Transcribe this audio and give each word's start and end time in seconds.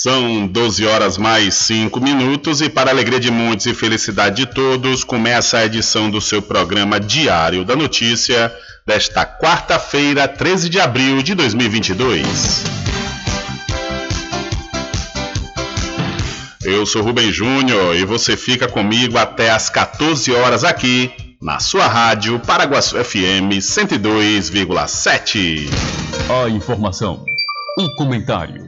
São 0.00 0.46
12 0.46 0.86
horas 0.86 1.18
mais 1.18 1.54
5 1.54 2.00
minutos 2.00 2.60
e 2.60 2.68
para 2.68 2.88
alegria 2.88 3.18
de 3.18 3.32
muitos 3.32 3.66
e 3.66 3.74
felicidade 3.74 4.36
de 4.36 4.46
todos, 4.46 5.02
começa 5.02 5.58
a 5.58 5.66
edição 5.66 6.08
do 6.08 6.20
seu 6.20 6.40
programa 6.40 7.00
Diário 7.00 7.64
da 7.64 7.74
Notícia 7.74 8.54
desta 8.86 9.26
quarta-feira, 9.26 10.28
13 10.28 10.68
de 10.68 10.78
abril 10.78 11.20
de 11.20 11.34
2022. 11.34 12.62
Eu 16.62 16.86
sou 16.86 17.02
Rubem 17.02 17.32
Júnior 17.32 17.96
e 17.96 18.04
você 18.04 18.36
fica 18.36 18.68
comigo 18.68 19.18
até 19.18 19.50
às 19.50 19.68
14 19.68 20.32
horas 20.32 20.62
aqui 20.62 21.10
na 21.42 21.58
sua 21.58 21.88
rádio 21.88 22.38
Paraguaçu 22.38 23.02
FM 23.02 23.58
102,7. 23.58 25.68
A 26.44 26.48
informação, 26.48 27.24
o 27.76 27.96
comentário 27.96 28.67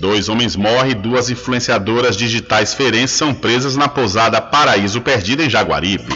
Dois 0.00 0.30
homens 0.30 0.56
morrem 0.56 0.92
e 0.92 0.94
duas 0.94 1.28
influenciadoras 1.28 2.16
digitais 2.16 2.72
ferenses 2.72 3.18
são 3.18 3.34
presas 3.34 3.76
na 3.76 3.86
pousada 3.86 4.40
Paraíso 4.40 5.02
Perdido 5.02 5.42
em 5.42 5.50
Jaguaripe. 5.50 6.14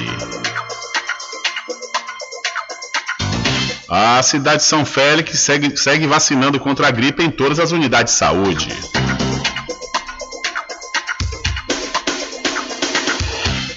A 3.86 4.22
cidade 4.22 4.62
de 4.62 4.64
São 4.64 4.86
Félix 4.86 5.38
segue, 5.38 5.76
segue 5.76 6.06
vacinando 6.06 6.58
contra 6.58 6.88
a 6.88 6.90
gripe 6.90 7.22
em 7.22 7.30
todas 7.30 7.58
as 7.58 7.72
unidades 7.72 8.14
de 8.14 8.18
saúde. 8.18 8.68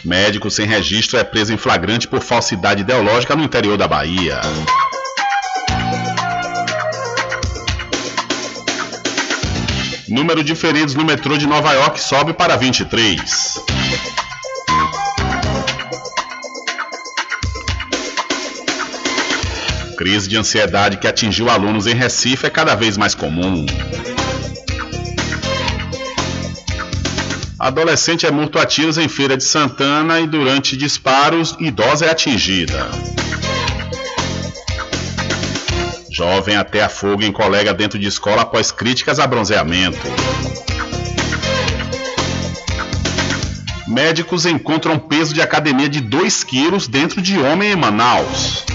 Médico 0.06 0.50
sem 0.50 0.66
registro 0.66 1.20
é 1.20 1.24
preso 1.26 1.52
em 1.52 1.58
flagrante 1.58 2.08
por 2.08 2.22
falsidade 2.22 2.80
ideológica 2.80 3.36
no 3.36 3.44
interior 3.44 3.78
da 3.78 3.90
Bahia. 3.90 4.40
Número 10.18 10.44
de 10.44 10.56
feridos 10.56 10.96
no 10.96 11.06
metrô 11.06 11.38
de 11.38 11.46
Nova 11.46 11.74
York 11.74 12.02
sobe 12.02 12.34
para 12.34 12.58
23. 12.58 13.64
Crise 19.96 20.28
de 20.28 20.36
ansiedade 20.36 20.98
que 20.98 21.08
atingiu 21.08 21.52
alunos 21.52 21.86
em 21.86 21.94
Recife 21.94 22.48
é 22.48 22.50
cada 22.50 22.74
vez 22.74 22.98
mais 22.98 23.14
comum. 23.14 23.64
Adolescente 27.60 28.26
é 28.26 28.32
morto 28.32 28.58
a 28.58 28.66
tiros 28.66 28.98
em 28.98 29.08
Feira 29.08 29.38
de 29.38 29.44
Santana 29.44 30.20
e 30.20 30.26
durante 30.26 30.76
disparos, 30.76 31.56
idosa 31.60 32.08
é 32.08 32.10
atingida. 32.10 32.90
Jovem 36.18 36.58
até 36.58 36.82
a 36.82 36.90
fogo 36.90 37.22
em 37.22 37.32
colega 37.32 37.76
dentro 37.76 38.00
de 38.00 38.08
escola 38.08 38.42
após 38.42 38.72
críticas 38.72 39.20
a 39.20 39.28
bronzeamento. 39.28 40.00
Médicos 43.88 44.48
encontram 44.48 44.98
peso 44.98 45.32
de 45.32 45.44
academia 45.44 45.88
de 45.88 46.02
2 46.02 46.44
quilos 46.44 46.88
dentro 46.88 47.22
de 47.22 47.38
homem 47.38 47.74
em 47.74 47.76
Manaus. 47.76 48.66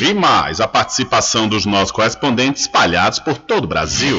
E 0.00 0.14
mais 0.14 0.62
a 0.62 0.66
participação 0.66 1.46
dos 1.46 1.66
nossos 1.66 1.92
correspondentes 1.92 2.62
espalhados 2.62 3.18
por 3.18 3.36
todo 3.36 3.64
o 3.64 3.68
Brasil. 3.68 4.18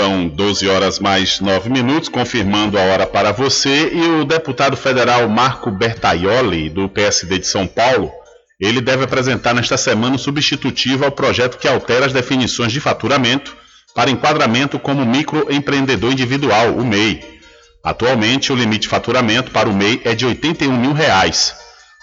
São 0.00 0.26
12 0.26 0.66
horas 0.66 0.98
mais 0.98 1.40
9 1.40 1.68
minutos, 1.68 2.08
confirmando 2.08 2.78
a 2.78 2.80
hora 2.80 3.06
para 3.06 3.32
você. 3.32 3.90
E 3.92 4.00
o 4.00 4.24
deputado 4.24 4.74
federal 4.74 5.28
Marco 5.28 5.70
Bertaioli, 5.70 6.70
do 6.70 6.88
PSD 6.88 7.38
de 7.38 7.46
São 7.46 7.66
Paulo, 7.66 8.10
ele 8.58 8.80
deve 8.80 9.04
apresentar 9.04 9.52
nesta 9.52 9.76
semana 9.76 10.14
um 10.14 10.18
substitutivo 10.18 11.04
ao 11.04 11.12
projeto 11.12 11.58
que 11.58 11.68
altera 11.68 12.06
as 12.06 12.14
definições 12.14 12.72
de 12.72 12.80
faturamento 12.80 13.54
para 13.94 14.10
enquadramento 14.10 14.78
como 14.78 15.04
microempreendedor 15.04 16.12
individual, 16.12 16.78
o 16.78 16.82
MEI. 16.82 17.22
Atualmente, 17.84 18.50
o 18.54 18.56
limite 18.56 18.84
de 18.84 18.88
faturamento 18.88 19.50
para 19.50 19.68
o 19.68 19.74
MEI 19.74 20.00
é 20.06 20.14
de 20.14 20.24
81 20.24 20.74
mil 20.78 20.94
reais. 20.94 21.54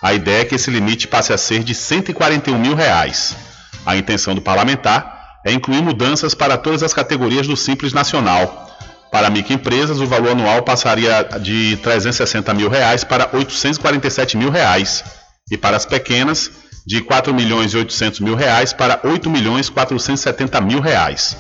A 0.04 0.14
ideia 0.14 0.42
é 0.42 0.46
que 0.46 0.54
esse 0.54 0.70
limite 0.70 1.08
passe 1.08 1.34
a 1.34 1.38
ser 1.38 1.64
de 1.64 1.74
141 1.74 2.60
mil 2.60 2.76
reais. 2.76 3.36
A 3.84 3.98
intenção 3.98 4.36
do 4.36 4.42
parlamentar 4.42 5.17
é 5.48 5.54
incluir 5.54 5.82
mudanças 5.82 6.34
para 6.34 6.58
todas 6.58 6.84
as 6.84 6.94
categorias 6.94 7.48
do 7.48 7.56
Simples 7.56 7.94
Nacional. 7.94 8.68
Para 9.10 9.30
microempresas, 9.30 10.02
o 10.02 10.06
valor 10.06 10.32
anual 10.32 10.62
passaria 10.62 11.24
de 11.40 11.78
360 11.78 12.54
mil 12.54 12.70
reais 12.70 13.06
para 13.06 13.30
847 13.32 14.36
mil 14.36 14.52
reais. 14.52 15.06
E 15.50 15.58
para 15.58 15.78
as 15.78 15.86
pequenas, 15.86 16.52
de 16.86 17.00
4 17.00 17.34
milhões 17.34 17.74
e 17.74 17.78
800 17.78 18.20
mil 18.20 18.36
reais 18.36 18.74
para 18.74 19.00
8 19.02 19.30
milhões 19.30 19.70
470 19.70 20.60
mil 20.60 20.82
reais. 20.82 21.38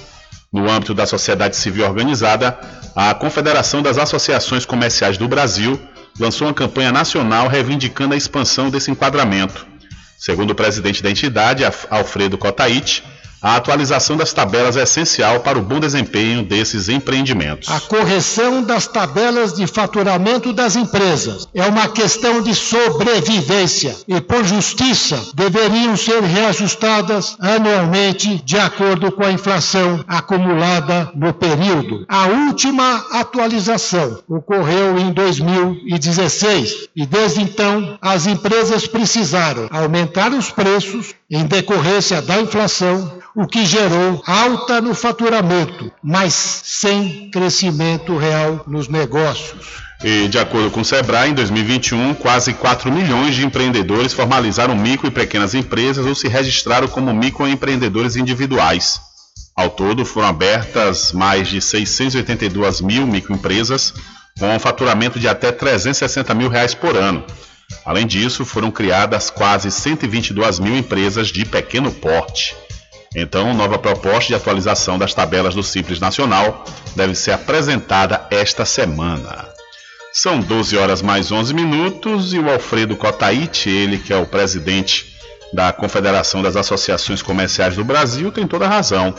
No 0.54 0.72
âmbito 0.72 0.94
da 0.94 1.06
sociedade 1.06 1.58
civil 1.58 1.86
organizada, 1.86 2.58
a 2.96 3.14
Confederação 3.14 3.82
das 3.82 3.98
Associações 3.98 4.66
Comerciais 4.66 5.18
do 5.18 5.28
Brasil 5.28 5.78
lançou 6.18 6.48
uma 6.48 6.54
campanha 6.54 6.94
nacional 6.94 7.50
reivindicando 7.50 8.14
a 8.14 8.18
expansão 8.18 8.70
desse 8.70 8.90
enquadramento. 8.90 9.68
Segundo 10.18 10.52
o 10.52 10.56
presidente 10.56 11.04
da 11.04 11.12
entidade, 11.12 11.66
Alfredo 11.90 12.38
Cotaite, 12.38 13.04
a 13.41 13.56
atualização 13.56 14.17
das 14.17 14.34
tabelas 14.34 14.77
é 14.77 14.84
essencial 14.84 15.41
para 15.41 15.58
o 15.58 15.62
bom 15.62 15.79
desempenho 15.79 16.44
desses 16.44 16.89
empreendimentos. 16.89 17.70
A 17.70 17.79
correção 17.79 18.63
das 18.63 18.88
tabelas 18.88 19.53
de 19.53 19.67
faturamento 19.67 20.51
das 20.51 20.75
empresas 20.75 21.48
é 21.53 21.65
uma 21.65 21.88
questão 21.88 22.41
de 22.41 22.56
sobrevivência 22.56 23.96
e, 24.08 24.20
por 24.20 24.44
justiça, 24.44 25.22
deveriam 25.36 25.96
ser 25.96 26.22
reajustadas 26.22 27.36
anualmente 27.39 28.41
de 28.44 28.58
acordo 28.58 29.12
com 29.12 29.24
a 29.24 29.32
inflação 29.32 30.03
acumulada 30.08 31.12
no 31.15 31.34
período. 31.34 32.06
A 32.08 32.27
última 32.27 33.06
atualização 33.12 34.20
ocorreu 34.27 34.98
em 34.98 35.12
2016 35.12 36.89
e, 36.96 37.06
desde 37.06 37.41
então, 37.41 37.98
as 38.01 38.25
empresas 38.25 38.88
precisaram 38.88 39.67
aumentar 39.72 40.32
os 40.34 40.50
preços 40.50 41.13
em 41.29 41.46
decorrência 41.46 42.22
da 42.22 42.39
inflação 42.39 43.19
o 43.36 43.46
que 43.46 43.65
gerou 43.65 44.24
alta 44.25 44.81
no 44.81 44.96
faturamento, 44.96 45.91
mas 46.01 46.34
sem 46.34 47.29
crescimento 47.29 48.17
real 48.17 48.63
nos 48.65 48.88
negócios. 48.88 49.86
E, 50.03 50.27
de 50.27 50.39
acordo 50.39 50.72
com 50.72 50.81
o 50.81 50.86
Sebrae, 50.86 51.29
em 51.29 51.34
2021, 51.34 52.13
quase 52.15 52.53
4 52.53 52.91
milhões 52.91 53.36
de 53.36 53.46
empreendedores 53.46 54.13
formalizaram 54.13 54.75
micro 54.75 55.07
e 55.07 55.12
pequenas 55.12 55.53
empresas 55.53 56.05
ou 56.05 56.15
se 56.15 56.27
registraram 56.27 56.88
como 56.88 57.13
microempreendedores 57.13 58.15
individuais. 58.15 59.01
Ao 59.55 59.69
todo, 59.69 60.05
foram 60.05 60.27
abertas 60.27 61.12
mais 61.12 61.48
de 61.48 61.60
682 61.60 62.81
mil 62.81 63.07
microempresas, 63.07 63.93
com 64.39 64.55
um 64.55 64.60
faturamento 64.60 65.19
de 65.19 65.27
até 65.27 65.51
360 65.51 66.34
mil 66.36 66.48
reais 66.48 66.75
por 66.75 66.96
ano. 66.96 67.24
Além 67.86 68.08
disso, 68.08 68.46
foram 68.46 68.72
criadas 68.72 69.30
quase 69.30 69.72
122 69.72 70.60
mil 70.60 70.78
empresas 70.78 71.28
de 71.28 71.46
pequeno 71.46 71.92
porte. 71.92 72.56
Então, 73.16 73.54
nova 73.54 73.80
proposta 73.80 74.28
de 74.28 74.36
atualização 74.36 74.98
das 74.98 75.14
tabelas 75.14 75.56
do 75.56 75.64
Simples 75.64 76.00
Nacional 76.00 76.66
deve 76.96 77.16
ser 77.16 77.32
apresentada 77.32 78.26
esta 78.30 78.66
semana. 78.66 79.48
São 80.14 80.40
12 80.40 80.78
horas 80.78 81.02
mais 81.02 81.32
11 81.32 81.54
minutos 81.54 82.34
e 82.34 82.40
o 82.40 82.50
Alfredo 82.50 82.96
Cotaite, 82.96 83.70
ele 83.70 83.98
que 83.98 84.12
é 84.12 84.18
o 84.18 84.26
presidente 84.26 85.16
da 85.54 85.72
Confederação 85.72 86.42
das 86.42 86.56
Associações 86.56 87.22
Comerciais 87.22 87.76
do 87.76 87.84
Brasil, 87.84 88.32
tem 88.32 88.48
toda 88.48 88.66
a 88.66 88.70
razão. 88.70 89.14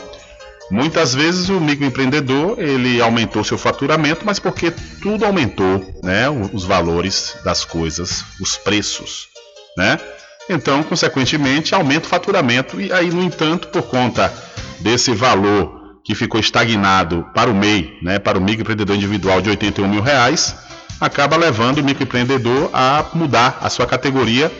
Muitas 0.71 1.15
vezes 1.15 1.49
o 1.49 1.59
microempreendedor 1.59 2.59
ele 2.59 3.01
aumentou 3.01 3.43
seu 3.43 3.57
faturamento, 3.57 4.21
mas 4.23 4.37
porque 4.37 4.71
tudo 5.01 5.25
aumentou, 5.25 5.83
né? 6.03 6.29
Os 6.29 6.63
valores 6.63 7.35
das 7.43 7.65
coisas, 7.65 8.23
os 8.39 8.55
preços, 8.55 9.27
né? 9.75 9.99
Então, 10.47 10.83
consequentemente, 10.83 11.73
aumenta 11.73 12.05
o 12.05 12.09
faturamento 12.09 12.79
e 12.79 12.91
aí, 12.91 13.09
no 13.09 13.23
entanto, 13.23 13.67
por 13.69 13.83
conta 13.83 14.31
desse 14.79 15.11
valor 15.11 15.99
que 16.03 16.13
ficou 16.15 16.39
estagnado 16.39 17.25
para 17.33 17.49
o 17.49 17.55
MEI, 17.55 17.97
né? 18.01 18.19
Para 18.19 18.37
o 18.37 18.41
microempreendedor 18.41 18.95
individual 18.95 19.41
de 19.41 19.49
81 19.49 19.87
mil 19.87 20.01
reais, 20.01 20.55
acaba 21.01 21.35
levando 21.35 21.79
o 21.79 21.83
microempreendedor 21.83 22.69
a 22.73 23.05
mudar 23.13 23.57
a 23.61 23.69
sua 23.69 23.87
categoria 23.87 24.51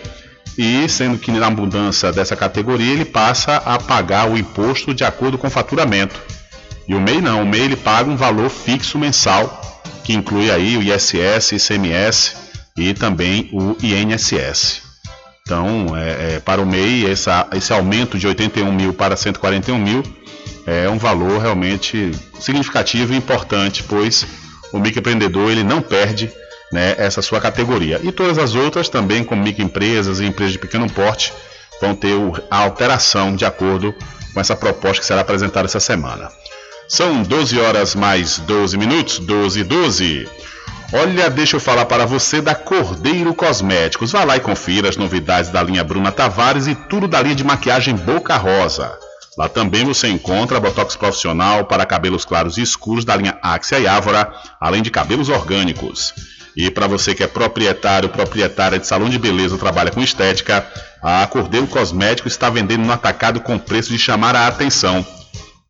e 0.58 0.88
sendo 0.90 1.18
que 1.18 1.32
na 1.32 1.50
mudança 1.50 2.12
dessa 2.12 2.36
categoria 2.36 2.94
ele 2.94 3.06
passa 3.06 3.58
a 3.58 3.78
pagar 3.80 4.30
o 4.30 4.38
imposto 4.38 4.94
de 4.94 5.04
acordo 5.04 5.38
com 5.38 5.48
o 5.48 5.52
faturamento. 5.52 6.20
E 6.88 6.96
o 6.96 7.00
MEI 7.00 7.22
não, 7.22 7.44
o 7.44 7.46
MEI 7.46 7.62
ele 7.62 7.76
paga 7.76 8.10
um 8.10 8.16
valor 8.16 8.50
fixo 8.50 8.98
mensal, 8.98 9.82
que 10.04 10.14
inclui 10.14 10.50
aí 10.50 10.76
o 10.76 10.82
ISS, 10.82 11.52
ICMS 11.52 12.36
e 12.76 12.94
também 12.94 13.50
o 13.54 13.76
INSS. 13.82 14.82
Então, 15.42 15.96
é, 15.96 16.36
é, 16.36 16.40
para 16.40 16.62
o 16.62 16.66
MEI, 16.66 17.10
essa, 17.10 17.48
esse 17.54 17.74
aumento 17.74 18.18
de 18.18 18.28
81 18.28 18.72
mil 18.72 18.94
para 18.94 19.16
141 19.16 19.78
mil 19.78 20.04
é 20.66 20.88
um 20.90 20.98
valor 20.98 21.42
realmente 21.42 22.12
significativo 22.40 23.14
e 23.14 23.18
importante, 23.18 23.84
pois 23.84 24.28
o 24.72 24.80
microempreendedor 24.80 25.50
ele 25.50 25.64
não 25.64 25.82
perde 25.82 26.32
né, 26.72 26.96
essa 26.98 27.22
sua 27.22 27.40
categoria. 27.40 28.00
E 28.04 28.12
todas 28.12 28.38
as 28.38 28.56
outras 28.56 28.90
também, 28.90 29.24
como 29.24 29.44
microempresas 29.44 30.20
e 30.20 30.26
empresas 30.26 30.54
de 30.54 30.60
pequeno 30.60 30.90
porte, 30.90 31.34
vão 31.82 31.96
ter 31.96 32.16
a 32.50 32.58
alteração 32.58 33.36
de 33.36 33.46
acordo 33.46 33.94
com 34.34 34.40
essa 34.40 34.56
proposta 34.56 35.00
que 35.00 35.06
será 35.06 35.22
apresentada 35.22 35.66
essa 35.66 35.80
semana. 35.80 36.30
São 36.88 37.22
12 37.22 37.60
horas 37.60 37.96
mais 37.96 38.40
12 38.40 38.78
minutos, 38.78 39.20
12 39.20 39.60
e 39.60 39.64
12. 39.64 40.30
Olha, 40.92 41.30
deixa 41.30 41.56
eu 41.56 41.60
falar 41.60 41.86
para 41.86 42.06
você 42.06 42.42
da 42.42 42.56
Cordeiro 42.56 43.34
Cosméticos. 43.36 44.12
Vá 44.12 44.24
lá 44.24 44.38
e 44.38 44.40
confira 44.40 44.90
as 44.90 44.98
novidades 44.98 45.52
da 45.52 45.62
linha 45.62 45.84
Bruna 45.84 46.12
Tavares 46.12 46.66
e 46.66 46.74
tudo 46.74 47.08
da 47.08 47.22
linha 47.22 47.36
de 47.36 47.44
maquiagem 47.44 47.96
Boca 47.96 48.36
Rosa. 48.38 48.98
Lá 49.38 49.48
também 49.48 49.86
você 49.86 50.08
encontra 50.08 50.60
botox 50.60 50.96
profissional 50.96 51.66
para 51.66 51.86
cabelos 51.86 52.26
claros 52.26 52.58
e 52.58 52.62
escuros 52.62 53.06
da 53.06 53.16
linha 53.16 53.38
Axia 53.42 53.80
e 53.80 53.88
Ávora, 53.88 54.34
além 54.60 54.82
de 54.82 54.90
cabelos 54.90 55.30
orgânicos. 55.30 56.14
E 56.60 56.70
para 56.70 56.88
você 56.88 57.16
que 57.16 57.24
é 57.24 57.28
proprietário, 57.28 58.10
proprietária 58.10 58.78
de 58.78 58.86
salão 58.86 59.08
de 59.08 59.18
beleza 59.18 59.58
trabalha 59.58 59.92
com 59.92 60.04
estética, 60.04 60.68
a 61.02 61.26
Cordeiro 61.26 61.66
Cosmético 61.68 62.28
está 62.28 62.50
vendendo 62.50 62.84
no 62.84 62.92
atacado 62.92 63.40
com 63.40 63.58
preço 63.58 63.90
de 63.94 63.98
chamar 63.98 64.36
a 64.36 64.46
atenção. 64.46 65.08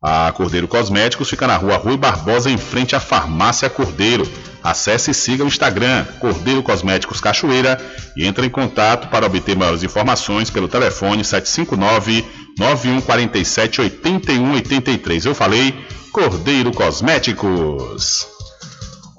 A 0.02 0.32
Cordeiro 0.32 0.66
Cosméticos 0.66 1.30
fica 1.30 1.46
na 1.46 1.56
rua 1.56 1.76
Rui 1.76 1.96
Barbosa, 1.96 2.50
em 2.50 2.58
frente 2.58 2.96
à 2.96 2.98
Farmácia 2.98 3.70
Cordeiro. 3.70 4.28
Acesse 4.64 5.12
e 5.12 5.14
siga 5.14 5.44
o 5.44 5.46
Instagram 5.46 6.04
Cordeiro 6.18 6.60
Cosméticos 6.60 7.20
Cachoeira 7.20 7.80
e 8.16 8.26
entre 8.26 8.44
em 8.44 8.50
contato 8.50 9.06
para 9.10 9.26
obter 9.26 9.56
maiores 9.56 9.84
informações 9.84 10.50
pelo 10.50 10.66
telefone 10.66 11.24
759 11.24 12.24
9147 12.58 13.80
8183. 13.80 15.24
Eu 15.24 15.36
falei 15.36 15.72
Cordeiro 16.10 16.72
Cosméticos. 16.72 18.29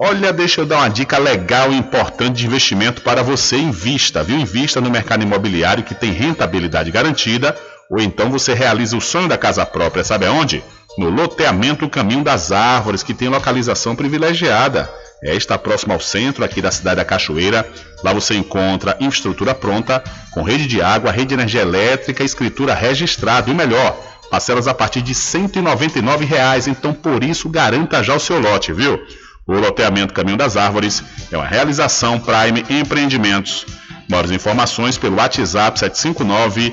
Olha, 0.04 0.32
deixa 0.32 0.60
eu 0.60 0.66
dar 0.66 0.78
uma 0.78 0.90
dica 0.90 1.16
legal 1.16 1.70
e 1.70 1.76
importante 1.76 2.38
de 2.38 2.46
investimento 2.46 3.02
para 3.02 3.22
você. 3.22 3.56
Invista, 3.56 4.20
viu? 4.24 4.36
Invista 4.36 4.80
no 4.80 4.90
mercado 4.90 5.22
imobiliário 5.22 5.84
que 5.84 5.94
tem 5.94 6.10
rentabilidade 6.10 6.90
garantida. 6.90 7.56
Ou 7.88 8.00
então 8.00 8.28
você 8.28 8.52
realiza 8.52 8.96
o 8.96 9.00
sonho 9.00 9.28
da 9.28 9.38
casa 9.38 9.64
própria, 9.64 10.02
sabe 10.02 10.26
aonde? 10.26 10.60
No 10.98 11.08
loteamento 11.08 11.88
Caminho 11.88 12.24
das 12.24 12.50
Árvores, 12.50 13.04
que 13.04 13.14
tem 13.14 13.28
localização 13.28 13.94
privilegiada. 13.94 14.90
É, 15.22 15.36
está 15.36 15.56
próximo 15.56 15.92
ao 15.92 16.00
centro 16.00 16.44
aqui 16.44 16.60
da 16.60 16.72
cidade 16.72 16.96
da 16.96 17.04
Cachoeira. 17.04 17.64
Lá 18.02 18.12
você 18.12 18.34
encontra 18.34 18.96
infraestrutura 18.98 19.54
pronta, 19.54 20.02
com 20.32 20.42
rede 20.42 20.66
de 20.66 20.82
água, 20.82 21.12
rede 21.12 21.26
de 21.26 21.34
energia 21.34 21.62
elétrica, 21.62 22.24
escritura 22.24 22.74
registrada. 22.74 23.48
E 23.48 23.52
o 23.52 23.56
melhor, 23.56 23.96
parcelas 24.28 24.66
a 24.66 24.74
partir 24.74 25.00
de 25.00 25.14
199 25.14 26.24
reais, 26.24 26.66
então 26.66 26.92
por 26.92 27.22
isso 27.22 27.48
garanta 27.48 28.02
já 28.02 28.16
o 28.16 28.18
seu 28.18 28.40
lote, 28.40 28.72
viu? 28.72 29.00
O 29.46 29.54
loteamento 29.54 30.14
Caminho 30.14 30.36
das 30.36 30.56
Árvores 30.56 31.02
é 31.30 31.36
uma 31.36 31.46
realização 31.46 32.18
Prime 32.18 32.64
Empreendimentos. 32.70 33.66
Maiores 34.08 34.30
informações 34.30 34.96
pelo 34.96 35.16
WhatsApp 35.16 35.78
759 35.78 36.72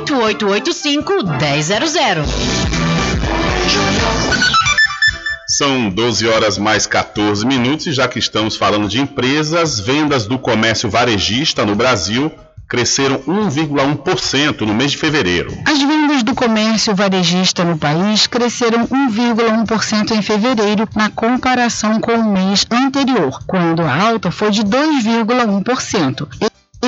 1000. 0.00 0.36
São 5.48 5.88
12 5.88 6.28
horas 6.28 6.58
mais 6.58 6.86
14 6.86 7.46
minutos 7.46 7.86
e 7.86 7.92
já 7.92 8.06
que 8.06 8.18
estamos 8.18 8.56
falando 8.56 8.88
de 8.88 9.00
empresas, 9.00 9.80
vendas 9.80 10.26
do 10.26 10.38
comércio 10.38 10.90
varejista 10.90 11.64
no 11.64 11.74
Brasil 11.74 12.30
cresceram 12.68 13.20
1,1% 13.20 14.62
no 14.62 14.74
mês 14.74 14.90
de 14.90 14.98
fevereiro. 14.98 15.56
As 15.64 15.78
vendas 15.78 16.22
do 16.22 16.34
comércio 16.34 16.94
varejista 16.94 17.64
no 17.64 17.78
país 17.78 18.26
cresceram 18.26 18.86
1,1% 18.88 20.10
em 20.10 20.20
fevereiro 20.20 20.88
na 20.94 21.08
comparação 21.08 22.00
com 22.00 22.12
o 22.12 22.32
mês 22.32 22.66
anterior, 22.70 23.40
quando 23.46 23.82
a 23.82 24.08
alta 24.08 24.30
foi 24.30 24.50
de 24.50 24.62
2,1%. 24.62 26.26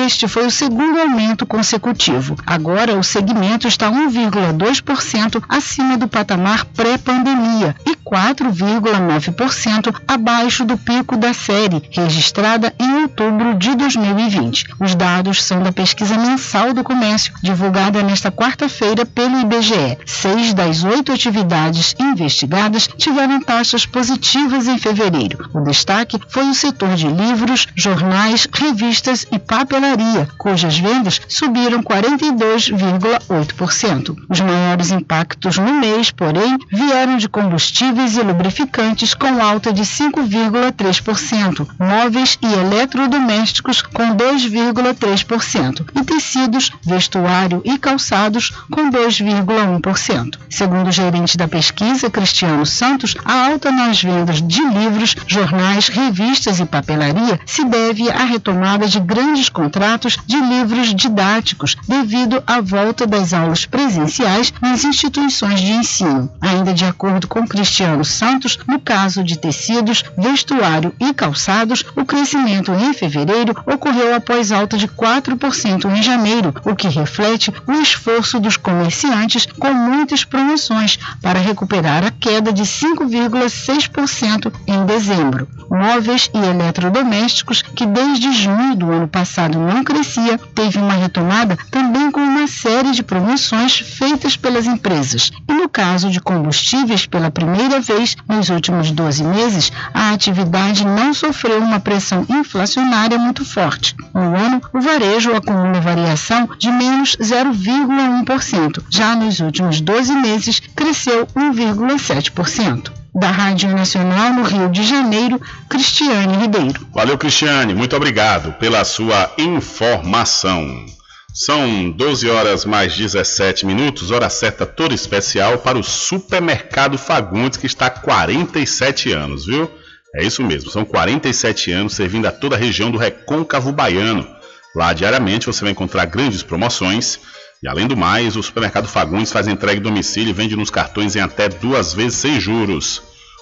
Este 0.09 0.27
foi 0.27 0.47
o 0.47 0.51
segundo 0.51 0.99
aumento 0.99 1.45
consecutivo. 1.45 2.35
Agora, 2.43 2.97
o 2.97 3.03
segmento 3.03 3.67
está 3.67 3.91
1,2% 3.91 5.43
acima 5.47 5.99
do 5.99 6.07
patamar 6.07 6.65
pré-pandemia 6.65 7.75
e 7.85 7.95
4,9% 7.95 9.95
abaixo 10.07 10.65
do 10.65 10.75
pico 10.79 11.15
da 11.15 11.31
série, 11.31 11.83
registrada 11.91 12.73
em 12.79 13.03
outubro 13.03 13.53
de 13.53 13.75
2020. 13.75 14.65
Os 14.79 14.95
dados 14.95 15.43
são 15.43 15.61
da 15.61 15.71
pesquisa 15.71 16.17
mensal 16.17 16.73
do 16.73 16.83
comércio, 16.83 17.31
divulgada 17.43 18.01
nesta 18.01 18.31
quarta-feira 18.31 19.05
pelo 19.05 19.39
IBGE. 19.41 19.99
Seis 20.07 20.55
das 20.55 20.83
oito 20.83 21.11
atividades 21.11 21.93
investigadas 21.99 22.89
tiveram 22.97 23.39
taxas 23.41 23.85
positivas 23.85 24.67
em 24.67 24.79
fevereiro. 24.79 25.47
O 25.53 25.61
destaque 25.61 26.19
foi 26.29 26.49
o 26.49 26.55
setor 26.55 26.95
de 26.95 27.07
livros, 27.07 27.67
jornais, 27.75 28.47
revistas 28.51 29.27
e 29.31 29.37
papelaria 29.37 29.98
cujas 30.37 30.79
vendas 30.79 31.19
subiram 31.27 31.83
42,8%. 31.83 34.15
Os 34.29 34.39
maiores 34.39 34.91
impactos 34.91 35.57
no 35.57 35.73
mês, 35.73 36.09
porém, 36.11 36.57
vieram 36.71 37.17
de 37.17 37.27
combustíveis 37.27 38.15
e 38.15 38.21
lubrificantes 38.21 39.13
com 39.13 39.41
alta 39.41 39.73
de 39.73 39.81
5,3%, 39.83 41.67
móveis 41.79 42.37
e 42.41 42.45
eletrodomésticos 42.45 43.81
com 43.81 44.15
2,3% 44.15 45.85
e 45.95 46.03
tecidos, 46.03 46.71
vestuário 46.83 47.61
e 47.65 47.77
calçados 47.77 48.51
com 48.71 48.89
2,1%. 48.89 50.39
Segundo 50.49 50.87
o 50.87 50.91
gerente 50.91 51.37
da 51.37 51.47
pesquisa, 51.47 52.09
Cristiano 52.09 52.65
Santos, 52.65 53.15
a 53.25 53.47
alta 53.47 53.71
nas 53.71 54.01
vendas 54.01 54.41
de 54.41 54.61
livros, 54.61 55.15
jornais, 55.27 55.89
revistas 55.89 56.59
e 56.59 56.65
papelaria 56.65 57.39
se 57.45 57.63
deve 57.65 58.09
à 58.09 58.23
retomada 58.23 58.87
de 58.87 58.99
grandes 58.99 59.49
contratos 59.49 59.88
contratos 59.89 60.19
de 60.27 60.37
livros 60.39 60.93
didáticos 60.93 61.75
devido 61.87 62.43
à 62.45 62.61
volta 62.61 63.07
das 63.07 63.33
aulas 63.33 63.65
presenciais 63.65 64.53
nas 64.61 64.83
instituições 64.83 65.59
de 65.59 65.71
ensino. 65.71 66.31
Ainda 66.39 66.73
de 66.73 66.85
acordo 66.85 67.27
com 67.27 67.47
Cristiano 67.47 68.05
Santos, 68.05 68.59
no 68.67 68.79
caso 68.79 69.23
de 69.23 69.37
tecidos, 69.37 70.03
vestuário 70.15 70.93
e 70.99 71.11
calçados, 71.11 71.83
o 71.95 72.05
crescimento 72.05 72.71
em 72.71 72.93
fevereiro 72.93 73.55
ocorreu 73.65 74.15
após 74.15 74.51
alta 74.51 74.77
de 74.77 74.87
4% 74.87 75.85
em 75.97 76.03
janeiro, 76.03 76.53
o 76.63 76.75
que 76.75 76.87
reflete 76.87 77.51
o 77.65 77.73
esforço 77.73 78.39
dos 78.39 78.57
comerciantes 78.57 79.47
com 79.47 79.73
muitas 79.73 80.23
promoções 80.23 80.99
para 81.21 81.39
recuperar 81.39 82.05
a 82.05 82.11
queda 82.11 82.53
de 82.53 82.63
5,6% 82.63 84.53
em 84.67 84.85
dezembro. 84.85 85.47
Móveis 85.69 86.29
e 86.33 86.37
eletrodomésticos, 86.37 87.61
que 87.61 87.85
desde 87.85 88.31
junho 88.33 88.75
do 88.75 88.91
ano 88.91 89.07
passado 89.07 89.59
não 89.69 89.83
crescia, 89.83 90.37
teve 90.55 90.77
uma 90.79 90.93
retomada 90.93 91.57
também 91.71 92.11
com 92.11 92.19
uma 92.19 92.47
série 92.47 92.91
de 92.91 93.03
promoções 93.03 93.79
feitas 93.79 94.35
pelas 94.35 94.65
empresas. 94.65 95.31
E 95.47 95.53
no 95.53 95.69
caso 95.69 96.09
de 96.09 96.19
combustíveis, 96.19 97.05
pela 97.05 97.31
primeira 97.31 97.79
vez 97.79 98.15
nos 98.27 98.49
últimos 98.49 98.91
12 98.91 99.23
meses, 99.23 99.71
a 99.93 100.11
atividade 100.11 100.85
não 100.85 101.13
sofreu 101.13 101.59
uma 101.59 101.79
pressão 101.79 102.25
inflacionária 102.29 103.17
muito 103.17 103.45
forte. 103.45 103.95
No 104.13 104.35
ano, 104.35 104.61
o 104.73 104.81
varejo 104.81 105.35
acumula 105.35 105.79
variação 105.81 106.49
de 106.57 106.71
menos 106.71 107.15
0,1%. 107.17 108.83
Já 108.89 109.15
nos 109.15 109.39
últimos 109.39 109.81
12 109.81 110.13
meses, 110.15 110.61
cresceu 110.75 111.27
1,7% 111.27 112.98
da 113.13 113.31
Rádio 113.31 113.69
Nacional 113.69 114.33
no 114.33 114.43
Rio 114.43 114.69
de 114.69 114.83
Janeiro, 114.83 115.41
Cristiane 115.69 116.37
Ribeiro. 116.37 116.87
Valeu, 116.93 117.17
Cristiane. 117.17 117.73
Muito 117.73 117.95
obrigado 117.95 118.53
pela 118.53 118.83
sua 118.83 119.31
informação. 119.37 120.85
São 121.33 121.91
12 121.91 122.29
horas 122.29 122.65
mais 122.65 122.95
17 122.95 123.65
minutos, 123.65 124.11
hora 124.11 124.29
certa 124.29 124.65
toda 124.65 124.95
especial 124.95 125.59
para 125.59 125.77
o 125.77 125.83
Supermercado 125.83 126.97
Fagundes, 126.97 127.57
que 127.57 127.67
está 127.67 127.85
há 127.85 127.91
47 127.91 129.11
anos, 129.11 129.45
viu? 129.45 129.69
É 130.15 130.23
isso 130.23 130.41
mesmo, 130.41 130.71
são 130.71 130.83
47 130.83 131.71
anos 131.71 131.93
servindo 131.93 132.27
a 132.27 132.31
toda 132.31 132.55
a 132.55 132.59
região 132.59 132.89
do 132.89 132.97
Recôncavo 132.97 133.71
Baiano. 133.71 134.27
Lá 134.75 134.91
diariamente 134.91 135.45
você 135.45 135.61
vai 135.61 135.71
encontrar 135.71 136.05
grandes 136.05 136.41
promoções 136.41 137.19
e 137.61 137.67
além 137.67 137.87
do 137.87 137.97
mais, 137.97 138.37
o 138.37 138.43
Supermercado 138.43 138.87
Fagundes 138.87 139.33
faz 139.33 139.45
entrega 139.45 139.79
em 139.79 139.83
domicílio 139.83 140.29
e 140.29 140.33
vende 140.33 140.55
nos 140.55 140.69
cartões 140.69 141.15
em 141.17 141.19
até 141.19 141.49
duas 141.49 141.93
vezes 141.93 142.17
sem 142.17 142.39
juros. 142.39 143.01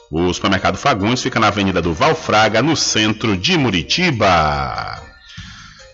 O 0.09 0.33
Supermercado 0.33 0.75
Fagundes 0.75 1.21
fica 1.21 1.39
na 1.39 1.49
Avenida 1.49 1.81
do 1.81 1.93
Valfraga, 1.93 2.63
no 2.63 2.75
centro 2.75 3.37
de 3.37 3.55
Muritiba. 3.55 5.03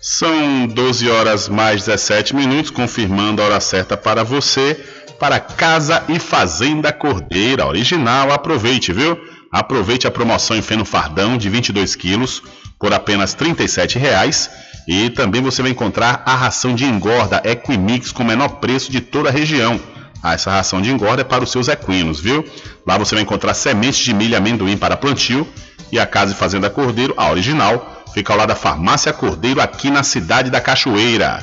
São 0.00 0.66
12 0.66 1.10
horas 1.10 1.48
mais 1.50 1.84
17 1.84 2.34
minutos, 2.34 2.70
confirmando 2.70 3.42
a 3.42 3.44
hora 3.44 3.60
certa 3.60 3.94
para 3.94 4.24
você, 4.24 4.74
para 5.18 5.38
Casa 5.38 6.02
e 6.08 6.18
Fazenda 6.18 6.94
Cordeira, 6.94 7.66
original. 7.66 8.32
Aproveite, 8.32 8.90
viu? 8.90 9.18
Aproveite 9.52 10.06
a 10.06 10.10
promoção 10.10 10.56
em 10.56 10.62
feno 10.62 10.86
fardão 10.86 11.36
de 11.36 11.50
22 11.50 11.94
quilos 11.94 12.42
por 12.78 12.92
apenas 12.94 13.34
R$ 13.34 13.46
37,00 13.52 14.73
e 14.86 15.10
também 15.10 15.42
você 15.42 15.62
vai 15.62 15.70
encontrar 15.70 16.22
a 16.26 16.34
ração 16.34 16.74
de 16.74 16.84
engorda 16.84 17.42
Equimix 17.44 18.12
com 18.12 18.22
o 18.22 18.26
menor 18.26 18.48
preço 18.56 18.90
de 18.90 19.00
toda 19.00 19.28
a 19.28 19.32
região. 19.32 19.80
Ah, 20.22 20.34
essa 20.34 20.50
ração 20.50 20.80
de 20.80 20.90
engorda 20.90 21.20
é 21.20 21.24
para 21.24 21.44
os 21.44 21.50
seus 21.50 21.68
equinos, 21.68 22.20
viu? 22.20 22.44
Lá 22.86 22.96
você 22.96 23.14
vai 23.14 23.22
encontrar 23.22 23.52
sementes 23.54 24.00
de 24.00 24.14
milho 24.14 24.32
e 24.32 24.36
amendoim 24.36 24.76
para 24.76 24.96
plantio 24.96 25.46
e 25.92 25.98
a 25.98 26.06
Casa 26.06 26.32
e 26.32 26.36
Fazenda 26.36 26.70
Cordeiro, 26.70 27.14
a 27.16 27.30
original, 27.30 28.02
fica 28.12 28.32
ao 28.32 28.38
lado 28.38 28.48
da 28.48 28.54
Farmácia 28.54 29.12
Cordeiro 29.12 29.60
aqui 29.60 29.90
na 29.90 30.02
cidade 30.02 30.50
da 30.50 30.60
Cachoeira. 30.60 31.42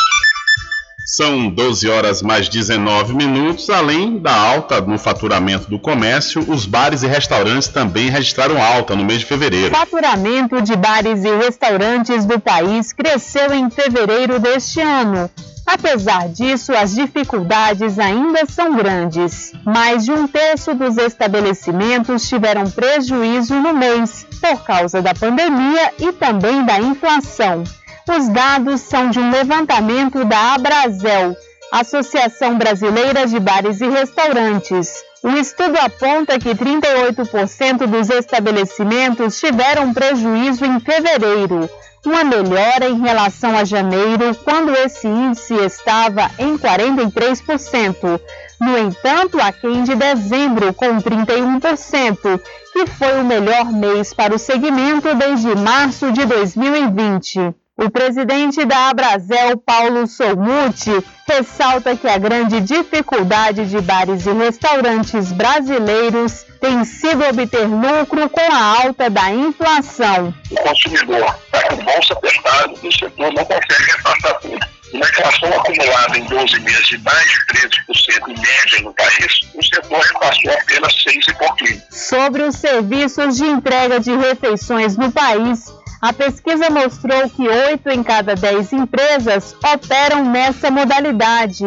São 1.13 1.49
12 1.49 1.89
horas 1.89 2.21
mais 2.21 2.47
19 2.47 3.13
minutos. 3.13 3.69
Além 3.69 4.17
da 4.17 4.33
alta 4.33 4.79
no 4.79 4.97
faturamento 4.97 5.69
do 5.69 5.77
comércio, 5.77 6.41
os 6.49 6.65
bares 6.65 7.03
e 7.03 7.07
restaurantes 7.07 7.67
também 7.67 8.09
registraram 8.09 8.63
alta 8.63 8.95
no 8.95 9.03
mês 9.03 9.19
de 9.19 9.25
fevereiro. 9.25 9.75
O 9.75 9.77
faturamento 9.77 10.61
de 10.61 10.73
bares 10.73 11.25
e 11.25 11.35
restaurantes 11.35 12.23
do 12.23 12.39
país 12.39 12.93
cresceu 12.93 13.53
em 13.53 13.69
fevereiro 13.69 14.39
deste 14.39 14.79
ano. 14.79 15.29
Apesar 15.67 16.29
disso, 16.29 16.71
as 16.73 16.95
dificuldades 16.95 17.99
ainda 17.99 18.45
são 18.45 18.73
grandes. 18.77 19.51
Mais 19.65 20.05
de 20.05 20.13
um 20.13 20.25
terço 20.29 20.73
dos 20.73 20.95
estabelecimentos 20.97 22.25
tiveram 22.29 22.71
prejuízo 22.71 23.55
no 23.55 23.73
mês, 23.73 24.25
por 24.39 24.63
causa 24.63 25.01
da 25.01 25.13
pandemia 25.13 25.91
e 25.99 26.13
também 26.13 26.63
da 26.63 26.79
inflação. 26.79 27.65
Os 28.09 28.27
dados 28.29 28.81
são 28.81 29.11
de 29.11 29.19
um 29.19 29.29
levantamento 29.29 30.25
da 30.25 30.55
Abrazel, 30.55 31.35
Associação 31.71 32.57
Brasileira 32.57 33.27
de 33.27 33.39
Bares 33.39 33.79
e 33.79 33.87
Restaurantes. 33.87 35.03
O 35.23 35.29
estudo 35.29 35.77
aponta 35.77 36.39
que 36.39 36.49
38% 36.49 37.85
dos 37.85 38.09
estabelecimentos 38.09 39.39
tiveram 39.39 39.93
prejuízo 39.93 40.65
em 40.65 40.79
fevereiro, 40.79 41.69
uma 42.03 42.23
melhora 42.23 42.89
em 42.89 42.99
relação 42.99 43.55
a 43.55 43.63
janeiro, 43.63 44.35
quando 44.43 44.75
esse 44.75 45.07
índice 45.07 45.53
estava 45.53 46.31
em 46.39 46.57
43%. 46.57 48.19
No 48.59 48.77
entanto, 48.79 49.39
aquém 49.39 49.83
de 49.83 49.95
dezembro, 49.95 50.73
com 50.73 50.97
31%, 50.97 52.41
que 52.73 52.87
foi 52.87 53.21
o 53.21 53.23
melhor 53.23 53.71
mês 53.71 54.11
para 54.11 54.33
o 54.33 54.39
segmento 54.39 55.13
desde 55.13 55.55
março 55.55 56.11
de 56.11 56.25
2020. 56.25 57.60
O 57.83 57.89
presidente 57.89 58.63
da 58.63 58.89
Abrazel, 58.89 59.57
Paulo 59.57 60.05
Somuti, 60.05 60.91
ressalta 61.27 61.95
que 61.95 62.07
a 62.07 62.15
grande 62.15 62.61
dificuldade 62.61 63.65
de 63.65 63.81
bares 63.81 64.27
e 64.27 64.31
restaurantes 64.31 65.31
brasileiros 65.31 66.45
tem 66.61 66.85
sido 66.85 67.25
obter 67.25 67.65
lucro 67.65 68.29
com 68.29 68.53
a 68.53 68.83
alta 68.83 69.09
da 69.09 69.31
inflação. 69.31 70.31
O 70.51 70.55
consumidor 70.57 71.35
está 71.43 71.69
com 71.69 71.77
bolsa 71.77 72.13
apertada 72.13 72.71
e 72.83 72.87
o 72.87 72.91
setor 72.91 73.33
não 73.33 73.45
consegue 73.45 73.91
repassar 73.97 74.39
tudo. 74.41 74.59
Uma 74.93 75.09
inflação 75.09 75.49
acumulada 75.49 76.17
em 76.19 76.23
12 76.25 76.59
meses 76.59 76.85
de 76.85 76.97
mais 76.99 77.25
de 77.25 77.45
13% 77.47 78.27
em 78.27 78.39
média 78.39 78.81
no 78.83 78.93
país, 78.93 79.41
o 79.55 79.63
setor 79.63 79.99
repassou 80.01 80.51
apenas 80.51 81.01
6 81.01 81.27
e 81.27 81.33
pouquinho. 81.33 81.81
Sobre 81.89 82.43
os 82.43 82.57
serviços 82.57 83.37
de 83.37 83.45
entrega 83.45 83.99
de 83.99 84.15
refeições 84.15 84.95
no 84.95 85.11
país, 85.11 85.80
a 86.01 86.11
pesquisa 86.11 86.69
mostrou 86.71 87.29
que 87.29 87.47
8 87.47 87.89
em 87.89 88.01
cada 88.01 88.33
10 88.33 88.73
empresas 88.73 89.55
operam 89.63 90.25
nessa 90.25 90.71
modalidade, 90.71 91.63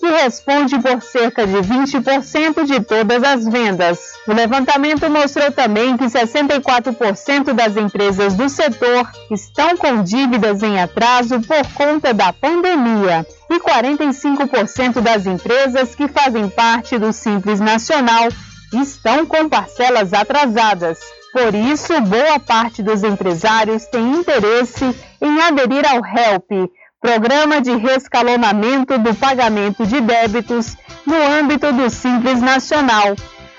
que 0.00 0.06
responde 0.06 0.76
por 0.80 1.00
cerca 1.00 1.46
de 1.46 1.56
20% 1.58 2.64
de 2.64 2.80
todas 2.80 3.22
as 3.22 3.46
vendas. 3.46 3.98
O 4.26 4.32
levantamento 4.32 5.08
mostrou 5.08 5.52
também 5.52 5.96
que 5.96 6.04
64% 6.04 7.52
das 7.52 7.76
empresas 7.76 8.34
do 8.34 8.48
setor 8.48 9.08
estão 9.30 9.76
com 9.76 10.02
dívidas 10.02 10.64
em 10.64 10.80
atraso 10.80 11.40
por 11.40 11.66
conta 11.74 12.12
da 12.12 12.32
pandemia 12.32 13.24
e 13.48 13.60
45% 13.60 15.00
das 15.00 15.26
empresas 15.26 15.94
que 15.94 16.08
fazem 16.08 16.48
parte 16.48 16.98
do 16.98 17.12
Simples 17.12 17.60
Nacional 17.60 18.28
estão 18.72 19.24
com 19.24 19.48
parcelas 19.48 20.12
atrasadas. 20.12 20.98
Por 21.36 21.54
isso, 21.54 21.92
boa 22.00 22.40
parte 22.40 22.82
dos 22.82 23.02
empresários 23.02 23.84
tem 23.84 24.10
interesse 24.10 24.86
em 25.20 25.38
aderir 25.42 25.84
ao 25.86 25.98
HELP, 25.98 26.72
Programa 26.98 27.60
de 27.60 27.76
Rescalonamento 27.76 28.98
do 28.98 29.14
Pagamento 29.14 29.86
de 29.86 30.00
Débitos 30.00 30.78
no 31.04 31.14
âmbito 31.14 31.70
do 31.74 31.90
Simples 31.90 32.40
Nacional. 32.40 33.14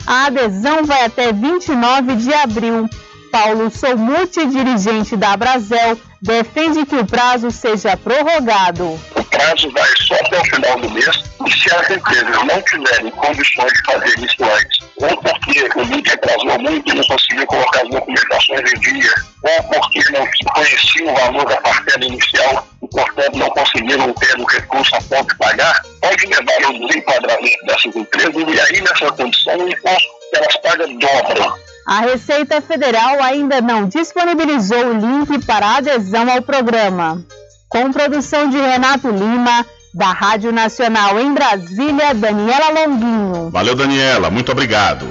A 0.07 0.25
adesão 0.25 0.85
vai 0.85 1.05
até 1.05 1.31
29 1.31 2.15
de 2.15 2.33
abril. 2.33 2.89
Paulo 3.31 3.69
Somuti, 3.69 4.43
dirigente 4.47 5.15
da 5.15 5.37
Brasel, 5.37 5.99
defende 6.21 6.85
que 6.85 6.95
o 6.95 7.05
prazo 7.05 7.51
seja 7.51 7.95
prorrogado. 7.97 8.99
O 9.15 9.23
prazo 9.23 9.71
vai 9.71 9.89
só 9.97 10.15
até 10.15 10.39
o 10.39 10.45
final 10.45 10.79
do 10.79 10.89
mês 10.91 11.05
e 11.45 11.51
se 11.51 11.75
as 11.75 11.89
empresas 11.89 12.43
não 12.43 12.61
tiverem 12.63 13.11
condições 13.11 13.71
de 13.73 13.83
fazer 13.85 14.19
isso 14.19 14.43
antes, 14.43 14.79
ou 14.97 15.17
porque 15.17 15.69
o 15.75 15.83
link 15.83 16.09
atrasou 16.11 16.59
muito 16.59 16.91
e 16.91 16.95
não 16.95 17.03
conseguiu 17.03 17.45
colocar 17.47 17.81
as 17.81 17.89
documentações 17.89 18.73
em 18.73 18.79
dia, 18.79 19.13
ou 19.43 19.63
porque 19.63 20.11
não 20.11 20.27
conhecia 20.53 21.11
o 21.11 21.15
valor 21.15 21.45
da 21.45 21.57
parcela 21.57 22.05
inicial 22.05 22.67
e, 22.81 22.87
portanto, 22.87 23.37
não 23.37 23.49
conseguiram 23.51 24.13
ter 24.13 24.39
o 24.39 24.45
recurso 24.45 24.95
a 24.95 25.01
ponto 25.01 25.27
de 25.27 25.37
pagar, 25.37 25.81
pode 26.01 26.25
levar 26.25 26.65
ao 26.65 26.73
desenquadramento 26.73 27.65
dessas 27.65 27.95
empresas 27.95 28.33
e 28.35 28.59
aí, 28.59 28.81
nessa 28.81 29.11
condição, 29.11 29.57
o 29.57 29.69
imposto 29.69 30.17
elas 30.33 30.57
pagam 30.57 30.97
dobra. 30.97 31.67
A 31.87 32.01
Receita 32.01 32.59
Federal 32.59 33.23
ainda 33.23 33.61
não 33.61 33.87
disponibilizou 33.87 34.87
o 34.87 34.93
link 34.93 35.45
para 35.45 35.77
adesão 35.77 36.29
ao 36.29 36.41
programa. 36.41 37.23
Com 37.69 37.93
produção 37.93 38.49
de 38.49 38.57
Renato 38.57 39.07
Lima, 39.09 39.65
da 39.93 40.11
Rádio 40.11 40.51
Nacional 40.51 41.17
em 41.17 41.33
Brasília, 41.33 42.13
Daniela 42.13 42.71
Longuinho. 42.71 43.49
Valeu, 43.51 43.73
Daniela, 43.73 44.29
muito 44.29 44.51
obrigado. 44.51 45.07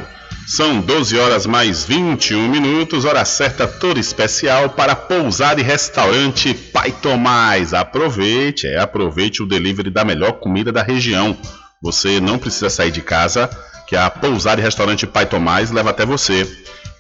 São 0.47 0.79
12 0.79 1.19
horas 1.19 1.47
mais 1.47 1.83
21 1.83 2.47
minutos, 2.47 3.07
hora 3.07 3.25
certa 3.25 3.67
toda 3.67 3.99
especial 3.99 4.69
para 4.69 4.95
pousar 4.95 5.59
e 5.59 5.63
restaurante 5.63 6.53
Pai 6.53 6.93
Tomás. 6.93 7.73
Aproveite, 7.73 8.67
é, 8.67 8.79
aproveite 8.79 9.43
o 9.43 9.47
delivery 9.47 9.89
da 9.89 10.05
melhor 10.05 10.33
comida 10.33 10.71
da 10.71 10.83
região. 10.83 11.35
Você 11.83 12.21
não 12.21 12.39
precisa 12.39 12.69
sair 12.69 12.91
de 12.91 13.01
casa, 13.01 13.49
que 13.87 13.97
a 13.97 14.11
pousar 14.11 14.59
e 14.59 14.63
restaurante 14.63 15.07
Pai 15.07 15.27
Tomás 15.27 15.71
leva 15.71 15.91
até 15.91 16.05
você. 16.05 16.47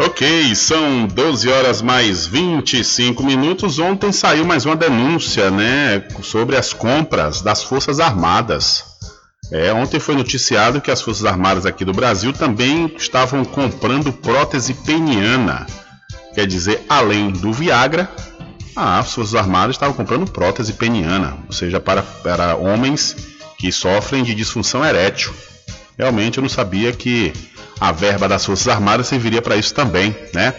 Ok, 0.00 0.54
são 0.54 1.06
12 1.06 1.50
horas 1.50 1.82
mais 1.82 2.26
25 2.26 3.22
minutos. 3.22 3.78
Ontem 3.78 4.10
saiu 4.10 4.46
mais 4.46 4.64
uma 4.64 4.74
denúncia, 4.74 5.50
né, 5.50 6.02
sobre 6.22 6.56
as 6.56 6.72
compras 6.72 7.42
das 7.42 7.62
Forças 7.62 8.00
Armadas. 8.00 8.84
É, 9.52 9.70
ontem 9.72 10.00
foi 10.00 10.14
noticiado 10.14 10.80
que 10.80 10.90
as 10.90 11.02
Forças 11.02 11.26
Armadas 11.26 11.66
aqui 11.66 11.84
do 11.84 11.92
Brasil 11.92 12.32
também 12.32 12.90
estavam 12.96 13.44
comprando 13.44 14.12
prótese 14.12 14.72
peniana. 14.72 15.66
Quer 16.34 16.46
dizer, 16.46 16.82
além 16.88 17.30
do 17.30 17.52
Viagra, 17.52 18.10
as 18.74 19.12
Forças 19.12 19.34
Armadas 19.34 19.76
estavam 19.76 19.94
comprando 19.94 20.30
prótese 20.30 20.72
peniana, 20.72 21.36
ou 21.46 21.52
seja, 21.52 21.78
para, 21.78 22.02
para 22.02 22.56
homens 22.56 23.14
que 23.58 23.70
sofrem 23.70 24.22
de 24.22 24.34
disfunção 24.34 24.82
erétil. 24.82 25.34
Realmente 25.98 26.38
eu 26.38 26.42
não 26.42 26.48
sabia 26.48 26.92
que 26.92 27.32
a 27.80 27.90
verba 27.90 28.28
das 28.28 28.44
Forças 28.44 28.68
Armadas 28.68 29.08
serviria 29.08 29.40
para 29.40 29.56
isso 29.56 29.74
também, 29.74 30.14
né? 30.34 30.54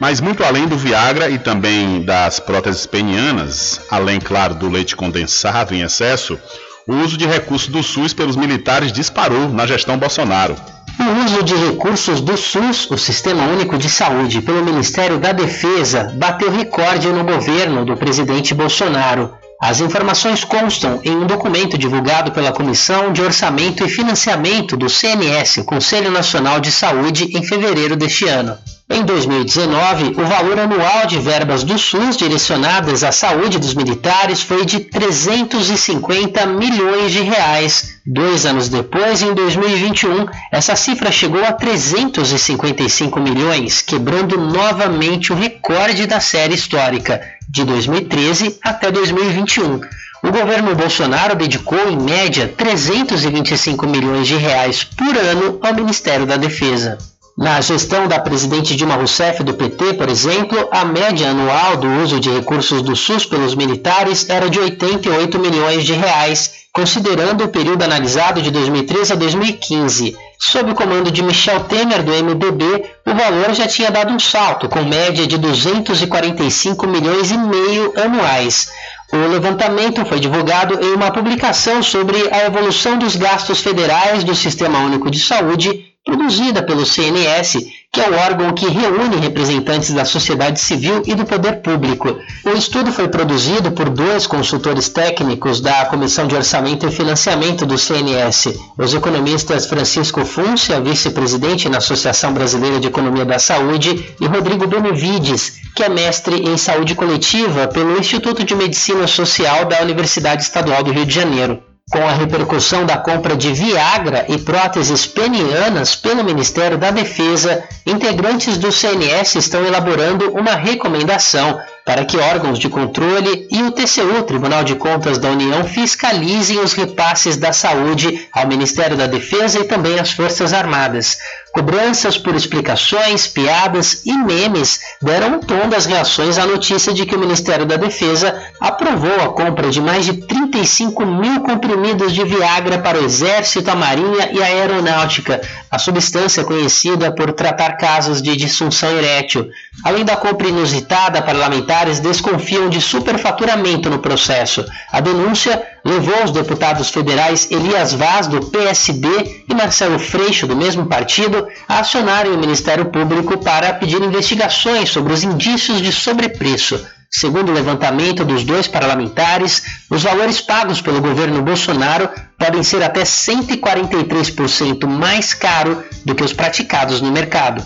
Mas 0.00 0.20
muito 0.20 0.42
além 0.42 0.66
do 0.66 0.76
Viagra 0.76 1.30
e 1.30 1.38
também 1.38 2.02
das 2.02 2.40
próteses 2.40 2.84
penianas, 2.84 3.80
além, 3.88 4.20
claro, 4.20 4.54
do 4.54 4.68
leite 4.68 4.96
condensado 4.96 5.72
em 5.72 5.82
excesso, 5.82 6.38
o 6.86 6.96
uso 6.96 7.16
de 7.16 7.26
recursos 7.26 7.68
do 7.68 7.82
SUS 7.82 8.12
pelos 8.12 8.36
militares 8.36 8.92
disparou 8.92 9.48
na 9.48 9.66
gestão 9.66 9.96
Bolsonaro. 9.96 10.56
O 10.98 11.24
uso 11.24 11.42
de 11.42 11.54
recursos 11.54 12.20
do 12.20 12.36
SUS, 12.36 12.90
o 12.90 12.98
Sistema 12.98 13.44
Único 13.46 13.78
de 13.78 13.88
Saúde, 13.88 14.42
pelo 14.42 14.64
Ministério 14.64 15.18
da 15.18 15.32
Defesa, 15.32 16.12
bateu 16.16 16.50
recorde 16.50 17.08
no 17.08 17.24
governo 17.24 17.84
do 17.84 17.96
presidente 17.96 18.52
Bolsonaro. 18.52 19.32
As 19.66 19.80
informações 19.80 20.44
constam 20.44 21.00
em 21.02 21.16
um 21.16 21.26
documento 21.26 21.78
divulgado 21.78 22.30
pela 22.32 22.52
Comissão 22.52 23.14
de 23.14 23.22
Orçamento 23.22 23.82
e 23.82 23.88
Financiamento 23.88 24.76
do 24.76 24.90
CNS, 24.90 25.62
Conselho 25.62 26.10
Nacional 26.10 26.60
de 26.60 26.70
Saúde, 26.70 27.34
em 27.34 27.42
fevereiro 27.42 27.96
deste 27.96 28.28
ano. 28.28 28.58
Em 28.90 29.02
2019, 29.02 30.20
o 30.20 30.26
valor 30.26 30.60
anual 30.60 31.06
de 31.06 31.18
verbas 31.18 31.64
do 31.64 31.78
SUS 31.78 32.18
direcionadas 32.18 33.02
à 33.02 33.10
saúde 33.10 33.58
dos 33.58 33.74
militares 33.74 34.42
foi 34.42 34.66
de 34.66 34.80
350 34.80 36.44
milhões 36.44 37.10
de 37.10 37.22
reais. 37.22 37.94
Dois 38.06 38.44
anos 38.44 38.68
depois, 38.68 39.22
em 39.22 39.32
2021, 39.32 40.26
essa 40.52 40.76
cifra 40.76 41.10
chegou 41.10 41.42
a 41.42 41.52
355 41.52 43.18
milhões, 43.18 43.80
quebrando 43.80 44.36
novamente 44.36 45.32
o 45.32 45.34
recorde 45.34 46.06
da 46.06 46.20
série 46.20 46.54
histórica, 46.54 47.22
de 47.54 47.64
2013 47.64 48.58
até 48.60 48.90
2021. 48.90 49.80
O 50.24 50.32
governo 50.32 50.74
Bolsonaro 50.74 51.36
dedicou, 51.36 51.88
em 51.88 51.96
média, 51.96 52.52
325 52.56 53.86
milhões 53.86 54.26
de 54.26 54.34
reais 54.34 54.82
por 54.82 55.16
ano 55.16 55.60
ao 55.62 55.72
Ministério 55.72 56.26
da 56.26 56.36
Defesa. 56.36 56.98
Na 57.36 57.60
gestão 57.60 58.06
da 58.06 58.20
presidente 58.20 58.76
Dilma 58.76 58.94
Rousseff 58.94 59.42
do 59.42 59.54
PT, 59.54 59.94
por 59.94 60.08
exemplo, 60.08 60.68
a 60.70 60.84
média 60.84 61.30
anual 61.30 61.76
do 61.76 61.88
uso 62.00 62.20
de 62.20 62.30
recursos 62.30 62.80
do 62.80 62.94
SUS 62.94 63.26
pelos 63.26 63.56
militares 63.56 64.30
era 64.30 64.48
de 64.48 64.60
88 64.60 65.36
milhões 65.40 65.82
de 65.82 65.94
reais, 65.94 66.68
considerando 66.72 67.42
o 67.42 67.48
período 67.48 67.82
analisado 67.82 68.40
de 68.40 68.52
2013 68.52 69.14
a 69.14 69.16
2015. 69.16 70.16
Sob 70.38 70.70
o 70.70 70.74
comando 70.76 71.10
de 71.10 71.24
Michel 71.24 71.64
Temer 71.64 72.04
do 72.04 72.12
MDB, 72.12 72.84
o 73.04 73.12
valor 73.12 73.52
já 73.52 73.66
tinha 73.66 73.90
dado 73.90 74.12
um 74.12 74.20
salto, 74.20 74.68
com 74.68 74.84
média 74.84 75.26
de 75.26 75.36
245 75.36 76.86
milhões 76.86 77.32
e 77.32 77.36
meio 77.36 77.92
anuais. 77.96 78.68
O 79.12 79.16
levantamento 79.16 80.04
foi 80.06 80.20
divulgado 80.20 80.78
em 80.80 80.94
uma 80.94 81.10
publicação 81.10 81.82
sobre 81.82 82.28
a 82.30 82.46
evolução 82.46 82.96
dos 82.96 83.16
gastos 83.16 83.58
federais 83.58 84.22
do 84.22 84.36
Sistema 84.36 84.78
Único 84.78 85.10
de 85.10 85.18
Saúde 85.18 85.93
produzida 86.04 86.62
pelo 86.62 86.84
CNS, 86.84 87.58
que 87.90 88.00
é 88.00 88.10
o 88.10 88.14
órgão 88.14 88.52
que 88.52 88.68
reúne 88.68 89.16
representantes 89.16 89.92
da 89.92 90.04
sociedade 90.04 90.60
civil 90.60 91.02
e 91.06 91.14
do 91.14 91.24
poder 91.24 91.62
público. 91.62 92.18
O 92.44 92.50
estudo 92.50 92.92
foi 92.92 93.08
produzido 93.08 93.72
por 93.72 93.88
dois 93.88 94.26
consultores 94.26 94.88
técnicos 94.88 95.60
da 95.60 95.86
Comissão 95.86 96.26
de 96.26 96.34
Orçamento 96.34 96.86
e 96.86 96.90
Financiamento 96.90 97.64
do 97.64 97.78
CNS, 97.78 98.52
os 98.76 98.92
economistas 98.92 99.66
Francisco 99.66 100.24
Fúncia, 100.24 100.80
vice-presidente 100.80 101.68
na 101.68 101.78
Associação 101.78 102.34
Brasileira 102.34 102.78
de 102.78 102.88
Economia 102.88 103.24
da 103.24 103.38
Saúde, 103.38 104.14
e 104.20 104.26
Rodrigo 104.26 104.66
Benevides, 104.66 105.60
que 105.74 105.84
é 105.84 105.88
mestre 105.88 106.36
em 106.36 106.56
saúde 106.58 106.94
coletiva 106.94 107.66
pelo 107.68 107.98
Instituto 107.98 108.44
de 108.44 108.54
Medicina 108.54 109.06
Social 109.06 109.64
da 109.64 109.80
Universidade 109.80 110.42
Estadual 110.42 110.82
do 110.82 110.92
Rio 110.92 111.06
de 111.06 111.14
Janeiro. 111.14 111.73
Com 111.90 111.98
a 111.98 112.12
repercussão 112.12 112.86
da 112.86 112.96
compra 112.96 113.36
de 113.36 113.52
Viagra 113.52 114.24
e 114.28 114.38
próteses 114.38 115.06
penianas 115.06 115.94
pelo 115.94 116.24
Ministério 116.24 116.78
da 116.78 116.90
Defesa, 116.90 117.62
integrantes 117.86 118.56
do 118.56 118.72
CNS 118.72 119.34
estão 119.34 119.62
elaborando 119.64 120.32
uma 120.32 120.54
recomendação 120.54 121.60
para 121.84 122.06
que 122.06 122.16
órgãos 122.16 122.58
de 122.58 122.70
controle 122.70 123.46
e 123.50 123.62
o 123.62 123.70
TCU, 123.70 124.22
Tribunal 124.22 124.64
de 124.64 124.74
Contas 124.76 125.18
da 125.18 125.28
União, 125.28 125.62
fiscalizem 125.64 126.58
os 126.58 126.72
repasses 126.72 127.36
da 127.36 127.52
saúde 127.52 128.28
ao 128.32 128.48
Ministério 128.48 128.96
da 128.96 129.06
Defesa 129.06 129.60
e 129.60 129.64
também 129.64 130.00
às 130.00 130.10
Forças 130.10 130.54
Armadas. 130.54 131.18
Cobranças 131.54 132.18
por 132.18 132.34
explicações, 132.34 133.28
piadas 133.28 134.02
e 134.04 134.12
memes 134.12 134.80
deram 135.00 135.36
um 135.36 135.38
tom 135.38 135.68
das 135.68 135.86
reações 135.86 136.36
à 136.36 136.44
notícia 136.44 136.92
de 136.92 137.06
que 137.06 137.14
o 137.14 137.18
Ministério 137.18 137.64
da 137.64 137.76
Defesa 137.76 138.42
aprovou 138.58 139.14
a 139.20 139.28
compra 139.28 139.70
de 139.70 139.80
mais 139.80 140.04
de 140.04 140.14
35 140.14 141.06
mil 141.06 141.42
comprimidos 141.42 142.12
de 142.12 142.24
Viagra 142.24 142.78
para 142.78 143.00
o 143.00 143.04
Exército, 143.04 143.70
a 143.70 143.76
Marinha 143.76 144.30
e 144.32 144.42
a 144.42 144.46
Aeronáutica, 144.46 145.40
a 145.70 145.78
substância 145.78 146.42
conhecida 146.42 147.14
por 147.14 147.32
tratar 147.32 147.76
casos 147.76 148.20
de 148.20 148.36
disfunção 148.36 148.90
erétil. 148.90 149.48
Além 149.84 150.04
da 150.04 150.16
compra 150.16 150.48
inusitada, 150.48 151.22
parlamentares 151.22 152.00
desconfiam 152.00 152.68
de 152.68 152.80
superfaturamento 152.80 153.88
no 153.88 154.00
processo. 154.00 154.66
A 154.90 155.00
denúncia 155.00 155.73
levou 155.84 156.24
os 156.24 156.30
deputados 156.30 156.88
federais 156.88 157.48
Elias 157.50 157.92
Vaz, 157.92 158.26
do 158.26 158.40
PSB, 158.46 159.44
e 159.48 159.54
Marcelo 159.54 159.98
Freixo, 159.98 160.46
do 160.46 160.56
mesmo 160.56 160.86
partido, 160.86 161.46
a 161.68 161.80
acionarem 161.80 162.32
o 162.32 162.38
Ministério 162.38 162.86
Público 162.86 163.36
para 163.38 163.74
pedir 163.74 164.02
investigações 164.02 164.88
sobre 164.88 165.12
os 165.12 165.22
indícios 165.22 165.82
de 165.82 165.92
sobrepreço. 165.92 166.84
Segundo 167.10 167.50
o 167.50 167.54
levantamento 167.54 168.24
dos 168.24 168.42
dois 168.42 168.66
parlamentares, 168.66 169.62
os 169.88 170.02
valores 170.02 170.40
pagos 170.40 170.80
pelo 170.80 171.00
governo 171.00 171.42
Bolsonaro 171.42 172.08
podem 172.36 172.64
ser 172.64 172.82
até 172.82 173.02
143% 173.04 174.84
mais 174.88 175.32
caro 175.32 175.84
do 176.04 176.12
que 176.12 176.24
os 176.24 176.32
praticados 176.32 177.00
no 177.00 177.12
mercado. 177.12 177.64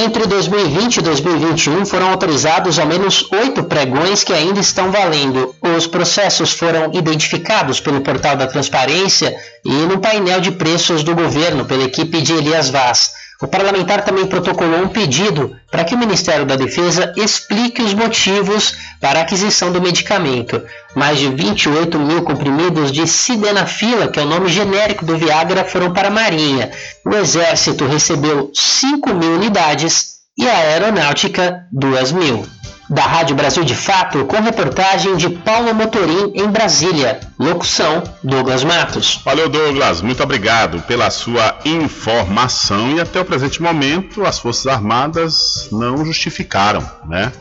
Entre 0.00 0.28
2020 0.28 0.98
e 0.98 1.02
2021 1.02 1.84
foram 1.84 2.10
autorizados 2.10 2.78
ao 2.78 2.86
menos 2.86 3.26
oito 3.32 3.64
pregões 3.64 4.22
que 4.22 4.32
ainda 4.32 4.60
estão 4.60 4.92
valendo. 4.92 5.52
Os 5.76 5.88
processos 5.88 6.52
foram 6.52 6.92
identificados 6.94 7.80
pelo 7.80 8.00
portal 8.00 8.36
da 8.36 8.46
Transparência 8.46 9.36
e 9.64 9.72
no 9.72 9.98
painel 9.98 10.40
de 10.40 10.52
preços 10.52 11.02
do 11.02 11.16
governo 11.16 11.64
pela 11.64 11.82
equipe 11.82 12.22
de 12.22 12.32
Elias 12.32 12.70
Vaz. 12.70 13.10
O 13.40 13.46
parlamentar 13.46 14.04
também 14.04 14.26
protocolou 14.26 14.80
um 14.80 14.88
pedido 14.88 15.54
para 15.70 15.84
que 15.84 15.94
o 15.94 15.98
Ministério 15.98 16.44
da 16.44 16.56
Defesa 16.56 17.12
explique 17.16 17.80
os 17.80 17.94
motivos 17.94 18.74
para 19.00 19.20
a 19.20 19.22
aquisição 19.22 19.70
do 19.70 19.80
medicamento. 19.80 20.60
Mais 20.96 21.18
de 21.18 21.28
28 21.28 22.00
mil 22.00 22.22
comprimidos 22.22 22.90
de 22.90 23.06
sildenafila, 23.06 24.08
que 24.08 24.18
é 24.18 24.24
o 24.24 24.28
nome 24.28 24.48
genérico 24.48 25.04
do 25.04 25.16
Viagra, 25.16 25.64
foram 25.64 25.92
para 25.92 26.08
a 26.08 26.10
Marinha. 26.10 26.72
O 27.06 27.14
Exército 27.14 27.86
recebeu 27.86 28.50
5 28.52 29.14
mil 29.14 29.34
unidades 29.34 30.18
e 30.36 30.48
a 30.48 30.56
Aeronáutica 30.56 31.64
2 31.70 32.12
mil 32.12 32.57
da 32.88 33.02
Rádio 33.02 33.36
Brasil 33.36 33.64
de 33.64 33.74
Fato, 33.74 34.24
com 34.24 34.40
reportagem 34.40 35.16
de 35.16 35.28
Paulo 35.28 35.74
Motorim 35.74 36.32
em 36.34 36.46
Brasília. 36.48 37.20
Locução: 37.38 38.02
Douglas 38.22 38.64
Matos. 38.64 39.20
Valeu, 39.24 39.48
Douglas. 39.48 40.00
Muito 40.00 40.22
obrigado 40.22 40.80
pela 40.82 41.10
sua 41.10 41.58
informação. 41.64 42.96
E 42.96 43.00
até 43.00 43.20
o 43.20 43.24
presente 43.24 43.60
momento, 43.60 44.24
as 44.24 44.38
Forças 44.38 44.66
Armadas 44.66 45.68
não 45.70 46.04
justificaram, 46.04 46.88
né? 47.06 47.32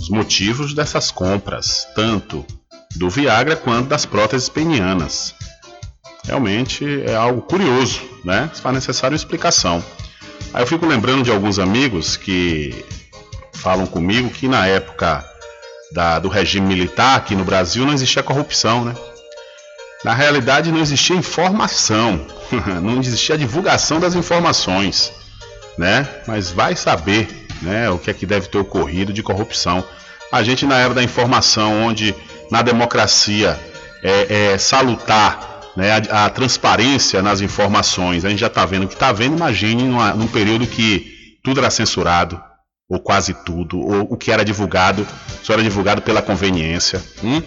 Os 0.00 0.08
motivos 0.08 0.74
dessas 0.74 1.10
compras, 1.10 1.86
tanto 1.94 2.44
do 2.96 3.08
Viagra 3.08 3.54
quanto 3.56 3.88
das 3.88 4.04
próteses 4.04 4.48
penianas. 4.48 5.34
Realmente 6.24 7.02
é 7.06 7.14
algo 7.14 7.42
curioso, 7.42 8.00
né? 8.24 8.50
Faz 8.52 8.74
necessário 8.74 9.14
explicação. 9.14 9.82
Aí 10.52 10.62
eu 10.62 10.66
fico 10.66 10.86
lembrando 10.86 11.22
de 11.22 11.30
alguns 11.30 11.58
amigos 11.58 12.16
que 12.16 12.84
falam 13.52 13.86
comigo 13.86 14.30
que 14.30 14.48
na 14.48 14.66
época 14.66 15.24
da, 15.92 16.18
do 16.18 16.28
regime 16.28 16.66
militar 16.66 17.16
aqui 17.16 17.34
no 17.34 17.44
Brasil 17.44 17.84
não 17.84 17.92
existia 17.92 18.22
corrupção, 18.22 18.84
né? 18.84 18.94
Na 20.04 20.14
realidade 20.14 20.72
não 20.72 20.80
existia 20.80 21.14
informação, 21.14 22.26
não 22.82 22.98
existia 22.98 23.38
divulgação 23.38 24.00
das 24.00 24.14
informações, 24.14 25.12
né? 25.78 26.08
Mas 26.26 26.50
vai 26.50 26.74
saber, 26.74 27.46
né, 27.62 27.88
o 27.88 27.98
que 27.98 28.10
é 28.10 28.14
que 28.14 28.26
deve 28.26 28.48
ter 28.48 28.58
ocorrido 28.58 29.12
de 29.12 29.22
corrupção. 29.22 29.84
A 30.32 30.42
gente 30.42 30.66
na 30.66 30.78
era 30.78 30.94
da 30.94 31.02
informação, 31.02 31.84
onde 31.84 32.14
na 32.50 32.62
democracia 32.62 33.58
é, 34.02 34.52
é 34.52 34.58
salutar 34.58 35.52
né, 35.76 35.90
a, 36.10 36.26
a, 36.26 36.30
transparência 36.30 37.22
nas 37.22 37.40
informações, 37.40 38.24
a 38.24 38.30
gente 38.30 38.40
já 38.40 38.46
está 38.46 38.64
vendo 38.66 38.84
o 38.84 38.88
que 38.88 38.94
está 38.94 39.12
vendo, 39.12 39.36
imagine 39.36 39.84
numa, 39.84 40.12
num 40.14 40.26
período 40.26 40.66
que 40.66 41.38
tudo 41.42 41.60
era 41.60 41.70
censurado, 41.70 42.42
ou 42.92 43.00
quase 43.00 43.32
tudo, 43.32 43.80
ou 43.80 44.06
o 44.10 44.16
que 44.18 44.30
era 44.30 44.44
divulgado, 44.44 45.06
só 45.42 45.54
era 45.54 45.62
divulgado 45.62 46.02
pela 46.02 46.20
conveniência. 46.20 47.02
Hum? 47.24 47.40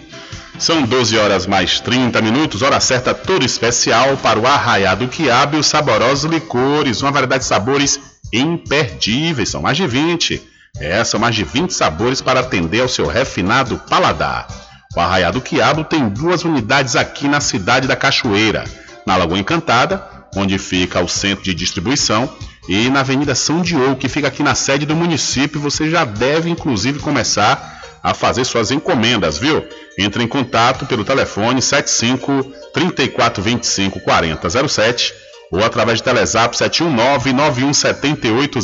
São 0.58 0.82
12 0.82 1.16
horas 1.16 1.46
mais 1.46 1.78
30 1.78 2.20
minutos, 2.20 2.62
hora 2.62 2.80
certa 2.80 3.14
toda 3.14 3.44
especial 3.44 4.16
para 4.16 4.40
o 4.40 4.46
arraiado 4.46 5.06
quiabo 5.06 5.56
e 5.56 5.60
os 5.60 5.66
saborosos 5.66 6.28
licores, 6.28 7.00
uma 7.00 7.12
variedade 7.12 7.44
de 7.44 7.48
sabores 7.48 8.00
imperdíveis, 8.32 9.50
são 9.50 9.62
mais 9.62 9.76
de 9.76 9.86
20. 9.86 10.42
É, 10.80 11.04
são 11.04 11.20
mais 11.20 11.36
de 11.36 11.44
20 11.44 11.72
sabores 11.72 12.20
para 12.20 12.40
atender 12.40 12.80
ao 12.80 12.88
seu 12.88 13.06
refinado 13.06 13.80
paladar. 13.88 14.48
O 14.96 15.00
Arraiado 15.00 15.40
Quiabo 15.40 15.84
tem 15.84 16.08
duas 16.08 16.44
unidades 16.44 16.96
aqui 16.96 17.28
na 17.28 17.40
cidade 17.40 17.86
da 17.86 17.94
Cachoeira, 17.94 18.64
na 19.06 19.16
Lagoa 19.16 19.38
Encantada, 19.38 20.06
onde 20.34 20.58
fica 20.58 21.00
o 21.00 21.08
centro 21.08 21.44
de 21.44 21.54
distribuição, 21.54 22.28
e 22.68 22.90
na 22.90 23.00
Avenida 23.00 23.34
São 23.34 23.62
Diogo, 23.62 23.96
que 23.96 24.08
fica 24.08 24.28
aqui 24.28 24.42
na 24.42 24.54
sede 24.54 24.86
do 24.86 24.96
município. 24.96 25.60
Você 25.60 25.88
já 25.90 26.04
deve, 26.04 26.50
inclusive, 26.50 26.98
começar 26.98 27.98
a 28.02 28.14
fazer 28.14 28.44
suas 28.44 28.70
encomendas, 28.70 29.38
viu? 29.38 29.64
Entre 29.98 30.22
em 30.22 30.28
contato 30.28 30.86
pelo 30.86 31.04
telefone 31.04 31.60
75 31.60 32.44
34 32.72 33.42
25 33.42 34.00
40 34.00 34.68
07 34.68 35.14
ou 35.50 35.64
através 35.64 35.98
de 35.98 36.04
Telezap 36.04 36.56
719 36.56 37.32
9178 37.32 38.58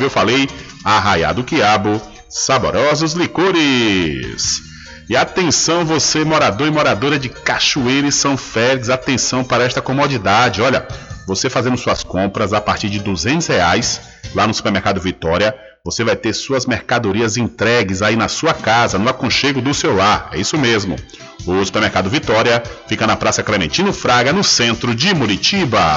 Eu 0.00 0.10
falei 0.10 0.48
Arraiado 0.84 1.44
Quiabo, 1.44 2.00
saborosos 2.28 3.12
licores. 3.12 4.62
E 5.08 5.16
atenção 5.16 5.84
você 5.84 6.24
morador 6.24 6.66
e 6.66 6.70
moradora 6.70 7.18
de 7.18 7.28
Cachoeira 7.28 8.06
e 8.06 8.12
São 8.12 8.36
Félix, 8.36 8.88
atenção 8.88 9.44
para 9.44 9.64
esta 9.64 9.82
comodidade. 9.82 10.62
Olha, 10.62 10.86
você 11.34 11.48
fazendo 11.48 11.78
suas 11.78 12.04
compras 12.04 12.52
a 12.52 12.60
partir 12.60 12.90
de 12.90 12.98
200 12.98 13.46
reais 13.46 14.02
lá 14.34 14.46
no 14.46 14.52
supermercado 14.52 15.00
Vitória, 15.00 15.54
você 15.82 16.04
vai 16.04 16.14
ter 16.14 16.34
suas 16.34 16.66
mercadorias 16.66 17.38
entregues 17.38 18.02
aí 18.02 18.16
na 18.16 18.28
sua 18.28 18.52
casa, 18.52 18.98
no 18.98 19.08
aconchego 19.08 19.60
do 19.60 19.72
seu 19.72 19.96
lar. 19.96 20.28
É 20.32 20.38
isso 20.38 20.58
mesmo. 20.58 20.94
O 21.46 21.64
supermercado 21.64 22.10
Vitória 22.10 22.62
fica 22.86 23.06
na 23.06 23.16
Praça 23.16 23.42
Clementino 23.42 23.92
Fraga, 23.94 24.30
no 24.30 24.44
centro 24.44 24.94
de 24.94 25.14
Muritiba. 25.14 25.96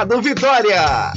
Mercado 0.01 0.21
Vitória. 0.21 1.13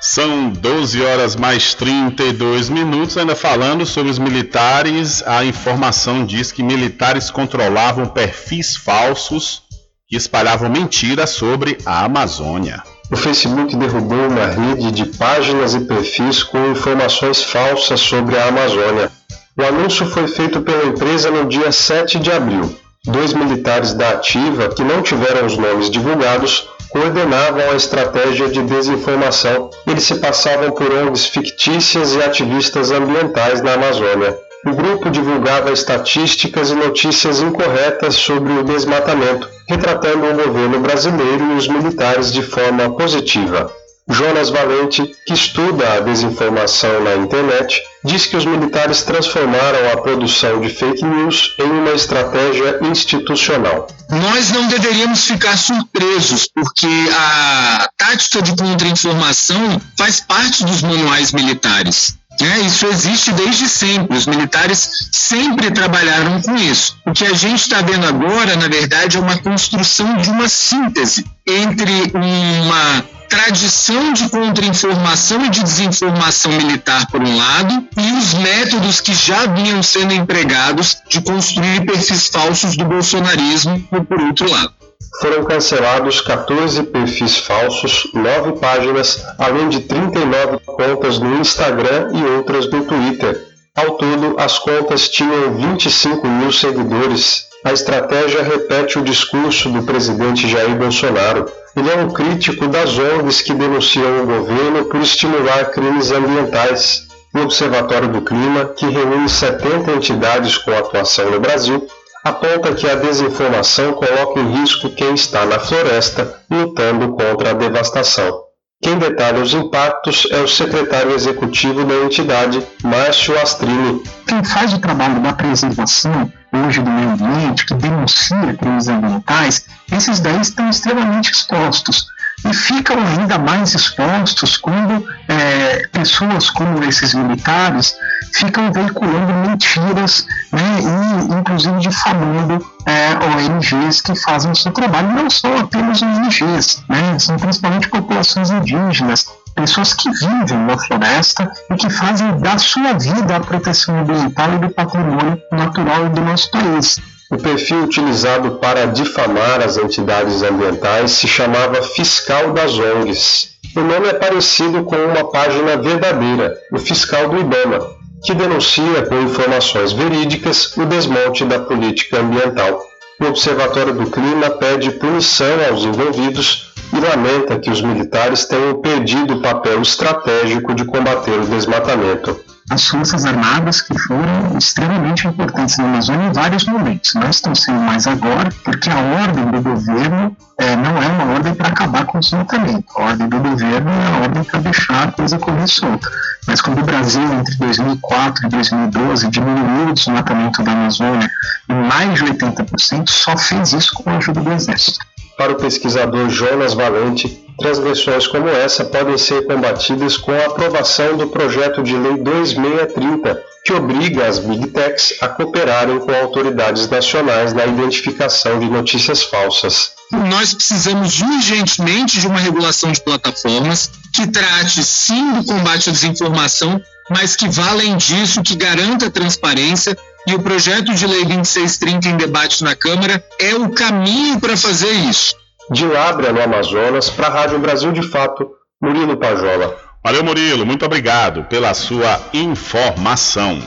São 0.00 0.50
12 0.50 1.02
horas 1.02 1.36
mais 1.36 1.74
32 1.74 2.68
minutos. 2.70 3.16
Ainda 3.16 3.36
falando 3.36 3.86
sobre 3.86 4.10
os 4.10 4.18
militares, 4.18 5.22
a 5.24 5.44
informação 5.44 6.26
diz 6.26 6.50
que 6.50 6.62
militares 6.62 7.30
controlavam 7.30 8.06
perfis 8.08 8.76
falsos 8.76 9.62
que 10.08 10.16
espalhavam 10.16 10.68
mentiras 10.68 11.30
sobre 11.30 11.78
a 11.86 12.04
Amazônia. 12.04 12.82
O 13.12 13.16
Facebook 13.16 13.76
derrubou 13.76 14.28
uma 14.28 14.46
rede 14.46 14.90
de 14.90 15.06
páginas 15.16 15.74
e 15.74 15.80
perfis 15.80 16.42
com 16.42 16.72
informações 16.72 17.44
falsas 17.44 18.00
sobre 18.00 18.36
a 18.36 18.48
Amazônia. 18.48 19.12
O 19.58 19.64
anúncio 19.64 20.04
foi 20.04 20.28
feito 20.28 20.60
pela 20.60 20.84
empresa 20.84 21.30
no 21.30 21.46
dia 21.46 21.72
7 21.72 22.18
de 22.18 22.30
abril. 22.30 22.76
Dois 23.06 23.32
militares 23.32 23.94
da 23.94 24.10
Ativa, 24.10 24.68
que 24.68 24.84
não 24.84 25.00
tiveram 25.00 25.46
os 25.46 25.56
nomes 25.56 25.88
divulgados, 25.88 26.68
coordenavam 26.90 27.70
a 27.70 27.74
estratégia 27.74 28.50
de 28.50 28.62
desinformação. 28.62 29.70
Eles 29.86 30.04
se 30.04 30.16
passavam 30.16 30.72
por 30.72 30.92
ONGs 30.92 31.28
fictícias 31.28 32.14
e 32.14 32.22
ativistas 32.22 32.90
ambientais 32.90 33.62
na 33.62 33.72
Amazônia. 33.72 34.36
O 34.66 34.74
grupo 34.74 35.08
divulgava 35.08 35.72
estatísticas 35.72 36.68
e 36.68 36.74
notícias 36.74 37.40
incorretas 37.40 38.14
sobre 38.14 38.52
o 38.52 38.62
desmatamento, 38.62 39.48
retratando 39.66 40.26
o 40.26 40.34
governo 40.34 40.80
brasileiro 40.80 41.52
e 41.52 41.56
os 41.56 41.66
militares 41.66 42.30
de 42.30 42.42
forma 42.42 42.94
positiva. 42.94 43.72
Jonas 44.08 44.50
Valente, 44.50 45.02
que 45.26 45.34
estuda 45.34 45.94
a 45.94 46.00
desinformação 46.00 47.02
na 47.02 47.16
internet, 47.16 47.82
diz 48.04 48.24
que 48.26 48.36
os 48.36 48.44
militares 48.44 49.02
transformaram 49.02 49.90
a 49.92 49.96
produção 49.96 50.60
de 50.60 50.68
fake 50.68 51.04
news 51.04 51.54
em 51.58 51.64
uma 51.64 51.90
estratégia 51.90 52.78
institucional. 52.82 53.88
Nós 54.08 54.50
não 54.52 54.68
deveríamos 54.68 55.24
ficar 55.24 55.56
surpresos, 55.58 56.48
porque 56.54 56.86
a 57.12 57.88
tática 57.96 58.40
de 58.42 58.54
contra-informação 58.54 59.80
faz 59.98 60.20
parte 60.20 60.64
dos 60.64 60.82
manuais 60.82 61.32
militares. 61.32 62.16
É, 62.40 62.60
isso 62.60 62.86
existe 62.86 63.32
desde 63.32 63.68
sempre. 63.68 64.16
Os 64.16 64.26
militares 64.26 65.08
sempre 65.10 65.70
trabalharam 65.70 66.40
com 66.42 66.54
isso. 66.56 66.96
O 67.06 67.12
que 67.12 67.24
a 67.24 67.32
gente 67.32 67.60
está 67.60 67.80
vendo 67.80 68.06
agora, 68.06 68.56
na 68.56 68.68
verdade, 68.68 69.16
é 69.16 69.20
uma 69.20 69.38
construção 69.38 70.16
de 70.16 70.30
uma 70.30 70.48
síntese 70.48 71.24
entre 71.46 72.12
uma 72.14 73.04
tradição 73.28 74.12
de 74.12 74.28
contra-informação 74.28 75.44
e 75.44 75.50
de 75.50 75.62
desinformação 75.62 76.52
militar, 76.52 77.06
por 77.08 77.20
um 77.20 77.36
lado, 77.36 77.86
e 77.96 78.12
os 78.12 78.34
métodos 78.34 79.00
que 79.00 79.14
já 79.14 79.46
vinham 79.46 79.82
sendo 79.82 80.12
empregados 80.12 80.98
de 81.08 81.20
construir 81.20 81.84
perfis 81.84 82.28
falsos 82.28 82.76
do 82.76 82.84
bolsonarismo, 82.84 83.80
por 84.08 84.20
outro 84.20 84.50
lado. 84.50 84.72
Foram 85.20 85.44
cancelados 85.44 86.20
14 86.20 86.82
perfis 86.84 87.38
falsos, 87.38 88.08
9 88.12 88.58
páginas, 88.60 89.24
além 89.38 89.68
de 89.68 89.80
39 89.80 90.58
contas 90.64 91.18
no 91.18 91.40
Instagram 91.40 92.10
e 92.12 92.24
outras 92.36 92.70
no 92.70 92.84
Twitter. 92.84 93.46
Ao 93.74 93.92
todo, 93.92 94.36
as 94.38 94.58
contas 94.58 95.08
tinham 95.08 95.54
25 95.54 96.26
mil 96.26 96.52
seguidores. 96.52 97.46
A 97.64 97.72
estratégia 97.72 98.42
repete 98.42 98.98
o 98.98 99.04
discurso 99.04 99.68
do 99.70 99.82
presidente 99.82 100.48
Jair 100.48 100.76
Bolsonaro 100.76 101.46
ele 101.76 101.90
é 101.90 101.96
um 101.96 102.10
crítico 102.10 102.66
das 102.68 102.98
ONGs 102.98 103.42
que 103.42 103.52
denunciam 103.52 104.22
o 104.22 104.26
governo 104.26 104.86
por 104.86 104.98
estimular 104.98 105.66
crimes 105.66 106.10
ambientais. 106.10 107.06
O 107.34 107.40
Observatório 107.40 108.08
do 108.08 108.22
Clima, 108.22 108.64
que 108.64 108.86
reúne 108.86 109.28
70 109.28 109.92
entidades 109.92 110.56
com 110.56 110.72
atuação 110.72 111.30
no 111.30 111.38
Brasil, 111.38 111.86
aponta 112.26 112.74
que 112.74 112.88
a 112.88 112.96
desinformação 112.96 113.92
coloca 113.92 114.40
em 114.40 114.60
risco 114.60 114.90
quem 114.90 115.14
está 115.14 115.46
na 115.46 115.60
floresta 115.60 116.40
lutando 116.50 117.12
contra 117.12 117.50
a 117.50 117.54
devastação. 117.54 118.46
Quem 118.82 118.98
detalha 118.98 119.40
os 119.40 119.54
impactos 119.54 120.26
é 120.30 120.40
o 120.40 120.48
secretário 120.48 121.12
executivo 121.12 121.84
da 121.84 121.94
entidade, 121.94 122.62
Márcio 122.82 123.40
Astrini. 123.40 124.02
Quem 124.26 124.44
faz 124.44 124.72
o 124.72 124.78
trabalho 124.78 125.20
da 125.20 125.32
preservação 125.32 126.30
hoje 126.52 126.82
do 126.82 126.90
meio 126.90 127.10
ambiente, 127.10 127.64
que 127.64 127.74
denuncia 127.74 128.54
crimes 128.58 128.88
ambientais, 128.88 129.66
esses 129.92 130.20
daí 130.20 130.40
estão 130.40 130.68
extremamente 130.68 131.30
expostos 131.30 132.06
e 132.44 132.52
ficam 132.54 132.96
ainda 132.98 133.38
mais 133.38 133.74
expostos 133.74 134.56
quando 134.56 135.06
é, 135.28 135.86
pessoas 135.88 136.50
como 136.50 136.82
esses 136.84 137.14
militares 137.14 137.96
ficam 138.34 138.70
veiculando 138.72 139.32
mentiras 139.48 140.26
né, 140.52 140.80
e 140.80 141.34
inclusive 141.34 141.78
difamando 141.78 142.64
é, 142.84 143.14
ONGs 143.14 144.00
que 144.00 144.14
fazem 144.14 144.50
o 144.50 144.56
seu 144.56 144.72
trabalho, 144.72 145.12
não 145.12 145.30
são 145.30 145.58
apenas 145.58 146.02
ONGs, 146.02 146.84
né, 146.88 147.18
são 147.18 147.36
principalmente 147.36 147.88
populações 147.88 148.50
indígenas, 148.50 149.26
pessoas 149.54 149.94
que 149.94 150.10
vivem 150.10 150.58
na 150.58 150.78
floresta 150.78 151.50
e 151.70 151.74
que 151.74 151.88
fazem 151.88 152.38
da 152.38 152.58
sua 152.58 152.92
vida 152.92 153.36
a 153.36 153.40
proteção 153.40 153.98
ambiental 153.98 154.54
e 154.54 154.58
do 154.58 154.70
patrimônio 154.70 155.40
natural 155.50 156.08
do 156.10 156.20
nosso 156.20 156.50
país. 156.50 157.00
O 157.28 157.36
perfil 157.36 157.82
utilizado 157.82 158.52
para 158.60 158.86
difamar 158.86 159.60
as 159.60 159.76
entidades 159.76 160.44
ambientais 160.44 161.10
se 161.10 161.26
chamava 161.26 161.82
Fiscal 161.82 162.52
das 162.52 162.78
ONGs. 162.78 163.50
O 163.74 163.80
nome 163.80 164.06
é 164.08 164.12
parecido 164.12 164.84
com 164.84 164.94
uma 164.94 165.28
página 165.32 165.76
verdadeira, 165.76 166.56
o 166.72 166.78
Fiscal 166.78 167.28
do 167.28 167.40
IBAMA, 167.40 167.80
que 168.24 168.32
denuncia 168.32 169.06
com 169.08 169.20
informações 169.20 169.92
verídicas 169.92 170.76
o 170.76 170.84
desmonte 170.84 171.44
da 171.44 171.58
política 171.58 172.20
ambiental. 172.20 172.80
O 173.20 173.24
Observatório 173.26 173.92
do 173.92 174.08
Clima 174.08 174.50
pede 174.50 174.92
punição 174.92 175.66
aos 175.68 175.82
envolvidos 175.82 176.72
e 176.92 177.00
lamenta 177.00 177.58
que 177.58 177.70
os 177.70 177.82
militares 177.82 178.44
tenham 178.44 178.80
perdido 178.80 179.34
o 179.34 179.42
papel 179.42 179.82
estratégico 179.82 180.72
de 180.74 180.84
combater 180.84 181.40
o 181.40 181.46
desmatamento 181.46 182.45
as 182.70 182.84
Forças 182.86 183.24
Armadas 183.24 183.80
que 183.80 183.96
foram 183.98 184.58
extremamente 184.58 185.26
importantes 185.26 185.78
na 185.78 185.84
Amazônia 185.84 186.26
em 186.26 186.32
vários 186.32 186.64
momentos. 186.64 187.14
Não 187.14 187.30
estão 187.30 187.54
sendo 187.54 187.80
mais 187.80 188.06
agora, 188.06 188.50
porque 188.64 188.90
a 188.90 188.98
ordem 188.98 189.44
do 189.46 189.62
governo 189.62 190.36
é, 190.58 190.74
não 190.74 191.00
é 191.00 191.06
uma 191.06 191.34
ordem 191.34 191.54
para 191.54 191.68
acabar 191.68 192.04
com 192.06 192.18
o 192.18 192.20
desmatamento. 192.20 192.84
A 192.96 193.02
ordem 193.02 193.28
do 193.28 193.38
governo 193.38 193.90
é 193.90 194.06
a 194.06 194.22
ordem 194.22 194.42
para 194.42 194.60
deixar 194.60 195.08
a 195.08 195.12
coisa 195.12 195.38
correr 195.38 195.66
solta. 195.68 196.10
Mas 196.46 196.60
quando 196.60 196.80
o 196.80 196.84
Brasil, 196.84 197.22
entre 197.34 197.54
2004 197.56 198.46
e 198.46 198.48
2012, 198.48 199.28
diminuiu 199.28 199.88
o 199.90 199.94
desmatamento 199.94 200.62
da 200.62 200.72
Amazônia 200.72 201.30
em 201.68 201.74
mais 201.74 202.14
de 202.14 202.24
80%, 202.24 203.08
só 203.08 203.36
fez 203.36 203.72
isso 203.72 203.94
com 203.94 204.10
a 204.10 204.16
ajuda 204.16 204.40
do 204.40 204.52
Exército. 204.52 204.98
Para 205.36 205.52
o 205.52 205.56
pesquisador 205.56 206.30
Jonas 206.30 206.72
Valente, 206.72 207.44
transgressões 207.58 208.26
como 208.26 208.48
essa 208.48 208.84
podem 208.84 209.18
ser 209.18 209.46
combatidas 209.46 210.16
com 210.16 210.32
a 210.32 210.46
aprovação 210.46 211.16
do 211.16 211.26
projeto 211.28 211.82
de 211.82 211.94
lei 211.94 212.16
2630, 212.16 213.44
que 213.64 213.72
obriga 213.72 214.26
as 214.26 214.38
Big 214.38 214.68
Techs 214.68 215.14
a 215.20 215.28
cooperarem 215.28 215.98
com 215.98 216.12
autoridades 216.14 216.88
nacionais 216.88 217.52
na 217.52 217.66
identificação 217.66 218.58
de 218.58 218.66
notícias 218.66 219.24
falsas. 219.24 219.92
Nós 220.10 220.54
precisamos 220.54 221.20
urgentemente 221.20 222.18
de 222.18 222.26
uma 222.26 222.38
regulação 222.38 222.90
de 222.92 223.02
plataformas 223.02 223.90
que 224.14 224.26
trate 224.28 224.82
sim 224.82 225.32
do 225.32 225.44
combate 225.44 225.90
à 225.90 225.92
desinformação, 225.92 226.80
mas 227.10 227.36
que 227.36 227.48
vá 227.48 227.70
além 227.70 227.96
disso, 227.96 228.42
que 228.42 228.56
garanta 228.56 229.06
a 229.06 229.10
transparência 229.10 229.96
e 230.26 230.34
o 230.34 230.42
projeto 230.42 230.92
de 230.92 231.06
lei 231.06 231.24
2630 231.24 232.08
em 232.08 232.16
debate 232.16 232.64
na 232.64 232.74
Câmara 232.74 233.24
é 233.38 233.54
o 233.54 233.70
caminho 233.70 234.40
para 234.40 234.56
fazer 234.56 234.90
isso. 234.90 235.34
De 235.70 235.86
Lábrea, 235.86 236.32
no 236.32 236.42
Amazonas, 236.42 237.08
para 237.08 237.28
a 237.28 237.30
Rádio 237.30 237.58
Brasil 237.58 237.92
de 237.92 238.02
Fato, 238.02 238.48
Murilo 238.80 239.16
Pajola. 239.16 239.76
Valeu, 240.04 240.22
Murilo. 240.22 240.66
Muito 240.66 240.84
obrigado 240.84 241.44
pela 241.44 241.74
sua 241.74 242.20
informação. 242.32 243.60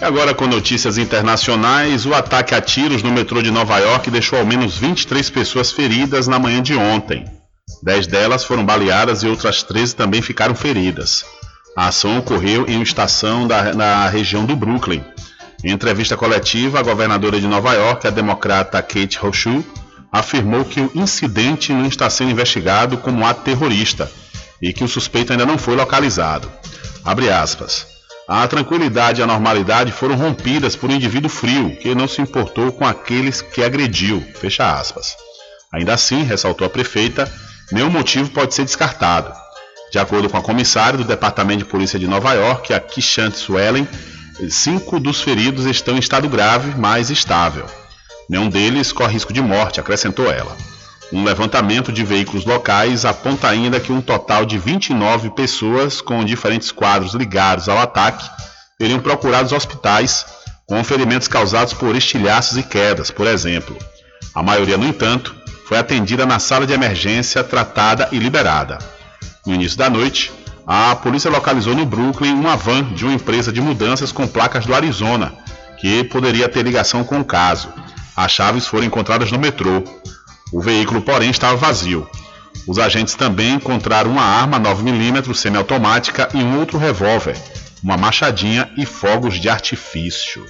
E 0.00 0.04
agora, 0.04 0.34
com 0.34 0.46
notícias 0.46 0.96
internacionais, 0.96 2.06
o 2.06 2.14
ataque 2.14 2.54
a 2.54 2.60
tiros 2.60 3.02
no 3.02 3.10
metrô 3.10 3.42
de 3.42 3.50
Nova 3.50 3.78
York 3.78 4.10
deixou 4.10 4.38
ao 4.38 4.46
menos 4.46 4.78
23 4.78 5.28
pessoas 5.28 5.70
feridas 5.70 6.26
na 6.26 6.38
manhã 6.38 6.62
de 6.62 6.74
ontem. 6.74 7.26
Dez 7.82 8.06
delas 8.06 8.44
foram 8.44 8.64
baleadas 8.64 9.22
e 9.22 9.28
outras 9.28 9.62
13 9.62 9.94
também 9.94 10.22
ficaram 10.22 10.54
feridas. 10.54 11.24
A 11.76 11.88
ação 11.88 12.18
ocorreu 12.18 12.66
em 12.66 12.76
uma 12.76 12.82
estação 12.82 13.46
da, 13.46 13.74
na 13.74 14.08
região 14.08 14.44
do 14.44 14.56
Brooklyn. 14.56 15.04
Em 15.62 15.70
entrevista 15.70 16.16
coletiva, 16.16 16.80
a 16.80 16.82
governadora 16.82 17.38
de 17.38 17.46
Nova 17.46 17.74
York, 17.74 18.06
a 18.06 18.10
democrata 18.10 18.80
Kate 18.80 19.18
Rochu, 19.18 19.62
afirmou 20.10 20.64
que 20.64 20.80
o 20.80 20.90
incidente 20.94 21.72
não 21.72 21.86
está 21.86 22.08
sendo 22.08 22.30
investigado 22.30 22.96
como 22.96 23.26
ato 23.26 23.42
terrorista 23.42 24.10
e 24.60 24.72
que 24.72 24.82
o 24.82 24.88
suspeito 24.88 25.32
ainda 25.32 25.44
não 25.44 25.58
foi 25.58 25.76
localizado. 25.76 26.50
A 28.26 28.46
tranquilidade 28.46 29.20
e 29.20 29.24
a 29.24 29.26
normalidade 29.26 29.92
foram 29.92 30.14
rompidas 30.14 30.76
por 30.76 30.88
um 30.88 30.94
indivíduo 30.94 31.30
frio 31.30 31.76
que 31.76 31.94
não 31.94 32.08
se 32.08 32.22
importou 32.22 32.72
com 32.72 32.86
aqueles 32.86 33.42
que 33.42 33.62
agrediu. 33.62 34.24
Fecha 34.40 34.78
aspas. 34.78 35.16
Ainda 35.72 35.94
assim, 35.94 36.22
ressaltou 36.22 36.66
a 36.66 36.70
prefeita, 36.70 37.30
nenhum 37.70 37.90
motivo 37.90 38.30
pode 38.30 38.54
ser 38.54 38.64
descartado. 38.64 39.32
De 39.92 39.98
acordo 39.98 40.28
com 40.28 40.36
a 40.36 40.42
comissária 40.42 40.96
do 40.96 41.04
Departamento 41.04 41.64
de 41.64 41.70
Polícia 41.70 41.98
de 41.98 42.06
Nova 42.06 42.32
York, 42.32 42.72
a 42.72 42.78
Kishant 42.78 43.34
Swellen, 43.34 43.86
cinco 44.48 44.98
dos 44.98 45.20
feridos 45.20 45.66
estão 45.66 45.96
em 45.96 45.98
estado 45.98 46.28
grave, 46.28 46.72
mas 46.78 47.10
estável. 47.10 47.66
Nenhum 48.28 48.48
deles 48.48 48.92
corre 48.92 49.12
risco 49.12 49.32
de 49.32 49.42
morte, 49.42 49.80
acrescentou 49.80 50.30
ela. 50.30 50.56
Um 51.12 51.24
levantamento 51.24 51.92
de 51.92 52.04
veículos 52.04 52.44
locais 52.44 53.04
aponta 53.04 53.48
ainda 53.48 53.80
que 53.80 53.92
um 53.92 54.00
total 54.00 54.46
de 54.46 54.56
29 54.56 55.30
pessoas 55.30 56.00
com 56.00 56.24
diferentes 56.24 56.70
quadros 56.70 57.14
ligados 57.14 57.68
ao 57.68 57.78
ataque 57.78 58.30
teriam 58.78 59.00
procurado 59.00 59.46
os 59.46 59.52
hospitais 59.52 60.24
com 60.66 60.82
ferimentos 60.84 61.26
causados 61.26 61.74
por 61.74 61.96
estilhaços 61.96 62.56
e 62.56 62.62
quedas, 62.62 63.10
por 63.10 63.26
exemplo. 63.26 63.76
A 64.32 64.40
maioria, 64.40 64.78
no 64.78 64.86
entanto, 64.86 65.34
foi 65.66 65.78
atendida 65.78 66.24
na 66.24 66.38
sala 66.38 66.64
de 66.64 66.72
emergência, 66.72 67.42
tratada 67.42 68.08
e 68.12 68.18
liberada. 68.18 68.78
No 69.44 69.52
início 69.52 69.76
da 69.76 69.90
noite, 69.90 70.30
a 70.72 70.94
polícia 70.94 71.28
localizou 71.28 71.74
no 71.74 71.84
Brooklyn 71.84 72.32
uma 72.32 72.56
van 72.56 72.84
de 72.94 73.04
uma 73.04 73.12
empresa 73.12 73.52
de 73.52 73.60
mudanças 73.60 74.12
com 74.12 74.24
placas 74.24 74.64
do 74.64 74.72
Arizona, 74.72 75.34
que 75.80 76.04
poderia 76.04 76.48
ter 76.48 76.62
ligação 76.62 77.02
com 77.02 77.18
o 77.18 77.24
caso. 77.24 77.68
As 78.16 78.30
chaves 78.30 78.68
foram 78.68 78.86
encontradas 78.86 79.32
no 79.32 79.38
metrô. 79.40 79.82
O 80.52 80.60
veículo, 80.60 81.02
porém, 81.02 81.28
estava 81.28 81.56
vazio. 81.56 82.08
Os 82.68 82.78
agentes 82.78 83.16
também 83.16 83.54
encontraram 83.54 84.12
uma 84.12 84.22
arma 84.22 84.60
9mm 84.60 85.34
semiautomática 85.34 86.28
e 86.32 86.36
um 86.36 86.60
outro 86.60 86.78
revólver, 86.78 87.36
uma 87.82 87.96
machadinha 87.96 88.70
e 88.76 88.86
fogos 88.86 89.40
de 89.40 89.48
artifício. 89.48 90.46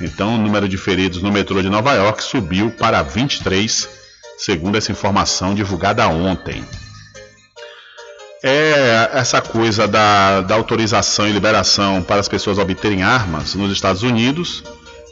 Então, 0.00 0.34
o 0.34 0.38
número 0.38 0.68
de 0.68 0.76
feridos 0.76 1.22
no 1.22 1.30
metrô 1.30 1.62
de 1.62 1.70
Nova 1.70 1.92
York 1.92 2.20
subiu 2.20 2.72
para 2.72 3.00
23, 3.00 3.88
segundo 4.38 4.76
essa 4.76 4.90
informação 4.90 5.54
divulgada 5.54 6.08
ontem. 6.08 6.64
É 8.48 9.10
essa 9.12 9.42
coisa 9.42 9.88
da, 9.88 10.40
da 10.40 10.54
autorização 10.54 11.26
e 11.28 11.32
liberação 11.32 12.00
para 12.00 12.20
as 12.20 12.28
pessoas 12.28 12.58
obterem 12.58 13.02
armas 13.02 13.56
nos 13.56 13.72
Estados 13.72 14.04
Unidos 14.04 14.62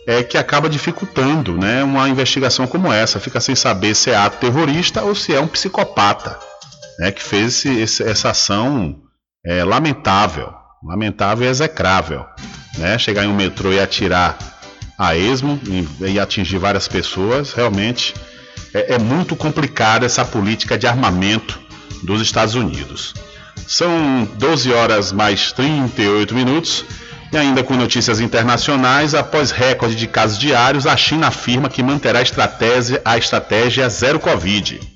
é 0.06 0.22
que 0.22 0.38
acaba 0.38 0.68
dificultando 0.68 1.58
né, 1.58 1.82
uma 1.82 2.08
investigação 2.08 2.64
como 2.64 2.92
essa. 2.92 3.18
Fica 3.18 3.40
sem 3.40 3.56
saber 3.56 3.96
se 3.96 4.10
é 4.10 4.16
ato 4.16 4.36
terrorista 4.36 5.02
ou 5.02 5.16
se 5.16 5.34
é 5.34 5.40
um 5.40 5.48
psicopata 5.48 6.38
né, 7.00 7.10
que 7.10 7.24
fez 7.24 7.64
esse, 7.64 8.04
essa 8.04 8.30
ação 8.30 9.00
é, 9.44 9.64
lamentável, 9.64 10.52
lamentável 10.86 11.44
e 11.44 11.50
execrável. 11.50 12.24
Né? 12.78 12.96
Chegar 12.98 13.24
em 13.24 13.28
um 13.28 13.34
metrô 13.34 13.72
e 13.72 13.80
atirar 13.80 14.38
a 14.96 15.16
esmo 15.16 15.58
e, 15.66 16.12
e 16.12 16.20
atingir 16.20 16.58
várias 16.58 16.86
pessoas, 16.86 17.52
realmente 17.52 18.14
é, 18.72 18.94
é 18.94 18.98
muito 18.98 19.34
complicada 19.34 20.06
essa 20.06 20.24
política 20.24 20.78
de 20.78 20.86
armamento 20.86 21.63
dos 22.02 22.20
Estados 22.20 22.54
Unidos. 22.54 23.14
São 23.66 24.28
12 24.34 24.72
horas 24.72 25.12
mais 25.12 25.52
38 25.52 26.34
minutos. 26.34 26.84
E 27.32 27.36
ainda 27.36 27.64
com 27.64 27.74
notícias 27.74 28.20
internacionais, 28.20 29.12
após 29.12 29.50
recorde 29.50 29.96
de 29.96 30.06
casos 30.06 30.38
diários, 30.38 30.86
a 30.86 30.96
China 30.96 31.26
afirma 31.26 31.68
que 31.68 31.82
manterá 31.82 32.20
a 32.20 32.22
estratégia, 32.22 33.02
a 33.04 33.18
estratégia 33.18 33.88
zero 33.88 34.20
Covid. 34.20 34.93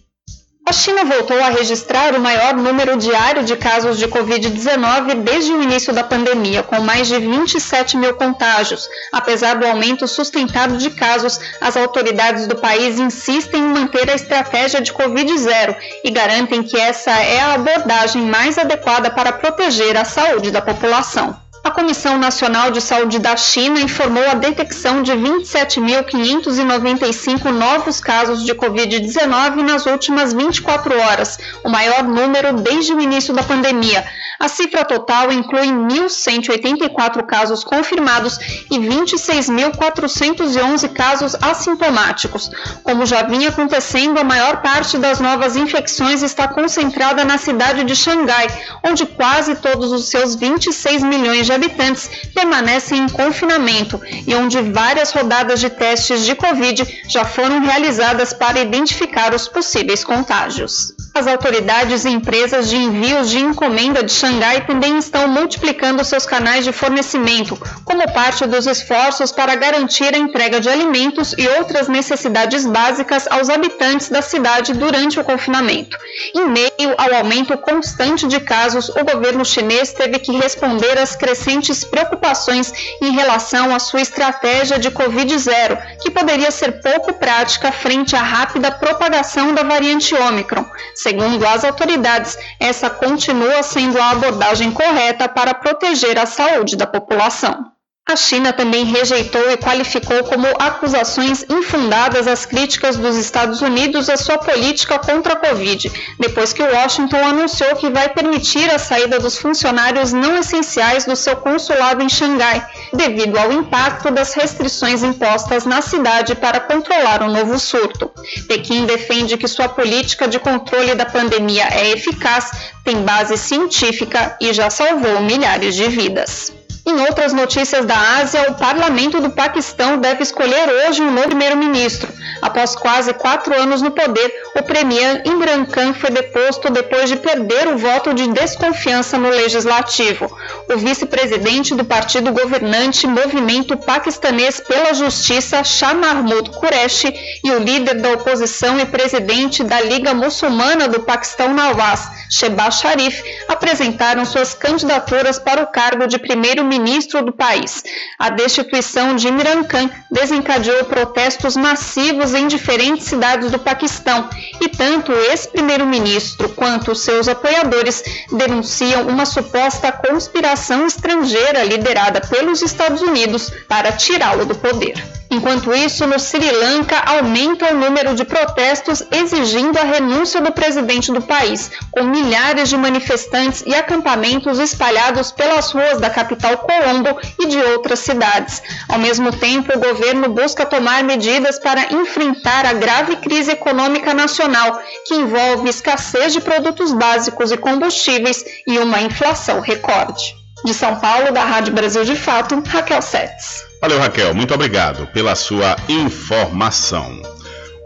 A 0.69 0.73
China 0.73 1.03
voltou 1.03 1.43
a 1.43 1.49
registrar 1.49 2.15
o 2.15 2.21
maior 2.21 2.53
número 2.53 2.95
diário 2.99 3.43
de 3.43 3.57
casos 3.57 3.99
de 3.99 4.07
Covid-19 4.07 5.23
desde 5.23 5.51
o 5.51 5.63
início 5.63 5.95
da 5.95 6.05
pandemia, 6.05 6.63
com 6.63 6.79
mais 6.83 7.09
de 7.09 7.19
27 7.19 7.97
mil 7.97 8.13
contágios. 8.13 8.87
Apesar 9.11 9.57
do 9.57 9.67
aumento 9.67 10.07
sustentado 10.07 10.77
de 10.77 10.91
casos, 10.91 11.41
as 11.59 11.75
autoridades 11.75 12.47
do 12.47 12.57
país 12.57 12.99
insistem 12.99 13.63
em 13.63 13.69
manter 13.69 14.11
a 14.11 14.15
estratégia 14.15 14.83
de 14.83 14.93
Covid-0 14.93 15.75
e 16.05 16.11
garantem 16.11 16.63
que 16.63 16.79
essa 16.79 17.13
é 17.13 17.41
a 17.41 17.55
abordagem 17.55 18.21
mais 18.21 18.59
adequada 18.59 19.09
para 19.11 19.33
proteger 19.33 19.97
a 19.97 20.05
saúde 20.05 20.51
da 20.51 20.61
população. 20.61 21.48
A 21.69 21.71
Comissão 21.71 22.17
Nacional 22.17 22.71
de 22.71 22.81
Saúde 22.81 23.19
da 23.19 23.37
China 23.37 23.79
informou 23.79 24.27
a 24.27 24.33
detecção 24.33 25.03
de 25.03 25.13
27.595 25.13 27.51
novos 27.51 28.01
casos 28.01 28.43
de 28.43 28.55
Covid-19 28.55 29.57
nas 29.57 29.85
últimas 29.85 30.33
24 30.33 30.99
horas, 30.99 31.39
o 31.63 31.69
maior 31.69 32.05
número 32.05 32.55
desde 32.55 32.95
o 32.95 33.01
início 33.03 33.35
da 33.35 33.43
pandemia. 33.43 34.03
A 34.39 34.47
cifra 34.47 34.85
total 34.85 35.33
inclui 35.33 35.67
1.184 35.67 37.27
casos 37.27 37.65
confirmados 37.65 38.39
e 38.71 38.79
26.411 38.79 40.93
casos 40.93 41.35
assintomáticos. 41.41 42.49
Como 42.85 43.05
já 43.05 43.25
vinha 43.25 43.49
acontecendo, 43.49 44.17
a 44.19 44.25
maior 44.25 44.63
parte 44.63 44.97
das 44.97 45.19
novas 45.19 45.57
infecções 45.57 46.23
está 46.23 46.47
concentrada 46.47 47.25
na 47.25 47.37
cidade 47.37 47.83
de 47.83 47.97
Xangai, 47.97 48.47
onde 48.85 49.07
quase 49.07 49.57
todos 49.57 49.91
os 49.91 50.09
seus 50.09 50.37
26 50.37 51.03
milhões 51.03 51.47
de 51.47 51.53
habitantes 51.53 52.09
permanecem 52.33 53.03
em 53.03 53.09
confinamento 53.09 54.01
e 54.25 54.33
onde 54.37 54.61
várias 54.61 55.11
rodadas 55.11 55.59
de 55.59 55.69
testes 55.69 56.25
de 56.25 56.37
Covid 56.37 56.87
já 57.09 57.25
foram 57.25 57.61
realizadas 57.61 58.33
para 58.33 58.61
identificar 58.61 59.35
os 59.35 59.49
possíveis 59.49 60.05
contágios. 60.05 60.97
As 61.15 61.27
autoridades 61.27 62.05
e 62.05 62.11
empresas 62.11 62.69
de 62.69 62.77
envios 62.77 63.29
de 63.29 63.39
encomenda 63.39 64.03
de 64.03 64.13
Xangai 64.13 64.65
também 64.67 64.99
estão 64.99 65.27
multiplicando 65.27 66.05
seus 66.05 66.25
canais 66.25 66.65
de 66.65 66.73
fornecimento, 66.73 67.59
como 67.85 68.13
parte 68.13 68.47
dos 68.47 68.67
esforços 68.67 69.33
para 69.33 69.57
garantir 69.57 70.15
a 70.15 70.19
entrega 70.19 70.61
de 70.61 70.69
alimentos 70.69 71.35
e 71.37 71.49
outras 71.49 71.89
necessidades 71.89 72.65
básicas 72.67 73.27
aos 73.31 73.49
habitantes 73.49 74.09
da 74.09 74.23
cidade 74.23 74.75
durante 74.75 75.19
o 75.19 75.25
confinamento. 75.25 75.97
Em 76.35 76.49
meio 76.49 76.95
ao 76.97 77.15
aumento 77.15 77.57
constante 77.59 78.29
de 78.29 78.39
casos, 78.39 78.89
o 78.89 79.05
governo 79.05 79.45
chinês 79.45 79.93
teve 79.93 80.19
que 80.21 80.33
responder 80.33 80.99
às 80.99 81.17
crescentes 81.17 81.83
preocupações 81.83 82.73
em 83.03 83.11
relação 83.13 83.75
à 83.75 83.79
sua 83.79 84.03
estratégia 84.03 84.79
de 84.79 84.91
Covid-0, 84.91 85.79
que 86.01 86.11
poderia 86.11 86.51
ser 86.51 86.81
pouco 86.81 87.15
prática 87.15 87.73
frente 87.73 88.15
à 88.15 88.23
rápida 88.23 88.71
propagação 88.71 89.53
da 89.53 89.63
variante 89.63 90.15
Ômicron. 90.15 90.65
Segundo 90.99 91.47
as 91.47 91.63
autoridades, 91.63 92.37
essa 92.59 92.91
continua 92.91 93.63
sendo 93.63 94.01
a 94.01 94.11
abordagem 94.11 94.73
correta 94.73 95.29
para 95.29 95.55
proteger 95.55 96.19
a 96.19 96.27
saúde 96.27 96.75
da 96.75 96.89
população. 96.89 97.71
A 98.11 98.17
China 98.17 98.55
também 98.55 98.87
rejeitou 98.87 99.51
e 99.51 99.59
qualificou 99.59 100.25
como 100.25 100.47
acusações 100.59 101.45
infundadas 101.47 102.27
as 102.27 102.47
críticas 102.47 102.97
dos 102.97 103.17
Estados 103.17 103.61
Unidos 103.61 104.09
à 104.09 104.17
sua 104.17 104.39
política 104.39 104.99
contra 104.99 105.35
a 105.35 105.37
Covid, 105.37 105.93
depois 106.19 106.55
que 106.55 106.63
Washington 106.63 107.19
anunciou 107.19 107.77
que 107.77 107.91
vai 107.91 108.09
permitir 108.09 108.71
a 108.71 108.79
saída 108.79 109.19
dos 109.19 109.37
funcionários 109.37 110.15
não 110.15 110.39
essenciais 110.39 111.05
do 111.05 111.15
seu 111.15 111.37
consulado 111.37 112.03
em 112.03 112.09
Xangai, 112.09 112.67
devido 112.95 113.37
ao 113.37 113.53
impacto 113.53 114.11
das 114.11 114.33
restrições 114.33 115.03
impostas 115.03 115.67
na 115.67 115.83
cidade 115.83 116.35
para 116.35 116.61
controlar 116.61 117.23
o 117.23 117.31
novo 117.31 117.59
surto. 117.59 118.11
Pequim 118.49 118.87
defende 118.87 119.37
que 119.37 119.47
sua 119.47 119.69
política 119.69 120.27
de 120.27 120.39
controle 120.39 120.95
da 120.95 121.05
pandemia 121.05 121.69
é 121.73 121.91
eficaz, 121.91 122.73
tem 122.83 123.03
base 123.03 123.37
científica 123.37 124.35
e 124.41 124.51
já 124.55 124.71
salvou 124.71 125.21
milhares 125.21 125.75
de 125.75 125.87
vidas. 125.89 126.58
Em 126.89 127.01
outras 127.03 127.35
notícias 127.35 127.85
da 127.85 128.17
Ásia, 128.17 128.47
o 128.49 128.55
parlamento 128.55 129.21
do 129.21 129.29
Paquistão 129.29 129.99
deve 129.99 130.23
escolher 130.23 130.71
hoje 130.71 131.03
um 131.03 131.11
novo 131.11 131.27
primeiro-ministro. 131.27 132.09
Após 132.41 132.75
quase 132.75 133.13
quatro 133.13 133.55
anos 133.61 133.83
no 133.83 133.91
poder, 133.91 134.33
o 134.57 134.63
premier 134.63 135.23
Imran 135.27 135.67
Khan 135.67 135.93
foi 135.93 136.09
deposto 136.09 136.73
depois 136.73 137.11
de 137.11 137.17
perder 137.17 137.69
o 137.69 137.77
voto 137.77 138.15
de 138.15 138.29
desconfiança 138.29 139.19
no 139.19 139.29
legislativo. 139.29 140.35
O 140.73 140.79
vice-presidente 140.79 141.75
do 141.75 141.85
partido 141.85 142.33
governante 142.33 143.07
Movimento 143.07 143.77
Paquistanês 143.77 144.59
pela 144.59 144.95
Justiça, 144.95 145.63
Shah 145.63 145.93
Mahmoud 145.93 146.53
Qureshi, 146.59 147.13
e 147.45 147.51
o 147.51 147.59
líder 147.59 148.01
da 148.01 148.13
oposição 148.13 148.81
e 148.81 148.87
presidente 148.87 149.63
da 149.63 149.79
Liga 149.83 150.15
Muçulmana 150.15 150.89
do 150.89 151.01
Paquistão 151.01 151.53
Nawaz, 151.53 152.09
Shehbaz 152.31 152.77
Sharif, 152.77 153.23
apresentaram 153.47 154.25
suas 154.25 154.55
candidaturas 154.55 155.39
para 155.39 155.63
o 155.63 155.67
cargo 155.67 156.07
de 156.07 156.19
primeiro-ministro 156.19 156.78
ministro 156.79 157.23
do 157.23 157.33
país. 157.33 157.83
A 158.19 158.31
destituição 158.31 159.17
de 159.17 159.29
Imran 159.29 159.65
Khan 159.65 159.91
desencadeou 160.11 160.85
protestos 160.85 161.57
massivos 161.57 162.35
em 162.35 162.47
diferentes 162.47 163.07
cidades 163.07 163.51
do 163.51 163.59
Paquistão 163.59 164.29
e 164.61 164.69
tanto 164.69 165.13
o 165.13 165.21
ex-primeiro-ministro 165.31 166.49
quanto 166.51 166.95
seus 166.95 167.29
apoiadores 167.29 168.03
denunciam 168.31 169.09
uma 169.09 169.27
suposta 169.27 169.93
conspiração 169.93 170.87
estrangeira 170.87 171.65
liderada 171.65 172.21
pelos 172.21 172.63
Estados 172.63 173.03
Unidos 173.03 173.51
para 173.69 173.93
tirá-lo 173.93 174.47
do 174.47 174.55
poder. 174.55 175.18
Enquanto 175.31 175.75
isso, 175.75 176.07
no 176.07 176.19
Sri 176.19 176.51
Lanka 176.51 176.97
aumenta 177.05 177.71
o 177.71 177.77
número 177.77 178.15
de 178.15 178.25
protestos 178.25 179.03
exigindo 179.13 179.79
a 179.79 179.85
renúncia 179.85 180.41
do 180.41 180.51
presidente 180.53 181.13
do 181.13 181.21
país, 181.21 181.71
com 181.91 182.05
milhares 182.05 182.71
de 182.71 182.79
manifestantes 182.79 183.63
e 183.67 183.75
acampamentos 183.75 184.59
espalhados 184.59 185.31
pelas 185.31 185.71
ruas 185.71 186.01
da 186.01 186.09
capital 186.09 186.57
Colombo 186.57 187.21
e 187.39 187.47
de 187.47 187.59
outras 187.59 187.99
cidades. 187.99 188.63
Ao 188.89 188.99
mesmo 188.99 189.31
tempo, 189.31 189.71
o 189.77 189.79
governo 189.79 190.31
busca 190.31 190.65
tomar 190.65 191.05
medidas 191.05 191.59
para 191.59 191.93
enfrentar 191.93 192.65
a 192.65 192.73
grave 192.73 193.17
crise 193.17 193.51
econômica 193.51 194.15
nacional, 194.15 194.81
que 195.07 195.15
envolve 195.15 195.69
escassez 195.69 196.33
de 196.33 196.41
produtos 196.41 196.91
básicos 196.93 197.53
e 197.53 197.57
combustíveis 197.59 198.43
e 198.67 198.79
uma 198.79 199.03
inflação 199.03 199.61
recorde. 199.61 200.35
De 200.65 200.73
São 200.73 200.97
Paulo, 200.97 201.33
da 201.33 201.45
Rádio 201.45 201.75
Brasil 201.75 202.05
de 202.05 202.17
Fato, 202.17 202.63
Raquel 202.67 203.03
Setes. 203.03 203.68
Valeu, 203.81 204.01
Raquel. 204.01 204.35
Muito 204.35 204.53
obrigado 204.53 205.07
pela 205.09 205.37
sua 205.37 205.77
informação. 205.89 207.23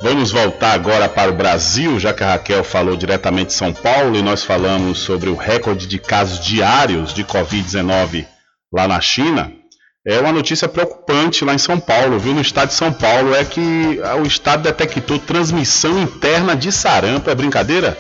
Vamos 0.00 0.32
voltar 0.32 0.72
agora 0.72 1.06
para 1.08 1.30
o 1.30 1.34
Brasil, 1.34 2.00
já 2.00 2.14
que 2.14 2.24
a 2.24 2.32
Raquel 2.32 2.64
falou 2.64 2.96
diretamente 2.96 3.48
de 3.48 3.52
São 3.52 3.72
Paulo 3.74 4.16
e 4.16 4.22
nós 4.22 4.42
falamos 4.42 4.98
sobre 4.98 5.28
o 5.28 5.36
recorde 5.36 5.86
de 5.86 5.98
casos 5.98 6.40
diários 6.44 7.12
de 7.12 7.22
Covid-19 7.22 8.26
lá 8.72 8.88
na 8.88 9.00
China. 9.00 9.52
É 10.04 10.18
uma 10.18 10.32
notícia 10.32 10.66
preocupante 10.66 11.44
lá 11.44 11.54
em 11.54 11.58
São 11.58 11.78
Paulo, 11.78 12.18
viu? 12.18 12.34
No 12.34 12.40
estado 12.40 12.68
de 12.68 12.74
São 12.74 12.92
Paulo 12.92 13.34
é 13.34 13.44
que 13.44 14.00
o 14.20 14.26
estado 14.26 14.62
detectou 14.62 15.18
transmissão 15.18 16.00
interna 16.00 16.56
de 16.56 16.72
sarampo. 16.72 17.30
É 17.30 17.34
brincadeira? 17.34 17.96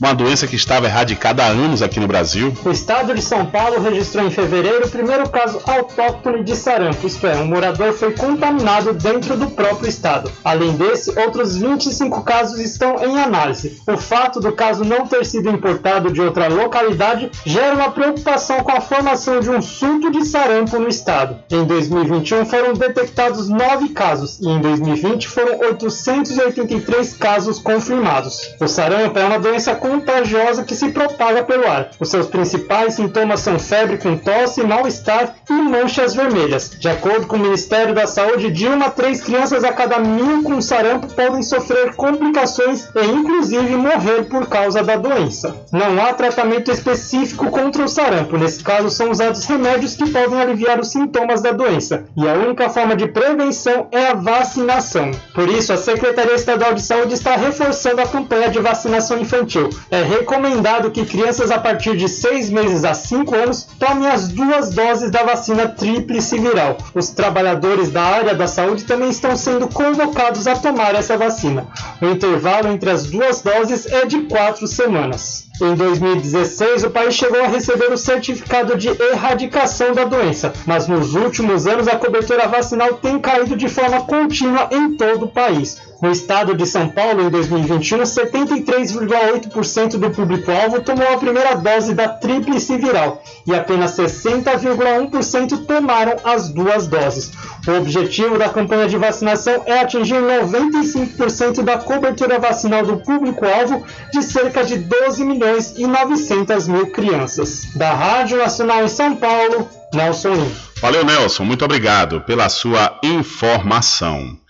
Uma 0.00 0.14
doença 0.14 0.46
que 0.46 0.56
estava 0.56 0.86
erradicada 0.86 1.44
há 1.44 1.48
anos 1.48 1.82
aqui 1.82 2.00
no 2.00 2.06
Brasil. 2.06 2.52
O 2.64 2.70
estado 2.70 3.14
de 3.14 3.22
São 3.22 3.46
Paulo 3.46 3.80
registrou 3.80 4.26
em 4.26 4.30
fevereiro 4.30 4.86
o 4.86 4.90
primeiro 4.90 5.28
caso 5.28 5.60
autóctone 5.66 6.42
de 6.42 6.56
sarampo, 6.56 7.06
isto 7.06 7.26
é, 7.26 7.36
um 7.36 7.46
morador 7.46 7.92
foi 7.92 8.12
contaminado 8.12 8.92
dentro 8.92 9.36
do 9.36 9.50
próprio 9.50 9.88
estado. 9.88 10.30
Além 10.44 10.72
desse, 10.72 11.18
outros 11.18 11.56
25 11.56 12.22
casos 12.22 12.58
estão 12.58 13.04
em 13.04 13.18
análise. 13.18 13.80
O 13.86 13.96
fato 13.96 14.40
do 14.40 14.52
caso 14.52 14.84
não 14.84 15.06
ter 15.06 15.24
sido 15.24 15.50
importado 15.50 16.12
de 16.12 16.20
outra 16.20 16.48
localidade 16.48 17.30
gera 17.44 17.74
uma 17.74 17.90
preocupação 17.90 18.62
com 18.62 18.72
a 18.72 18.80
formação 18.80 19.40
de 19.40 19.50
um 19.50 19.62
surto 19.62 20.10
de 20.10 20.24
sarampo 20.24 20.78
no 20.78 20.88
estado. 20.88 21.38
Em 21.50 21.64
2021 21.64 22.46
foram 22.46 22.74
detectados 22.74 23.48
9 23.48 23.90
casos 23.90 24.38
e 24.40 24.48
em 24.48 24.60
2020 24.60 25.28
foram 25.28 25.58
883 25.60 27.14
casos 27.14 27.58
confirmados. 27.58 28.54
O 28.60 28.68
sarampo 28.68 29.18
é 29.18 29.24
uma 29.24 29.38
doença 29.38 29.73
contagiosa 29.74 30.62
que 30.62 30.74
se 30.74 30.90
propaga 30.90 31.42
pelo 31.42 31.66
ar. 31.66 31.90
Os 31.98 32.10
seus 32.10 32.26
principais 32.26 32.94
sintomas 32.94 33.40
são 33.40 33.58
febre 33.58 33.98
com 33.98 34.16
tosse, 34.16 34.62
mal-estar 34.62 35.34
e 35.48 35.52
manchas 35.52 36.14
vermelhas. 36.14 36.70
De 36.78 36.88
acordo 36.88 37.26
com 37.26 37.36
o 37.36 37.40
Ministério 37.40 37.94
da 37.94 38.06
Saúde, 38.06 38.50
de 38.50 38.66
uma 38.66 38.84
a 38.84 38.90
três 38.90 39.22
crianças 39.22 39.64
a 39.64 39.72
cada 39.72 39.98
mil 39.98 40.42
com 40.42 40.60
sarampo 40.60 41.06
podem 41.14 41.42
sofrer 41.42 41.94
complicações 41.94 42.88
e 42.94 43.06
inclusive 43.06 43.76
morrer 43.76 44.24
por 44.24 44.46
causa 44.46 44.82
da 44.82 44.96
doença. 44.96 45.56
Não 45.72 46.02
há 46.04 46.12
tratamento 46.12 46.70
específico 46.70 47.50
contra 47.50 47.82
o 47.82 47.88
sarampo. 47.88 48.36
Nesse 48.36 48.62
caso, 48.62 48.90
são 48.90 49.10
usados 49.10 49.46
remédios 49.46 49.94
que 49.94 50.10
podem 50.10 50.40
aliviar 50.40 50.78
os 50.78 50.88
sintomas 50.88 51.40
da 51.40 51.52
doença. 51.52 52.04
E 52.16 52.28
a 52.28 52.34
única 52.34 52.68
forma 52.68 52.94
de 52.94 53.08
prevenção 53.08 53.88
é 53.90 54.08
a 54.08 54.14
vacinação. 54.14 55.10
Por 55.34 55.48
isso, 55.48 55.72
a 55.72 55.76
Secretaria 55.76 56.34
Estadual 56.34 56.74
de 56.74 56.82
Saúde 56.82 57.14
está 57.14 57.34
reforçando 57.34 58.02
a 58.02 58.06
campanha 58.06 58.50
de 58.50 58.58
vacinação 58.58 59.18
infantil 59.18 59.63
é 59.90 60.02
recomendado 60.02 60.90
que 60.90 61.04
crianças 61.04 61.50
a 61.50 61.58
partir 61.58 61.96
de 61.96 62.08
6 62.08 62.50
meses 62.50 62.84
a 62.84 62.94
5 62.94 63.34
anos 63.34 63.66
tomem 63.78 64.08
as 64.08 64.28
duas 64.28 64.70
doses 64.70 65.10
da 65.10 65.22
vacina 65.22 65.68
tríplice 65.68 66.38
viral. 66.38 66.78
Os 66.94 67.10
trabalhadores 67.10 67.90
da 67.90 68.02
área 68.02 68.34
da 68.34 68.46
saúde 68.46 68.84
também 68.84 69.10
estão 69.10 69.36
sendo 69.36 69.68
convocados 69.68 70.46
a 70.46 70.56
tomar 70.56 70.94
essa 70.94 71.16
vacina. 71.16 71.66
O 72.00 72.06
intervalo 72.06 72.68
entre 72.68 72.90
as 72.90 73.06
duas 73.06 73.42
doses 73.42 73.86
é 73.86 74.06
de 74.06 74.22
4 74.22 74.66
semanas. 74.66 75.44
Em 75.62 75.74
2016, 75.76 76.82
o 76.82 76.90
país 76.90 77.14
chegou 77.14 77.40
a 77.40 77.46
receber 77.46 77.92
o 77.92 77.96
certificado 77.96 78.76
de 78.76 78.88
erradicação 78.88 79.92
da 79.92 80.04
doença, 80.04 80.52
mas 80.66 80.88
nos 80.88 81.14
últimos 81.14 81.64
anos 81.64 81.86
a 81.86 81.96
cobertura 81.96 82.48
vacinal 82.48 82.94
tem 82.94 83.20
caído 83.20 83.56
de 83.56 83.68
forma 83.68 84.00
contínua 84.00 84.68
em 84.72 84.96
todo 84.96 85.26
o 85.26 85.28
país. 85.28 85.80
No 86.04 86.12
estado 86.12 86.54
de 86.54 86.66
São 86.66 86.90
Paulo, 86.90 87.22
em 87.22 87.30
2021, 87.30 88.02
73,8% 88.02 89.96
do 89.96 90.10
público-alvo 90.10 90.82
tomou 90.82 91.10
a 91.10 91.16
primeira 91.16 91.54
dose 91.54 91.94
da 91.94 92.06
tríplice 92.06 92.76
viral 92.76 93.22
e 93.46 93.54
apenas 93.54 93.96
60,1% 93.96 95.64
tomaram 95.64 96.16
as 96.22 96.50
duas 96.50 96.86
doses. 96.86 97.32
O 97.66 97.70
objetivo 97.70 98.36
da 98.36 98.50
campanha 98.50 98.86
de 98.86 98.98
vacinação 98.98 99.62
é 99.64 99.80
atingir 99.80 100.16
95% 100.16 101.62
da 101.62 101.78
cobertura 101.78 102.38
vacinal 102.38 102.84
do 102.84 102.98
público-alvo 102.98 103.82
de 104.12 104.22
cerca 104.22 104.62
de 104.62 104.76
12 104.76 105.24
milhões 105.24 105.72
e 105.78 105.86
900 105.86 106.68
mil 106.68 106.88
crianças. 106.88 107.64
Da 107.76 107.94
Rádio 107.94 108.36
Nacional 108.36 108.84
em 108.84 108.88
São 108.88 109.16
Paulo, 109.16 109.66
Nelson 109.94 110.34
Lima. 110.34 110.74
Valeu, 110.82 111.02
Nelson. 111.02 111.44
Muito 111.44 111.64
obrigado 111.64 112.20
pela 112.20 112.50
sua 112.50 113.00
informação. 113.02 114.43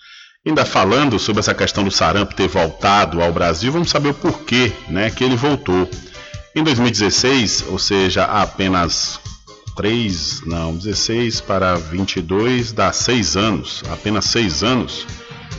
Ainda 0.47 0.67
falando 0.67 1.19
sobre 1.19 1.41
essa 1.41 1.55
questão 1.55 1.83
do 1.83 1.91
sarampo 1.91 2.35
ter 2.35 2.49
voltado 2.49 3.23
ao 3.23 3.33
Brasil, 3.33 3.73
vamos 3.73 3.89
saber 3.89 4.11
o 4.11 4.15
porquê 4.15 4.71
né, 4.89 5.09
que 5.09 5.25
ele 5.25 5.37
voltou. 5.37 5.89
Em 6.55 6.63
2016, 6.63 7.65
ou 7.69 7.79
seja, 7.79 8.25
há 8.25 8.43
apenas 8.43 9.19
3, 9.75 10.43
não, 10.45 10.77
16 10.77 11.41
para 11.41 11.77
22, 11.77 12.73
dá 12.73 12.93
6 12.93 13.37
anos, 13.39 13.83
apenas 13.91 14.27
6 14.27 14.63
anos, 14.63 15.07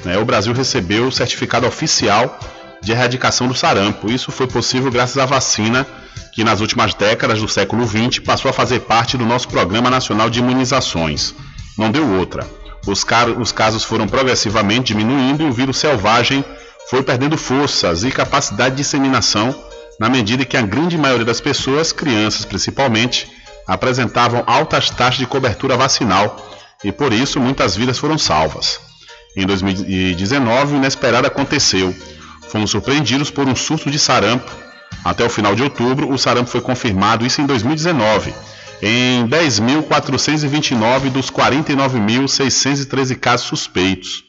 né, 0.03 0.19
o 0.19 0.25
Brasil 0.25 0.53
recebeu 0.53 1.07
o 1.07 1.11
certificado 1.11 1.65
oficial 1.65 2.39
de 2.79 2.91
erradicação 2.91 3.47
do 3.47 3.55
sarampo. 3.55 4.11
Isso 4.11 4.31
foi 4.31 4.45
possível 4.45 4.91
graças 4.91 5.17
à 5.17 5.25
vacina 5.25 5.87
que 6.31 6.43
nas 6.43 6.61
últimas 6.61 6.93
décadas 6.93 7.41
do 7.41 7.47
século 7.47 7.87
XX 7.87 8.19
passou 8.19 8.49
a 8.49 8.53
fazer 8.53 8.81
parte 8.81 9.17
do 9.17 9.25
nosso 9.25 9.47
Programa 9.47 9.89
Nacional 9.89 10.29
de 10.29 10.41
Imunizações. 10.41 11.33
Não 11.75 11.89
deu 11.89 12.07
outra. 12.07 12.47
Os, 12.85 13.05
os 13.39 13.51
casos 13.51 13.83
foram 13.83 14.07
progressivamente 14.07 14.93
diminuindo 14.93 15.43
e 15.43 15.49
o 15.49 15.53
vírus 15.53 15.77
selvagem 15.77 16.45
foi 16.89 17.01
perdendo 17.01 17.37
forças 17.37 18.03
e 18.03 18.11
capacidade 18.11 18.75
de 18.75 18.83
disseminação 18.83 19.55
na 19.99 20.09
medida 20.09 20.45
que 20.45 20.57
a 20.57 20.61
grande 20.61 20.97
maioria 20.97 21.25
das 21.25 21.41
pessoas, 21.41 21.91
crianças 21.91 22.45
principalmente, 22.45 23.31
apresentavam 23.67 24.43
altas 24.45 24.89
taxas 24.89 25.17
de 25.17 25.25
cobertura 25.25 25.75
vacinal 25.75 26.47
e 26.83 26.91
por 26.91 27.11
isso 27.11 27.39
muitas 27.39 27.75
vidas 27.75 27.97
foram 27.97 28.17
salvas. 28.17 28.79
Em 29.35 29.45
2019, 29.45 30.75
o 30.75 30.77
inesperado 30.77 31.27
aconteceu. 31.27 31.93
Fomos 32.49 32.71
surpreendidos 32.71 33.31
por 33.31 33.47
um 33.47 33.55
surto 33.55 33.89
de 33.89 33.97
sarampo. 33.97 34.49
Até 35.03 35.25
o 35.25 35.29
final 35.29 35.55
de 35.55 35.63
outubro, 35.63 36.09
o 36.09 36.17
sarampo 36.17 36.49
foi 36.49 36.61
confirmado, 36.61 37.25
isso 37.25 37.41
em 37.41 37.45
2019, 37.45 38.33
em 38.81 39.27
10.429 39.27 41.09
dos 41.09 41.29
49.613 41.31 43.15
casos 43.17 43.47
suspeitos. 43.47 44.23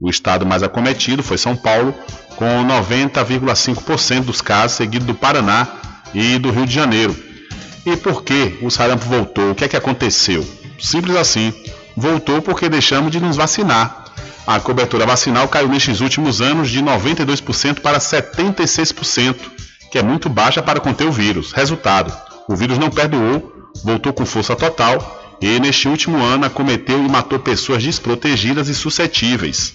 O 0.00 0.10
estado 0.10 0.44
mais 0.44 0.62
acometido 0.62 1.22
foi 1.22 1.38
São 1.38 1.56
Paulo, 1.56 1.94
com 2.36 2.44
90,5% 2.66 4.24
dos 4.24 4.42
casos, 4.42 4.76
seguido 4.76 5.06
do 5.06 5.14
Paraná 5.14 5.68
e 6.14 6.38
do 6.38 6.50
Rio 6.50 6.66
de 6.66 6.74
Janeiro. 6.74 7.16
E 7.84 7.96
por 7.96 8.22
que 8.22 8.58
o 8.62 8.70
sarampo 8.70 9.06
voltou? 9.06 9.50
O 9.52 9.54
que 9.54 9.64
é 9.64 9.68
que 9.68 9.76
aconteceu? 9.76 10.46
Simples 10.78 11.16
assim. 11.16 11.54
Voltou 11.96 12.42
porque 12.42 12.68
deixamos 12.68 13.10
de 13.10 13.20
nos 13.20 13.36
vacinar. 13.36 14.04
A 14.46 14.60
cobertura 14.60 15.06
vacinal 15.06 15.48
caiu 15.48 15.68
nestes 15.68 16.00
últimos 16.00 16.40
anos 16.40 16.70
de 16.70 16.82
92% 16.82 17.80
para 17.80 17.98
76%, 17.98 19.36
que 19.90 19.98
é 19.98 20.02
muito 20.02 20.28
baixa 20.28 20.62
para 20.62 20.78
conter 20.78 21.06
o 21.06 21.12
vírus. 21.12 21.52
Resultado: 21.52 22.12
o 22.48 22.54
vírus 22.54 22.76
não 22.76 22.90
perdoou, 22.90 23.55
voltou 23.84 24.12
com 24.12 24.26
força 24.26 24.54
total 24.54 25.36
e, 25.40 25.58
neste 25.60 25.88
último 25.88 26.22
ano, 26.22 26.46
acometeu 26.46 26.98
e 26.98 27.08
matou 27.08 27.38
pessoas 27.38 27.82
desprotegidas 27.82 28.68
e 28.68 28.74
suscetíveis. 28.74 29.74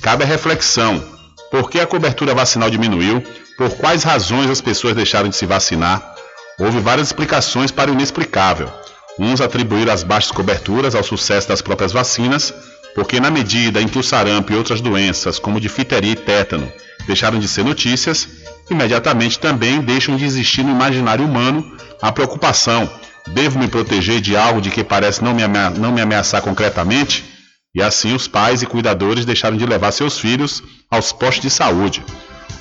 Cabe 0.00 0.24
a 0.24 0.26
reflexão: 0.26 1.02
por 1.50 1.70
que 1.70 1.80
a 1.80 1.86
cobertura 1.86 2.34
vacinal 2.34 2.70
diminuiu? 2.70 3.22
Por 3.56 3.70
quais 3.70 4.02
razões 4.02 4.50
as 4.50 4.60
pessoas 4.60 4.94
deixaram 4.94 5.28
de 5.28 5.36
se 5.36 5.46
vacinar? 5.46 6.14
Houve 6.58 6.80
várias 6.80 7.08
explicações 7.08 7.70
para 7.70 7.90
o 7.90 7.94
inexplicável. 7.94 8.70
Uns 9.18 9.40
atribuíram 9.40 9.92
as 9.92 10.02
baixas 10.02 10.30
coberturas 10.30 10.94
ao 10.94 11.02
sucesso 11.02 11.48
das 11.48 11.62
próprias 11.62 11.92
vacinas, 11.92 12.52
porque 12.94 13.20
na 13.20 13.30
medida 13.30 13.80
em 13.80 13.88
que 13.88 13.98
o 13.98 14.02
sarampo 14.02 14.52
e 14.52 14.56
outras 14.56 14.80
doenças, 14.80 15.38
como 15.38 15.60
difteria 15.60 16.12
e 16.12 16.16
tétano, 16.16 16.70
deixaram 17.06 17.38
de 17.38 17.48
ser 17.48 17.64
notícias, 17.64 18.28
imediatamente 18.70 19.38
também 19.38 19.80
deixam 19.80 20.16
de 20.16 20.24
existir 20.24 20.62
no 20.62 20.70
imaginário 20.70 21.24
humano 21.24 21.76
a 22.02 22.12
preocupação: 22.12 22.90
devo 23.28 23.58
me 23.58 23.68
proteger 23.68 24.20
de 24.20 24.36
algo 24.36 24.60
de 24.60 24.70
que 24.70 24.84
parece 24.84 25.22
não 25.22 25.34
me, 25.34 25.42
não 25.78 25.92
me 25.92 26.00
ameaçar 26.00 26.42
concretamente? 26.42 27.24
E 27.74 27.82
assim 27.82 28.14
os 28.14 28.26
pais 28.26 28.62
e 28.62 28.66
cuidadores 28.66 29.24
deixaram 29.24 29.56
de 29.56 29.66
levar 29.66 29.92
seus 29.92 30.18
filhos 30.18 30.62
aos 30.90 31.12
postos 31.12 31.42
de 31.42 31.50
saúde. 31.50 32.02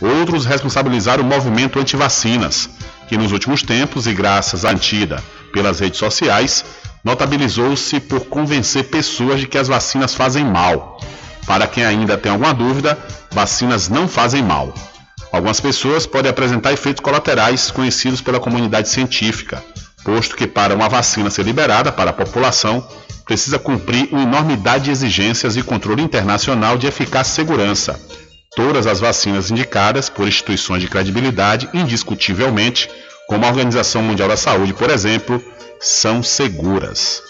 Outros 0.01 0.45
responsabilizaram 0.45 1.23
o 1.23 1.25
movimento 1.25 1.79
anti-vacinas, 1.79 2.69
que 3.07 3.17
nos 3.17 3.31
últimos 3.31 3.61
tempos, 3.61 4.07
e 4.07 4.13
graças 4.13 4.65
à 4.65 4.71
antida 4.71 5.23
pelas 5.53 5.79
redes 5.79 5.99
sociais, 5.99 6.65
notabilizou-se 7.03 7.99
por 8.01 8.25
convencer 8.25 8.85
pessoas 8.85 9.39
de 9.39 9.47
que 9.47 9.57
as 9.57 9.69
vacinas 9.69 10.13
fazem 10.13 10.43
mal. 10.43 10.99
Para 11.45 11.67
quem 11.67 11.85
ainda 11.85 12.17
tem 12.17 12.31
alguma 12.31 12.53
dúvida, 12.53 12.97
vacinas 13.31 13.87
não 13.87 14.07
fazem 14.07 14.43
mal. 14.43 14.73
Algumas 15.31 15.59
pessoas 15.59 16.05
podem 16.05 16.29
apresentar 16.29 16.73
efeitos 16.73 17.01
colaterais 17.01 17.71
conhecidos 17.71 18.21
pela 18.21 18.39
comunidade 18.39 18.89
científica, 18.89 19.63
posto 20.05 20.37
que 20.37 20.45
para 20.45 20.75
uma 20.75 20.87
vacina 20.87 21.31
ser 21.31 21.43
liberada 21.43 21.91
para 21.91 22.11
a 22.11 22.13
população, 22.13 22.87
precisa 23.25 23.57
cumprir 23.57 24.07
uma 24.11 24.21
enormidade 24.21 24.85
de 24.85 24.91
exigências 24.91 25.57
e 25.57 25.63
controle 25.63 26.03
internacional 26.03 26.77
de 26.77 26.85
eficácia 26.85 27.31
e 27.31 27.35
segurança. 27.35 27.99
Todas 28.55 28.85
as 28.85 28.99
vacinas 28.99 29.49
indicadas 29.49 30.07
por 30.07 30.27
instituições 30.27 30.81
de 30.81 30.87
credibilidade, 30.87 31.67
indiscutivelmente, 31.73 32.87
como 33.27 33.43
a 33.43 33.49
Organização 33.49 34.03
Mundial 34.03 34.29
da 34.29 34.37
Saúde, 34.37 34.73
por 34.73 34.91
exemplo, 34.91 35.43
são 35.79 36.21
seguras. 36.21 37.21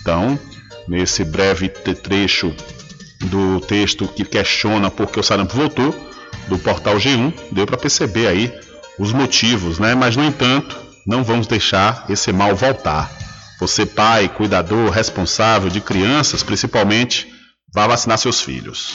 Então, 0.00 0.38
nesse 0.88 1.24
breve 1.24 1.68
trecho 1.68 2.54
do 3.20 3.60
texto 3.60 4.08
que 4.08 4.24
questiona 4.24 4.90
por 4.90 5.08
que 5.08 5.20
o 5.20 5.22
sarampo 5.22 5.54
voltou, 5.54 5.94
do 6.48 6.58
portal 6.58 6.96
G1, 6.96 7.32
deu 7.52 7.66
para 7.66 7.76
perceber 7.76 8.26
aí 8.26 8.52
os 8.98 9.12
motivos, 9.12 9.78
né? 9.78 9.94
Mas, 9.94 10.16
no 10.16 10.24
entanto, 10.24 10.83
não 11.06 11.22
vamos 11.22 11.46
deixar 11.46 12.04
esse 12.08 12.32
mal 12.32 12.54
voltar. 12.54 13.10
Você, 13.60 13.86
pai, 13.86 14.28
cuidador, 14.28 14.90
responsável 14.90 15.70
de 15.70 15.80
crianças, 15.80 16.42
principalmente, 16.42 17.32
vá 17.72 17.86
vacinar 17.86 18.18
seus 18.18 18.40
filhos. 18.40 18.94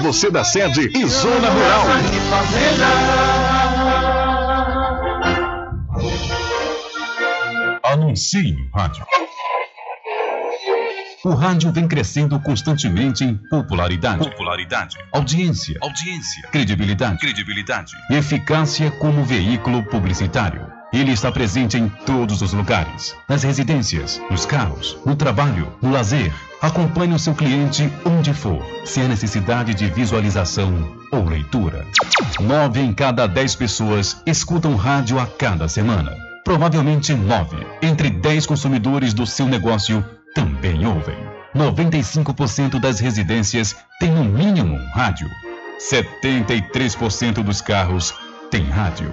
você 0.00 0.30
da 0.30 0.42
sede 0.42 0.90
e 0.92 1.06
zona 1.06 1.48
rural. 1.48 1.86
Anuncie 7.84 8.52
no 8.52 8.68
rádio. 8.74 9.06
O 11.24 11.30
rádio 11.30 11.72
vem 11.72 11.86
crescendo 11.86 12.38
constantemente 12.40 13.24
em 13.24 13.36
popularidade, 13.48 14.28
popularidade, 14.28 14.96
audiência, 15.12 15.78
audiência, 15.80 16.48
credibilidade, 16.50 17.18
credibilidade, 17.18 17.92
eficácia 18.10 18.90
como 18.90 19.24
veículo 19.24 19.84
publicitário. 19.84 20.66
Ele 20.92 21.12
está 21.12 21.30
presente 21.30 21.78
em 21.78 21.88
todos 22.04 22.42
os 22.42 22.52
lugares, 22.52 23.16
nas 23.28 23.42
residências, 23.44 24.20
nos 24.30 24.44
carros, 24.44 24.98
no 25.06 25.14
trabalho, 25.14 25.72
no 25.80 25.92
lazer. 25.92 26.32
Acompanhe 26.64 27.12
o 27.12 27.18
seu 27.18 27.34
cliente 27.34 27.92
onde 28.06 28.32
for, 28.32 28.64
se 28.86 28.98
há 28.98 29.06
necessidade 29.06 29.74
de 29.74 29.84
visualização 29.90 30.96
ou 31.12 31.22
leitura. 31.22 31.86
Nove 32.40 32.80
em 32.80 32.90
cada 32.90 33.26
dez 33.26 33.54
pessoas 33.54 34.22
escutam 34.24 34.74
rádio 34.74 35.20
a 35.20 35.26
cada 35.26 35.68
semana. 35.68 36.16
Provavelmente 36.42 37.12
nove 37.12 37.58
entre 37.82 38.08
dez 38.08 38.46
consumidores 38.46 39.12
do 39.12 39.26
seu 39.26 39.46
negócio 39.46 40.02
também 40.34 40.86
ouvem. 40.86 41.18
95% 41.54 42.80
das 42.80 42.98
residências 42.98 43.76
têm 44.00 44.12
no 44.12 44.24
mínimo 44.24 44.74
um 44.74 44.90
rádio. 44.94 45.28
73% 45.78 47.42
dos 47.42 47.60
carros 47.60 48.14
têm 48.50 48.64
rádio. 48.64 49.12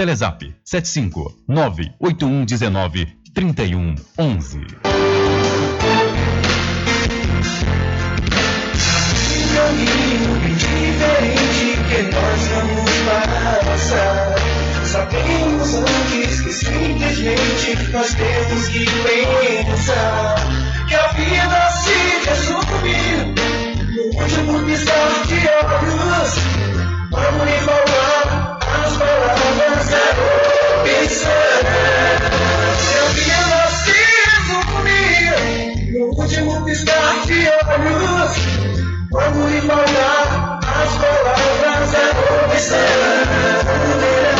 Telezap 0.00 0.40
75 0.64 1.44
98119 1.46 3.06
3111. 3.34 4.60
Caminho 9.52 10.40
diferente 10.56 11.68
que 11.90 12.00
nós 12.14 12.40
vamos 12.48 12.90
passar. 13.66 14.36
Sabemos 14.86 15.74
antes 15.74 16.40
que 16.40 16.50
simplesmente 16.50 17.92
nós 17.92 18.14
temos 18.14 18.68
que 18.68 18.86
pensar 18.86 20.34
que 20.88 20.94
a 20.94 21.08
vida 21.08 21.70
se 21.72 21.96
resume 22.26 22.96
no 23.94 24.04
último 24.18 24.64
piscar 24.64 25.26
de 25.26 25.40
olhos. 25.46 26.32
Vamos 27.10 27.44
lhe 27.44 27.58
falar 27.66 27.99
último 36.30 36.64
piscar 36.64 37.26
de 37.26 37.48
olhos. 37.48 38.36
Lhe 39.50 39.60
falar 39.62 40.60
as 40.62 40.92
palavras 40.98 41.90
da 41.90 42.04
opção. 42.46 42.78
De 44.00 44.39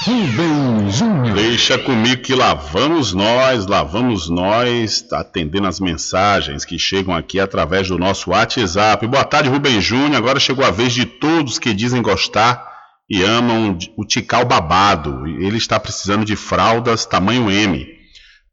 Rubem 0.03 0.91
Júnior. 0.91 1.35
Deixa 1.35 1.77
comigo 1.77 2.21
que 2.21 2.35
lá 2.35 2.53
vamos 2.53 3.13
nós, 3.13 3.65
lá 3.65 3.81
vamos 3.81 4.29
nós, 4.29 5.05
atendendo 5.13 5.67
as 5.67 5.79
mensagens 5.79 6.65
que 6.65 6.77
chegam 6.77 7.15
aqui 7.15 7.39
através 7.39 7.87
do 7.87 7.97
nosso 7.97 8.31
WhatsApp. 8.31 9.07
Boa 9.07 9.23
tarde, 9.23 9.47
Rubem 9.47 9.79
Júnior. 9.79 10.17
Agora 10.17 10.37
chegou 10.37 10.65
a 10.65 10.71
vez 10.71 10.91
de 10.91 11.05
todos 11.05 11.59
que 11.59 11.73
dizem 11.73 12.01
gostar 12.01 12.67
e 13.09 13.23
amam 13.23 13.77
o 13.95 14.03
Tical 14.03 14.43
Babado. 14.43 15.25
Ele 15.25 15.57
está 15.57 15.79
precisando 15.79 16.25
de 16.25 16.35
fraldas 16.35 17.05
tamanho 17.05 17.49
M. 17.49 17.98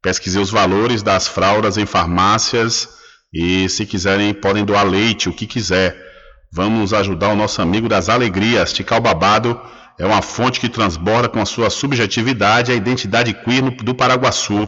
Pesquisei 0.01 0.41
os 0.41 0.49
valores 0.49 1.01
das 1.01 1.27
fraldas 1.27 1.77
em 1.77 1.85
farmácias 1.85 2.87
e, 3.33 3.67
se 3.67 3.85
quiserem, 3.85 4.33
podem 4.33 4.63
doar 4.63 4.85
leite, 4.85 5.29
o 5.29 5.33
que 5.33 5.45
quiser. 5.45 5.95
Vamos 6.51 6.93
ajudar 6.93 7.29
o 7.29 7.35
nosso 7.35 7.61
amigo 7.61 7.89
das 7.89 8.07
alegrias. 8.09 8.71
Tical 8.71 9.01
Babado 9.01 9.59
é 9.99 10.05
uma 10.05 10.21
fonte 10.21 10.59
que 10.59 10.69
transborda 10.69 11.27
com 11.27 11.41
a 11.41 11.45
sua 11.45 11.69
subjetividade 11.69 12.71
a 12.71 12.75
identidade 12.75 13.33
queer 13.33 13.63
do 13.83 13.95
Paraguaçu. 13.95 14.67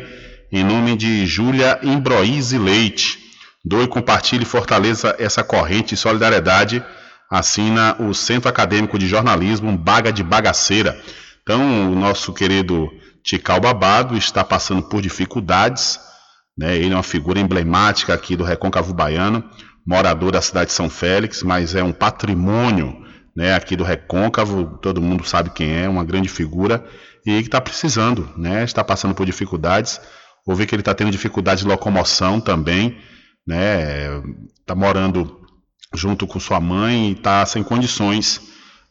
em 0.51 0.63
nome 0.63 0.95
de 0.95 1.27
Júlia 1.27 1.79
Imbroise 1.83 2.57
Leite. 2.57 3.19
Doe, 3.63 3.87
compartilhe 3.87 4.41
e 4.43 4.47
fortaleça 4.47 5.15
essa 5.19 5.43
corrente 5.43 5.89
de 5.89 5.97
solidariedade. 5.97 6.83
Assina 7.29 7.95
o 7.99 8.15
Centro 8.15 8.49
Acadêmico 8.49 8.97
de 8.97 9.07
Jornalismo 9.07 9.77
Baga 9.77 10.11
de 10.11 10.23
Bagaceira. 10.23 10.99
Então, 11.43 11.91
o 11.91 11.95
nosso 11.95 12.33
querido 12.33 12.89
Tical 13.23 13.59
Babado 13.59 14.17
está 14.17 14.43
passando 14.43 14.81
por 14.81 14.99
dificuldades. 15.01 15.99
Né? 16.57 16.77
Ele 16.77 16.93
é 16.93 16.95
uma 16.95 17.03
figura 17.03 17.39
emblemática 17.39 18.15
aqui 18.15 18.35
do 18.35 18.43
Recôncavo 18.43 18.95
Baiano 18.95 19.47
morador 19.85 20.31
da 20.31 20.41
cidade 20.41 20.67
de 20.67 20.73
São 20.73 20.89
Félix, 20.89 21.43
mas 21.43 21.75
é 21.75 21.83
um 21.83 21.91
patrimônio 21.91 23.05
né, 23.35 23.53
aqui 23.53 23.75
do 23.75 23.83
Recôncavo, 23.83 24.77
todo 24.81 25.01
mundo 25.01 25.23
sabe 25.23 25.49
quem 25.51 25.71
é, 25.71 25.87
uma 25.87 26.03
grande 26.03 26.27
figura, 26.27 26.85
e 27.25 27.41
que 27.41 27.47
está 27.47 27.61
precisando, 27.61 28.29
né, 28.37 28.63
está 28.63 28.83
passando 28.83 29.13
por 29.13 29.25
dificuldades. 29.25 29.99
Ouvi 30.45 30.65
que 30.65 30.75
ele 30.75 30.81
está 30.81 30.93
tendo 30.93 31.11
dificuldade 31.11 31.61
de 31.61 31.67
locomoção 31.67 32.39
também, 32.39 32.97
né, 33.47 34.21
está 34.59 34.75
morando 34.75 35.39
junto 35.93 36.27
com 36.27 36.39
sua 36.39 36.59
mãe 36.59 37.09
e 37.09 37.11
está 37.13 37.45
sem 37.45 37.63
condições 37.63 38.41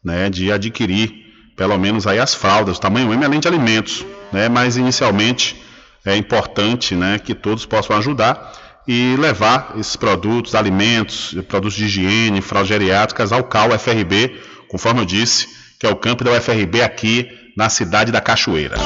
né, 0.05 0.29
de 0.31 0.51
adquirir 0.51 1.29
pelo 1.57 1.77
menos 1.77 2.07
aí 2.07 2.21
as 2.21 2.35
fraldas, 2.35 2.79
tamanho 2.79 3.13
M, 3.13 3.25
além 3.25 3.41
de 3.41 3.49
alimentos, 3.49 4.07
né, 4.33 4.49
mas 4.49 4.77
inicialmente 4.77 5.61
é 6.05 6.17
importante 6.17 6.95
né, 6.95 7.19
que 7.19 7.35
todos 7.35 7.67
possam 7.67 7.97
ajudar 7.97 8.68
e 8.89 9.17
levar 9.19 9.75
esses 9.79 9.97
produtos, 9.97 10.55
alimentos, 10.55 11.37
produtos 11.47 11.77
de 11.77 11.85
higiene, 11.85 12.41
fraldas 12.41 12.71
geriátricas 12.71 13.33
ao 13.33 13.45
CAL 13.45 13.69
UFRB, 13.75 14.41
conforme 14.67 15.03
eu 15.03 15.05
disse, 15.05 15.47
que 15.79 15.87
é 15.87 15.91
o 15.91 15.97
campo 15.97 16.25
da 16.25 16.33
UFRB 16.33 16.81
aqui 16.81 17.29
na 17.55 17.69
cidade 17.69 18.11
da 18.11 18.23
Cachoeira. 18.23 18.77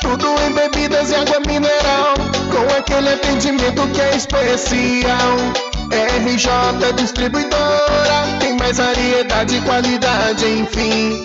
Tudo 0.00 0.26
em 0.48 0.52
bebidas 0.52 1.10
e 1.10 1.14
água 1.14 1.40
mineral, 1.46 2.14
com 2.50 2.76
aquele 2.76 3.10
atendimento 3.10 3.86
que 3.94 4.00
é 4.00 4.16
especial. 4.16 5.36
RJ 6.24 6.92
Distribuidora, 6.96 8.38
tem 8.40 8.56
mais 8.56 8.78
variedade 8.78 9.56
e 9.56 9.60
qualidade, 9.60 10.44
enfim. 10.44 11.24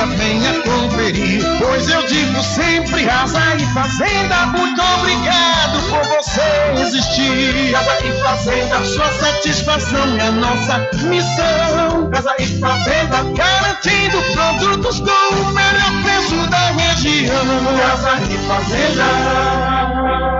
atacadista, 0.00 0.06
venha 0.16 0.62
conferir. 0.62 1.42
Pois 1.58 1.88
eu 1.88 2.06
digo 2.06 2.42
sempre, 2.42 3.04
casa 3.04 3.56
e 3.56 3.66
fazenda, 3.74 4.46
muito 4.46 4.80
obrigado 4.80 5.80
por 5.88 6.02
você 6.04 6.80
existir. 6.80 7.72
Casa 7.72 8.06
e 8.06 8.22
fazenda, 8.22 8.84
sua 8.84 9.12
satisfação 9.12 10.18
é 10.18 10.30
nossa 10.30 10.78
missão. 11.04 12.10
Casa 12.10 12.34
e 12.38 12.46
fazenda, 12.58 13.22
garantindo 13.34 14.22
produtos 14.32 15.00
com 15.00 15.34
o 15.34 15.52
melhor 15.52 16.02
preço 16.02 16.50
da 16.50 16.70
região. 16.70 17.44
Casa 17.78 18.18
e 18.30 18.38
fazenda. 18.46 20.39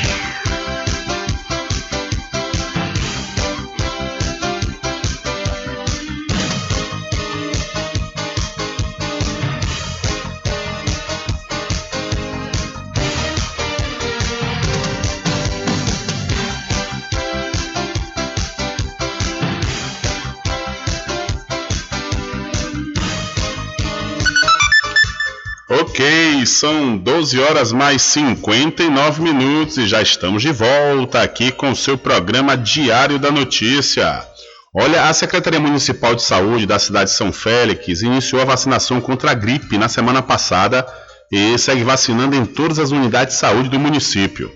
São 26.61 26.95
12 26.95 27.39
horas 27.39 27.71
mais 27.71 28.03
59 28.03 29.23
minutos 29.23 29.79
e 29.79 29.87
já 29.87 29.99
estamos 29.99 30.43
de 30.43 30.51
volta 30.51 31.23
aqui 31.23 31.51
com 31.51 31.71
o 31.71 31.75
seu 31.75 31.97
programa 31.97 32.55
Diário 32.55 33.17
da 33.17 33.31
Notícia. 33.31 34.23
Olha, 34.71 35.09
a 35.09 35.13
Secretaria 35.15 35.59
Municipal 35.59 36.13
de 36.13 36.21
Saúde 36.21 36.67
da 36.67 36.77
cidade 36.77 37.09
de 37.09 37.15
São 37.15 37.33
Félix 37.33 38.03
iniciou 38.03 38.43
a 38.43 38.45
vacinação 38.45 39.01
contra 39.01 39.31
a 39.31 39.33
gripe 39.33 39.75
na 39.75 39.89
semana 39.89 40.21
passada 40.21 40.85
e 41.31 41.57
segue 41.57 41.83
vacinando 41.83 42.35
em 42.35 42.45
todas 42.45 42.77
as 42.77 42.91
unidades 42.91 43.33
de 43.33 43.39
saúde 43.39 43.67
do 43.67 43.79
município. 43.79 44.51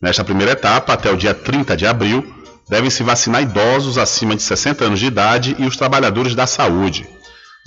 Nesta 0.00 0.24
primeira 0.24 0.52
etapa, 0.52 0.94
até 0.94 1.10
o 1.10 1.18
dia 1.18 1.34
30 1.34 1.76
de 1.76 1.86
abril, 1.86 2.34
devem 2.66 2.88
se 2.88 3.02
vacinar 3.02 3.42
idosos 3.42 3.98
acima 3.98 4.34
de 4.34 4.42
60 4.42 4.86
anos 4.86 4.98
de 4.98 5.04
idade 5.04 5.54
e 5.58 5.66
os 5.66 5.76
trabalhadores 5.76 6.34
da 6.34 6.46
saúde. 6.46 7.06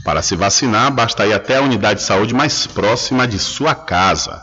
Para 0.06 0.22
se 0.22 0.36
vacinar, 0.36 0.92
basta 0.92 1.26
ir 1.26 1.34
até 1.34 1.58
a 1.58 1.62
unidade 1.62 2.00
de 2.00 2.06
saúde 2.06 2.32
mais 2.32 2.68
próxima 2.68 3.28
de 3.28 3.40
sua 3.40 3.74
casa. 3.74 4.40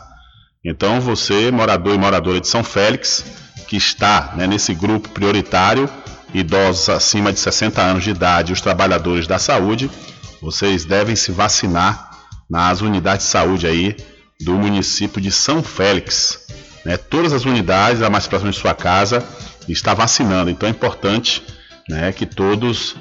Então, 0.63 0.99
você, 0.99 1.49
morador 1.51 1.95
e 1.95 1.97
moradora 1.97 2.41
de 2.41 2.49
São 2.49 2.65
Félix, 2.65 3.23
que 3.65 3.77
está 3.77 4.33
né, 4.35 4.45
nesse 4.45 4.73
grupo 4.75 5.07
prioritário, 5.07 5.89
idosos 6.33 6.89
acima 6.89 7.31
de 7.31 7.39
60 7.39 7.81
anos 7.81 8.03
de 8.03 8.09
idade 8.09 8.51
e 8.51 8.53
os 8.53 8.59
trabalhadores 8.59 9.25
da 9.25 9.39
saúde, 9.39 9.89
vocês 10.41 10.83
devem 10.83 11.15
se 11.15 11.31
vacinar 11.31 12.11
nas 12.49 12.81
unidades 12.81 13.25
de 13.25 13.31
saúde 13.31 13.65
aí 13.65 13.95
do 14.41 14.55
município 14.55 15.21
de 15.21 15.31
São 15.31 15.63
Félix. 15.63 16.45
Né? 16.83 16.97
Todas 16.97 17.31
as 17.31 17.45
unidades, 17.45 18.01
a 18.01 18.09
mais 18.09 18.27
próxima 18.27 18.51
de 18.51 18.57
sua 18.57 18.73
casa, 18.73 19.25
está 19.69 19.93
vacinando. 19.93 20.49
Então 20.49 20.67
é 20.67 20.71
importante 20.71 21.41
né, 21.87 22.11
que 22.11 22.25
todos 22.25 22.97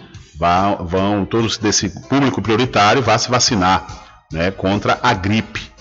vão, 0.80 1.24
todos 1.24 1.56
desse 1.56 1.88
público 2.08 2.42
prioritário 2.42 3.02
vá 3.02 3.16
se 3.16 3.30
vacinar 3.30 3.86
né, 4.32 4.50
contra 4.50 4.98
a 5.02 5.14
gripe. 5.14 5.72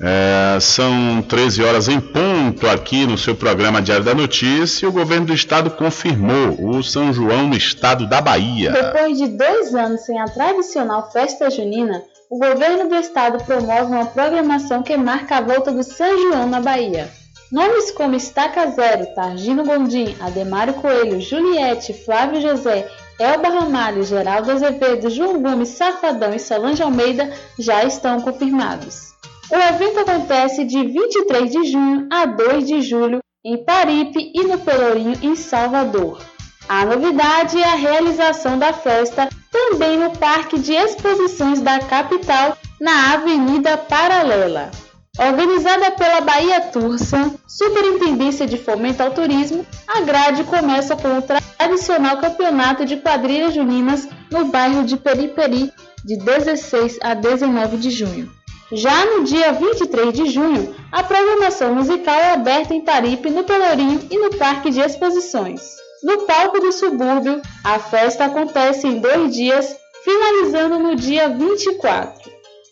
É, 0.00 0.60
são 0.60 1.20
13 1.22 1.64
horas 1.64 1.88
em 1.88 2.00
ponto 2.00 2.68
aqui 2.68 3.04
no 3.04 3.18
seu 3.18 3.34
programa 3.34 3.82
Diário 3.82 4.04
da 4.04 4.14
Notícia. 4.14 4.88
O 4.88 4.92
governo 4.92 5.26
do 5.26 5.34
estado 5.34 5.70
confirmou 5.70 6.56
o 6.60 6.82
São 6.84 7.12
João 7.12 7.48
no 7.48 7.56
estado 7.56 8.06
da 8.06 8.20
Bahia. 8.20 8.70
Depois 8.70 9.18
de 9.18 9.26
dois 9.26 9.74
anos 9.74 10.02
sem 10.02 10.20
a 10.20 10.26
tradicional 10.26 11.10
festa 11.10 11.50
junina, 11.50 12.02
o 12.30 12.38
governo 12.38 12.88
do 12.88 12.94
estado 12.94 13.42
promove 13.42 13.92
uma 13.92 14.06
programação 14.06 14.82
que 14.82 14.96
marca 14.96 15.38
a 15.38 15.40
volta 15.40 15.72
do 15.72 15.82
São 15.82 16.16
João 16.22 16.46
na 16.46 16.60
Bahia. 16.60 17.10
Nomes 17.50 17.90
como 17.90 18.14
Estaca 18.14 18.70
Zero, 18.70 19.06
Targino 19.14 19.64
Gondim, 19.64 20.14
Ademário 20.20 20.74
Coelho, 20.74 21.20
Juliette, 21.20 21.94
Flávio 21.94 22.42
José 22.42 22.86
Elba 23.18 23.48
Ramalho, 23.48 24.04
Geraldo 24.04 24.52
Azevedo, 24.52 25.10
João 25.10 25.42
Gomes, 25.42 25.70
Safadão 25.70 26.32
e 26.32 26.38
Solange 26.38 26.82
Almeida 26.82 27.32
já 27.58 27.82
estão 27.84 28.20
confirmados. 28.20 29.08
O 29.50 29.56
evento 29.56 30.00
acontece 30.00 30.64
de 30.64 30.84
23 30.86 31.50
de 31.50 31.64
junho 31.64 32.06
a 32.12 32.26
2 32.26 32.66
de 32.66 32.80
julho 32.82 33.18
em 33.44 33.56
Paripe 33.64 34.30
e 34.34 34.44
no 34.44 34.58
Pelourinho, 34.58 35.18
em 35.22 35.34
Salvador. 35.34 36.20
A 36.68 36.84
novidade 36.84 37.58
é 37.58 37.64
a 37.64 37.74
realização 37.74 38.58
da 38.58 38.72
festa 38.72 39.28
também 39.50 39.96
no 39.96 40.10
Parque 40.18 40.58
de 40.58 40.74
Exposições 40.74 41.60
da 41.60 41.80
capital, 41.80 42.56
na 42.80 43.14
Avenida 43.14 43.76
Paralela. 43.78 44.70
Organizada 45.18 45.90
pela 45.90 46.20
Bahia 46.20 46.60
Tursa, 46.60 47.34
Superintendência 47.44 48.46
de 48.46 48.56
Fomento 48.56 49.02
ao 49.02 49.10
Turismo, 49.10 49.66
a 49.88 50.00
grade 50.00 50.44
começa 50.44 50.94
com 50.94 51.18
o 51.18 51.22
tradicional 51.22 52.18
campeonato 52.18 52.84
de 52.86 52.98
quadrilhas 52.98 53.52
juninas 53.52 54.08
no 54.30 54.44
bairro 54.44 54.84
de 54.84 54.96
Periperi, 54.96 55.72
de 56.04 56.16
16 56.18 56.98
a 57.02 57.14
19 57.14 57.78
de 57.78 57.90
junho. 57.90 58.30
Já 58.70 59.06
no 59.06 59.24
dia 59.24 59.52
23 59.52 60.12
de 60.12 60.26
junho, 60.26 60.72
a 60.92 61.02
programação 61.02 61.74
musical 61.74 62.14
é 62.14 62.32
aberta 62.34 62.72
em 62.72 62.84
Paripe, 62.84 63.28
no 63.28 63.42
Pelourinho 63.42 64.06
e 64.08 64.18
no 64.18 64.30
Parque 64.36 64.70
de 64.70 64.80
Exposições. 64.80 65.62
No 66.00 66.26
palco 66.26 66.60
do 66.60 66.70
subúrbio, 66.70 67.42
a 67.64 67.80
festa 67.80 68.26
acontece 68.26 68.86
em 68.86 69.00
dois 69.00 69.34
dias, 69.34 69.74
finalizando 70.04 70.78
no 70.78 70.94
dia 70.94 71.28
24. 71.28 72.17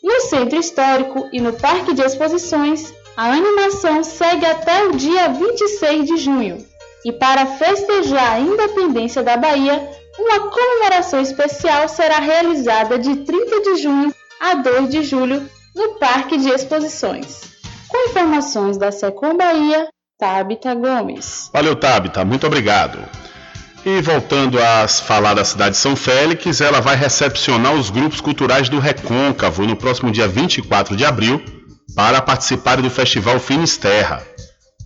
No 0.02 0.20
Centro 0.22 0.58
Histórico 0.58 1.28
e 1.32 1.40
no 1.40 1.52
Parque 1.52 1.92
de 1.92 2.02
Exposições, 2.02 2.92
a 3.16 3.32
animação 3.32 4.04
segue 4.04 4.44
até 4.44 4.84
o 4.84 4.92
dia 4.92 5.28
26 5.28 6.06
de 6.06 6.16
junho. 6.18 6.64
E 7.04 7.12
para 7.12 7.46
festejar 7.46 8.34
a 8.34 8.40
independência 8.40 9.22
da 9.22 9.36
Bahia, 9.36 9.88
uma 10.18 10.50
comemoração 10.50 11.20
especial 11.20 11.88
será 11.88 12.18
realizada 12.18 12.98
de 12.98 13.16
30 13.16 13.60
de 13.62 13.76
junho 13.76 14.14
a 14.40 14.54
2 14.54 14.88
de 14.90 15.02
julho 15.02 15.48
no 15.74 15.94
Parque 15.94 16.36
de 16.36 16.48
Exposições. 16.48 17.40
Com 17.88 18.10
informações 18.10 18.76
da 18.76 18.90
Secom 18.90 19.36
Bahia, 19.36 19.88
Tabita 20.18 20.74
Gomes. 20.74 21.50
Valeu, 21.52 21.76
Tabita, 21.76 22.24
muito 22.24 22.46
obrigado. 22.46 22.98
E 23.88 24.02
voltando 24.02 24.60
a 24.60 24.88
falar 24.88 25.34
da 25.34 25.44
cidade 25.44 25.76
de 25.76 25.76
São 25.76 25.94
Félix, 25.94 26.60
ela 26.60 26.80
vai 26.80 26.96
recepcionar 26.96 27.72
os 27.72 27.88
grupos 27.88 28.20
culturais 28.20 28.68
do 28.68 28.80
Recôncavo 28.80 29.64
no 29.64 29.76
próximo 29.76 30.10
dia 30.10 30.26
24 30.26 30.96
de 30.96 31.04
abril 31.04 31.40
para 31.94 32.20
participarem 32.20 32.82
do 32.82 32.90
Festival 32.90 33.38
Finisterra. 33.38 34.20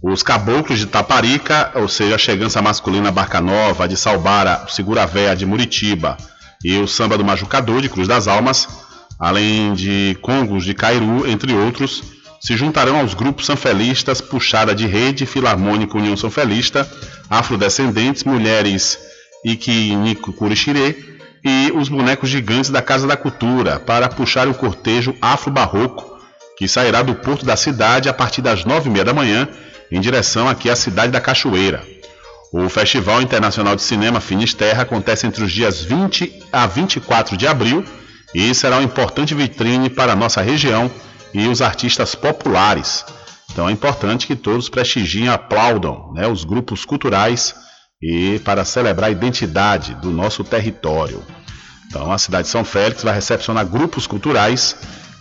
Os 0.02 0.22
caboclos 0.22 0.78
de 0.78 0.84
Taparica, 0.84 1.72
ou 1.76 1.88
seja, 1.88 2.16
a 2.16 2.18
chegança 2.18 2.60
masculina 2.60 3.10
Barca 3.10 3.40
Nova, 3.40 3.88
de 3.88 3.96
Salbara, 3.96 4.66
o 4.66 4.70
Segura 4.70 5.06
Véia 5.06 5.34
de 5.34 5.46
Muritiba 5.46 6.18
e 6.62 6.76
o 6.76 6.86
Samba 6.86 7.16
do 7.16 7.24
Majucador 7.24 7.80
de 7.80 7.88
Cruz 7.88 8.06
das 8.06 8.28
Almas, 8.28 8.68
além 9.18 9.72
de 9.72 10.18
Congos 10.20 10.62
de 10.62 10.74
Cairu, 10.74 11.26
entre 11.26 11.54
outros, 11.54 12.02
se 12.40 12.56
juntarão 12.56 12.98
aos 12.98 13.12
grupos 13.12 13.46
sanfelistas 13.46 14.20
Puxada 14.20 14.74
de 14.74 14.86
Rede, 14.86 15.26
Filarmônica 15.26 15.96
União 15.96 16.16
Sanfelista, 16.16 16.90
Afrodescendentes, 17.28 18.24
Mulheres 18.24 18.98
Iquinico 19.44 20.32
Curixirê 20.32 20.96
e 21.44 21.72
os 21.74 21.88
bonecos 21.88 22.28
gigantes 22.28 22.70
da 22.70 22.82
Casa 22.82 23.06
da 23.06 23.16
Cultura 23.16 23.78
para 23.78 24.08
puxar 24.08 24.48
o 24.48 24.54
cortejo 24.54 25.14
afro-barroco 25.20 26.18
que 26.56 26.68
sairá 26.68 27.02
do 27.02 27.14
porto 27.14 27.44
da 27.44 27.56
cidade 27.56 28.08
a 28.08 28.12
partir 28.12 28.42
das 28.42 28.64
nove 28.64 28.88
e 28.88 28.92
meia 28.92 29.04
da 29.04 29.14
manhã 29.14 29.48
em 29.90 30.00
direção 30.00 30.48
aqui 30.48 30.68
à 30.68 30.76
cidade 30.76 31.12
da 31.12 31.20
Cachoeira. 31.20 31.82
O 32.52 32.68
Festival 32.68 33.22
Internacional 33.22 33.76
de 33.76 33.82
Cinema 33.82 34.20
Finisterra 34.20 34.82
acontece 34.82 35.26
entre 35.26 35.42
os 35.42 35.52
dias 35.52 35.82
20 35.82 36.42
a 36.52 36.66
24 36.66 37.36
de 37.36 37.46
abril 37.46 37.84
e 38.34 38.54
será 38.54 38.76
uma 38.76 38.82
importante 38.82 39.34
vitrine 39.34 39.88
para 39.88 40.12
a 40.12 40.16
nossa 40.16 40.42
região 40.42 40.90
e 41.32 41.46
os 41.48 41.62
artistas 41.62 42.14
populares. 42.14 43.04
Então 43.52 43.68
é 43.68 43.72
importante 43.72 44.26
que 44.26 44.36
todos 44.36 44.68
prestigiem 44.68 45.24
e 45.24 45.28
aplaudam 45.28 46.12
né, 46.12 46.26
os 46.26 46.44
grupos 46.44 46.84
culturais 46.84 47.54
e 48.00 48.38
para 48.40 48.64
celebrar 48.64 49.08
a 49.08 49.12
identidade 49.12 49.94
do 49.94 50.10
nosso 50.10 50.42
território. 50.44 51.22
Então 51.86 52.12
a 52.12 52.18
cidade 52.18 52.44
de 52.44 52.50
São 52.50 52.64
Félix 52.64 53.02
vai 53.02 53.14
recepcionar 53.14 53.66
grupos 53.66 54.06
culturais 54.06 54.76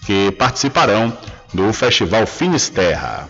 que 0.05 0.32
participarão 0.32 1.16
do 1.53 1.74
Festival 1.74 2.26
Finisterra. 2.28 3.30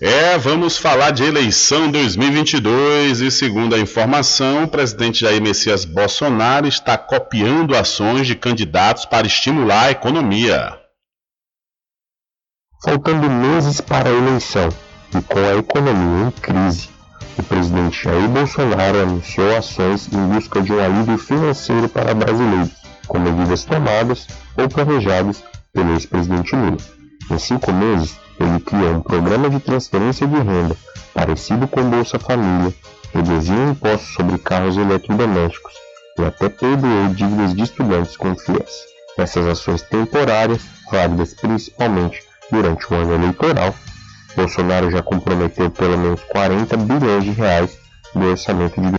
É, 0.00 0.36
vamos 0.38 0.78
falar 0.78 1.10
de 1.10 1.22
eleição 1.22 1.90
2022 1.90 3.20
e, 3.20 3.30
segundo 3.30 3.74
a 3.74 3.78
informação, 3.78 4.64
o 4.64 4.68
presidente 4.68 5.20
Jair 5.20 5.40
Messias 5.40 5.84
Bolsonaro 5.84 6.66
está 6.66 6.96
copiando 6.96 7.76
ações 7.76 8.26
de 8.26 8.34
candidatos 8.34 9.04
para 9.04 9.26
estimular 9.26 9.84
a 9.84 9.90
economia. 9.90 10.78
Faltando 12.82 13.30
meses 13.30 13.80
para 13.80 14.10
a 14.10 14.12
eleição 14.12 14.68
e 15.14 15.22
com 15.22 15.38
a 15.38 15.56
economia 15.56 16.26
em 16.26 16.30
crise, 16.32 16.88
o 17.38 17.42
presidente 17.42 18.04
Jair 18.04 18.28
Bolsonaro 18.28 19.00
anunciou 19.02 19.56
ações 19.56 20.08
em 20.12 20.28
busca 20.28 20.60
de 20.60 20.72
um 20.72 20.84
alívio 20.84 21.18
financeiro 21.18 21.88
para 21.88 22.14
brasileiros, 22.14 22.72
com 23.06 23.18
medidas 23.18 23.64
tomadas 23.64 24.26
ou 24.56 24.68
planejadas 24.68 25.42
pelo 25.72 25.92
ex-presidente 25.92 26.54
Lula. 26.54 26.76
Em 27.30 27.38
cinco 27.38 27.72
meses, 27.72 28.16
ele 28.40 28.60
criou 28.60 28.96
um 28.96 29.00
programa 29.00 29.48
de 29.48 29.60
transferência 29.60 30.26
de 30.26 30.36
renda 30.36 30.76
parecido 31.14 31.68
com 31.68 31.88
Bolsa 31.88 32.18
Família, 32.18 32.74
reduziu 33.12 33.70
impostos 33.70 34.14
sobre 34.14 34.36
carros 34.38 34.76
eletrodomésticos 34.76 35.72
e 36.18 36.24
até 36.24 36.48
perdoou 36.48 37.08
dívidas 37.14 37.54
de 37.54 37.62
estudantes 37.62 38.16
com 38.16 38.34
FIES. 38.34 38.94
Essas 39.16 39.46
ações 39.46 39.82
temporárias, 39.82 40.62
válidas 40.90 41.34
principalmente 41.34 42.20
durante 42.50 42.92
o 42.92 42.96
ano 42.96 43.14
eleitoral, 43.14 43.72
Bolsonaro 44.36 44.90
já 44.90 45.02
comprometeu 45.02 45.70
pelo 45.70 45.96
menos 45.96 46.20
40 46.24 46.76
bilhões 46.76 47.24
de 47.24 47.30
reais 47.30 47.78
no 48.14 48.30
orçamento 48.30 48.80
de 48.80 48.90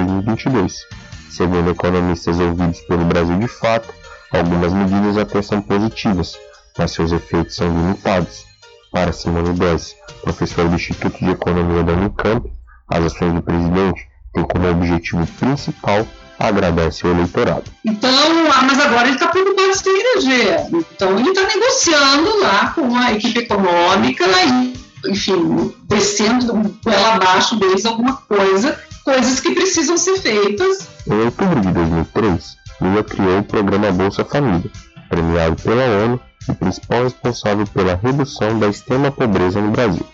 2022. 0.00 0.86
Segundo 1.30 1.70
economistas 1.70 2.38
ouvidos 2.38 2.80
pelo 2.82 3.04
Brasil 3.04 3.38
de 3.38 3.48
Fato, 3.48 3.88
algumas 4.30 4.72
medidas 4.72 5.16
até 5.16 5.40
são 5.40 5.62
positivas, 5.62 6.38
mas 6.76 6.90
seus 6.92 7.12
efeitos 7.12 7.56
são 7.56 7.68
limitados. 7.68 8.44
Para 8.92 9.12
Simone 9.12 9.58
Dez, 9.58 9.96
professor 10.22 10.68
do 10.68 10.74
Instituto 10.74 11.18
de 11.18 11.30
Economia 11.30 11.82
da 11.82 11.92
Unicamp, 11.94 12.52
as 12.88 13.04
ações 13.06 13.32
do 13.32 13.42
presidente 13.42 14.06
têm 14.34 14.44
como 14.44 14.70
objetivo 14.70 15.26
principal 15.38 16.06
agradar 16.38 16.92
seu 16.92 17.10
eleitorado. 17.10 17.64
Então, 17.86 18.10
ah, 18.10 18.62
mas 18.64 18.78
agora 18.80 19.06
ele 19.06 19.14
está 19.14 19.28
preocupado 19.28 19.68
em 19.68 19.74
se 19.74 19.88
eleger. 19.88 20.66
Então, 20.72 21.18
ele 21.18 21.30
está 21.30 21.42
negociando 21.46 22.40
lá 22.40 22.72
com 22.74 22.94
a 22.96 23.12
equipe 23.12 23.38
econômica 23.38 24.24
e 24.24 24.81
enfim, 25.06 25.74
descendo 25.84 26.74
ela 26.86 27.14
abaixo 27.14 27.56
deles 27.56 27.84
alguma 27.84 28.16
coisa, 28.16 28.78
coisas 29.04 29.40
que 29.40 29.54
precisam 29.54 29.96
ser 29.96 30.16
feitas. 30.18 30.88
Em 31.06 31.24
outubro 31.24 31.60
de 31.60 31.72
2003, 31.72 32.56
Lula 32.80 33.04
criou 33.04 33.38
o 33.38 33.44
programa 33.44 33.92
Bolsa 33.92 34.24
Família, 34.24 34.70
premiado 35.08 35.56
pela 35.62 35.84
ONU 36.04 36.20
e 36.48 36.54
principal 36.54 37.04
responsável 37.04 37.66
pela 37.66 37.94
redução 37.94 38.58
da 38.58 38.68
extrema 38.68 39.10
pobreza 39.10 39.60
no 39.60 39.70
Brasil. 39.70 40.06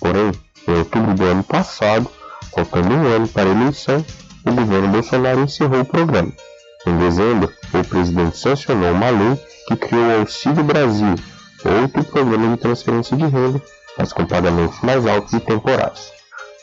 Porém, 0.00 0.32
em 0.68 0.78
outubro 0.78 1.14
do 1.14 1.24
ano 1.24 1.44
passado, 1.44 2.10
faltando 2.54 2.94
um 2.94 3.06
ano 3.06 3.28
para 3.28 3.48
a 3.48 3.52
eleição, 3.52 4.04
o 4.44 4.52
governo 4.52 4.88
Bolsonaro 4.88 5.40
encerrou 5.40 5.80
o 5.80 5.84
programa. 5.84 6.32
Em 6.86 6.96
dezembro, 6.98 7.52
o 7.74 7.84
presidente 7.84 8.38
sancionou 8.38 8.92
uma 8.92 9.10
lei 9.10 9.36
que 9.66 9.76
criou 9.76 10.06
o 10.06 10.20
Auxílio 10.20 10.62
Brasil, 10.62 11.14
outro 11.64 12.04
programa 12.04 12.54
de 12.54 12.62
transferência 12.62 13.16
de 13.16 13.24
renda, 13.24 13.60
mas 13.98 14.12
com 14.12 14.26
pagamentos 14.26 14.80
mais 14.80 15.06
altos 15.06 15.32
e 15.32 15.40
temporários. 15.40 16.12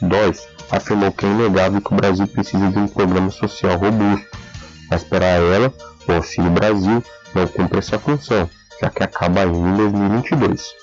Dóis 0.01 0.47
afirmou 0.71 1.11
que 1.11 1.25
é 1.25 1.29
inegável 1.29 1.81
que 1.81 1.93
o 1.93 1.95
Brasil 1.95 2.27
precisa 2.27 2.69
de 2.69 2.79
um 2.79 2.87
programa 2.87 3.29
social 3.29 3.77
robusto, 3.77 4.27
mas 4.89 5.03
para 5.03 5.25
ela, 5.25 5.73
o 6.07 6.11
Auxílio 6.11 6.51
Brasil 6.51 7.03
não 7.33 7.47
cumpre 7.47 7.79
essa 7.79 7.97
função, 7.99 8.49
já 8.81 8.89
que 8.89 9.03
acaba 9.03 9.43
em 9.43 9.75
2022. 9.75 10.73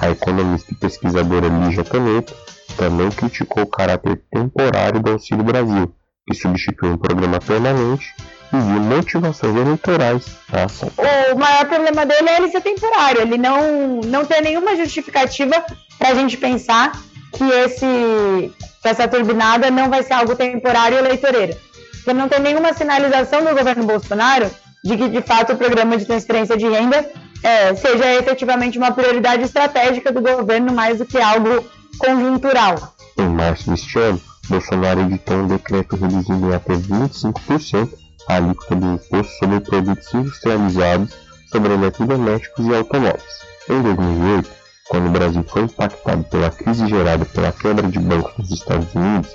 A 0.00 0.10
economista 0.10 0.72
e 0.72 0.76
pesquisadora 0.76 1.48
Lígia 1.48 1.84
Caneto 1.84 2.34
também 2.76 3.10
criticou 3.10 3.64
o 3.64 3.66
caráter 3.66 4.22
temporário 4.30 5.00
do 5.00 5.10
Auxílio 5.10 5.44
Brasil, 5.44 5.94
que 6.26 6.34
substitui 6.34 6.90
um 6.90 6.96
programa 6.96 7.38
permanente 7.38 8.14
e 8.52 8.56
motivações 8.56 9.56
eleitorais 9.56 10.24
ação. 10.52 10.90
O 11.32 11.38
maior 11.38 11.66
problema 11.66 12.04
dele 12.04 12.28
é 12.28 12.36
ele 12.38 12.50
ser 12.50 12.60
temporário, 12.60 13.22
ele 13.22 13.38
não, 13.38 14.00
não 14.04 14.24
tem 14.24 14.42
nenhuma 14.42 14.76
justificativa 14.76 15.64
para 15.98 16.08
a 16.10 16.14
gente 16.14 16.36
pensar 16.36 16.92
que, 17.32 17.44
esse, 17.44 18.52
que 18.82 18.88
essa 18.88 19.06
turbinada 19.06 19.70
não 19.70 19.88
vai 19.88 20.02
ser 20.02 20.14
algo 20.14 20.34
temporário 20.34 20.96
e 20.96 20.98
eleitoreiro. 20.98 21.56
Porque 21.92 22.12
não 22.12 22.28
tem 22.28 22.40
nenhuma 22.40 22.72
sinalização 22.72 23.44
do 23.44 23.54
governo 23.54 23.84
Bolsonaro 23.84 24.50
de 24.82 24.96
que, 24.96 25.08
de 25.08 25.22
fato, 25.22 25.52
o 25.52 25.56
programa 25.56 25.96
de 25.96 26.06
transferência 26.06 26.56
de 26.56 26.66
renda 26.66 27.08
é, 27.42 27.74
seja 27.74 28.14
efetivamente 28.14 28.78
uma 28.78 28.90
prioridade 28.90 29.44
estratégica 29.44 30.10
do 30.10 30.20
governo 30.20 30.72
mais 30.72 30.98
do 30.98 31.06
que 31.06 31.18
algo 31.18 31.64
conjuntural. 31.98 32.94
Em 33.18 33.28
março 33.28 33.70
deste 33.70 33.98
ano, 33.98 34.20
Bolsonaro 34.48 35.00
editou 35.02 35.36
um 35.36 35.46
decreto 35.46 35.96
reduzindo 35.96 36.50
em 36.50 36.54
até 36.54 36.74
25% 36.74 37.90
a 38.28 38.36
alíquota 38.36 38.76
do 38.76 38.94
imposto 38.94 39.32
sobre 39.38 39.60
produtos 39.60 40.14
industrializados 40.14 41.14
sobre 41.50 41.72
eletrodomésticos 41.72 42.66
e 42.66 42.74
automóveis. 42.74 43.40
Em 43.68 43.82
2008, 43.82 44.50
quando 44.88 45.06
o 45.06 45.10
Brasil 45.10 45.44
foi 45.44 45.62
impactado 45.62 46.24
pela 46.24 46.50
crise 46.50 46.86
gerada 46.88 47.24
pela 47.24 47.52
quebra 47.52 47.88
de 47.88 47.98
bancos 47.98 48.36
nos 48.38 48.50
Estados 48.50 48.94
Unidos, 48.94 49.30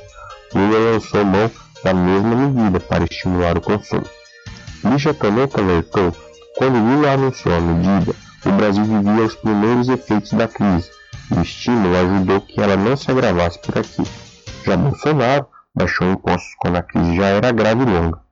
Lula 0.54 0.92
lançou 0.92 1.26
mão 1.26 1.52
da 1.84 1.94
mesma 1.94 2.36
medida 2.36 2.80
para 2.80 3.04
estimular 3.04 3.58
o 3.58 3.62
consumo. 3.62 4.06
Lígia 4.84 5.14
também 5.14 5.48
alertou 5.54 6.14
quando 6.58 6.78
Lula 6.78 7.12
anunciou 7.12 7.56
a 7.56 7.60
medida, 7.60 8.16
o 8.46 8.52
Brasil 8.52 8.84
vivia 8.86 9.26
os 9.26 9.36
primeiros 9.36 9.90
efeitos 9.90 10.32
da 10.32 10.48
crise 10.48 10.90
e 11.32 11.40
o 11.40 11.42
estímulo 11.42 11.96
ajudou 11.98 12.42
que 12.42 12.62
ela 12.62 12.78
não 12.78 12.96
se 12.96 13.12
agravasse 13.12 13.60
por 13.60 13.78
aqui. 13.78 14.04
Já 14.66 14.78
Bolsonaro 14.78 15.48
baixou 15.76 16.12
impostos 16.12 16.56
quando 16.60 16.78
a 16.78 16.84
crise 16.84 17.16
já 17.16 17.26
era 17.26 17.52
grave 17.52 17.82
e 17.82 17.86
longa. 17.86 18.25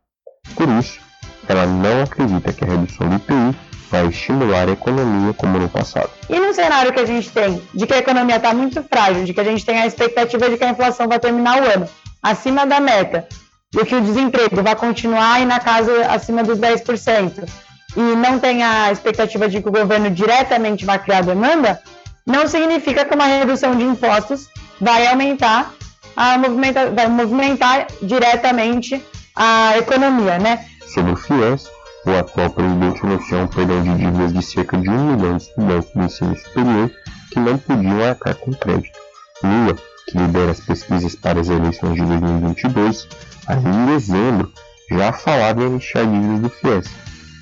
Por 0.56 0.70
isso, 0.80 1.00
ela 1.48 1.66
não 1.66 2.04
acredita 2.04 2.54
que 2.54 2.64
a 2.64 2.68
redução 2.68 3.10
do 3.10 3.16
IPI 3.16 3.56
vai 3.89 4.08
estimular 4.08 4.68
a 4.68 4.72
economia 4.72 5.34
como 5.34 5.60
no 5.60 5.70
passado. 5.70 6.10
E 6.30 6.39
no 6.39 6.54
cenário 6.54 6.94
que 6.94 7.00
a 7.00 7.06
gente 7.06 7.30
tem, 7.30 7.62
de 7.74 7.86
que 7.86 7.94
a 7.94 8.00
economia 8.00 8.38
está 8.38 8.54
muito 8.54 8.82
frágil, 8.84 9.24
de 9.24 9.34
que 9.34 9.39
a 9.39 9.44
gente 9.44 9.66
tem 9.66 9.80
a 9.80 9.86
expectativa 9.86 10.50
de 10.50 10.58
que 10.58 10.64
a 10.64 10.70
inflação 10.70 11.08
vai 11.08 11.20
terminar 11.20 11.62
o 11.62 11.72
ano 11.72 11.88
acima 12.22 12.66
da 12.66 12.80
meta, 12.80 13.28
e 13.76 13.86
que 13.86 13.96
o 13.96 14.02
desemprego 14.02 14.64
vai 14.64 14.76
continuar 14.76 15.34
aí 15.34 15.46
na 15.46 15.60
casa 15.60 16.08
acima 16.08 16.44
dos 16.44 16.60
10%, 16.60 17.48
e 17.96 18.00
não 18.00 18.39
tem 18.39 18.64
a 18.64 18.91
expectativa 18.91 19.48
de 19.50 19.62
que 19.62 19.70
o 19.70 19.72
governo 19.72 20.10
diretamente 20.10 20.86
vai 20.86 20.98
criar 20.98 21.22
demanda, 21.22 21.82
não 22.26 22.48
significa 22.48 23.06
que 23.06 23.14
uma 23.14 23.26
redução 23.26 23.76
de 23.76 23.84
impostos 23.84 24.48
vai 24.80 25.06
aumentar 25.08 25.74
a 26.16 26.38
movimenta, 26.38 26.89
vai 26.89 27.08
movimentar 27.08 27.88
diretamente 28.02 29.04
a 29.36 29.78
economia, 29.78 30.38
né? 30.40 30.66
Sobre 30.94 31.14
o 31.14 31.16
FIES, 31.16 31.70
o 32.06 32.12
atual 32.12 32.50
presidente 32.50 33.06
anunciou 33.06 33.42
um 33.42 33.48
perdão 33.48 33.82
de 33.82 33.96
dívidas 33.96 34.34
de 34.34 34.42
cerca 34.42 34.78
de 34.78 34.90
um 34.90 35.16
milhão 35.16 35.38
de 35.38 35.44
estudantes 35.44 35.92
do 35.94 36.04
ensino 36.04 36.38
superior 36.38 36.92
que 37.32 37.40
não 37.40 37.58
podiam 37.58 38.04
arcar 38.04 38.36
com 38.36 38.54
crédito. 38.54 39.00
Lula, 39.44 39.76
que 40.08 40.18
lidera 40.18 40.52
as 40.52 40.60
pesquisas 40.60 41.16
para 41.16 41.42
as 41.42 41.50
eleições 41.50 41.96
de 41.96 42.06
2022, 42.06 43.08
ainda 43.48 43.70
em 43.70 43.86
dezembro 43.88 44.54
já 44.92 45.12
falava 45.14 45.64
em 45.64 45.68
iniciar 45.68 46.06
dívidas 46.06 46.40
do 46.42 46.50
FIES. 46.50 46.90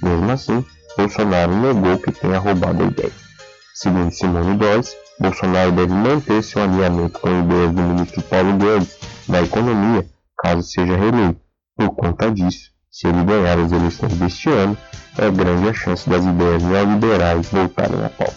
Mesmo 0.02 0.32
assim, 0.32 0.66
Bolsonaro 0.98 1.56
negou 1.56 1.98
que 1.98 2.12
tenha 2.12 2.40
roubado 2.40 2.84
a 2.84 2.88
ideia. 2.88 3.12
Segundo 3.74 4.12
Simone 4.12 4.58
Dóis, 4.58 4.96
Bolsonaro 5.20 5.72
deve 5.72 5.94
manter 5.94 6.44
seu 6.44 6.64
alinhamento 6.64 7.20
com 7.20 7.40
ideias 7.40 7.72
do 7.72 7.82
ministro 7.82 8.22
Paulo 8.24 8.58
Guedes 8.58 8.98
da 9.28 9.42
economia, 9.42 10.06
caso 10.38 10.64
seja 10.64 10.96
reeleito. 10.96 11.40
Por 11.76 11.96
conta 11.96 12.32
disso, 12.32 12.72
se 12.90 13.08
ele 13.08 13.24
ganhar 13.24 13.58
as 13.58 13.72
eleições 13.72 14.14
deste 14.14 14.50
ano, 14.50 14.78
é 15.18 15.30
grande 15.30 15.70
a 15.70 15.74
chance 15.74 16.10
das 16.10 16.24
ideias 16.24 16.62
neoliberais 16.64 17.50
voltarem 17.50 18.04
à 18.04 18.10
pauta. 18.10 18.36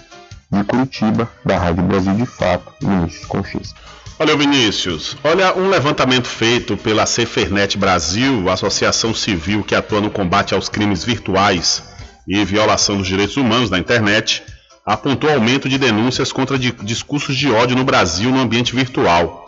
De 0.51 0.63
Curitiba, 0.65 1.31
da 1.45 1.59
Rádio 1.59 1.83
Brasil 1.83 2.15
de 2.15 2.27
Fato, 2.27 2.73
Vinícius 2.81 3.27
Conchista. 3.27 3.81
Valeu, 4.17 4.39
Vinícius. 4.39 5.17
Olha, 5.25 5.57
um 5.59 5.69
levantamento 5.69 6.29
feito 6.29 6.77
pela 6.77 7.05
Cefernet 7.05 7.77
Brasil, 7.77 8.49
associação 8.49 9.13
civil 9.13 9.65
que 9.65 9.75
atua 9.75 10.01
no 10.01 10.11
combate 10.11 10.55
aos 10.55 10.69
crimes 10.69 11.03
virtuais 11.03 11.83
e 12.27 12.45
violação 12.45 12.97
dos 12.97 13.09
direitos 13.09 13.37
humanos 13.37 13.71
na 13.71 13.79
internet, 13.79 14.45
apontou 14.87 15.29
aumento 15.29 15.69
de 15.69 15.79
denúncias 15.79 16.31
contra 16.31 16.57
discursos 16.59 17.37
de 17.37 17.51
ódio 17.51 17.77
no 17.77 17.85
Brasil 17.85 18.31
no 18.31 18.39
ambiente 18.39 18.75
virtual. 18.75 19.44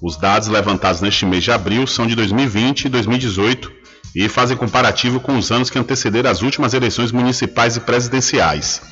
Os 0.00 0.16
dados 0.16 0.48
levantados 0.48 1.00
neste 1.00 1.24
mês 1.24 1.44
de 1.44 1.50
abril 1.50 1.86
são 1.86 2.06
de 2.06 2.14
2020 2.14 2.84
e 2.84 2.88
2018 2.88 3.72
e 4.14 4.28
fazem 4.28 4.56
comparativo 4.56 5.20
com 5.20 5.36
os 5.36 5.50
anos 5.50 5.70
que 5.70 5.78
antecederam 5.78 6.30
as 6.30 6.42
últimas 6.42 6.74
eleições 6.74 7.12
municipais 7.12 7.76
e 7.76 7.80
presidenciais. 7.80 8.82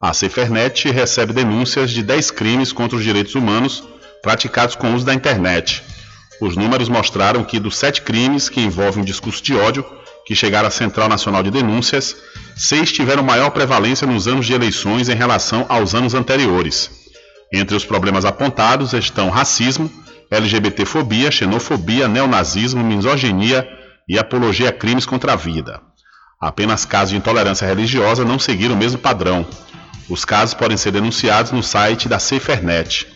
A 0.00 0.12
Cefernet 0.12 0.90
recebe 0.90 1.32
denúncias 1.32 1.90
de 1.90 2.02
10 2.02 2.30
crimes 2.30 2.72
contra 2.72 2.96
os 2.96 3.04
direitos 3.04 3.34
humanos 3.34 3.84
praticados 4.22 4.74
com 4.74 4.90
o 4.90 4.94
uso 4.94 5.04
da 5.04 5.14
internet. 5.14 5.82
Os 6.40 6.56
números 6.56 6.88
mostraram 6.88 7.44
que 7.44 7.60
dos 7.60 7.76
sete 7.76 8.02
crimes 8.02 8.48
que 8.48 8.60
envolvem 8.60 9.02
um 9.02 9.04
discurso 9.04 9.42
de 9.42 9.54
ódio 9.54 9.84
que 10.24 10.34
chegaram 10.34 10.68
à 10.68 10.70
Central 10.70 11.08
Nacional 11.08 11.42
de 11.42 11.50
Denúncias, 11.50 12.16
seis 12.56 12.92
tiveram 12.92 13.22
maior 13.22 13.50
prevalência 13.50 14.06
nos 14.06 14.28
anos 14.28 14.46
de 14.46 14.52
eleições 14.52 15.08
em 15.08 15.14
relação 15.14 15.66
aos 15.68 15.94
anos 15.94 16.14
anteriores. 16.14 16.90
Entre 17.52 17.76
os 17.76 17.84
problemas 17.84 18.24
apontados 18.24 18.92
estão 18.92 19.28
racismo, 19.28 19.90
LGBTfobia, 20.32 21.30
xenofobia, 21.30 22.08
neonazismo, 22.08 22.82
misoginia, 22.82 23.68
e 24.08 24.18
apologia 24.18 24.70
a 24.70 24.72
crimes 24.72 25.06
contra 25.06 25.34
a 25.34 25.36
vida. 25.36 25.80
Apenas 26.40 26.84
casos 26.84 27.10
de 27.10 27.16
intolerância 27.16 27.66
religiosa 27.66 28.24
não 28.24 28.38
seguiram 28.38 28.74
o 28.74 28.78
mesmo 28.78 28.98
padrão. 28.98 29.46
Os 30.08 30.24
casos 30.24 30.54
podem 30.54 30.76
ser 30.76 30.90
denunciados 30.90 31.52
no 31.52 31.62
site 31.62 32.08
da 32.08 32.18
SaferNet. 32.18 33.06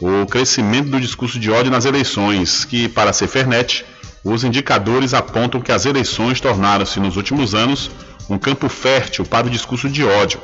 O 0.00 0.26
crescimento 0.26 0.90
do 0.90 1.00
discurso 1.00 1.38
de 1.38 1.50
ódio 1.50 1.70
nas 1.70 1.84
eleições, 1.84 2.64
que, 2.64 2.88
para 2.88 3.10
a 3.10 3.12
SaferNet, 3.12 3.84
os 4.24 4.44
indicadores 4.44 5.14
apontam 5.14 5.60
que 5.60 5.72
as 5.72 5.86
eleições 5.86 6.40
tornaram-se 6.40 7.00
nos 7.00 7.16
últimos 7.16 7.54
anos 7.54 7.90
um 8.28 8.38
campo 8.38 8.68
fértil 8.68 9.24
para 9.24 9.46
o 9.46 9.50
discurso 9.50 9.88
de 9.88 10.04
ódio, 10.04 10.40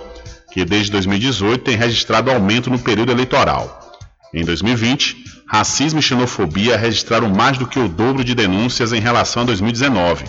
que 0.53 0.65
desde 0.65 0.91
2018 0.93 1.65
tem 1.65 1.77
registrado 1.77 2.31
aumento 2.31 2.71
no 2.71 2.79
período 2.79 3.13
eleitoral. 3.13 3.99
Em 4.33 4.45
2020, 4.45 5.26
racismo 5.47 6.01
e 6.01 6.03
xenofobia 6.03 6.77
registraram 6.77 7.29
mais 7.29 7.57
do 7.57 7.65
que 7.67 7.79
o 7.79 7.89
dobro 7.89 8.25
de 8.25 8.35
denúncias 8.35 8.93
em 8.93 9.01
relação 9.01 9.43
a 9.43 9.47
2019. 9.47 10.25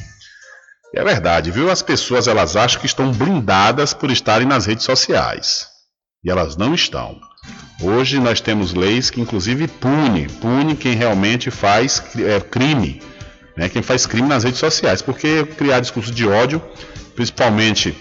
É 0.95 1.05
verdade, 1.05 1.51
viu? 1.51 1.71
As 1.71 1.83
pessoas 1.83 2.27
elas 2.27 2.57
acham 2.57 2.81
que 2.81 2.87
estão 2.87 3.13
blindadas 3.13 3.93
por 3.93 4.11
estarem 4.11 4.47
nas 4.47 4.65
redes 4.65 4.85
sociais. 4.85 5.67
E 6.25 6.31
elas 6.31 6.57
não 6.57 6.75
estão. 6.75 7.21
Hoje 7.83 8.19
nós 8.19 8.41
temos 8.41 8.73
leis 8.73 9.11
que 9.11 9.21
inclusive 9.21 9.69
pune, 9.69 10.27
pune 10.41 10.75
quem 10.75 10.95
realmente 10.95 11.51
faz 11.51 12.03
é, 12.17 12.41
crime, 12.41 13.01
né? 13.57 13.69
quem 13.69 13.83
faz 13.83 14.07
crime 14.07 14.27
nas 14.27 14.43
redes 14.43 14.59
sociais, 14.59 15.01
porque 15.03 15.45
criar 15.45 15.79
discurso 15.79 16.11
de 16.11 16.27
ódio, 16.27 16.61
principalmente 17.15 17.97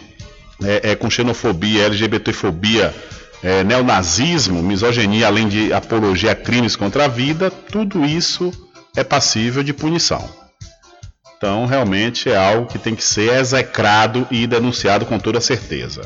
é, 0.63 0.91
é, 0.91 0.95
com 0.95 1.09
xenofobia, 1.09 1.85
LGBTfobia, 1.85 2.95
é, 3.43 3.63
neonazismo, 3.63 4.61
misoginia, 4.61 5.27
além 5.27 5.47
de 5.47 5.71
apologia 5.71 6.31
a 6.31 6.35
crimes 6.35 6.75
contra 6.75 7.05
a 7.05 7.07
vida, 7.07 7.51
tudo 7.51 8.05
isso 8.05 8.51
é 8.95 9.03
passível 9.03 9.63
de 9.63 9.73
punição. 9.73 10.27
Então, 11.37 11.67
realmente 11.67 12.29
é 12.29 12.35
algo 12.35 12.65
que 12.65 12.79
tem 12.79 12.95
que 12.95 13.03
ser 13.03 13.31
execrado 13.39 14.27
e 14.31 14.47
denunciado 14.47 15.05
com 15.05 15.19
toda 15.19 15.39
certeza. 15.39 16.01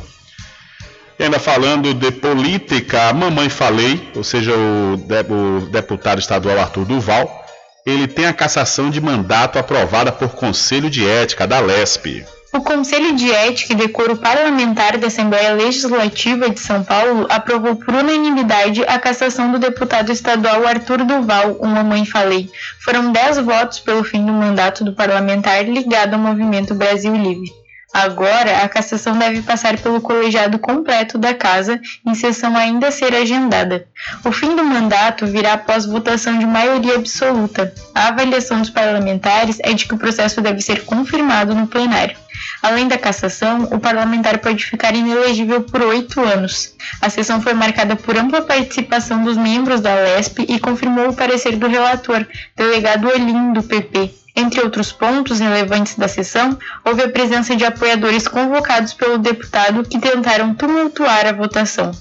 E 1.17 1.23
ainda 1.23 1.39
falando 1.39 1.93
de 1.93 2.11
política, 2.11 3.07
a 3.07 3.13
mamãe 3.13 3.47
falei, 3.47 4.11
ou 4.15 4.23
seja, 4.23 4.53
o, 4.53 4.97
de, 4.97 5.21
o 5.33 5.69
deputado 5.69 6.19
estadual 6.19 6.59
Arthur 6.59 6.83
Duval, 6.83 7.45
ele 7.85 8.07
tem 8.07 8.25
a 8.25 8.33
cassação 8.33 8.89
de 8.89 8.99
mandato 8.99 9.57
aprovada 9.57 10.11
por 10.11 10.29
Conselho 10.29 10.89
de 10.89 11.07
Ética 11.07 11.47
da 11.47 11.59
LESP. 11.59 12.25
O 12.53 12.59
Conselho 12.59 13.15
de 13.15 13.31
Ética 13.31 13.71
e 13.71 13.75
Decoro 13.77 14.17
Parlamentar 14.17 14.97
da 14.97 15.07
Assembleia 15.07 15.53
Legislativa 15.53 16.49
de 16.49 16.59
São 16.59 16.83
Paulo 16.83 17.25
aprovou 17.29 17.77
por 17.77 17.93
unanimidade 17.93 18.83
a 18.83 18.99
cassação 18.99 19.53
do 19.53 19.57
deputado 19.57 20.11
estadual 20.11 20.67
Arthur 20.67 21.05
Duval, 21.05 21.53
uma 21.61 21.81
mãe 21.81 22.05
falei. 22.05 22.49
Foram 22.83 23.09
10 23.09 23.37
votos 23.37 23.79
pelo 23.79 24.03
fim 24.03 24.25
do 24.25 24.33
mandato 24.33 24.83
do 24.83 24.91
parlamentar 24.93 25.63
ligado 25.63 26.15
ao 26.15 26.19
Movimento 26.19 26.75
Brasil 26.75 27.15
Livre. 27.15 27.49
Agora, 27.93 28.63
a 28.63 28.69
cassação 28.69 29.17
deve 29.17 29.41
passar 29.41 29.77
pelo 29.77 30.01
colegiado 30.01 30.59
completo 30.59 31.17
da 31.17 31.33
Casa, 31.33 31.79
em 32.05 32.15
sessão 32.15 32.57
ainda 32.57 32.87
a 32.87 32.91
ser 32.91 33.13
agendada. 33.13 33.85
O 34.25 34.31
fim 34.31 34.57
do 34.57 34.63
mandato 34.63 35.25
virá 35.25 35.53
após 35.53 35.85
votação 35.85 36.37
de 36.37 36.45
maioria 36.45 36.95
absoluta. 36.95 37.73
A 37.95 38.09
avaliação 38.09 38.59
dos 38.59 38.69
parlamentares 38.69 39.57
é 39.61 39.73
de 39.73 39.85
que 39.85 39.93
o 39.93 39.97
processo 39.97 40.41
deve 40.41 40.61
ser 40.61 40.83
confirmado 40.83 41.55
no 41.55 41.67
plenário. 41.67 42.17
Além 42.61 42.87
da 42.87 42.97
cassação, 42.97 43.63
o 43.71 43.79
parlamentar 43.79 44.37
pode 44.39 44.65
ficar 44.65 44.95
inelegível 44.95 45.61
por 45.63 45.81
oito 45.81 46.19
anos. 46.21 46.75
A 47.01 47.09
sessão 47.09 47.41
foi 47.41 47.53
marcada 47.53 47.95
por 47.95 48.17
ampla 48.17 48.41
participação 48.41 49.23
dos 49.23 49.37
membros 49.37 49.81
da 49.81 49.95
LESP 49.95 50.45
e 50.47 50.59
confirmou 50.59 51.09
o 51.09 51.15
parecer 51.15 51.55
do 51.55 51.67
relator, 51.67 52.25
delegado 52.55 53.07
Olim, 53.07 53.53
do 53.53 53.63
PP, 53.63 54.11
entre 54.35 54.61
outros 54.61 54.91
pontos 54.91 55.39
relevantes 55.39 55.95
da 55.95 56.07
sessão, 56.07 56.57
houve 56.85 57.03
a 57.03 57.09
presença 57.09 57.55
de 57.55 57.65
apoiadores 57.65 58.27
convocados 58.27 58.93
pelo 58.93 59.17
deputado 59.17 59.83
que 59.83 59.99
tentaram 59.99 60.53
tumultuar 60.55 61.27
a 61.27 61.33
votação. 61.33 61.91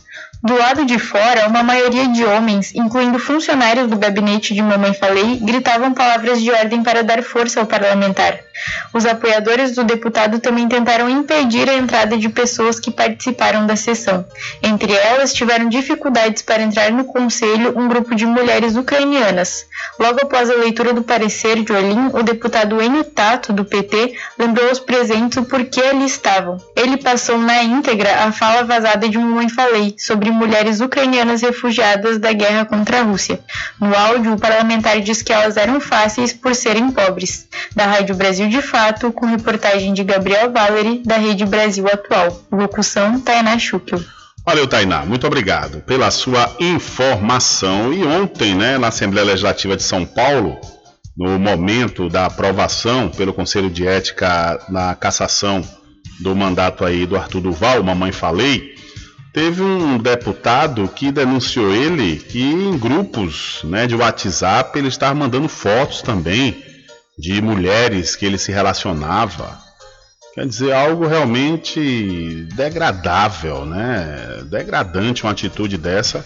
Do 0.43 0.57
lado 0.57 0.87
de 0.87 0.99
fora, 0.99 1.49
uma 1.49 1.63
maioria 1.63 2.09
de 2.09 2.25
homens, 2.25 2.75
incluindo 2.75 3.19
funcionários 3.19 3.89
do 3.89 3.99
gabinete 3.99 4.55
de 4.55 4.63
Mamãe 4.63 4.95
Falei, 4.95 5.37
gritavam 5.37 5.93
palavras 5.93 6.41
de 6.41 6.51
ordem 6.51 6.83
para 6.83 7.03
dar 7.03 7.23
força 7.23 7.61
ao 7.61 7.67
parlamentar. 7.67 8.41
Os 8.93 9.05
apoiadores 9.05 9.75
do 9.75 9.85
deputado 9.85 10.39
também 10.39 10.67
tentaram 10.67 11.11
impedir 11.11 11.69
a 11.69 11.75
entrada 11.75 12.17
de 12.17 12.29
pessoas 12.31 12.81
que 12.81 12.91
participaram 12.91 13.67
da 13.67 13.77
sessão. 13.77 14.25
Entre 14.63 14.93
elas, 14.93 15.35
tiveram 15.35 15.69
dificuldades 15.69 16.43
para 16.43 16.63
entrar 16.63 16.91
no 16.91 17.05
conselho 17.05 17.79
um 17.79 17.87
grupo 17.87 18.15
de 18.15 18.25
mulheres 18.25 18.77
ucranianas. 18.77 19.67
Logo 19.99 20.21
após 20.23 20.49
a 20.49 20.55
leitura 20.55 20.95
do 20.95 21.03
parecer 21.03 21.63
de 21.63 21.73
Olim, 21.73 22.09
o 22.15 22.23
deputado 22.23 22.81
Enio 22.81 23.05
Tato, 23.05 23.53
do 23.53 23.65
PT, 23.65 24.15
lembrou 24.39 24.69
aos 24.71 24.79
presentes 24.79 25.37
o 25.37 25.45
porquê 25.45 25.83
ali 25.83 26.07
estavam. 26.07 26.57
Ele 26.75 26.97
passou 26.97 27.37
na 27.37 27.63
íntegra 27.63 28.25
a 28.25 28.33
fala 28.33 28.65
vazada 28.65 29.07
de 29.07 29.19
Mamãe 29.19 29.49
Falei 29.51 29.95
sobre 29.99 30.30
mulheres 30.33 30.81
ucranianas 30.81 31.43
refugiadas 31.43 32.19
da 32.19 32.33
guerra 32.33 32.65
contra 32.65 33.01
a 33.01 33.03
Rússia. 33.03 33.41
No 33.81 33.95
áudio, 33.95 34.35
o 34.35 34.39
parlamentar 34.39 35.01
diz 35.01 35.23
que 35.23 35.33
elas 35.33 35.57
eram 35.57 35.81
fáceis 35.81 36.33
por 36.33 36.55
serem 36.55 36.91
pobres. 36.91 37.49
Da 37.75 37.87
Rádio 37.87 38.15
Brasil 38.15 38.49
de 38.49 38.63
Fato, 38.63 39.13
com 39.13 39.27
reportagem 39.27 39.93
de 39.93 40.05
Gabriel 40.05 40.53
Valery, 40.53 41.03
da 41.05 41.17
Rede 41.17 41.45
Brasil 41.45 41.87
Atual. 41.87 42.43
Locução, 42.51 43.21
Tainá 43.21 43.59
Chuckel. 43.59 44.01
Valeu, 44.45 44.67
Tainá. 44.67 45.05
Muito 45.05 45.27
obrigado 45.27 45.81
pela 45.83 46.11
sua 46.11 46.51
informação. 46.59 47.93
E 47.93 48.05
ontem, 48.05 48.55
né, 48.55 48.79
na 48.79 48.89
Assembleia 48.89 49.27
Legislativa 49.27 49.77
de 49.77 49.83
São 49.83 50.05
Paulo, 50.05 50.59
no 51.17 51.39
momento 51.39 52.09
da 52.09 52.27
aprovação 52.27 53.11
pelo 53.11 53.35
Conselho 53.35 53.69
de 53.69 53.87
Ética 53.87 54.59
na 54.69 54.95
cassação 54.95 55.63
do 56.19 56.35
mandato 56.35 56.85
aí 56.85 57.07
do 57.07 57.17
Arthur 57.17 57.41
Duval, 57.41 57.83
Mamãe 57.83 58.13
Falei, 58.13 58.75
teve 59.33 59.63
um 59.63 59.99
deputado 59.99 60.89
que 60.89 61.13
denunciou 61.13 61.73
ele 61.73 62.17
que 62.17 62.43
em 62.43 62.77
grupos 62.77 63.61
né, 63.65 63.87
de 63.87 63.95
WhatsApp 63.95 64.79
ele 64.79 64.89
estava 64.89 65.15
mandando 65.15 65.49
fotos 65.49 66.03
também 66.03 66.65
de 67.19 67.41
mulheres 67.41 68.17
que 68.17 68.25
ele 68.25 68.39
se 68.39 68.51
relacionava. 68.51 69.59
Quer 70.35 70.47
dizer, 70.47 70.73
algo 70.73 71.07
realmente 71.07 72.47
degradável, 72.55 73.67
né? 73.67 74.43
Degradante 74.45 75.25
uma 75.25 75.33
atitude 75.33 75.77
dessa. 75.77 76.25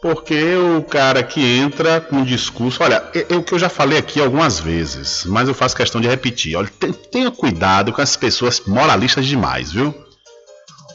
Porque 0.00 0.54
o 0.54 0.82
cara 0.82 1.22
que 1.22 1.40
entra 1.40 2.00
com 2.00 2.22
discurso. 2.22 2.82
Olha, 2.82 3.02
é 3.28 3.34
o 3.34 3.42
que 3.42 3.52
eu 3.52 3.58
já 3.58 3.68
falei 3.68 3.98
aqui 3.98 4.20
algumas 4.20 4.60
vezes, 4.60 5.24
mas 5.26 5.48
eu 5.48 5.54
faço 5.54 5.76
questão 5.76 6.00
de 6.00 6.06
repetir. 6.06 6.54
Olha, 6.54 6.70
tenha 7.10 7.30
cuidado 7.30 7.92
com 7.92 8.00
essas 8.00 8.16
pessoas 8.16 8.62
moralistas 8.66 9.26
demais, 9.26 9.72
viu? 9.72 9.92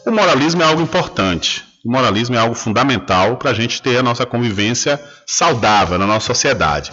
O 0.06 0.12
moralismo 0.12 0.62
é 0.62 0.66
algo 0.66 0.82
importante. 0.82 1.64
O 1.86 1.92
moralismo 1.92 2.36
é 2.36 2.40
algo 2.40 2.56
fundamental 2.56 3.38
para 3.38 3.52
a 3.52 3.54
gente 3.54 3.82
ter 3.82 3.98
a 3.98 4.04
nossa 4.04 4.26
convivência 4.26 5.00
saudável 5.26 5.98
na 5.98 6.08
nossa 6.08 6.28
sociedade. 6.28 6.92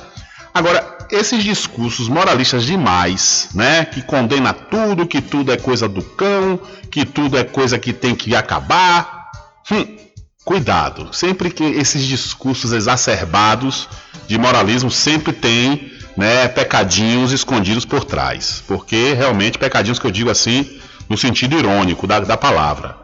Agora, 0.52 0.98
esses 1.10 1.43
discursos 1.43 2.09
moralistas 2.09 2.64
demais, 2.64 3.48
né, 3.55 3.85
que 3.86 4.02
condena 4.02 4.52
tudo, 4.52 5.06
que 5.06 5.22
tudo 5.22 5.52
é 5.52 5.56
coisa 5.56 5.89
do 5.89 6.02
cão, 6.02 6.60
que 6.90 7.05
tudo 7.05 7.39
é 7.39 7.44
coisa 7.44 7.78
que 7.78 7.93
tem 7.93 8.14
que 8.14 8.35
acabar. 8.35 9.30
Hum, 9.70 9.97
cuidado, 10.44 11.09
sempre 11.12 11.51
que 11.51 11.64
esses 11.64 12.05
discursos 12.05 12.72
exacerbados 12.72 13.89
de 14.26 14.39
moralismo 14.39 14.90
sempre 14.90 15.32
tem, 15.32 15.93
né, 16.16 16.48
pecadinhos 16.48 17.32
escondidos 17.32 17.85
por 17.85 18.05
trás, 18.05 18.62
porque 18.66 19.14
realmente 19.14 19.59
pecadinhos 19.59 19.98
que 19.98 20.06
eu 20.06 20.10
digo 20.10 20.30
assim 20.30 20.78
no 21.09 21.16
sentido 21.16 21.59
irônico 21.59 22.06
da, 22.06 22.20
da 22.20 22.36
palavra, 22.36 22.97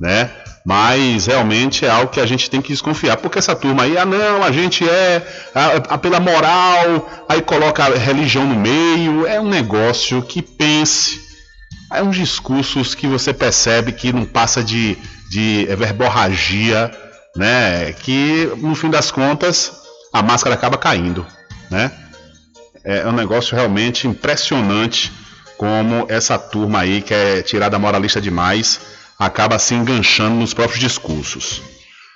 né? 0.00 0.30
mas 0.64 1.26
realmente 1.26 1.84
é 1.84 1.90
algo 1.90 2.12
que 2.12 2.20
a 2.20 2.26
gente 2.26 2.48
tem 2.48 2.62
que 2.62 2.68
desconfiar, 2.68 3.16
porque 3.16 3.38
essa 3.38 3.54
turma 3.54 3.82
aí, 3.82 3.98
ah 3.98 4.04
não, 4.04 4.42
a 4.42 4.52
gente 4.52 4.88
é 4.88 5.50
a, 5.54 5.94
a, 5.94 5.98
pela 5.98 6.20
moral, 6.20 7.24
aí 7.28 7.42
coloca 7.42 7.84
a 7.84 7.96
religião 7.96 8.46
no 8.46 8.54
meio, 8.54 9.26
é 9.26 9.40
um 9.40 9.48
negócio 9.48 10.22
que 10.22 10.40
pense, 10.40 11.20
é 11.92 12.02
uns 12.02 12.16
discursos 12.16 12.94
que 12.94 13.06
você 13.06 13.32
percebe 13.32 13.92
que 13.92 14.12
não 14.12 14.24
passa 14.24 14.62
de, 14.62 14.96
de 15.30 15.66
verborragia, 15.76 16.90
né, 17.36 17.92
que 17.92 18.50
no 18.58 18.74
fim 18.74 18.90
das 18.90 19.10
contas 19.10 19.72
a 20.12 20.22
máscara 20.22 20.54
acaba 20.54 20.78
caindo, 20.78 21.26
né, 21.70 21.90
é 22.84 23.06
um 23.06 23.12
negócio 23.12 23.56
realmente 23.56 24.06
impressionante 24.06 25.12
como 25.56 26.06
essa 26.08 26.38
turma 26.38 26.80
aí 26.80 27.02
que 27.02 27.14
é 27.14 27.42
tirada 27.42 27.78
moralista 27.78 28.20
demais, 28.20 28.80
acaba 29.18 29.58
se 29.58 29.74
enganchando 29.74 30.36
nos 30.36 30.54
próprios 30.54 30.80
discursos. 30.80 31.62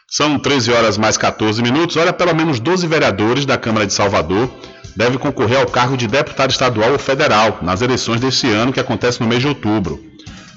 São 0.09 0.39
13 0.39 0.73
horas 0.73 0.97
mais 0.97 1.17
14 1.17 1.61
minutos. 1.63 1.97
Olha, 1.97 2.13
pelo 2.13 2.35
menos 2.35 2.61
12 2.61 2.87
vereadores 2.87 3.45
da 3.45 3.59
Câmara 3.59 3.87
de 3.87 3.93
Salvador 3.93 4.49
devem 4.95 5.19
concorrer 5.19 5.59
ao 5.59 5.67
cargo 5.67 5.97
de 5.97 6.07
deputado 6.07 6.51
estadual 6.51 6.93
ou 6.93 6.99
federal 6.99 7.59
nas 7.61 7.83
eleições 7.83 8.21
deste 8.21 8.49
ano, 8.49 8.73
que 8.73 8.81
acontece 8.81 9.21
no 9.21 9.27
mês 9.27 9.41
de 9.41 9.49
outubro. 9.49 10.03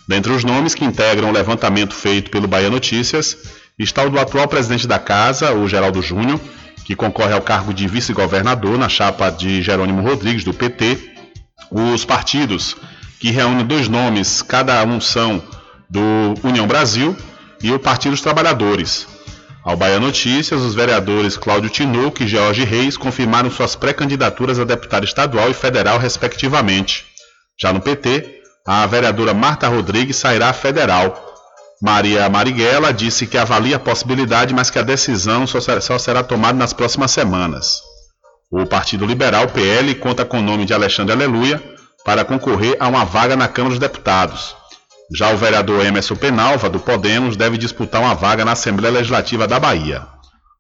Dentre 0.08 0.32
os 0.32 0.44
nomes 0.44 0.74
que 0.74 0.86
integram 0.86 1.30
o 1.30 1.32
levantamento 1.32 1.94
feito 1.94 2.32
pelo 2.32 2.48
Bahia 2.48 2.70
Notícias, 2.70 3.38
está 3.78 4.04
o 4.04 4.10
do 4.10 4.20
atual 4.20 4.48
presidente 4.48 4.88
da 4.88 4.98
Casa, 4.98 5.54
o 5.54 5.68
Geraldo 5.68 6.02
Júnior, 6.02 6.40
que 6.86 6.96
concorre 6.96 7.34
ao 7.34 7.42
cargo 7.42 7.74
de 7.74 7.88
vice-governador 7.88 8.78
na 8.78 8.90
chapa 8.90 9.30
de 9.30 9.62
Jerônimo 9.62 10.02
Rodrigues, 10.02 10.44
do 10.44 10.54
PT. 10.54 10.98
Os 11.72 12.04
partidos, 12.04 12.76
que 13.20 13.32
reúnem 13.32 13.66
dois 13.66 13.88
nomes, 13.88 14.42
cada 14.42 14.84
um 14.84 15.00
são 15.00 15.42
do 15.90 16.02
União 16.44 16.68
Brasil 16.68 17.16
e 17.62 17.72
o 17.72 17.80
Partido 17.80 18.12
dos 18.12 18.22
Trabalhadores. 18.22 19.08
Ao 19.64 19.76
Bahia 19.76 20.00
Notícias, 20.00 20.62
os 20.62 20.74
vereadores 20.74 21.36
Cláudio 21.36 21.70
Tinoco 21.70 22.24
e 22.24 22.28
George 22.28 22.64
Reis 22.64 22.96
confirmaram 22.96 23.52
suas 23.52 23.76
pré-candidaturas 23.76 24.58
a 24.58 24.64
deputado 24.64 25.04
estadual 25.04 25.50
e 25.50 25.54
federal, 25.54 26.00
respectivamente. 26.00 27.06
Já 27.62 27.74
no 27.74 27.82
PT, 27.82 28.42
a 28.66 28.86
vereadora 28.86 29.34
Marta 29.34 29.68
Rodrigues 29.68 30.16
sairá 30.16 30.54
federal. 30.54 31.26
Maria 31.82 32.30
Marighella 32.30 32.94
disse 32.94 33.28
que 33.28 33.38
avalia 33.38 33.76
a 33.76 33.80
possibilidade, 33.80 34.54
mas 34.54 34.70
que 34.70 34.80
a 34.80 34.84
decisão 34.84 35.46
só 35.46 35.98
será 36.00 36.24
tomada 36.24 36.58
nas 36.58 36.74
próximas 36.74 37.12
semanas. 37.12 37.89
O 38.52 38.66
Partido 38.66 39.06
Liberal, 39.06 39.48
PL, 39.48 39.94
conta 39.94 40.26
com 40.26 40.40
o 40.40 40.42
nome 40.42 40.66
de 40.66 40.74
Alexandre 40.74 41.14
Aleluia 41.14 41.62
para 42.04 42.26
concorrer 42.26 42.76
a 42.80 42.88
uma 42.88 43.06
vaga 43.06 43.36
na 43.36 43.48
Câmara 43.48 43.76
dos 43.76 43.80
Deputados. 43.80 44.56
Já 45.16 45.32
o 45.32 45.38
vereador 45.38 45.86
Emerson 45.86 46.16
Penalva, 46.16 46.68
do 46.68 46.80
Podemos, 46.80 47.38
deve 47.38 47.60
disputar 47.60 48.02
uma 48.02 48.16
vaga 48.16 48.44
na 48.44 48.54
Assembleia 48.54 48.96
Legislativa 48.96 49.48
da 49.48 49.60
Bahia. 49.60 50.02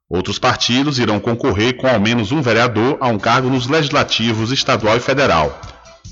Outros 0.08 0.38
partidos 0.38 1.00
irão 1.00 1.20
concorrer 1.20 1.78
com 1.78 1.88
ao 1.88 2.00
menos 2.00 2.32
um 2.32 2.44
vereador 2.44 2.96
a 3.02 3.08
um 3.08 3.18
cargo 3.18 3.50
nos 3.50 3.68
legislativos 3.68 4.52
estadual 4.52 4.98
e 4.98 5.00
federal. 5.00 5.60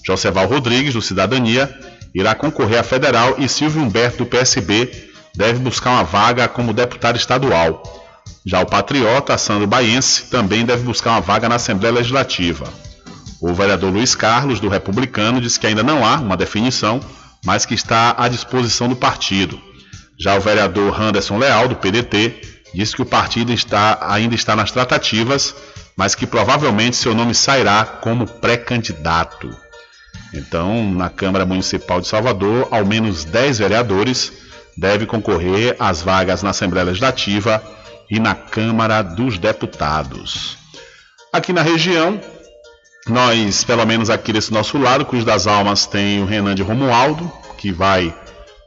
Joseval 0.03 0.47
Rodrigues, 0.47 0.95
do 0.95 1.01
Cidadania, 1.01 1.71
irá 2.13 2.33
concorrer 2.33 2.79
a 2.79 2.83
federal 2.83 3.35
e 3.37 3.47
Silvio 3.47 3.83
Humberto, 3.83 4.17
do 4.17 4.25
PSB, 4.25 5.11
deve 5.35 5.59
buscar 5.59 5.91
uma 5.91 6.03
vaga 6.03 6.47
como 6.47 6.73
deputado 6.73 7.17
estadual. 7.17 7.83
Já 8.47 8.61
o 8.61 8.65
patriota 8.65 9.37
Sandro 9.37 9.67
Baiense 9.67 10.29
também 10.29 10.65
deve 10.65 10.83
buscar 10.83 11.11
uma 11.11 11.19
vaga 11.19 11.49
na 11.49 11.55
Assembleia 11.55 11.93
Legislativa. 11.93 12.65
O 13.41 13.53
vereador 13.53 13.91
Luiz 13.91 14.15
Carlos, 14.15 14.61
do 14.61 14.69
Republicano, 14.69 15.41
disse 15.41 15.59
que 15.59 15.67
ainda 15.67 15.83
não 15.83 16.05
há 16.05 16.15
uma 16.15 16.37
definição, 16.37 17.01
mas 17.43 17.65
que 17.65 17.73
está 17.73 18.15
à 18.17 18.29
disposição 18.29 18.87
do 18.87 18.95
partido. 18.95 19.59
Já 20.17 20.37
o 20.37 20.39
vereador 20.39 20.99
Anderson 20.99 21.37
Leal, 21.37 21.67
do 21.67 21.75
PDT, 21.75 22.61
disse 22.73 22.95
que 22.95 23.01
o 23.01 23.05
partido 23.05 23.51
está, 23.51 23.97
ainda 24.01 24.33
está 24.33 24.55
nas 24.55 24.71
tratativas, 24.71 25.53
mas 25.97 26.15
que 26.15 26.25
provavelmente 26.25 26.95
seu 26.95 27.13
nome 27.13 27.35
sairá 27.35 27.83
como 27.83 28.25
pré-candidato. 28.25 29.49
Então, 30.33 30.89
na 30.93 31.09
Câmara 31.09 31.45
Municipal 31.45 31.99
de 31.99 32.07
Salvador, 32.07 32.69
ao 32.71 32.85
menos 32.85 33.25
10 33.25 33.59
vereadores 33.59 34.31
devem 34.77 35.05
concorrer 35.05 35.75
às 35.77 36.01
vagas 36.01 36.41
na 36.41 36.51
Assembleia 36.51 36.85
Legislativa 36.85 37.61
e 38.09 38.19
na 38.19 38.35
Câmara 38.35 39.01
dos 39.01 39.37
Deputados. 39.37 40.57
Aqui 41.31 41.51
na 41.51 41.61
região, 41.61 42.19
nós, 43.07 43.63
pelo 43.63 43.85
menos 43.85 44.09
aqui 44.09 44.33
desse 44.33 44.51
nosso 44.51 44.77
lado, 44.77 45.05
Cruz 45.05 45.23
das 45.23 45.47
Almas 45.47 45.85
tem 45.85 46.21
o 46.21 46.25
Renan 46.25 46.55
de 46.55 46.61
Romualdo, 46.61 47.31
que 47.57 47.71
vai, 47.71 48.13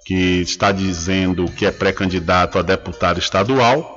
que 0.04 0.40
está 0.42 0.72
dizendo 0.72 1.46
que 1.46 1.66
é 1.66 1.70
pré-candidato 1.70 2.58
a 2.58 2.62
deputado 2.62 3.18
estadual. 3.18 3.96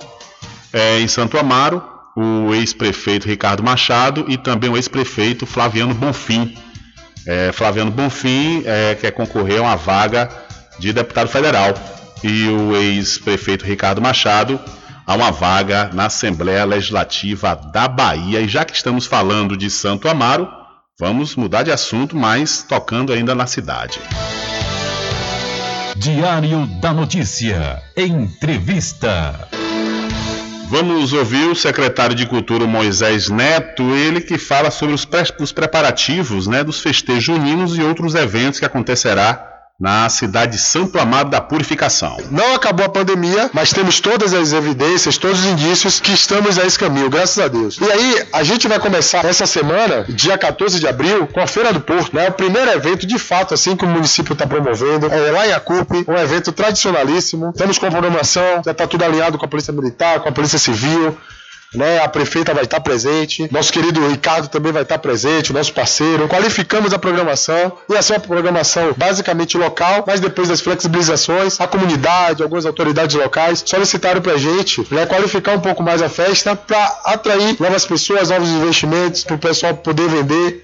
É, 0.72 0.99
em 0.99 1.07
Santo 1.07 1.38
Amaro, 1.38 1.84
o 2.15 2.53
ex-prefeito 2.53 3.28
Ricardo 3.28 3.64
Machado 3.64 4.26
e 4.28 4.38
também 4.38 4.70
o 4.70 4.76
ex-prefeito 4.76 5.45
Flaviano 5.45 5.94
Bonfim. 5.94 6.56
É, 7.26 7.52
Flaviano 7.52 7.91
Bonfim 7.91 8.64
é, 8.65 8.95
quer 8.95 9.11
concorrer 9.11 9.60
a 9.60 9.64
uma 9.64 9.76
vaga 9.76 10.30
de 10.78 10.91
deputado 10.91 11.30
federal 11.30 11.74
e 12.24 12.48
o 12.48 12.76
ex-prefeito 12.76 13.65
Ricardo 13.65 14.02
Machado 14.02 14.60
a 15.06 15.16
uma 15.16 15.32
vaga 15.32 15.90
na 15.94 16.06
Assembleia 16.06 16.66
Legislativa 16.66 17.56
da 17.56 17.88
Bahia. 17.88 18.42
E 18.42 18.48
já 18.48 18.64
que 18.64 18.76
estamos 18.76 19.06
falando 19.06 19.58
de 19.58 19.70
Santo 19.70 20.08
Amaro, 20.08 20.48
vamos 21.00 21.36
mudar 21.36 21.64
de 21.64 21.72
assunto, 21.72 22.16
mas 22.16 22.64
tocando 22.64 23.12
ainda 23.12 23.36
na 23.36 23.46
cidade. 23.46 24.00
Diário 25.96 26.66
da 26.82 26.94
Notícia. 26.94 27.82
Entrevista. 27.96 29.48
Vamos 30.70 31.14
ouvir 31.14 31.50
o 31.50 31.56
secretário 31.56 32.16
de 32.16 32.26
Cultura 32.26 32.66
Moisés 32.66 33.30
Neto, 33.30 33.84
ele 33.96 34.20
que 34.20 34.40
fala 34.40 34.72
sobre 34.72 34.96
os, 34.96 35.06
pre 35.06 35.22
os 35.40 35.52
preparativos 35.52 36.48
né, 36.48 36.64
dos 36.64 36.80
festejos 36.80 37.24
juninos 37.24 37.78
e 37.78 37.82
outros 37.84 38.16
eventos 38.16 38.60
que 38.60 38.66
acontecerá 38.66 39.53
na 39.84 40.08
cidade 40.08 40.54
de 40.54 40.60
Santo 40.60 40.98
Amaro 40.98 41.28
da 41.28 41.42
Purificação. 41.42 42.16
Não 42.32 42.56
acabou 42.56 42.86
a 42.86 42.90
pandemia, 42.90 43.50
mas 43.52 43.74
temos 43.74 44.00
todas 44.00 44.34
as 44.34 44.54
evidências, 44.54 45.18
todos 45.18 45.40
os 45.40 45.46
indícios 45.46 46.00
que 46.00 46.14
estamos 46.14 46.58
a 46.58 46.66
esse 46.66 46.80
caminho, 46.80 47.10
graças 47.10 47.38
a 47.38 47.50
Deus. 47.50 47.78
E 47.82 47.92
aí, 47.92 48.26
a 48.32 48.44
gente 48.44 48.66
vai 48.66 48.80
começar 48.80 49.26
essa 49.26 49.46
semana, 49.46 50.06
dia 50.08 50.38
14 50.38 50.80
de 50.80 50.88
abril, 50.88 51.28
com 51.28 51.42
a 51.42 51.48
Feira 51.48 51.74
do 51.74 51.82
Porto, 51.82 52.16
né? 52.16 52.30
O 52.30 52.32
primeiro 52.32 52.72
evento, 52.72 53.06
de 53.06 53.20
fato, 53.20 53.54
assim 53.54 53.76
que 53.76 53.84
o 53.84 53.88
município 53.90 54.32
está 54.32 54.48
promovendo, 54.48 55.08
é 55.08 55.32
lá 55.32 55.48
em 55.48 55.52
Acupe, 55.52 56.06
um 56.08 56.16
evento 56.16 56.54
tradicionalíssimo. 56.54 57.52
Temos 57.52 57.78
com 57.78 57.90
programação, 57.90 58.62
já 58.64 58.72
está 58.72 58.88
tudo 58.88 59.04
alinhado 59.04 59.38
com 59.38 59.44
a 59.44 59.50
Polícia 59.50 59.74
Militar, 59.74 60.22
com 60.22 60.30
a 60.30 60.32
Polícia 60.32 60.58
Civil, 60.58 61.18
né? 61.74 62.00
A 62.00 62.08
prefeita 62.08 62.54
vai 62.54 62.64
estar 62.64 62.80
presente, 62.80 63.48
nosso 63.52 63.72
querido 63.72 64.08
Ricardo 64.08 64.48
também 64.48 64.72
vai 64.72 64.84
estar 64.84 64.98
presente, 65.00 65.54
nosso 65.54 65.74
parceiro. 65.74 66.28
Qualificamos 66.28 66.94
a 66.94 67.00
programação 67.00 67.74
e 67.90 67.95
essa 67.95 68.14
é 68.14 68.18
uma 68.18 68.24
programação 68.24 68.94
basicamente 68.95 69.58
local, 69.58 70.04
mas 70.06 70.20
depois 70.20 70.50
das 70.50 70.62
flexibilizações, 70.62 71.60
a 71.60 71.68
comunidade, 71.68 72.44
algumas 72.44 72.66
autoridades 72.66 73.16
locais 73.16 73.64
solicitaram 73.66 74.22
para 74.22 74.34
a 74.34 74.38
gente 74.38 74.86
né, 74.91 75.06
qualificar 75.06 75.56
um 75.56 75.60
pouco 75.62 75.84
mais 75.84 76.02
a 76.02 76.10
festa 76.10 76.56
para 76.56 76.84
atrair 77.06 77.56
novas 77.60 77.86
pessoas, 77.86 78.30
novos 78.30 78.50
investimentos, 78.50 79.24
para 79.24 79.36
o 79.36 79.40
pessoal 79.40 79.74
poder 79.76 80.08
vender 80.08 80.62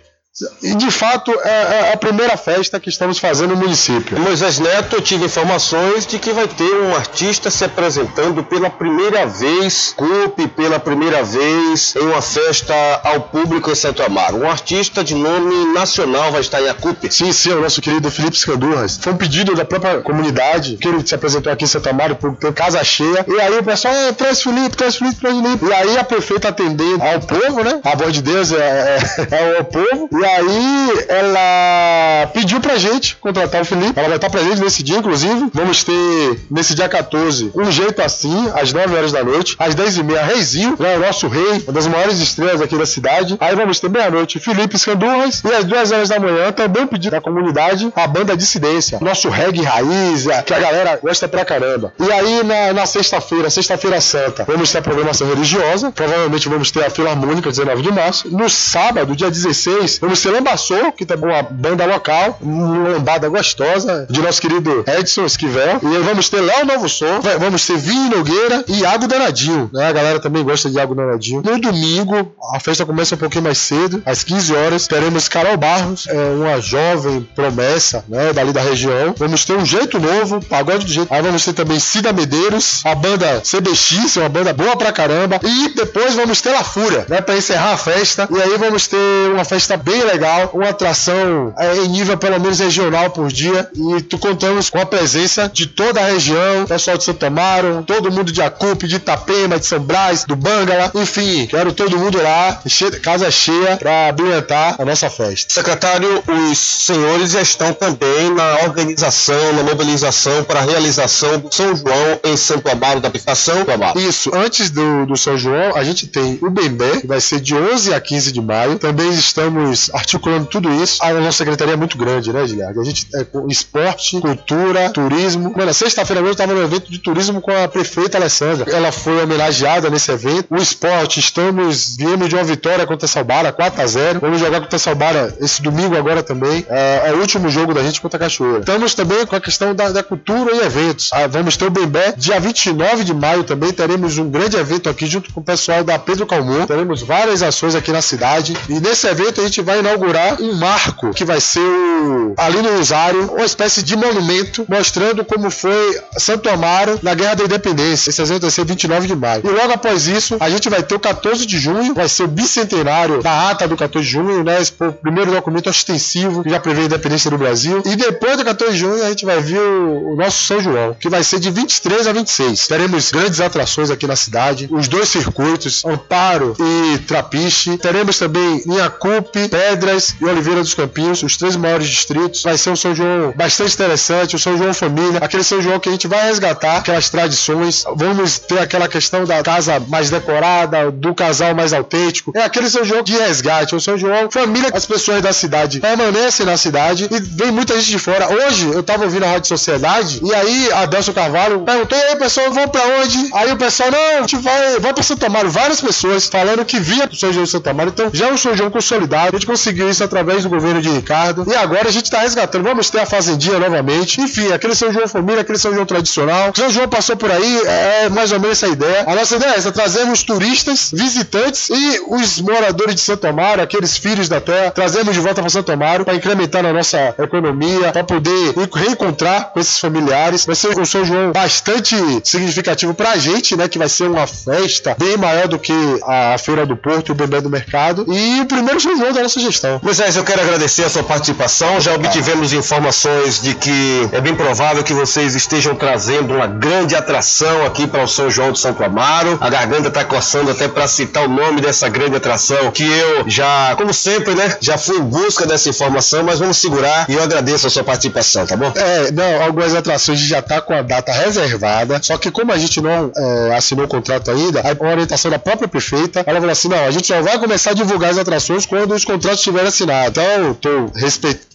e 0.61 0.75
de 0.75 0.91
fato 0.91 1.31
é, 1.43 1.89
é 1.89 1.93
a 1.93 1.97
primeira 1.97 2.37
festa 2.37 2.79
que 2.79 2.89
estamos 2.89 3.17
fazendo 3.17 3.49
no 3.49 3.57
município. 3.57 4.19
Moisés 4.19 4.59
Neto, 4.59 4.97
eu 4.97 5.01
tive 5.01 5.25
informações 5.25 6.05
de 6.05 6.19
que 6.19 6.31
vai 6.31 6.47
ter 6.47 6.75
um 6.81 6.95
artista 6.95 7.49
se 7.49 7.65
apresentando 7.65 8.43
pela 8.43 8.69
primeira 8.69 9.25
vez, 9.25 9.93
CUP 9.95 10.47
pela 10.49 10.79
primeira 10.79 11.23
vez, 11.23 11.95
em 11.95 12.05
uma 12.05 12.21
festa 12.21 12.73
ao 13.03 13.21
público 13.21 13.71
em 13.71 13.75
Santo 13.75 14.03
Amaro. 14.03 14.37
Um 14.37 14.49
artista 14.49 15.03
de 15.03 15.15
nome 15.15 15.73
nacional 15.73 16.31
vai 16.31 16.41
estar 16.41 16.61
em 16.61 16.69
Acupe. 16.69 17.11
Sim, 17.11 17.31
sim, 17.31 17.51
o 17.51 17.61
nosso 17.61 17.81
querido 17.81 18.09
Felipe 18.11 18.37
Scandurras. 18.37 18.97
Foi 19.01 19.13
um 19.13 19.17
pedido 19.17 19.55
da 19.55 19.65
própria 19.65 20.01
comunidade, 20.01 20.77
que 20.77 20.87
ele 20.87 21.05
se 21.05 21.15
apresentou 21.15 21.51
aqui 21.51 21.65
em 21.65 21.67
Santo 21.67 21.89
Amaro, 21.89 22.15
por 22.15 22.35
ter 22.35 22.53
casa 22.53 22.83
cheia. 22.83 23.25
E 23.27 23.41
aí 23.41 23.57
o 23.57 23.63
pessoal, 23.63 23.93
é, 23.93 24.11
traz 24.11 24.41
Felipe, 24.41 24.75
traz 24.75 24.95
Felipe, 24.95 25.19
traz 25.19 25.35
Felipe. 25.35 25.65
E 25.65 25.73
aí 25.73 25.97
a 25.97 26.03
prefeita 26.03 26.49
atendendo 26.49 27.03
ao 27.03 27.19
povo, 27.19 27.63
né? 27.63 27.79
A 27.83 27.95
voz 27.95 28.13
de 28.13 28.21
Deus 28.21 28.51
é, 28.51 28.57
é, 28.57 29.27
é 29.35 29.57
ao 29.57 29.65
povo. 29.65 30.09
E 30.11 30.25
aí 30.35 31.05
ela 31.07 32.27
pediu 32.33 32.59
pra 32.59 32.77
gente 32.77 33.15
contratar 33.17 33.61
o 33.61 33.65
Felipe. 33.65 33.93
Ela 33.97 34.07
vai 34.07 34.17
estar 34.17 34.29
presente 34.29 34.61
nesse 34.61 34.83
dia, 34.83 34.97
inclusive. 34.97 35.49
Vamos 35.53 35.83
ter 35.83 36.39
nesse 36.49 36.73
dia 36.75 36.87
14 36.87 37.51
um 37.55 37.71
jeito 37.71 38.01
assim, 38.01 38.49
às 38.53 38.73
9 38.73 38.95
horas 38.95 39.11
da 39.11 39.23
noite. 39.23 39.55
Às 39.59 39.75
10 39.75 39.97
e 39.97 40.03
meia, 40.03 40.23
Reizinho, 40.23 40.75
né, 40.79 40.97
o 40.97 40.99
nosso 40.99 41.27
rei, 41.27 41.63
uma 41.63 41.73
das 41.73 41.87
maiores 41.87 42.19
estrelas 42.19 42.61
aqui 42.61 42.77
da 42.77 42.85
cidade. 42.85 43.37
Aí 43.39 43.55
vamos 43.55 43.79
ter 43.79 43.89
meia-noite 43.89 44.39
Felipe 44.39 44.75
Escandurras. 44.75 45.41
E 45.43 45.53
às 45.53 45.65
2 45.65 45.91
horas 45.91 46.09
da 46.09 46.19
manhã, 46.19 46.51
também 46.51 46.87
pedido 46.87 47.11
da 47.11 47.21
comunidade, 47.21 47.91
a 47.95 48.07
banda 48.07 48.35
Dissidência. 48.35 48.99
Nosso 49.01 49.29
reggae 49.29 49.63
raiz, 49.63 50.25
que 50.45 50.53
a 50.53 50.59
galera 50.59 50.99
gosta 51.01 51.27
pra 51.27 51.43
caramba. 51.43 51.93
E 51.99 52.11
aí 52.11 52.43
na, 52.43 52.73
na 52.73 52.85
sexta-feira, 52.85 53.49
sexta-feira 53.49 53.99
santa, 53.99 54.43
vamos 54.45 54.71
ter 54.71 54.77
a 54.77 54.81
programação 54.81 55.27
religiosa. 55.27 55.91
Provavelmente 55.91 56.47
vamos 56.49 56.71
ter 56.71 56.85
a 56.85 56.89
Filarmônica 56.89 57.49
19 57.49 57.81
de 57.81 57.91
março. 57.91 58.29
No 58.29 58.49
sábado, 58.49 59.15
dia 59.15 59.29
16, 59.29 59.99
vamos 59.99 60.18
ter 60.21 60.31
Lambaçou, 60.31 60.91
que 60.91 61.05
também 61.05 61.29
é 61.29 61.33
uma 61.35 61.43
banda 61.43 61.85
local, 61.85 62.37
uma 62.41 62.89
lambada 62.89 63.27
gostosa 63.29 64.07
de 64.09 64.21
nosso 64.21 64.41
querido 64.41 64.83
Edson 64.87 65.25
Esquivel. 65.25 65.79
E 65.81 65.97
vamos 66.03 66.29
ter 66.29 66.41
Léo 66.41 66.65
Novo 66.65 66.89
Som, 66.89 67.21
vamos 67.39 67.65
ter 67.65 67.77
Vini 67.77 68.09
Nogueira 68.09 68.63
e 68.67 68.79
Iago 68.79 69.07
Danadinho. 69.07 69.69
Né? 69.73 69.87
A 69.87 69.91
galera 69.91 70.19
também 70.19 70.43
gosta 70.43 70.69
de 70.69 70.77
Iago 70.77 70.95
Danadinho. 70.95 71.41
No 71.43 71.59
domingo, 71.59 72.33
a 72.53 72.59
festa 72.59 72.85
começa 72.85 73.15
um 73.15 73.17
pouquinho 73.17 73.43
mais 73.43 73.57
cedo, 73.57 74.01
às 74.05 74.23
15 74.23 74.55
horas. 74.55 74.87
Teremos 74.87 75.27
Carol 75.27 75.57
Barros, 75.57 76.07
é 76.07 76.13
uma 76.13 76.59
jovem 76.59 77.27
promessa 77.35 78.03
né, 78.07 78.33
dali 78.33 78.51
da 78.51 78.61
região. 78.61 79.13
Vamos 79.17 79.45
ter 79.45 79.53
um 79.53 79.65
jeito 79.65 79.99
novo, 79.99 80.43
pagode 80.45 80.85
do 80.85 80.91
jeito. 80.91 81.13
Aí 81.13 81.21
vamos 81.21 81.43
ter 81.43 81.53
também 81.53 81.79
Cida 81.79 82.11
Medeiros, 82.13 82.81
a 82.85 82.95
banda 82.95 83.41
CBX, 83.41 84.17
uma 84.17 84.29
banda 84.29 84.53
boa 84.53 84.75
pra 84.75 84.91
caramba. 84.91 85.39
E 85.43 85.69
depois 85.75 86.15
vamos 86.15 86.41
ter 86.41 86.51
La 86.51 86.63
Fúria, 86.63 87.05
né, 87.07 87.21
pra 87.21 87.37
encerrar 87.37 87.73
a 87.73 87.77
festa. 87.77 88.27
E 88.31 88.41
aí 88.41 88.57
vamos 88.57 88.87
ter 88.87 89.31
uma 89.33 89.45
festa 89.45 89.77
bem 89.77 89.98
legal, 90.03 90.51
uma 90.53 90.69
atração 90.69 91.53
é, 91.57 91.77
em 91.77 91.87
nível 91.87 92.17
pelo 92.17 92.39
menos 92.39 92.59
regional 92.59 93.09
por 93.09 93.31
dia. 93.31 93.69
E 93.73 94.01
tu 94.01 94.17
contamos 94.17 94.69
com 94.69 94.79
a 94.79 94.85
presença 94.85 95.49
de 95.53 95.67
toda 95.67 96.01
a 96.01 96.05
região, 96.05 96.65
pessoal 96.67 96.97
de 96.97 97.03
Santo 97.03 97.25
Amaro, 97.25 97.83
todo 97.85 98.11
mundo 98.11 98.31
de 98.31 98.41
Acupe, 98.41 98.87
de 98.87 98.95
Itapema, 98.95 99.59
de 99.59 99.65
São 99.65 99.79
Brás, 99.79 100.23
do 100.23 100.35
Bangala, 100.35 100.91
enfim, 100.95 101.47
quero 101.47 101.73
todo 101.73 101.97
mundo 101.97 102.21
lá, 102.21 102.61
casa 103.01 103.29
cheia, 103.31 103.77
para 103.77 104.09
abrilhantar 104.09 104.75
a 104.79 104.85
nossa 104.85 105.09
festa. 105.09 105.53
Secretário, 105.53 106.23
os 106.27 106.57
senhores 106.57 107.31
já 107.31 107.41
estão 107.41 107.73
também 107.73 108.29
na 108.33 108.63
organização, 108.63 109.53
na 109.53 109.63
mobilização 109.63 110.43
para 110.43 110.59
a 110.59 110.63
realização 110.63 111.39
do 111.39 111.53
São 111.53 111.75
João 111.75 112.19
em 112.23 112.37
Santo 112.37 112.69
Amaro 112.69 112.99
da 112.99 113.07
Aplicação. 113.07 113.65
Isso, 113.95 114.31
antes 114.33 114.69
do, 114.69 115.05
do 115.05 115.15
São 115.15 115.37
João, 115.37 115.75
a 115.75 115.83
gente 115.83 116.07
tem 116.07 116.37
o 116.41 116.49
Bembé, 116.49 117.01
que 117.01 117.07
vai 117.07 117.21
ser 117.21 117.39
de 117.39 117.55
11 117.55 117.93
a 117.93 118.01
15 118.01 118.31
de 118.31 118.41
maio. 118.41 118.79
Também 118.79 119.09
estamos 119.09 119.88
articulando 119.93 120.45
tudo 120.45 120.71
isso. 120.83 121.03
A 121.03 121.13
nossa 121.13 121.39
secretaria 121.39 121.73
é 121.73 121.77
muito 121.77 121.97
grande, 121.97 122.31
né, 122.31 122.45
Guilherme? 122.45 122.79
A 122.79 122.83
gente 122.83 123.07
é 123.13 123.23
com 123.23 123.47
esporte, 123.47 124.19
cultura, 124.19 124.89
turismo. 124.91 125.53
Mano, 125.55 125.73
sexta-feira 125.73 126.21
mesmo 126.21 126.29
eu 126.29 126.33
estava 126.33 126.53
no 126.53 126.63
evento 126.63 126.91
de 126.91 126.99
turismo 126.99 127.41
com 127.41 127.51
a 127.51 127.67
prefeita 127.67 128.17
Alessandra. 128.17 128.71
Ela 128.71 128.91
foi 128.91 129.21
homenageada 129.21 129.89
nesse 129.89 130.11
evento. 130.11 130.47
O 130.51 130.57
esporte, 130.57 131.19
estamos, 131.19 131.95
viemos 131.97 132.29
de 132.29 132.35
uma 132.35 132.43
vitória 132.43 132.85
contra 132.85 133.05
a 133.05 133.09
Salbara, 133.09 133.51
4x0. 133.51 134.19
Vamos 134.19 134.39
jogar 134.39 134.61
contra 134.61 134.75
a 134.75 134.79
Salbara 134.79 135.35
esse 135.39 135.61
domingo 135.61 135.97
agora 135.97 136.21
também. 136.21 136.65
É, 136.69 137.09
é, 137.09 137.13
o 137.13 137.19
último 137.19 137.49
jogo 137.49 137.73
da 137.73 137.83
gente 137.83 137.99
contra 137.99 138.17
a 138.17 138.19
Cachoeira. 138.19 138.59
Estamos 138.59 138.93
também 138.93 139.25
com 139.25 139.35
a 139.35 139.41
questão 139.41 139.73
da, 139.73 139.89
da 139.89 140.03
cultura 140.03 140.55
e 140.55 140.59
eventos. 140.59 141.09
Ah, 141.11 141.27
vamos 141.27 141.57
ter 141.57 141.65
o 141.65 141.71
Bembé, 141.71 142.13
dia 142.15 142.39
29 142.39 143.03
de 143.03 143.13
maio 143.13 143.43
também 143.43 143.71
teremos 143.71 144.17
um 144.17 144.29
grande 144.29 144.57
evento 144.57 144.89
aqui 144.89 145.05
junto 145.05 145.33
com 145.33 145.39
o 145.39 145.43
pessoal 145.43 145.83
da 145.83 145.97
Pedro 145.97 146.25
Calmon. 146.25 146.65
Teremos 146.65 147.01
várias 147.01 147.41
ações 147.41 147.75
aqui 147.75 147.91
na 147.91 148.01
cidade. 148.01 148.55
E 148.67 148.79
nesse 148.79 149.07
evento 149.07 149.41
a 149.41 149.43
gente 149.43 149.61
vai 149.61 149.78
inaugurar 149.79 150.41
um 150.41 150.53
marco 150.55 151.11
que 151.11 151.25
vai 151.25 151.39
ser 151.39 151.59
o, 151.59 152.33
ali 152.37 152.61
no 152.61 152.77
Rosário 152.77 153.33
uma 153.33 153.45
espécie 153.45 153.83
de 153.83 153.95
monumento 153.95 154.65
mostrando 154.67 155.23
como 155.25 155.49
foi 155.49 155.99
Santo 156.17 156.49
Amaro 156.49 156.99
na 157.01 157.13
Guerra 157.13 157.35
da 157.35 157.43
Independência. 157.45 158.09
Esse 158.09 158.21
evento 158.21 158.41
vai 158.41 158.51
ser 158.51 158.65
29 158.65 159.07
de 159.07 159.15
maio. 159.15 159.41
E 159.45 159.49
logo 159.49 159.73
após 159.73 160.07
isso, 160.07 160.37
a 160.39 160.49
gente 160.49 160.69
vai 160.69 160.83
ter 160.83 160.95
o 160.95 160.99
14 160.99 161.45
de 161.45 161.57
junho, 161.57 161.93
vai 161.93 162.07
ser 162.09 162.23
o 162.23 162.27
bicentenário 162.27 163.21
da 163.21 163.49
ata 163.49 163.67
do 163.67 163.75
14 163.75 164.05
de 164.05 164.11
junho, 164.11 164.43
né? 164.43 164.61
Esse 164.61 164.71
primeiro 164.71 165.31
documento 165.31 165.69
ostensivo 165.69 166.43
que 166.43 166.49
já 166.49 166.59
prevê 166.59 166.81
a 166.81 166.85
independência 166.85 167.29
do 167.29 167.37
Brasil. 167.37 167.81
E 167.85 167.95
depois 167.95 168.37
do 168.37 168.45
14 168.45 168.73
de 168.73 168.79
junho, 168.79 169.03
a 169.03 169.09
gente 169.09 169.25
vai 169.25 169.41
ver 169.41 169.59
o, 169.59 170.13
o 170.13 170.15
nosso 170.15 170.43
São 170.43 170.59
João, 170.59 170.93
que 170.93 171.09
vai 171.09 171.23
ser 171.23 171.39
de 171.39 171.49
23 171.49 172.07
a 172.07 172.13
26. 172.13 172.67
Teremos 172.67 173.11
grandes 173.11 173.39
atrações 173.39 173.89
aqui 173.89 174.07
na 174.07 174.15
cidade, 174.15 174.67
os 174.71 174.87
dois 174.87 175.09
circuitos, 175.09 175.83
Amparo 175.85 176.55
e 176.59 176.97
Trapiche. 176.99 177.77
Teremos 177.77 178.17
também 178.17 178.61
Inhacupe, 178.65 179.47
Pedras 179.69 180.15
e 180.19 180.25
Oliveira 180.25 180.61
dos 180.61 180.73
Campinhos, 180.73 181.21
os 181.21 181.37
três 181.37 181.55
maiores 181.55 181.87
distritos. 181.87 182.41
Vai 182.41 182.57
ser 182.57 182.71
um 182.71 182.75
São 182.75 182.95
João 182.95 183.31
bastante 183.35 183.73
interessante, 183.73 184.35
o 184.35 184.39
São 184.39 184.57
João 184.57 184.73
Família, 184.73 185.19
aquele 185.21 185.43
São 185.43 185.61
João 185.61 185.79
que 185.79 185.89
a 185.89 185.91
gente 185.91 186.07
vai 186.07 186.25
resgatar 186.27 186.77
aquelas 186.77 187.09
tradições. 187.09 187.83
Vamos 187.95 188.39
ter 188.39 188.59
aquela 188.59 188.87
questão 188.87 189.25
da 189.25 189.43
casa 189.43 189.79
mais 189.79 190.09
decorada, 190.09 190.89
do 190.89 191.13
casal 191.13 191.53
mais 191.53 191.71
autêntico. 191.71 192.31
É 192.35 192.43
aquele 192.43 192.69
São 192.69 192.83
João 192.83 193.03
de 193.03 193.13
resgate, 193.13 193.75
o 193.75 193.79
São 193.79 193.97
João 193.97 194.29
família. 194.31 194.71
As 194.73 194.85
pessoas 194.85 195.21
da 195.21 195.31
cidade 195.31 195.79
permanecem 195.79 196.45
na 196.45 196.57
cidade 196.57 197.07
e 197.11 197.19
vem 197.19 197.51
muita 197.51 197.75
gente 197.75 197.91
de 197.91 197.99
fora. 197.99 198.27
Hoje 198.27 198.67
eu 198.67 198.81
tava 198.81 199.03
ouvindo 199.03 199.23
a 199.23 199.29
Rádio 199.29 199.49
Sociedade 199.49 200.19
e 200.23 200.33
aí 200.33 200.71
a 200.73 200.85
Delcio 200.85 201.13
Carvalho 201.13 201.59
perguntou: 201.61 201.97
e 201.97 202.01
aí, 202.01 202.15
pessoal, 202.15 202.51
vão 202.51 202.67
pra 202.67 202.81
onde? 203.01 203.29
Aí 203.33 203.51
o 203.51 203.57
pessoal, 203.57 203.91
não, 203.91 204.17
a 204.17 204.21
gente 204.21 204.37
vai, 204.37 204.79
vai 204.79 204.93
pra 204.93 205.03
Santo 205.03 205.25
Amaro. 205.25 205.49
Várias 205.49 205.79
pessoas 205.79 206.27
falando 206.27 206.65
que 206.65 206.79
via 206.79 207.07
pro 207.07 207.15
São 207.15 207.31
João 207.31 207.43
de 207.43 207.51
Santo 207.51 207.69
Amaro. 207.69 207.89
Então 207.89 208.09
já 208.11 208.29
é 208.29 208.33
um 208.33 208.37
São 208.37 208.55
João 208.55 208.71
consolidado. 208.71 209.35
A 209.35 209.39
gente 209.39 209.45
conseguiu 209.59 209.89
isso 209.89 210.03
através 210.03 210.43
do 210.43 210.49
governo 210.49 210.81
de 210.81 210.89
Ricardo. 210.89 211.45
E 211.45 211.53
agora 211.53 211.89
a 211.89 211.91
gente 211.91 212.09
tá 212.09 212.21
resgatando. 212.21 212.63
Vamos 212.63 212.89
ter 212.89 212.99
a 212.99 213.05
Fazendinha 213.05 213.59
novamente. 213.59 214.21
Enfim, 214.21 214.53
aquele 214.53 214.73
São 214.73 214.91
João 214.91 215.07
família, 215.07 215.41
aquele 215.41 215.57
São 215.57 215.73
João 215.73 215.85
tradicional. 215.85 216.53
São 216.55 216.69
João 216.69 216.87
passou 216.87 217.17
por 217.17 217.29
aí, 217.29 217.61
é 217.65 218.09
mais 218.09 218.31
ou 218.31 218.39
menos 218.39 218.63
essa 218.63 218.71
ideia. 218.71 219.03
A 219.05 219.15
nossa 219.15 219.35
ideia 219.35 219.51
é 219.51 219.57
essa: 219.57 219.71
trazemos 219.71 220.23
turistas, 220.23 220.91
visitantes 220.93 221.69
e 221.69 222.01
os 222.07 222.39
moradores 222.39 222.95
de 222.95 223.01
Santo 223.01 223.27
Amaro, 223.27 223.61
aqueles 223.61 223.97
filhos 223.97 224.29
da 224.29 224.39
terra, 224.39 224.71
trazemos 224.71 225.13
de 225.13 225.19
volta 225.19 225.41
para 225.41 225.49
Santo 225.49 225.71
Amaro 225.71 226.05
para 226.05 226.15
incrementar 226.15 226.63
na 226.63 226.71
nossa 226.71 227.13
economia, 227.19 227.91
para 227.91 228.03
poder 228.03 228.55
reencontrar 228.73 229.51
com 229.51 229.59
esses 229.59 229.77
familiares. 229.77 230.45
Vai 230.45 230.55
ser 230.55 230.79
um 230.79 230.85
São 230.85 231.03
João 231.03 231.31
bastante 231.33 231.95
significativo 232.23 232.93
para 232.93 233.11
a 233.11 233.17
gente, 233.17 233.57
né? 233.57 233.67
Que 233.67 233.77
vai 233.77 233.89
ser 233.89 234.09
uma 234.09 234.25
festa 234.25 234.95
bem 234.97 235.17
maior 235.17 235.47
do 235.47 235.59
que 235.59 235.73
a 236.03 236.37
Feira 236.37 236.65
do 236.65 236.77
Porto 236.77 237.09
e 237.09 237.11
o 237.11 237.15
Bebê 237.15 237.41
do 237.41 237.49
Mercado. 237.49 238.05
E 238.07 238.41
o 238.41 238.45
primeiro 238.45 238.79
São 238.79 238.95
João 238.95 239.11
da 239.11 239.23
nossa 239.23 239.39
gestão. 239.49 239.79
Moisés, 239.83 240.15
eu 240.15 240.23
quero 240.23 240.41
agradecer 240.41 240.83
a 240.83 240.89
sua 240.89 241.03
participação. 241.03 241.79
Já 241.79 241.93
obtivemos 241.93 242.53
informações 242.53 243.41
de 243.41 243.53
que 243.55 244.09
é 244.11 244.21
bem 244.21 244.35
provável 244.35 244.83
que 244.83 244.93
vocês 244.93 245.35
estejam 245.35 245.75
trazendo 245.75 246.35
uma 246.35 246.47
grande 246.47 246.95
atração 246.95 247.65
aqui 247.65 247.87
para 247.87 248.03
o 248.03 248.07
São 248.07 248.29
João 248.29 248.51
de 248.51 248.59
Santo 248.59 248.83
Amaro. 248.83 249.37
A 249.41 249.49
garganta 249.49 249.87
está 249.87 250.03
coçando 250.03 250.51
até 250.51 250.67
para 250.67 250.87
citar 250.87 251.25
o 251.25 251.29
nome 251.29 251.61
dessa 251.61 251.89
grande 251.89 252.15
atração, 252.15 252.71
que 252.71 252.83
eu 252.83 253.29
já, 253.29 253.75
como 253.75 253.93
sempre, 253.93 254.35
né, 254.35 254.57
já 254.59 254.77
fui 254.77 254.97
em 254.97 255.03
busca 255.03 255.45
dessa 255.45 255.69
informação, 255.69 256.23
mas 256.23 256.39
vamos 256.39 256.57
segurar 256.57 257.05
e 257.09 257.13
eu 257.13 257.23
agradeço 257.23 257.67
a 257.67 257.69
sua 257.69 257.83
participação, 257.83 258.45
tá 258.45 258.55
bom? 258.55 258.71
É, 258.75 259.11
não, 259.11 259.43
algumas 259.43 259.75
atrações 259.75 260.19
já 260.19 260.41
tá 260.41 260.61
com 260.61 260.73
a 260.73 260.81
data 260.81 261.11
reservada, 261.11 261.99
só 262.01 262.17
que 262.17 262.31
como 262.31 262.51
a 262.51 262.57
gente 262.57 262.81
não 262.81 263.11
é, 263.15 263.55
assinou 263.55 263.85
o 263.85 263.87
contrato 263.87 264.31
ainda, 264.31 264.61
a 264.61 264.91
orientação 264.91 265.31
da 265.31 265.39
própria 265.39 265.67
prefeita, 265.67 266.23
ela 266.25 266.39
falou 266.39 266.51
assim, 266.51 266.67
não, 266.67 266.85
a 266.85 266.91
gente 266.91 267.07
só 267.07 267.21
vai 267.21 267.37
começar 267.39 267.71
a 267.71 267.73
divulgar 267.73 268.11
as 268.11 268.17
atrações 268.17 268.65
quando 268.65 268.93
os 268.93 269.05
contratos 269.05 269.38
estiverem 269.39 269.67
assinados. 269.69 270.09
Então, 270.09 270.53
tô 270.53 270.85
respeitando 270.97 271.49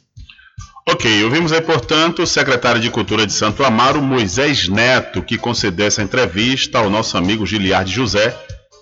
Ok, 0.86 1.24
ouvimos 1.24 1.50
aí, 1.50 1.62
portanto, 1.62 2.22
o 2.22 2.26
secretário 2.26 2.78
de 2.78 2.90
Cultura 2.90 3.26
de 3.26 3.32
Santo 3.32 3.64
Amaro, 3.64 4.02
Moisés 4.02 4.68
Neto, 4.68 5.22
que 5.22 5.38
concedeu 5.38 5.86
essa 5.86 6.02
entrevista 6.02 6.78
ao 6.78 6.90
nosso 6.90 7.16
amigo 7.16 7.46
Giliardi 7.46 7.90
José, 7.90 8.36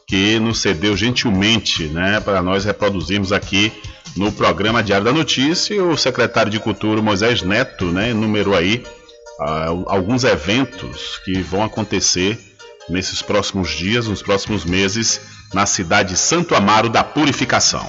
que 0.08 0.36
nos 0.40 0.58
cedeu 0.58 0.96
gentilmente 0.96 1.84
né, 1.84 2.18
para 2.18 2.42
nós 2.42 2.64
reproduzirmos 2.64 3.30
aqui 3.30 3.72
no 4.16 4.32
programa 4.32 4.82
Diário 4.82 5.04
da 5.04 5.12
Notícia. 5.12 5.80
O 5.84 5.96
secretário 5.96 6.50
de 6.50 6.58
Cultura, 6.58 7.00
Moisés 7.00 7.40
Neto, 7.42 7.84
né, 7.92 8.10
enumerou 8.10 8.56
aí 8.56 8.82
uh, 9.38 9.84
alguns 9.86 10.24
eventos 10.24 11.20
que 11.24 11.40
vão 11.40 11.62
acontecer 11.62 12.36
nesses 12.88 13.22
próximos 13.22 13.70
dias, 13.70 14.08
nos 14.08 14.22
próximos 14.22 14.64
meses, 14.64 15.20
na 15.54 15.66
cidade 15.66 16.14
de 16.14 16.18
Santo 16.18 16.56
Amaro 16.56 16.88
da 16.88 17.04
Purificação. 17.04 17.88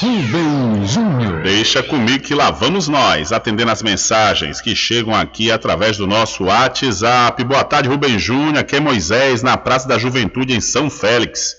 Rubem 0.00 0.86
Júnior. 0.86 1.42
Deixa 1.42 1.82
comigo 1.82 2.24
que 2.24 2.34
lá 2.34 2.50
vamos 2.50 2.88
nós, 2.88 3.30
atendendo 3.30 3.72
as 3.72 3.82
mensagens 3.82 4.62
que 4.62 4.74
chegam 4.74 5.14
aqui 5.14 5.52
através 5.52 5.98
do 5.98 6.06
nosso 6.06 6.44
WhatsApp. 6.44 7.44
Boa 7.44 7.62
tarde, 7.62 7.90
Rubem 7.90 8.18
Júnior. 8.18 8.60
Aqui 8.60 8.76
é 8.76 8.80
Moisés, 8.80 9.42
na 9.42 9.58
Praça 9.58 9.86
da 9.86 9.98
Juventude, 9.98 10.54
em 10.54 10.62
São 10.62 10.88
Félix. 10.88 11.54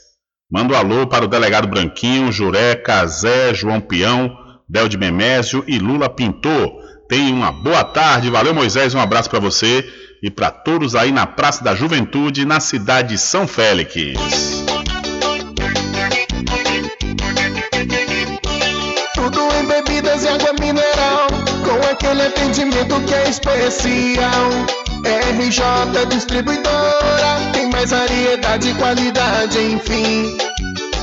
Manda 0.52 0.74
um 0.74 0.78
alô 0.78 1.06
para 1.06 1.26
o 1.26 1.28
delegado 1.28 1.68
Branquinho, 1.68 2.32
Juré, 2.32 2.74
Cazé, 2.74 3.54
João 3.54 3.80
Peão, 3.80 4.36
Del 4.68 4.90
de 4.90 4.98
Memésio 4.98 5.64
e 5.68 5.78
Lula 5.78 6.10
Pintor. 6.10 6.87
Tenha 7.08 7.34
uma 7.34 7.52
boa 7.52 7.84
tarde. 7.84 8.30
Valeu, 8.30 8.54
Moisés. 8.54 8.94
Um 8.94 9.00
abraço 9.00 9.30
para 9.30 9.40
você 9.40 9.88
e 10.22 10.30
para 10.30 10.52
todos 10.52 10.96
aí 10.96 11.12
na 11.12 11.26
Praça 11.26 11.64
da 11.64 11.76
Juventude, 11.76 12.46
na 12.46 12.60
cidade 12.60 13.10
de 13.10 13.18
São 13.18 13.48
Félix. 13.48 13.94
Tudo 19.14 19.40
em 19.60 19.68
bebidas 19.68 20.24
e 20.24 20.28
água 20.28 20.54
mineral, 20.60 21.28
com 21.64 21.92
aquele 21.92 22.24
atendimento 22.24 23.00
que 23.02 23.14
é 23.14 23.30
especial. 23.30 24.50
RJ 25.08 26.06
Distribuidora, 26.10 27.52
tem 27.54 27.70
mais 27.70 27.92
variedade 27.92 28.70
e 28.70 28.74
qualidade, 28.74 29.60
enfim. 29.60 30.38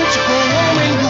com 0.00 0.32
o 0.32 0.54
homem 0.70 0.96
do 0.96 1.09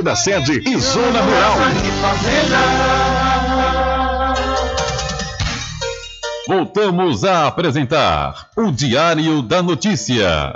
da 0.00 0.16
sede 0.16 0.62
e 0.64 0.78
Zona 0.78 1.20
Rural. 1.20 1.56
Voltamos 6.48 7.24
a 7.24 7.46
apresentar 7.48 8.48
o 8.56 8.70
Diário 8.70 9.42
da 9.42 9.62
Notícia. 9.62 10.54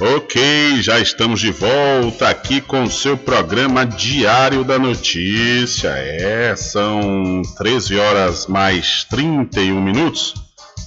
Ok, 0.00 0.82
já 0.82 0.98
estamos 0.98 1.40
de 1.40 1.52
volta 1.52 2.28
aqui 2.28 2.60
com 2.60 2.82
o 2.82 2.90
seu 2.90 3.16
programa 3.16 3.86
Diário 3.86 4.64
da 4.64 4.78
Notícia. 4.78 5.90
É, 5.90 6.54
são 6.56 7.40
13 7.56 7.98
horas 7.98 8.46
mais 8.46 9.04
31 9.04 9.80
minutos. 9.80 10.34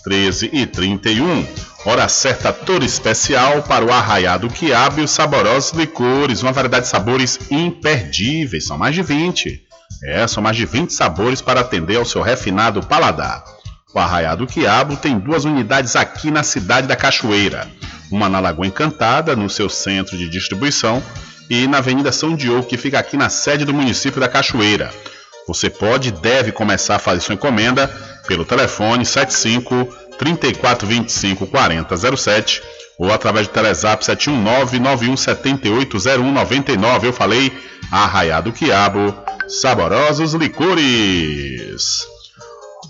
13 0.03 0.49
e 0.53 0.67
31. 0.67 1.74
Hora 1.85 2.09
certa 2.09 2.51
toda 2.51 2.83
especial 2.83 3.61
para 3.61 3.85
o 3.85 3.93
Arraiado 3.93 4.49
Quiabo 4.49 5.01
e 5.01 5.03
os 5.03 5.11
saborosos 5.11 5.71
licores, 5.77 6.41
uma 6.41 6.51
variedade 6.51 6.85
de 6.85 6.89
sabores 6.89 7.39
imperdíveis, 7.51 8.65
são 8.65 8.75
mais 8.75 8.95
de 8.95 9.03
20. 9.03 9.61
É, 10.03 10.27
são 10.27 10.41
mais 10.41 10.57
de 10.57 10.65
20 10.65 10.91
sabores 10.91 11.41
para 11.41 11.61
atender 11.61 11.97
ao 11.97 12.03
seu 12.03 12.23
refinado 12.23 12.81
paladar. 12.81 13.43
O 13.93 13.99
Arraiado 13.99 14.47
Quiabo 14.47 14.97
tem 14.97 15.19
duas 15.19 15.45
unidades 15.45 15.95
aqui 15.95 16.31
na 16.31 16.41
cidade 16.41 16.87
da 16.87 16.95
Cachoeira. 16.95 17.69
Uma 18.11 18.27
na 18.27 18.39
Lagoa 18.39 18.65
Encantada, 18.65 19.35
no 19.35 19.47
seu 19.47 19.69
centro 19.69 20.17
de 20.17 20.27
distribuição, 20.27 21.03
e 21.51 21.67
na 21.67 21.77
Avenida 21.77 22.11
São 22.11 22.35
Diogo, 22.35 22.67
que 22.67 22.77
fica 22.77 22.97
aqui 22.97 23.15
na 23.15 23.29
sede 23.29 23.63
do 23.63 23.75
município 23.75 24.19
da 24.19 24.27
Cachoeira. 24.27 24.91
Você 25.47 25.69
pode 25.69 26.09
e 26.09 26.11
deve 26.11 26.51
começar 26.51 26.95
a 26.95 26.99
fazer 26.99 27.21
sua 27.21 27.35
encomenda 27.35 27.87
pelo 28.27 28.43
telefone 28.43 29.05
75 29.05 29.87
3425 30.17 31.47
4007 31.47 32.61
ou 32.97 33.11
através 33.11 33.47
do 33.47 33.53
Telezap 33.53 34.03
719 34.03 34.79
91780199. 34.79 37.03
Eu 37.03 37.13
falei 37.13 37.53
Arraiado 37.91 38.51
Quiabo, 38.51 39.13
saborosos 39.47 40.33
licores. 40.33 42.07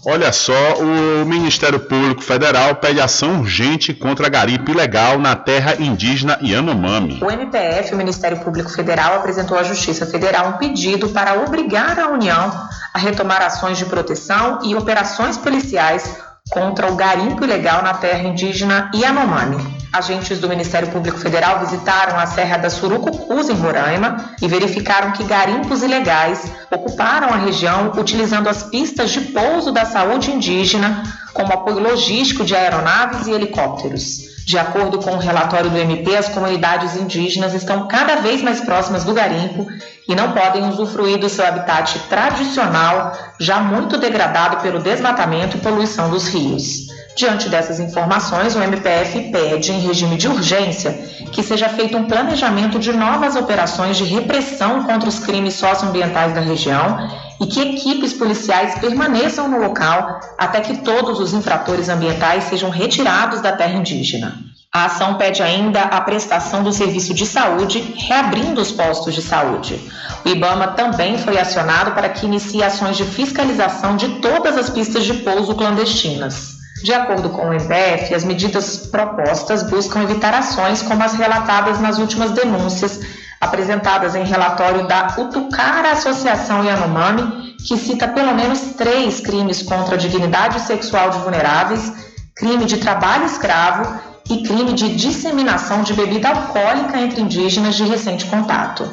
Olha 0.07 0.31
só, 0.31 0.53
o 0.76 1.26
Ministério 1.26 1.80
Público 1.80 2.22
Federal 2.22 2.76
pede 2.76 3.02
ação 3.02 3.39
urgente 3.39 3.91
contra 3.91 4.30
garimpo 4.30 4.69
ilegal 4.69 5.18
na 5.18 5.35
terra 5.35 5.77
indígena 5.80 6.38
Yanomami. 6.43 7.19
O 7.23 7.31
MPF, 7.31 7.91
o 7.91 7.97
Ministério 7.97 8.39
Público 8.39 8.69
Federal, 8.69 9.15
apresentou 9.15 9.57
à 9.57 9.64
Justiça 9.64 10.06
Federal 10.06 10.49
um 10.49 10.57
pedido 10.57 11.10
para 11.10 11.43
obrigar 11.43 11.99
a 11.99 12.10
União 12.10 12.52
a 12.93 12.99
retomar 12.99 13.41
ações 13.41 13.80
de 13.80 13.85
proteção 13.85 14.60
e 14.64 14.76
operações 14.76 15.38
policiais 15.38 16.15
contra 16.51 16.91
o 16.91 16.95
garimpo 16.95 17.43
ilegal 17.43 17.81
na 17.81 17.95
terra 17.95 18.27
indígena 18.27 18.91
Yanomami. 18.93 19.76
Agentes 19.91 20.39
do 20.39 20.49
Ministério 20.49 20.91
Público 20.91 21.17
Federal 21.17 21.59
visitaram 21.59 22.19
a 22.19 22.26
Serra 22.26 22.57
da 22.57 22.69
Surucucus, 22.69 23.49
em 23.49 23.53
Roraima, 23.53 24.35
e 24.41 24.47
verificaram 24.47 25.11
que 25.13 25.23
garimpos 25.23 25.81
ilegais 25.81 26.51
ocuparam 26.69 27.30
a 27.30 27.38
região 27.38 27.91
utilizando 27.97 28.47
as 28.47 28.63
pistas 28.63 29.11
de 29.11 29.22
pouso 29.22 29.72
da 29.72 29.85
saúde 29.85 30.31
indígena 30.31 31.03
como 31.34 31.53
apoio 31.53 31.80
logístico 31.80 32.43
de 32.43 32.55
aeronaves 32.55 33.26
e 33.26 33.31
helicópteros. 33.31 34.34
De 34.45 34.59
acordo 34.59 34.99
com 34.99 35.15
o 35.15 35.17
relatório 35.17 35.72
do 35.72 35.77
MP, 35.77 36.15
as 36.15 36.30
comunidades 36.30 36.95
indígenas 36.95 37.55
estão 37.55 37.88
cada 37.88 38.17
vez 38.17 38.43
mais 38.43 38.61
próximas 38.61 39.03
do 39.03 39.11
garimpo 39.11 39.65
e 40.07 40.13
não 40.13 40.34
podem 40.34 40.69
usufruir 40.69 41.17
do 41.17 41.27
seu 41.27 41.47
habitat 41.47 41.97
tradicional, 42.07 43.11
já 43.39 43.59
muito 43.59 43.97
degradado 43.97 44.57
pelo 44.57 44.80
desmatamento 44.80 45.57
e 45.57 45.61
poluição 45.61 46.11
dos 46.11 46.27
rios. 46.27 46.84
Diante 47.15 47.47
dessas 47.47 47.79
informações, 47.79 48.55
o 48.55 48.61
MPF 48.61 49.31
pede, 49.31 49.71
em 49.71 49.79
regime 49.79 50.17
de 50.17 50.27
urgência, 50.27 50.91
que 51.31 51.41
seja 51.41 51.69
feito 51.69 51.95
um 51.95 52.07
planejamento 52.07 52.77
de 52.77 52.91
novas 52.91 53.37
operações 53.37 53.95
de 53.95 54.03
repressão 54.03 54.83
contra 54.83 55.07
os 55.07 55.19
crimes 55.19 55.53
socioambientais 55.53 56.33
da 56.33 56.41
região 56.41 57.09
e 57.39 57.47
que 57.47 57.61
equipes 57.61 58.11
policiais 58.11 58.77
permaneçam 58.79 59.47
no 59.47 59.59
local 59.59 60.19
até 60.37 60.59
que 60.59 60.79
todos 60.79 61.21
os 61.21 61.33
infratores 61.33 61.87
ambientais 61.87 62.45
sejam 62.45 62.69
retirados 62.69 63.39
da 63.39 63.53
terra 63.53 63.75
indígena. 63.75 64.35
A 64.73 64.85
ação 64.85 65.15
pede 65.15 65.41
ainda 65.41 65.83
a 65.83 66.01
prestação 66.01 66.63
do 66.63 66.73
serviço 66.73 67.13
de 67.13 67.25
saúde, 67.25 67.95
reabrindo 67.95 68.59
os 68.59 68.73
postos 68.73 69.13
de 69.13 69.21
saúde. 69.21 69.79
O 70.25 70.27
IBAMA 70.27 70.67
também 70.73 71.17
foi 71.17 71.39
acionado 71.39 71.91
para 71.91 72.09
que 72.09 72.25
inicie 72.25 72.61
ações 72.61 72.97
de 72.97 73.05
fiscalização 73.05 73.95
de 73.95 74.19
todas 74.19 74.57
as 74.57 74.69
pistas 74.69 75.05
de 75.05 75.13
pouso 75.13 75.55
clandestinas. 75.55 76.55
De 76.84 76.93
acordo 76.93 77.30
com 77.30 77.47
o 77.47 77.53
MPF, 77.53 78.14
as 78.14 78.23
medidas 78.23 78.77
propostas 78.88 79.64
buscam 79.64 80.03
evitar 80.03 80.34
ações 80.34 80.81
como 80.81 81.02
as 81.03 81.14
relatadas 81.14 81.80
nas 81.80 81.97
últimas 81.97 82.31
denúncias 82.31 82.99
apresentadas 83.39 84.15
em 84.15 84.23
relatório 84.23 84.88
da 84.88 85.15
Utucara 85.18 85.91
Associação 85.91 86.64
Yanomami, 86.64 87.56
que 87.65 87.77
cita 87.77 88.07
pelo 88.07 88.34
menos 88.35 88.60
três 88.77 89.19
crimes 89.19 89.61
contra 89.61 89.95
a 89.95 89.97
dignidade 89.97 90.60
sexual 90.61 91.10
de 91.10 91.19
vulneráveis, 91.19 91.91
crime 92.35 92.65
de 92.65 92.77
trabalho 92.77 93.26
escravo 93.26 93.99
e 94.30 94.43
crime 94.43 94.73
de 94.73 94.95
disseminação 94.95 95.81
de 95.84 95.93
bebida 95.93 96.30
alcoólica 96.30 96.99
entre 96.99 97.22
indígenas 97.22 97.76
de 97.76 97.84
recente 97.84 98.26
contato. 98.26 98.84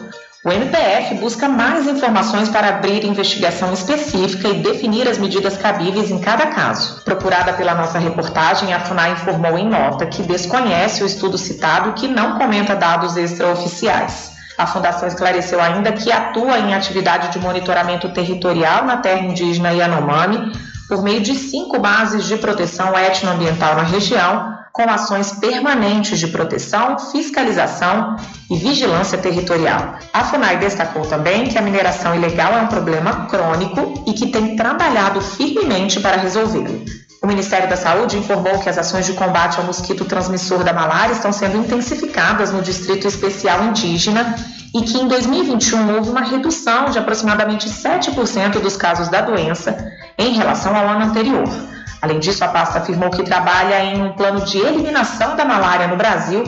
O 0.44 0.50
MPF 0.50 1.14
busca 1.20 1.48
mais 1.48 1.86
informações 1.86 2.48
para 2.48 2.68
abrir 2.68 3.04
investigação 3.04 3.72
específica 3.72 4.48
e 4.48 4.60
definir 4.60 5.06
as 5.06 5.16
medidas 5.16 5.56
cabíveis 5.56 6.10
em 6.10 6.18
cada 6.18 6.48
caso. 6.48 7.00
Procurada 7.04 7.52
pela 7.52 7.76
nossa 7.76 7.96
reportagem, 8.00 8.74
a 8.74 8.80
FUNAI 8.80 9.12
informou 9.12 9.56
em 9.56 9.68
nota 9.68 10.04
que 10.04 10.20
desconhece 10.24 11.04
o 11.04 11.06
estudo 11.06 11.38
citado 11.38 11.90
e 11.90 11.92
que 11.92 12.08
não 12.08 12.38
comenta 12.38 12.74
dados 12.74 13.16
extraoficiais. 13.16 14.32
A 14.58 14.66
Fundação 14.66 15.06
esclareceu 15.06 15.60
ainda 15.60 15.92
que 15.92 16.10
atua 16.10 16.58
em 16.58 16.74
atividade 16.74 17.28
de 17.28 17.38
monitoramento 17.38 18.08
territorial 18.08 18.84
na 18.84 18.96
terra 18.96 19.20
indígena 19.20 19.70
Yanomami 19.70 20.50
por 20.88 21.04
meio 21.04 21.20
de 21.20 21.36
cinco 21.36 21.78
bases 21.78 22.24
de 22.24 22.36
proteção 22.36 22.98
etnoambiental 22.98 23.76
na 23.76 23.84
região, 23.84 24.58
com 24.72 24.88
ações 24.88 25.32
permanentes 25.32 26.18
de 26.18 26.28
proteção, 26.28 26.98
fiscalização 26.98 28.16
e 28.50 28.56
vigilância 28.56 29.18
territorial. 29.18 29.96
A 30.12 30.24
FUNAI 30.24 30.56
destacou 30.58 31.02
também 31.02 31.46
que 31.46 31.58
a 31.58 31.62
mineração 31.62 32.14
ilegal 32.14 32.54
é 32.54 32.62
um 32.62 32.66
problema 32.66 33.26
crônico 33.26 34.02
e 34.06 34.14
que 34.14 34.28
tem 34.28 34.56
trabalhado 34.56 35.20
firmemente 35.20 36.00
para 36.00 36.16
resolvê-lo. 36.16 36.84
O 37.22 37.26
Ministério 37.26 37.68
da 37.68 37.76
Saúde 37.76 38.16
informou 38.16 38.58
que 38.58 38.68
as 38.68 38.78
ações 38.78 39.06
de 39.06 39.12
combate 39.12 39.58
ao 39.58 39.64
mosquito 39.64 40.04
transmissor 40.04 40.64
da 40.64 40.72
malária 40.72 41.12
estão 41.12 41.32
sendo 41.32 41.58
intensificadas 41.58 42.50
no 42.50 42.62
Distrito 42.62 43.06
Especial 43.06 43.62
Indígena 43.64 44.34
e 44.74 44.82
que 44.82 44.98
em 44.98 45.06
2021 45.06 45.94
houve 45.94 46.10
uma 46.10 46.22
redução 46.22 46.86
de 46.86 46.98
aproximadamente 46.98 47.68
7% 47.68 48.58
dos 48.58 48.76
casos 48.76 49.08
da 49.08 49.20
doença 49.20 49.92
em 50.18 50.34
relação 50.34 50.74
ao 50.74 50.88
ano 50.88 51.04
anterior. 51.04 51.44
Além 52.02 52.18
disso, 52.18 52.44
a 52.44 52.48
pasta 52.48 52.80
afirmou 52.80 53.10
que 53.10 53.22
trabalha 53.22 53.84
em 53.84 54.02
um 54.02 54.12
plano 54.12 54.44
de 54.44 54.58
eliminação 54.58 55.36
da 55.36 55.44
malária 55.44 55.86
no 55.86 55.96
Brasil 55.96 56.42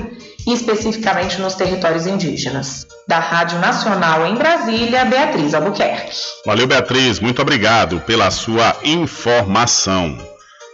e 0.45 0.53
especificamente 0.53 1.41
nos 1.41 1.55
territórios 1.55 2.09
indígenas. 2.09 2.89
Da 3.07 3.21
Rádio 3.21 3.61
Nacional 3.61 4.27
em 4.27 4.35
Brasília, 4.35 5.05
Beatriz 5.05 5.55
Albuquerque. 5.55 6.13
Valeu, 6.45 6.67
Beatriz. 6.67 7.21
Muito 7.21 7.41
obrigado 7.41 8.01
pela 8.01 8.33
sua 8.33 8.75
informação. 8.83 10.19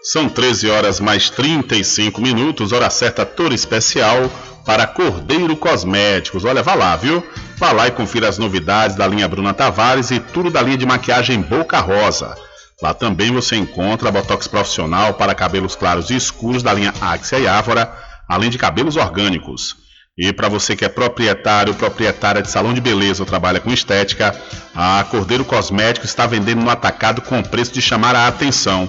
São 0.02 0.31
13 0.31 0.70
horas 0.70 0.98
mais 0.98 1.28
35 1.28 2.19
minutos, 2.23 2.73
hora 2.73 2.89
certa 2.89 3.27
toda 3.27 3.55
especial 3.55 4.31
para 4.65 4.86
Cordeiro 4.86 5.55
Cosméticos. 5.57 6.47
Olha, 6.47 6.62
vá 6.62 6.74
lá, 6.74 6.97
viu? 6.97 7.23
Vá 7.59 7.73
lá 7.73 7.86
e 7.86 7.90
confira 7.90 8.31
as 8.31 8.39
novidades 8.39 8.97
da 8.97 9.07
linha 9.07 9.28
Bruna 9.28 9.52
Tavares 9.52 10.11
e 10.11 10.19
tudo 10.19 10.51
da 10.51 10.62
linha 10.62 10.78
de 10.78 10.86
maquiagem 10.86 11.43
Boca 11.43 11.78
Rosa. 11.81 12.35
Lá 12.82 12.94
também 12.94 13.31
você 13.31 13.57
encontra 13.57 14.11
botox 14.11 14.47
profissional 14.47 15.15
para 15.15 15.35
cabelos 15.35 15.77
claros 15.77 16.11
e 16.11 16.16
escuros 16.16 16.62
da 16.62 16.73
linha 16.73 16.94
Axia 17.01 17.39
e 17.39 17.47
Ávora, 17.47 17.93
além 18.28 18.48
de 18.48 18.57
cabelos 18.57 18.97
orgânicos. 18.97 19.77
E 20.16 20.32
para 20.32 20.48
você 20.48 20.74
que 20.74 20.85
é 20.85 20.89
proprietário, 20.89 21.74
proprietária 21.74 22.43
de 22.43 22.51
salão 22.51 22.74
de 22.74 22.81
beleza 22.81 23.23
ou 23.23 23.27
trabalha 23.27 23.61
com 23.61 23.70
estética, 23.70 24.35
a 24.74 25.05
Cordeiro 25.11 25.44
Cosméticos 25.44 26.11
está 26.11 26.27
vendendo 26.27 26.62
no 26.62 26.70
atacado 26.70 27.23
com 27.23 27.43
preço 27.43 27.73
de 27.73 27.82
chamar 27.82 28.15
a 28.15 28.28
atenção. 28.28 28.89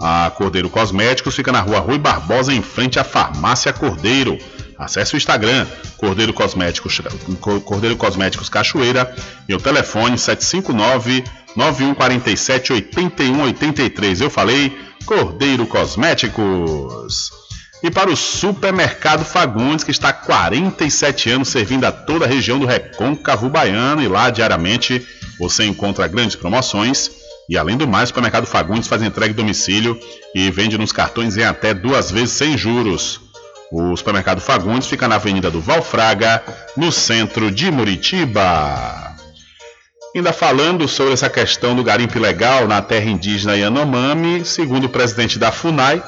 A 0.00 0.30
Cordeiro 0.30 0.70
Cosméticos 0.70 1.34
fica 1.34 1.50
na 1.50 1.60
rua 1.60 1.80
Rui 1.80 1.98
Barbosa, 1.98 2.52
em 2.52 2.62
frente 2.62 2.98
à 2.98 3.04
Farmácia 3.04 3.72
Cordeiro. 3.72 4.38
Acesse 4.78 5.14
o 5.14 5.16
Instagram 5.16 5.66
Cordeiro 5.96 6.32
Cosméticos, 6.32 7.00
Cordeiro 7.64 7.96
Cosméticos 7.96 8.48
Cachoeira 8.48 9.12
e 9.48 9.54
o 9.54 9.58
telefone 9.58 10.16
759 10.16 11.24
9147 11.56 12.72
8183. 12.72 14.20
Eu 14.20 14.30
falei 14.30 14.78
Cordeiro 15.04 15.66
Cosméticos. 15.66 17.32
E 17.82 17.90
para 17.90 18.10
o 18.10 18.16
Supermercado 18.16 19.24
Fagundes, 19.24 19.84
que 19.84 19.90
está 19.90 20.10
há 20.10 20.12
47 20.12 21.30
anos 21.30 21.48
servindo 21.48 21.84
a 21.84 21.92
toda 21.92 22.24
a 22.24 22.28
região 22.28 22.58
do 22.58 22.66
Recôncavo 22.66 23.48
Baiano, 23.48 24.02
e 24.02 24.08
lá 24.08 24.30
diariamente 24.30 25.06
você 25.38 25.64
encontra 25.64 26.08
grandes 26.08 26.36
promoções. 26.36 27.10
E 27.48 27.56
além 27.56 27.76
do 27.76 27.88
mais, 27.88 28.04
o 28.04 28.06
Supermercado 28.08 28.46
Fagundes 28.46 28.88
faz 28.88 29.02
entrega 29.02 29.32
em 29.32 29.36
domicílio 29.36 29.98
e 30.34 30.50
vende 30.50 30.76
nos 30.76 30.92
cartões 30.92 31.36
em 31.36 31.44
até 31.44 31.72
duas 31.72 32.10
vezes 32.10 32.32
sem 32.32 32.58
juros. 32.58 33.27
O 33.70 33.94
Supermercado 33.96 34.40
Fagundes 34.40 34.88
fica 34.88 35.06
na 35.06 35.16
Avenida 35.16 35.50
do 35.50 35.60
Valfraga, 35.60 36.42
no 36.76 36.90
centro 36.90 37.50
de 37.50 37.70
Muritiba. 37.70 39.14
Ainda 40.16 40.32
falando 40.32 40.88
sobre 40.88 41.12
essa 41.12 41.28
questão 41.28 41.76
do 41.76 41.84
garimpo 41.84 42.16
ilegal 42.16 42.66
na 42.66 42.80
terra 42.80 43.10
indígena 43.10 43.56
Yanomami, 43.56 44.44
segundo 44.44 44.86
o 44.86 44.88
presidente 44.88 45.38
da 45.38 45.52
FUNAI, 45.52 46.02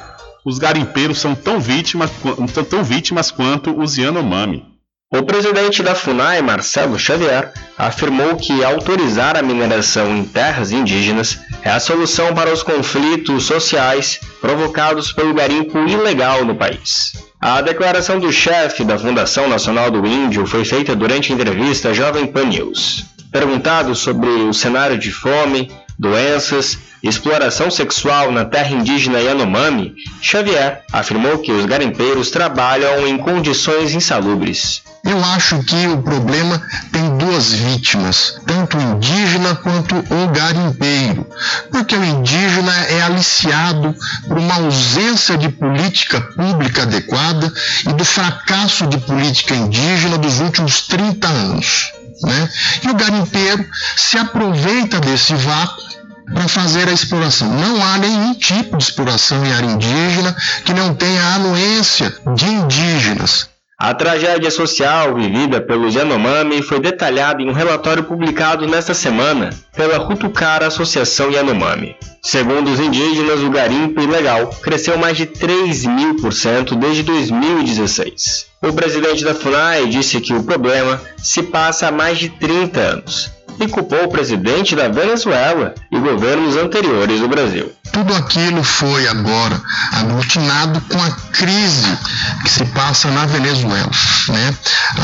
os 0.45 0.59
garimpeiros 0.59 1.21
são 1.21 1.35
tão 1.35 1.61
vítimas, 1.61 2.11
são 2.55 2.65
tão 2.65 2.83
vítimas 2.83 3.31
quanto 3.31 3.79
os 3.79 3.99
Yanomami. 3.99 4.65
O 5.13 5.23
presidente 5.23 5.83
da 5.83 5.95
FUNAI, 5.95 6.41
Marcelo 6.41 6.99
Xavier, 6.99 7.53
afirmou 7.77 8.37
que 8.37 8.65
autorizar 8.65 9.37
a 9.37 9.43
mineração 9.43 10.17
em 10.17 10.25
terras 10.25 10.73
indígenas 10.73 11.39
é 11.63 11.71
a 11.71 11.81
solução 11.81 12.33
para 12.33 12.53
os 12.53 12.63
conflitos 12.63 13.45
sociais 13.45 14.19
provocados 14.41 15.13
pelo 15.13 15.35
garimpo 15.35 15.79
ilegal 15.87 16.45
no 16.45 16.55
país. 16.55 17.30
A 17.43 17.63
declaração 17.63 18.21
do 18.21 18.31
chefe 18.31 18.85
da 18.85 18.99
Fundação 18.99 19.49
Nacional 19.49 19.91
do 19.91 20.07
Índio 20.07 20.47
foi 20.47 20.63
feita 20.63 20.95
durante 20.95 21.33
entrevista 21.33 21.89
à 21.89 21.93
Jovem 21.95 22.27
Pan 22.27 22.45
News. 22.45 23.07
Perguntado 23.33 23.95
sobre 23.95 24.29
o 24.29 24.53
cenário 24.53 24.99
de 24.99 25.11
fome, 25.11 25.73
doenças 25.99 26.79
exploração 27.03 27.71
sexual 27.71 28.31
na 28.31 28.45
terra 28.45 28.71
indígena 28.71 29.21
Yanomami, 29.21 29.95
Xavier 30.21 30.83
afirmou 30.93 31.39
que 31.39 31.53
os 31.53 31.65
garimpeiros 31.65 32.31
trabalham 32.31 33.07
em 33.07 33.17
condições 33.17 33.95
insalubres. 33.95 34.83
Eu 35.03 35.25
acho 35.25 35.63
que 35.65 35.87
o 35.87 36.03
problema 36.03 36.61
tem 36.93 37.17
duas 37.17 37.53
vítimas, 37.53 38.39
tanto 38.47 38.77
o 38.77 38.83
indígena 38.83 39.55
quanto 39.55 39.97
o 39.97 40.29
garimpeiro, 40.29 41.27
porque 41.71 41.97
o 41.97 42.05
indígena 42.05 42.73
é 42.91 43.03
aliciado 43.03 43.95
por 44.29 44.37
uma 44.37 44.57
ausência 44.57 45.39
de 45.39 45.49
política 45.49 46.21
pública 46.21 46.83
adequada 46.83 47.51
e 47.89 47.93
do 47.95 48.05
fracasso 48.05 48.87
de 48.89 48.99
política 48.99 49.55
indígena 49.55 50.19
dos 50.19 50.39
últimos 50.41 50.87
30 50.87 51.27
anos. 51.27 51.93
Né? 52.23 52.51
E 52.85 52.91
o 52.91 52.95
garimpeiro 52.95 53.67
se 53.97 54.19
aproveita 54.19 55.01
desse 55.01 55.35
vácuo 55.35 56.00
para 56.33 56.49
fazer 56.49 56.89
a 56.89 56.93
exploração. 56.93 57.49
Não 57.49 57.83
há 57.85 57.99
nenhum 57.99 58.35
tipo 58.35 58.77
de 58.77 58.85
exploração 58.85 59.45
em 59.45 59.53
área 59.53 59.67
indígena 59.67 60.37
que 60.65 60.73
não 60.73 60.95
tenha 60.95 61.23
a 61.23 61.35
anuência 61.35 62.15
de 62.35 62.47
indígenas. 62.47 63.49
A 63.79 63.95
tragédia 63.95 64.51
social 64.51 65.15
vivida 65.15 65.59
pelos 65.59 65.95
Yanomami 65.95 66.63
foi 66.63 66.81
detalhada 66.81 67.41
em 67.41 67.49
um 67.49 67.55
relatório 67.55 68.05
publicado 68.05 68.67
nesta 68.67 68.93
semana 68.93 69.49
pela 69.75 69.97
Rutucara 69.97 70.67
Associação 70.67 71.31
Yanomami. 71.31 71.97
Segundo 72.23 72.71
os 72.71 72.79
indígenas, 72.79 73.41
o 73.41 73.49
garimpo 73.49 74.03
ilegal 74.03 74.49
cresceu 74.63 74.99
mais 74.99 75.17
de 75.17 75.25
3 75.25 75.87
mil 75.87 76.17
por 76.17 76.35
cento 76.35 76.77
desde 76.77 77.03
2016. 77.05 78.51
O 78.63 78.71
presidente 78.75 79.25
da 79.25 79.35
FUNAI 79.35 79.87
disse 79.87 80.21
que 80.21 80.35
o 80.35 80.43
problema 80.43 81.01
se 81.17 81.43
passa 81.45 81.89
há 81.89 81.91
mais 81.91 82.19
de 82.19 82.29
30 82.29 82.79
anos 82.79 83.40
e 83.61 83.69
culpou 83.69 84.05
o 84.05 84.09
presidente 84.09 84.75
da 84.75 84.89
Venezuela 84.89 85.75
e 85.93 85.99
governos 85.99 86.57
anteriores 86.57 87.21
do 87.21 87.29
Brasil. 87.29 87.71
Tudo 87.93 88.15
aquilo 88.15 88.65
foi 88.65 89.07
agora 89.07 89.61
aglutinado 89.93 90.81
com 90.83 91.03
a 91.03 91.11
crise 91.33 91.99
que 92.43 92.51
se 92.51 92.65
passa 92.67 93.11
na 93.11 93.27
Venezuela. 93.27 93.91
Né? 94.29 94.55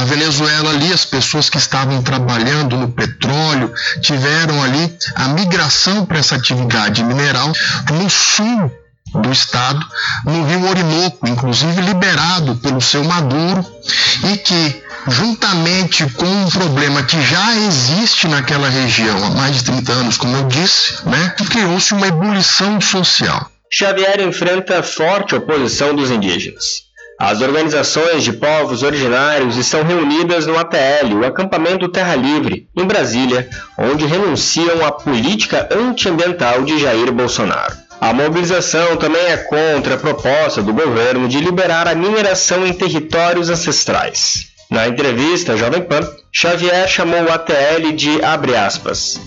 A 0.00 0.04
Venezuela 0.04 0.70
ali, 0.70 0.92
as 0.92 1.04
pessoas 1.04 1.50
que 1.50 1.58
estavam 1.58 2.02
trabalhando 2.02 2.76
no 2.76 2.88
petróleo 2.88 3.72
tiveram 4.00 4.62
ali 4.62 4.96
a 5.14 5.28
migração 5.28 6.06
para 6.06 6.18
essa 6.18 6.36
atividade 6.36 7.04
mineral 7.04 7.52
no 7.92 8.08
sul 8.08 8.70
do 9.20 9.30
estado, 9.32 9.84
no 10.24 10.44
rio 10.44 10.68
Orinoco, 10.68 11.28
inclusive 11.28 11.80
liberado 11.80 12.56
pelo 12.56 12.80
seu 12.80 13.04
Maduro, 13.04 13.64
e 14.32 14.36
que 14.38 14.82
juntamente 15.08 16.04
com 16.10 16.26
um 16.26 16.50
problema 16.50 17.02
que 17.02 17.20
já 17.22 17.56
existe 17.56 18.26
naquela 18.28 18.68
região 18.68 19.24
há 19.24 19.30
mais 19.30 19.56
de 19.56 19.64
30 19.64 19.92
anos, 19.92 20.16
como 20.16 20.36
eu 20.36 20.44
disse, 20.44 21.06
né, 21.06 21.34
criou-se 21.50 21.94
uma 21.94 22.08
ebulição 22.08 22.80
social. 22.80 23.50
Xavier 23.70 24.20
enfrenta 24.20 24.82
forte 24.82 25.34
oposição 25.34 25.94
dos 25.94 26.10
indígenas. 26.10 26.86
As 27.18 27.40
organizações 27.40 28.24
de 28.24 28.32
povos 28.34 28.82
originários 28.82 29.56
estão 29.56 29.82
reunidas 29.82 30.46
no 30.46 30.58
ATL, 30.58 31.14
o 31.14 31.24
Acampamento 31.24 31.88
Terra 31.88 32.14
Livre, 32.14 32.68
em 32.76 32.84
Brasília, 32.84 33.48
onde 33.78 34.04
renunciam 34.04 34.84
à 34.84 34.92
política 34.92 35.66
antiambiental 35.72 36.62
de 36.62 36.78
Jair 36.78 37.10
Bolsonaro. 37.10 37.85
A 38.00 38.12
mobilização 38.12 38.96
também 38.96 39.22
é 39.22 39.36
contra 39.38 39.94
a 39.94 39.98
proposta 39.98 40.62
do 40.62 40.72
governo 40.72 41.26
de 41.28 41.40
liberar 41.40 41.88
a 41.88 41.94
mineração 41.94 42.66
em 42.66 42.72
territórios 42.72 43.48
ancestrais. 43.48 44.48
Na 44.70 44.86
entrevista 44.86 45.56
Jovem 45.56 45.80
Pan, 45.82 46.06
Xavier 46.30 46.86
chamou 46.88 47.22
o 47.22 47.32
ATL 47.32 47.92
de, 47.94 48.22
abre 48.22 48.54
aspas, 48.54 49.18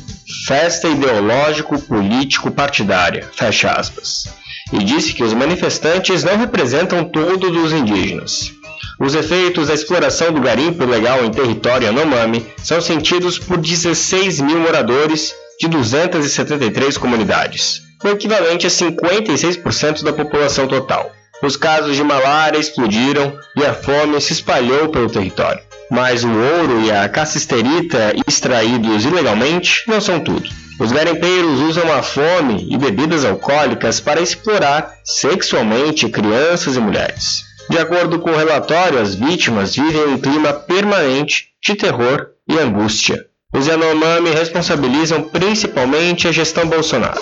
festa 0.45 0.87
ideológico-político-partidária, 0.87 3.27
fecha 3.35 3.71
aspas, 3.71 4.25
e 4.71 4.77
disse 4.83 5.13
que 5.13 5.23
os 5.23 5.33
manifestantes 5.33 6.23
não 6.23 6.37
representam 6.37 7.03
todos 7.03 7.57
os 7.57 7.73
indígenas. 7.73 8.51
Os 8.99 9.15
efeitos 9.15 9.69
da 9.69 9.73
exploração 9.73 10.31
do 10.31 10.41
garimpo 10.41 10.83
ilegal 10.83 11.25
em 11.25 11.31
território 11.31 11.87
Yanomami 11.87 12.45
são 12.61 12.79
sentidos 12.79 13.39
por 13.39 13.57
16 13.57 14.41
mil 14.41 14.59
moradores 14.59 15.33
de 15.59 15.67
273 15.67 16.95
comunidades, 16.97 17.88
o 18.03 18.07
equivalente 18.07 18.65
a 18.65 18.69
56% 18.69 20.03
da 20.03 20.13
população 20.13 20.67
total. 20.67 21.11
Os 21.41 21.55
casos 21.55 21.95
de 21.95 22.03
malária 22.03 22.57
explodiram 22.57 23.37
e 23.55 23.65
a 23.65 23.73
fome 23.73 24.19
se 24.19 24.33
espalhou 24.33 24.89
pelo 24.89 25.09
território. 25.09 25.61
Mas 25.89 26.23
o 26.23 26.29
ouro 26.29 26.81
e 26.81 26.91
a 26.91 27.07
cassisterita 27.09 28.13
extraídos 28.27 29.05
ilegalmente 29.05 29.83
não 29.87 29.99
são 29.99 30.19
tudo. 30.19 30.47
Os 30.79 30.91
garimpeiros 30.91 31.59
usam 31.61 31.91
a 31.93 32.01
fome 32.03 32.67
e 32.69 32.77
bebidas 32.77 33.25
alcoólicas 33.25 33.99
para 33.99 34.21
explorar 34.21 34.93
sexualmente 35.03 36.09
crianças 36.09 36.75
e 36.75 36.79
mulheres. 36.79 37.43
De 37.69 37.77
acordo 37.77 38.19
com 38.19 38.31
o 38.31 38.37
relatório, 38.37 38.99
as 38.99 39.15
vítimas 39.15 39.75
vivem 39.75 40.07
um 40.07 40.17
clima 40.17 40.53
permanente 40.53 41.49
de 41.61 41.75
terror 41.75 42.27
e 42.47 42.57
angústia. 42.57 43.28
Os 43.51 43.65
Yanomami 43.65 44.29
responsabilizam 44.29 45.23
principalmente 45.23 46.27
a 46.27 46.31
gestão 46.31 46.67
Bolsonaro. 46.67 47.19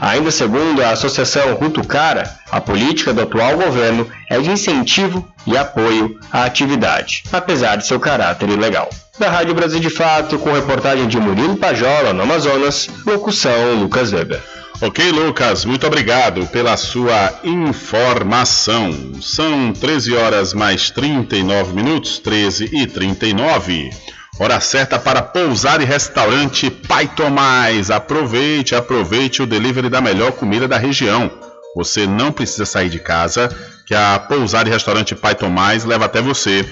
Ainda 0.00 0.30
segundo 0.30 0.82
a 0.82 0.90
Associação 0.90 1.54
Rutucara, 1.54 2.28
a 2.50 2.60
política 2.60 3.12
do 3.12 3.22
atual 3.22 3.56
governo 3.56 4.06
é 4.28 4.40
de 4.40 4.50
incentivo 4.50 5.26
e 5.46 5.56
apoio 5.56 6.18
à 6.32 6.44
atividade, 6.44 7.22
apesar 7.32 7.76
de 7.76 7.86
seu 7.86 8.00
caráter 8.00 8.48
ilegal. 8.48 8.90
Da 9.20 9.30
Rádio 9.30 9.54
Brasil 9.54 9.78
de 9.78 9.88
Fato, 9.88 10.38
com 10.38 10.52
reportagem 10.52 11.06
de 11.06 11.18
Murilo 11.18 11.56
Pajola, 11.56 12.12
no 12.12 12.22
Amazonas, 12.22 12.88
locução 13.06 13.74
Lucas 13.80 14.12
Weber. 14.12 14.40
Ok, 14.80 15.10
Lucas, 15.10 15.64
muito 15.64 15.86
obrigado 15.86 16.46
pela 16.48 16.76
sua 16.76 17.34
informação. 17.44 18.92
São 19.20 19.72
13 19.72 20.14
horas 20.14 20.54
mais 20.54 20.90
39 20.90 21.72
minutos, 21.72 22.18
13 22.18 22.68
e 22.72 22.86
39. 22.86 23.90
Hora 24.40 24.60
certa 24.60 25.00
para 25.00 25.20
pousar 25.20 25.80
e 25.80 25.84
restaurante 25.84 26.70
Pai 26.70 27.08
Tomás. 27.08 27.90
Aproveite, 27.90 28.72
aproveite 28.72 29.42
o 29.42 29.46
delivery 29.46 29.88
da 29.88 30.00
melhor 30.00 30.30
comida 30.30 30.68
da 30.68 30.78
região. 30.78 31.28
Você 31.74 32.06
não 32.06 32.30
precisa 32.30 32.64
sair 32.64 32.88
de 32.88 33.00
casa, 33.00 33.48
que 33.84 33.96
a 33.96 34.16
pousar 34.16 34.64
e 34.68 34.70
restaurante 34.70 35.16
Pai 35.16 35.34
Tomás 35.34 35.84
leva 35.84 36.04
até 36.04 36.22
você. 36.22 36.64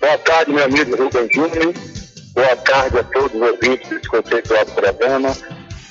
Boa 0.00 0.18
tarde, 0.18 0.52
meu 0.52 0.64
amigo 0.64 0.96
Rubem 0.96 1.28
Júnior. 1.34 1.74
Boa 2.32 2.56
tarde 2.56 2.98
a 2.98 3.02
todos 3.02 3.34
os 3.34 3.42
ouvintes 3.42 3.88
desse 3.88 4.08
conceituado 4.08 4.70
programa. 4.70 5.34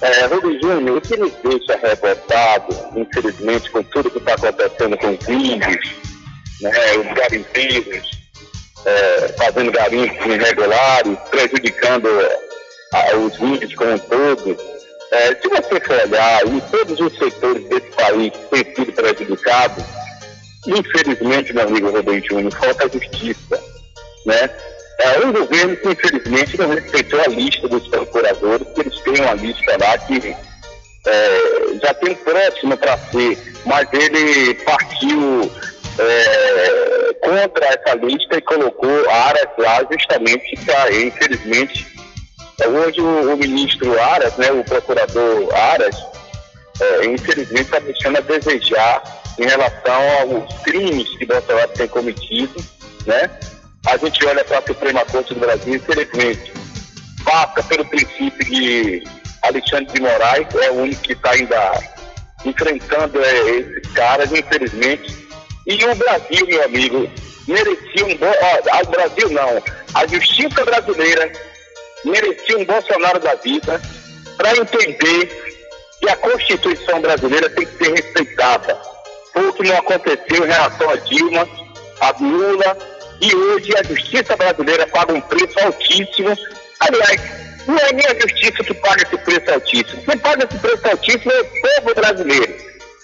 É, 0.03 0.25
Rubem 0.25 0.59
Júnior, 0.61 0.97
o 0.97 1.01
que 1.01 1.15
nos 1.15 1.31
deixa 1.41 1.77
revoltado, 1.77 2.75
infelizmente, 2.93 3.71
com 3.71 3.81
tudo 3.83 4.11
que 4.11 4.17
está 4.17 4.33
acontecendo 4.33 4.97
com 4.97 5.11
os 5.11 5.29
índios, 5.29 5.95
né, 6.59 6.71
os 6.97 7.13
garimpeiros, 7.13 8.11
é, 8.85 9.27
fazendo 9.37 9.71
garimpos 9.71 10.25
irregulares, 10.25 11.17
prejudicando 11.29 12.09
a, 12.93 13.15
os 13.15 13.39
índios 13.39 13.73
como 13.75 13.93
um 13.93 13.99
todo. 13.99 14.57
É, 15.09 15.35
se 15.35 15.47
você 15.47 15.79
for 15.79 16.01
olhar, 16.01 16.47
em 16.47 16.59
todos 16.59 16.99
os 16.99 17.17
setores 17.17 17.63
desse 17.69 17.89
país 17.91 18.33
têm 18.51 18.75
sido 18.75 18.91
prejudicados, 18.91 19.85
infelizmente, 20.67 21.53
meu 21.53 21.65
amigo 21.65 21.91
Rubem 21.91 22.21
Júnior, 22.29 22.53
falta 22.53 22.89
justiça 22.89 23.57
né? 24.25 24.49
É 25.03 25.25
um 25.25 25.33
governo 25.33 25.75
que, 25.75 25.89
infelizmente, 25.89 26.57
não 26.57 26.69
respeitou 26.69 27.19
a 27.19 27.27
lista 27.27 27.67
dos 27.67 27.85
procuradores, 27.89 28.67
que 28.73 28.81
eles 28.81 28.99
têm 29.01 29.21
uma 29.21 29.33
lista 29.33 29.77
lá 29.79 29.97
que 29.97 30.35
é, 31.05 31.79
já 31.81 31.93
tem 31.95 32.15
próximo 32.15 32.77
para 32.77 32.97
ser, 32.97 33.37
mas 33.65 33.87
ele 33.91 34.53
partiu 34.63 35.51
é, 35.99 37.13
contra 37.15 37.65
essa 37.65 37.95
lista 37.95 38.37
e 38.37 38.41
colocou 38.41 39.09
Aras 39.09 39.49
lá 39.57 39.85
justamente 39.91 40.57
para, 40.65 40.95
infelizmente, 40.95 41.85
é, 42.61 42.67
hoje 42.67 43.01
o, 43.01 43.33
o, 43.33 43.37
ministro 43.37 43.99
Aras, 44.01 44.37
né, 44.37 44.51
o 44.51 44.63
procurador 44.63 45.53
Aras, 45.53 45.97
é, 46.79 47.05
infelizmente 47.07 47.63
está 47.63 47.79
deixando 47.79 48.17
a 48.17 48.21
desejar 48.21 49.03
em 49.37 49.45
relação 49.45 50.01
aos 50.21 50.53
crimes 50.61 51.09
que 51.17 51.25
Bolsonaro 51.25 51.71
tem 51.75 51.87
cometido, 51.87 52.55
né? 53.05 53.29
A 53.85 53.97
gente 53.97 54.25
olha 54.25 54.43
para 54.45 54.59
a 54.59 54.63
Suprema 54.63 55.05
Corte 55.05 55.33
do 55.33 55.39
Brasil, 55.39 55.75
infelizmente, 55.75 56.53
passa 57.25 57.61
pelo 57.63 57.85
princípio 57.85 58.45
de 58.45 59.03
Alexandre 59.43 59.93
de 59.93 60.01
Moraes, 60.01 60.47
é 60.55 60.71
o 60.71 60.75
único 60.75 61.01
que 61.01 61.13
está 61.13 61.31
ainda 61.31 61.73
enfrentando 62.45 63.23
é, 63.23 63.49
esses 63.49 63.91
caras, 63.93 64.31
infelizmente. 64.31 65.27
E 65.67 65.85
o 65.85 65.95
Brasil, 65.95 66.45
meu 66.47 66.63
amigo, 66.63 67.09
merecia 67.47 68.05
um 68.05 68.17
bom. 68.17 68.31
Ó, 68.41 68.81
o 68.81 68.91
Brasil 68.91 69.29
não, 69.29 69.63
a 69.93 70.07
justiça 70.07 70.63
brasileira 70.63 71.31
merecia 72.05 72.57
um 72.57 72.65
Bolsonaro 72.65 73.19
da 73.19 73.35
vida 73.35 73.81
para 74.37 74.57
entender 74.57 75.53
que 75.99 76.09
a 76.09 76.15
Constituição 76.17 77.01
brasileira 77.01 77.49
tem 77.49 77.65
que 77.65 77.83
ser 77.83 77.91
respeitada. 77.91 78.77
Foi 79.33 79.47
o 79.47 79.53
que 79.53 79.63
não 79.63 79.77
aconteceu 79.77 80.45
em 80.45 80.49
relação 80.49 80.89
a 80.89 80.95
Dilma, 80.95 81.47
a 82.01 82.11
Lula 82.19 82.77
e 83.23 83.33
hoje 83.33 83.71
a 83.77 83.83
justiça 83.83 84.35
brasileira 84.35 84.85
paga 84.87 85.13
um 85.13 85.21
preço 85.21 85.57
altíssimo. 85.59 86.37
Aliás, 86.81 87.21
não 87.65 87.77
é 87.77 87.93
nem 87.93 88.05
a 88.05 88.19
justiça 88.19 88.63
que 88.63 88.73
paga 88.73 89.03
esse 89.03 89.17
preço 89.17 89.53
altíssimo. 89.53 90.03
Quem 90.03 90.17
paga 90.17 90.45
esse 90.45 90.59
preço 90.59 90.87
altíssimo 90.89 91.31
é 91.31 91.41
o 91.41 91.45
povo 91.45 91.95
brasileiro. 91.95 92.53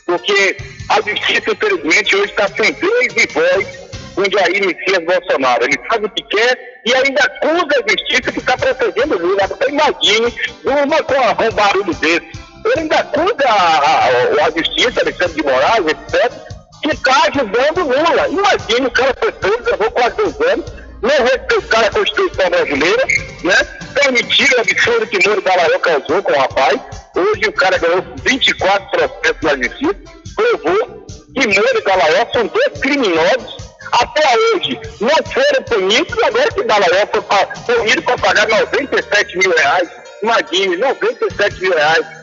Porque 0.06 0.58
a 0.90 0.96
justiça, 0.96 1.52
infelizmente, 1.52 2.16
hoje 2.16 2.32
está 2.32 2.48
sem 2.50 2.74
vez 2.74 3.14
e 3.16 3.34
voz 3.34 3.68
com 4.16 4.24
Jair 4.30 4.66
Messias 4.66 5.06
Bolsonaro. 5.06 5.64
Ele 5.64 5.80
faz 5.88 6.04
o 6.04 6.10
que 6.10 6.24
quer 6.24 6.82
e 6.86 6.94
ainda 6.94 7.24
acusa 7.24 7.80
a 7.80 7.90
justiça 7.90 8.32
que 8.32 8.40
está 8.40 8.58
protegendo 8.58 9.16
o 9.16 9.20
Lula. 9.20 9.44
Então, 9.44 9.70
imagine 9.70 10.34
uma 10.66 11.04
com 11.04 11.14
um 11.14 11.52
barulho 11.52 11.94
desse. 11.94 12.28
Ele 12.66 12.80
ainda 12.80 12.98
acusa 12.98 13.48
a, 13.48 13.80
a, 13.80 14.48
a 14.48 14.52
justiça, 14.52 15.00
Alexandre 15.00 15.36
de 15.36 15.44
Moraes, 15.44 15.86
etc., 15.88 16.59
está 16.88 17.28
ajudando 17.28 17.84
Lula. 17.84 18.28
Imagina, 18.30 18.88
o 18.88 18.92
cara 18.92 19.16
foi 19.20 19.32
preso, 19.32 19.72
levou 19.72 19.92
quase 19.92 20.16
dois 20.16 20.42
anos, 20.42 20.66
não 21.02 21.26
respeitaram 21.26 21.88
a 21.88 21.92
Constituição 21.92 22.50
brasileira, 22.50 23.08
né? 23.44 23.56
Permitiram 23.94 24.58
o 24.58 24.62
absurdo 24.62 25.08
que 25.08 25.28
Moro 25.28 25.42
Balaio 25.42 25.80
causou 25.80 26.24
com 26.24 26.32
o 26.32 26.40
rapaz. 26.40 26.80
Hoje 27.16 27.46
o 27.48 27.54
cara 27.54 27.78
ganhou 27.78 28.04
24 28.24 28.90
processos 28.90 29.42
na 29.42 29.56
justiça, 29.58 29.96
provou 30.36 31.06
que 31.34 31.48
Moro 31.48 31.78
e 31.78 31.82
Balaio 31.82 32.28
são 32.34 32.48
dois 32.48 32.80
criminosos. 32.82 33.70
Até 33.92 34.22
hoje 34.38 34.80
não 35.02 35.10
foram 35.10 35.64
punidos, 35.64 36.24
agora 36.24 36.52
que 36.52 36.64
Balaio 36.64 37.10
foi 37.12 37.76
punido 37.76 38.02
para 38.04 38.18
pagar 38.18 38.48
97 38.48 39.38
mil 39.38 39.52
reais. 39.52 39.90
Imagine, 40.22 40.78
97 40.78 41.62
mil 41.62 41.74
reais 41.74 42.19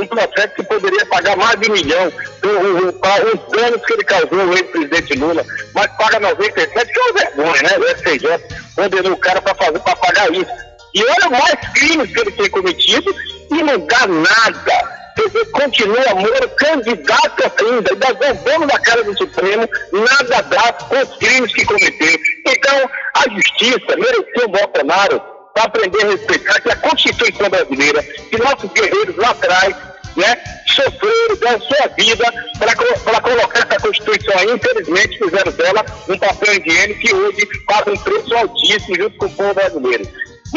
um 0.00 0.06
processo 0.06 0.54
que 0.54 0.62
poderia 0.62 1.06
pagar 1.06 1.36
mais 1.36 1.58
de 1.60 1.70
um 1.70 1.72
milhão 1.72 2.12
por 2.40 2.50
os 2.50 3.56
danos 3.56 3.84
que 3.84 3.92
ele 3.92 4.04
causou 4.04 4.40
ao 4.40 4.52
ex-presidente 4.52 5.14
Lula, 5.14 5.44
mas 5.74 5.86
paga 5.96 6.20
97, 6.20 6.92
que 6.92 6.98
é 6.98 7.02
uma 7.02 7.12
vergonha, 7.12 7.62
né? 7.62 7.78
O 7.78 7.96
STJ 7.96 8.28
condenou 8.76 9.12
o 9.12 9.18
cara 9.18 9.40
para 9.40 9.54
pagar 9.54 10.32
isso. 10.32 10.50
E 10.94 11.04
olha 11.04 11.30
mais 11.30 11.54
crimes 11.74 12.12
que 12.12 12.20
ele 12.20 12.32
tem 12.32 12.50
cometido 12.50 13.14
e 13.50 13.62
não 13.62 13.78
dá 13.86 14.06
nada. 14.06 14.98
Dizer, 15.16 15.50
continua 15.50 16.14
Moro 16.14 16.48
candidato 16.56 17.52
ainda, 17.60 17.90
ainda 17.92 18.14
bombando 18.14 18.66
na 18.66 18.78
cara 18.78 19.02
do 19.02 19.18
Supremo, 19.18 19.68
nada 19.92 20.42
dá 20.42 20.72
com 20.74 20.96
os 20.96 21.16
crimes 21.18 21.52
que 21.52 21.64
cometeu. 21.64 22.20
Então, 22.46 22.90
a 23.14 23.28
justiça 23.34 23.96
mereceu 23.96 24.44
o 24.44 24.48
Bolsonaro 24.48 25.20
para 25.52 25.64
aprender 25.64 26.04
a 26.04 26.10
respeitar 26.10 26.60
que 26.60 26.70
a 26.70 26.76
Constituição 26.76 27.50
brasileira, 27.50 28.00
que 28.02 28.38
nossos 28.38 28.70
guerreiros 28.70 29.16
lá 29.16 29.30
atrás, 29.30 29.74
né, 30.18 30.36
sofreram, 30.66 31.36
deram 31.40 31.60
sua 31.60 31.86
vida 31.96 32.24
para 32.58 33.20
colocar 33.20 33.58
essa 33.60 33.80
Constituição 33.80 34.34
aí, 34.36 34.50
infelizmente 34.52 35.18
fizeram 35.18 35.52
dela 35.52 35.86
um 36.08 36.18
papel 36.18 36.54
higiênico 36.54 37.00
que 37.00 37.14
hoje 37.14 37.48
paga 37.66 37.92
um 37.92 37.96
preço 37.96 38.34
altíssimo 38.34 38.96
junto 38.96 39.16
com 39.16 39.26
o 39.26 39.30
povo 39.30 39.54
brasileiro. 39.54 40.08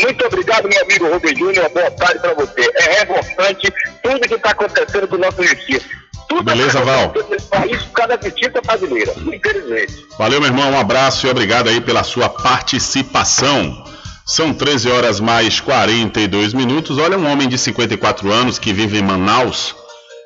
Muito 0.01 0.25
obrigado, 0.25 0.69
meu 0.69 0.81
amigo 0.81 1.07
Rubem 1.09 1.35
Júnior. 1.35 1.69
Boa 1.69 1.91
tarde 1.91 2.19
para 2.19 2.33
você. 2.33 2.71
É 2.75 2.99
revoltante 2.99 3.73
tudo 4.01 4.27
que 4.27 4.35
está 4.35 4.51
acontecendo 4.51 5.07
com 5.07 5.15
o 5.15 5.19
nosso 5.19 5.43
justiça. 5.43 5.85
Tudo 6.29 6.43
Beleza, 6.43 6.79
Val? 6.79 7.13
País 7.49 7.81
por 7.83 7.91
causa 7.91 8.17
da 8.17 8.29
justiça 8.29 8.61
brasileira, 8.61 9.13
infelizmente. 9.17 10.07
Valeu, 10.17 10.39
meu 10.39 10.49
irmão. 10.49 10.71
Um 10.71 10.79
abraço 10.79 11.27
e 11.27 11.29
obrigado 11.29 11.67
aí 11.67 11.81
pela 11.81 12.03
sua 12.03 12.29
participação. 12.29 13.83
São 14.25 14.53
13 14.53 14.89
horas 14.89 15.19
mais 15.19 15.59
42 15.59 16.53
minutos. 16.53 16.97
Olha, 16.97 17.17
um 17.17 17.29
homem 17.29 17.49
de 17.49 17.57
54 17.57 18.31
anos 18.31 18.59
que 18.59 18.71
vive 18.71 18.99
em 18.99 19.01
Manaus. 19.01 19.75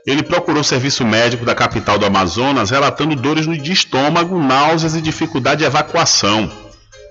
Ele 0.05 0.21
procurou 0.21 0.63
serviço 0.63 1.03
médico 1.05 1.45
da 1.45 1.55
capital 1.55 1.97
do 1.97 2.05
Amazonas, 2.05 2.69
relatando 2.69 3.15
dores 3.15 3.45
de 3.45 3.71
estômago, 3.71 4.37
náuseas 4.37 4.95
e 4.95 5.01
dificuldade 5.01 5.59
de 5.59 5.65
evacuação. 5.65 6.51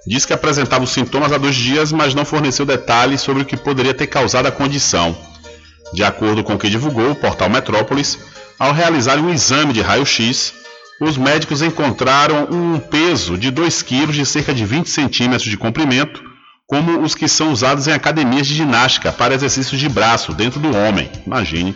Diz 0.06 0.27
que 0.27 0.35
apresentava 0.35 0.85
os 0.85 0.90
sintomas 0.90 1.32
há 1.32 1.39
dois 1.39 1.56
dias, 1.56 1.90
mas 1.90 2.15
não 2.15 2.24
forneceu 2.24 2.66
detalhes 2.66 3.23
sobre 3.23 3.43
o 3.43 3.47
que 3.47 3.56
poderia 3.56 3.94
ter 3.94 4.06
causado 4.06 4.47
a 4.47 4.52
condição. 4.52 5.16
De 5.93 6.05
acordo 6.05 6.44
com 6.44 6.55
o 6.55 6.59
que 6.59 6.69
divulgou 6.69 7.11
o 7.11 7.16
portal 7.16 7.48
Metrópolis, 7.48 8.19
ao 8.59 8.73
realizar 8.73 9.19
um 9.19 9.32
exame 9.32 9.73
de 9.73 9.81
raio-x, 9.81 10.52
os 11.01 11.16
médicos 11.16 11.62
encontraram 11.62 12.47
um 12.51 12.78
peso 12.78 13.36
de 13.36 13.51
2 13.51 13.82
kg 13.82 14.12
de 14.12 14.27
cerca 14.27 14.55
de 14.55 14.65
20 14.65 14.89
centímetros 14.89 15.48
de 15.48 15.56
comprimento 15.56 16.34
como 16.66 17.01
os 17.01 17.15
que 17.15 17.28
são 17.28 17.53
usados 17.53 17.86
em 17.86 17.93
academias 17.93 18.47
de 18.47 18.55
ginástica 18.55 19.12
para 19.12 19.35
exercícios 19.35 19.78
de 19.78 19.89
braço 19.89 20.32
dentro 20.32 20.61
do 20.61 20.74
homem. 20.74 21.11
Imagine. 21.27 21.74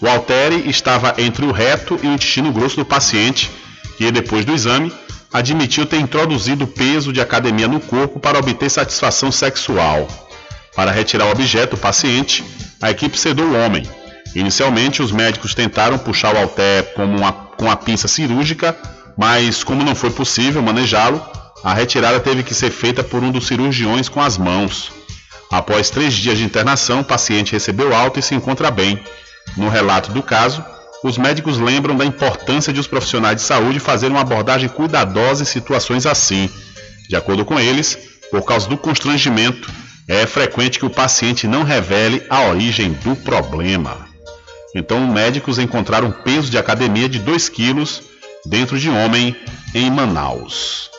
O 0.00 0.08
haltere 0.08 0.68
estava 0.68 1.14
entre 1.18 1.46
o 1.46 1.52
reto 1.52 1.98
e 2.02 2.06
o 2.06 2.12
intestino 2.12 2.52
grosso 2.52 2.76
do 2.76 2.84
paciente, 2.84 3.50
que 3.96 4.10
depois 4.10 4.44
do 4.44 4.52
exame 4.52 4.92
admitiu 5.32 5.86
ter 5.86 5.98
introduzido 5.98 6.66
peso 6.66 7.12
de 7.12 7.20
academia 7.20 7.66
no 7.66 7.80
corpo 7.80 8.20
para 8.20 8.38
obter 8.38 8.70
satisfação 8.70 9.32
sexual. 9.32 10.06
Para 10.74 10.90
retirar 10.90 11.26
o 11.26 11.30
objeto, 11.30 11.74
o 11.74 11.78
paciente, 11.78 12.44
a 12.82 12.90
equipe 12.90 13.18
sedou 13.18 13.46
o 13.46 13.56
homem. 13.56 13.84
Inicialmente, 14.34 15.00
os 15.00 15.12
médicos 15.12 15.54
tentaram 15.54 15.96
puxar 15.96 16.34
o 16.34 16.38
halter 16.38 16.92
como 16.94 17.16
uma, 17.16 17.32
com 17.32 17.70
a 17.70 17.76
pinça 17.76 18.08
cirúrgica, 18.08 18.76
mas 19.16 19.62
como 19.62 19.84
não 19.84 19.94
foi 19.94 20.10
possível 20.10 20.60
manejá-lo, 20.60 21.24
a 21.64 21.72
retirada 21.72 22.20
teve 22.20 22.42
que 22.42 22.54
ser 22.54 22.70
feita 22.70 23.02
por 23.02 23.24
um 23.24 23.32
dos 23.32 23.46
cirurgiões 23.46 24.06
com 24.06 24.20
as 24.20 24.36
mãos. 24.36 24.92
Após 25.50 25.88
três 25.88 26.12
dias 26.12 26.36
de 26.36 26.44
internação, 26.44 27.00
o 27.00 27.04
paciente 27.04 27.52
recebeu 27.52 27.94
alta 27.94 28.20
e 28.20 28.22
se 28.22 28.34
encontra 28.34 28.70
bem. 28.70 29.02
No 29.56 29.70
relato 29.70 30.12
do 30.12 30.22
caso, 30.22 30.62
os 31.02 31.16
médicos 31.16 31.58
lembram 31.58 31.96
da 31.96 32.04
importância 32.04 32.70
de 32.70 32.80
os 32.80 32.86
profissionais 32.86 33.36
de 33.36 33.42
saúde 33.42 33.80
fazerem 33.80 34.14
uma 34.14 34.20
abordagem 34.20 34.68
cuidadosa 34.68 35.42
em 35.42 35.46
situações 35.46 36.04
assim. 36.04 36.50
De 37.08 37.16
acordo 37.16 37.46
com 37.46 37.58
eles, 37.58 37.96
por 38.30 38.42
causa 38.42 38.68
do 38.68 38.76
constrangimento, 38.76 39.72
é 40.06 40.26
frequente 40.26 40.78
que 40.78 40.84
o 40.84 40.90
paciente 40.90 41.48
não 41.48 41.62
revele 41.62 42.22
a 42.28 42.42
origem 42.42 42.92
do 42.92 43.16
problema. 43.16 44.06
Então, 44.74 45.06
médicos 45.06 45.58
encontraram 45.58 46.10
peso 46.10 46.50
de 46.50 46.58
academia 46.58 47.08
de 47.08 47.20
2 47.20 47.48
quilos 47.48 48.02
dentro 48.44 48.78
de 48.78 48.90
homem 48.90 49.34
em 49.74 49.90
Manaus. 49.90 50.93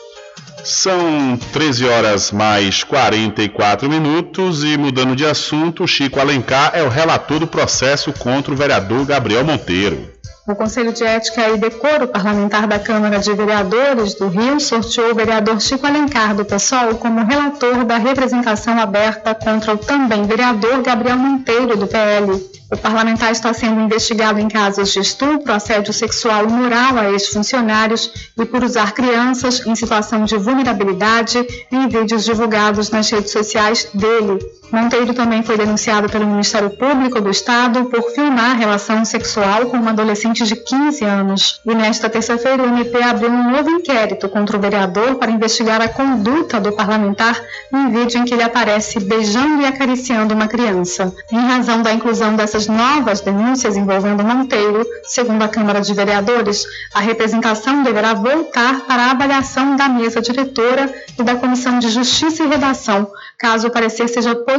São 0.64 1.36
13 1.52 1.86
horas 1.86 2.32
mais 2.32 2.82
44 2.82 3.88
minutos 3.88 4.64
e 4.64 4.76
mudando 4.76 5.14
de 5.14 5.24
assunto, 5.24 5.86
Chico 5.86 6.18
Alencar 6.18 6.72
é 6.74 6.82
o 6.82 6.88
relator 6.88 7.38
do 7.38 7.46
processo 7.46 8.12
contra 8.12 8.52
o 8.52 8.56
vereador 8.56 9.04
Gabriel 9.04 9.44
Monteiro. 9.44 10.15
O 10.48 10.54
Conselho 10.54 10.92
de 10.92 11.02
Ética 11.02 11.48
e 11.48 11.58
Decoro 11.58 12.06
Parlamentar 12.06 12.68
da 12.68 12.78
Câmara 12.78 13.18
de 13.18 13.34
Vereadores 13.34 14.14
do 14.14 14.28
Rio 14.28 14.60
sorteou 14.60 15.10
o 15.10 15.14
vereador 15.14 15.60
Chico 15.60 15.84
Alencar 15.84 16.36
do 16.36 16.44
PSOL 16.44 16.94
como 16.94 17.24
relator 17.24 17.84
da 17.84 17.96
representação 17.96 18.78
aberta 18.78 19.34
contra 19.34 19.74
o 19.74 19.78
também 19.78 20.22
vereador 20.22 20.82
Gabriel 20.82 21.18
Monteiro 21.18 21.76
do 21.76 21.88
PL. 21.88 22.30
O 22.70 22.76
parlamentar 22.76 23.32
está 23.32 23.52
sendo 23.52 23.80
investigado 23.80 24.38
em 24.38 24.46
casos 24.46 24.92
de 24.92 25.00
estupro, 25.00 25.52
assédio 25.52 25.92
sexual 25.92 26.48
moral 26.48 26.96
a 26.96 27.10
ex-funcionários 27.10 28.30
e 28.38 28.44
por 28.44 28.62
usar 28.62 28.92
crianças 28.92 29.66
em 29.66 29.74
situação 29.74 30.24
de 30.24 30.36
vulnerabilidade 30.36 31.44
em 31.72 31.88
vídeos 31.88 32.24
divulgados 32.24 32.90
nas 32.90 33.10
redes 33.10 33.32
sociais 33.32 33.88
dele. 33.92 34.38
Monteiro 34.70 35.14
também 35.14 35.42
foi 35.42 35.56
denunciado 35.56 36.08
pelo 36.08 36.26
Ministério 36.26 36.70
Público 36.70 37.20
do 37.20 37.30
Estado 37.30 37.84
por 37.86 38.10
filmar 38.10 38.58
relação 38.58 39.04
sexual 39.04 39.66
com 39.66 39.76
uma 39.76 39.90
adolescente 39.90 40.44
de 40.44 40.56
15 40.56 41.04
anos. 41.04 41.60
E 41.64 41.74
nesta 41.74 42.10
terça-feira, 42.10 42.62
o 42.62 42.66
MP 42.66 43.02
abriu 43.02 43.30
um 43.30 43.50
novo 43.50 43.70
inquérito 43.70 44.28
contra 44.28 44.56
o 44.56 44.60
vereador 44.60 45.14
para 45.16 45.30
investigar 45.30 45.80
a 45.80 45.88
conduta 45.88 46.60
do 46.60 46.72
parlamentar 46.72 47.40
em 47.72 47.90
vídeo 47.90 48.20
em 48.20 48.24
que 48.24 48.34
ele 48.34 48.42
aparece 48.42 49.00
beijando 49.00 49.62
e 49.62 49.66
acariciando 49.66 50.34
uma 50.34 50.48
criança. 50.48 51.12
Em 51.30 51.38
razão 51.38 51.82
da 51.82 51.92
inclusão 51.92 52.34
dessas 52.34 52.66
novas 52.66 53.20
denúncias 53.20 53.76
envolvendo 53.76 54.24
Monteiro, 54.24 54.84
segundo 55.04 55.42
a 55.42 55.48
Câmara 55.48 55.80
de 55.80 55.94
Vereadores, 55.94 56.64
a 56.92 57.00
representação 57.00 57.82
deverá 57.82 58.14
voltar 58.14 58.80
para 58.80 59.04
a 59.04 59.10
avaliação 59.12 59.76
da 59.76 59.88
mesa 59.88 60.20
diretora 60.20 60.92
e 61.18 61.22
da 61.22 61.36
Comissão 61.36 61.78
de 61.78 61.88
Justiça 61.88 62.42
e 62.42 62.48
Redação. 62.48 63.10
Caso 63.38 63.68
o 63.68 63.70
parecer 63.70 64.08
seja 64.08 64.34
positivo, 64.34 64.55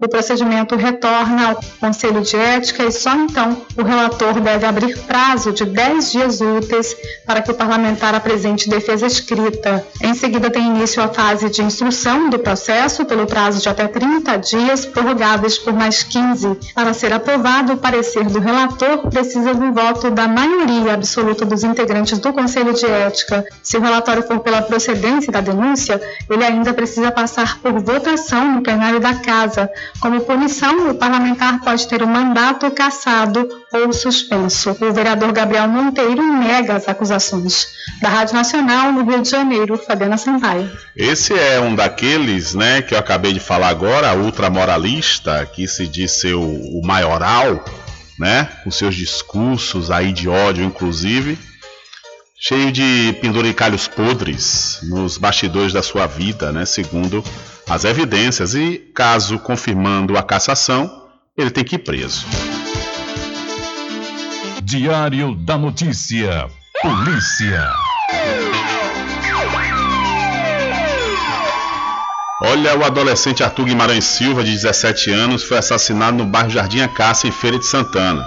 o 0.00 0.08
procedimento 0.08 0.76
retorna 0.76 1.50
ao 1.50 1.60
Conselho 1.80 2.20
de 2.22 2.36
Ética 2.36 2.84
e 2.84 2.92
só 2.92 3.14
então 3.14 3.56
o 3.76 3.82
relator 3.82 4.40
deve 4.40 4.64
abrir 4.64 4.98
prazo 5.00 5.52
de 5.52 5.64
10 5.64 6.12
dias 6.12 6.40
úteis 6.40 6.96
para 7.26 7.42
que 7.42 7.50
o 7.50 7.54
parlamentar 7.54 8.14
apresente 8.14 8.68
defesa 8.68 9.06
escrita. 9.06 9.84
Em 10.00 10.14
seguida, 10.14 10.50
tem 10.50 10.66
início 10.66 11.02
a 11.02 11.08
fase 11.08 11.50
de 11.50 11.62
instrução 11.62 12.30
do 12.30 12.38
processo 12.38 13.04
pelo 13.04 13.26
prazo 13.26 13.60
de 13.60 13.68
até 13.68 13.86
30 13.86 14.36
dias, 14.38 14.86
prorrogáveis 14.86 15.58
por 15.58 15.72
mais 15.72 16.02
15. 16.02 16.58
Para 16.74 16.94
ser 16.94 17.12
aprovado, 17.12 17.72
o 17.72 17.76
parecer 17.76 18.24
do 18.24 18.38
relator 18.38 19.08
precisa 19.10 19.54
do 19.54 19.72
voto 19.72 20.10
da 20.10 20.28
maioria 20.28 20.94
absoluta 20.94 21.44
dos 21.44 21.64
integrantes 21.64 22.18
do 22.18 22.32
Conselho 22.32 22.72
de 22.72 22.86
Ética. 22.86 23.44
Se 23.62 23.76
o 23.76 23.80
relatório 23.80 24.22
for 24.22 24.40
pela 24.40 24.62
procedência 24.62 25.32
da 25.32 25.40
denúncia, 25.40 26.00
ele 26.30 26.44
ainda 26.44 26.72
precisa 26.72 27.10
passar 27.10 27.58
por 27.58 27.72
votação 27.80 28.54
no 28.54 28.62
plenário 28.62 28.87
plenário 28.88 29.00
da 29.00 29.14
Casa. 29.14 29.70
Como 30.00 30.20
punição, 30.22 30.90
o 30.90 30.94
parlamentar 30.94 31.60
pode 31.60 31.86
ter 31.86 32.02
o 32.02 32.06
mandato 32.06 32.70
cassado 32.70 33.48
ou 33.72 33.92
suspenso. 33.92 34.76
O 34.80 34.92
vereador 34.92 35.32
Gabriel 35.32 35.68
Monteiro 35.68 36.22
nega 36.22 36.74
as 36.76 36.88
acusações. 36.88 37.68
Da 38.00 38.08
Rádio 38.08 38.34
Nacional, 38.34 38.92
no 38.92 39.04
Rio 39.04 39.22
de 39.22 39.28
Janeiro, 39.28 39.76
Fabiana 39.76 40.16
Sampaio. 40.16 40.70
Esse 40.96 41.34
é 41.34 41.60
um 41.60 41.74
daqueles, 41.74 42.54
né, 42.54 42.80
que 42.82 42.94
eu 42.94 42.98
acabei 42.98 43.32
de 43.32 43.40
falar 43.40 43.68
agora, 43.68 44.16
ultramoralista, 44.16 45.46
que 45.46 45.68
se 45.68 45.86
diz 45.86 46.12
ser 46.12 46.34
o, 46.34 46.42
o 46.42 46.80
maioral, 46.84 47.64
né, 48.18 48.48
com 48.64 48.70
seus 48.70 48.94
discursos 48.94 49.90
aí 49.90 50.12
de 50.12 50.28
ódio, 50.28 50.64
inclusive, 50.64 51.38
cheio 52.40 52.70
de 52.70 53.16
penduricalhos 53.20 53.88
podres 53.88 54.78
nos 54.84 55.18
bastidores 55.18 55.72
da 55.72 55.82
sua 55.82 56.06
vida, 56.06 56.52
né, 56.52 56.64
segundo 56.64 57.22
as 57.68 57.84
evidências 57.84 58.54
e, 58.54 58.78
caso 58.94 59.38
confirmando 59.38 60.16
a 60.16 60.22
cassação, 60.22 61.06
ele 61.36 61.50
tem 61.50 61.62
que 61.62 61.76
ir 61.76 61.80
preso. 61.80 62.26
Diário 64.62 65.34
da 65.34 65.58
Notícia. 65.58 66.48
Polícia. 66.80 67.72
Olha, 72.40 72.78
o 72.78 72.84
adolescente 72.84 73.42
Arthur 73.42 73.64
Guimarães 73.64 74.04
Silva, 74.04 74.44
de 74.44 74.52
17 74.52 75.10
anos, 75.10 75.42
foi 75.42 75.58
assassinado 75.58 76.16
no 76.16 76.24
bairro 76.24 76.50
Jardim 76.50 76.80
Acácia, 76.80 77.28
em 77.28 77.32
Feira 77.32 77.58
de 77.58 77.66
Santana. 77.66 78.24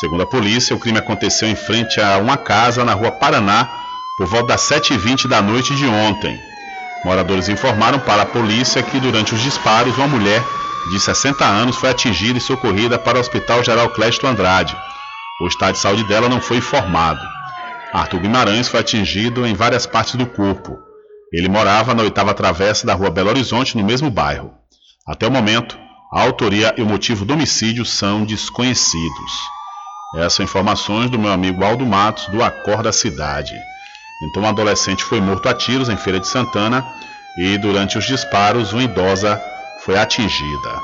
Segundo 0.00 0.22
a 0.22 0.26
polícia, 0.26 0.74
o 0.74 0.78
crime 0.78 0.98
aconteceu 0.98 1.46
em 1.46 1.54
frente 1.54 2.00
a 2.00 2.16
uma 2.16 2.36
casa 2.36 2.84
na 2.84 2.94
rua 2.94 3.12
Paraná, 3.12 3.68
por 4.16 4.26
volta 4.26 4.48
das 4.48 4.62
7h20 4.62 5.28
da 5.28 5.42
noite 5.42 5.74
de 5.76 5.84
ontem. 5.86 6.51
Moradores 7.04 7.48
informaram 7.48 7.98
para 7.98 8.22
a 8.22 8.26
polícia 8.26 8.82
que 8.82 9.00
durante 9.00 9.34
os 9.34 9.40
disparos 9.40 9.96
uma 9.96 10.06
mulher 10.06 10.42
de 10.90 11.00
60 11.00 11.44
anos 11.44 11.76
foi 11.76 11.90
atingida 11.90 12.38
e 12.38 12.40
socorrida 12.40 12.98
para 12.98 13.18
o 13.18 13.20
Hospital 13.20 13.62
Geral 13.62 13.88
Clésto 13.90 14.26
Andrade. 14.26 14.76
O 15.40 15.46
estado 15.46 15.74
de 15.74 15.80
saúde 15.80 16.04
dela 16.04 16.28
não 16.28 16.40
foi 16.40 16.58
informado. 16.58 17.20
Arthur 17.92 18.20
Guimarães 18.20 18.68
foi 18.68 18.80
atingido 18.80 19.46
em 19.46 19.54
várias 19.54 19.86
partes 19.86 20.14
do 20.14 20.26
corpo. 20.26 20.78
Ele 21.32 21.48
morava 21.48 21.94
na 21.94 22.02
oitava 22.02 22.34
travessa 22.34 22.86
da 22.86 22.94
rua 22.94 23.10
Belo 23.10 23.30
Horizonte, 23.30 23.76
no 23.76 23.84
mesmo 23.84 24.10
bairro. 24.10 24.52
Até 25.06 25.26
o 25.26 25.30
momento, 25.30 25.78
a 26.12 26.22
autoria 26.22 26.74
e 26.76 26.82
o 26.82 26.86
motivo 26.86 27.24
do 27.24 27.34
homicídio 27.34 27.84
são 27.84 28.24
desconhecidos. 28.24 29.32
Essas 30.14 30.34
são 30.34 30.44
informações 30.44 31.10
do 31.10 31.18
meu 31.18 31.32
amigo 31.32 31.64
Aldo 31.64 31.86
Matos, 31.86 32.26
do 32.26 32.42
Acorda 32.42 32.92
Cidade. 32.92 33.54
Então, 34.22 34.44
um 34.44 34.48
adolescente 34.48 35.02
foi 35.02 35.20
morto 35.20 35.48
a 35.48 35.54
tiros 35.54 35.88
em 35.88 35.96
Feira 35.96 36.20
de 36.20 36.28
Santana 36.28 36.86
e, 37.36 37.58
durante 37.58 37.98
os 37.98 38.04
disparos, 38.04 38.72
uma 38.72 38.84
idosa 38.84 39.40
foi 39.84 39.98
atingida. 39.98 40.80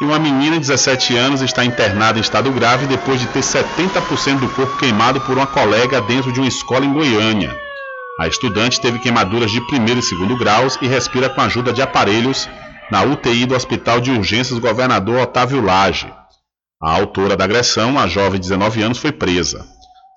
E 0.00 0.04
uma 0.04 0.18
menina 0.18 0.52
de 0.52 0.60
17 0.60 1.14
anos 1.14 1.42
está 1.42 1.62
internada 1.62 2.18
em 2.18 2.22
estado 2.22 2.50
grave 2.50 2.86
depois 2.86 3.20
de 3.20 3.26
ter 3.26 3.40
70% 3.40 4.38
do 4.38 4.48
corpo 4.48 4.78
queimado 4.78 5.20
por 5.20 5.36
uma 5.36 5.46
colega 5.46 6.00
dentro 6.00 6.32
de 6.32 6.40
uma 6.40 6.48
escola 6.48 6.86
em 6.86 6.92
Goiânia. 6.92 7.54
A 8.18 8.26
estudante 8.26 8.80
teve 8.80 8.98
queimaduras 8.98 9.50
de 9.50 9.60
primeiro 9.66 10.00
e 10.00 10.02
segundo 10.02 10.38
graus 10.38 10.78
e 10.80 10.86
respira 10.86 11.28
com 11.28 11.42
a 11.42 11.44
ajuda 11.44 11.70
de 11.70 11.82
aparelhos 11.82 12.48
na 12.90 13.02
UTI 13.02 13.44
do 13.44 13.54
Hospital 13.54 14.00
de 14.00 14.10
Urgências 14.10 14.58
Governador 14.58 15.20
Otávio 15.20 15.62
Lage. 15.62 16.10
A 16.82 16.92
autora 16.92 17.36
da 17.36 17.44
agressão, 17.44 17.98
a 17.98 18.06
jovem 18.06 18.40
de 18.40 18.48
19 18.48 18.82
anos, 18.82 18.98
foi 18.98 19.12
presa. 19.12 19.66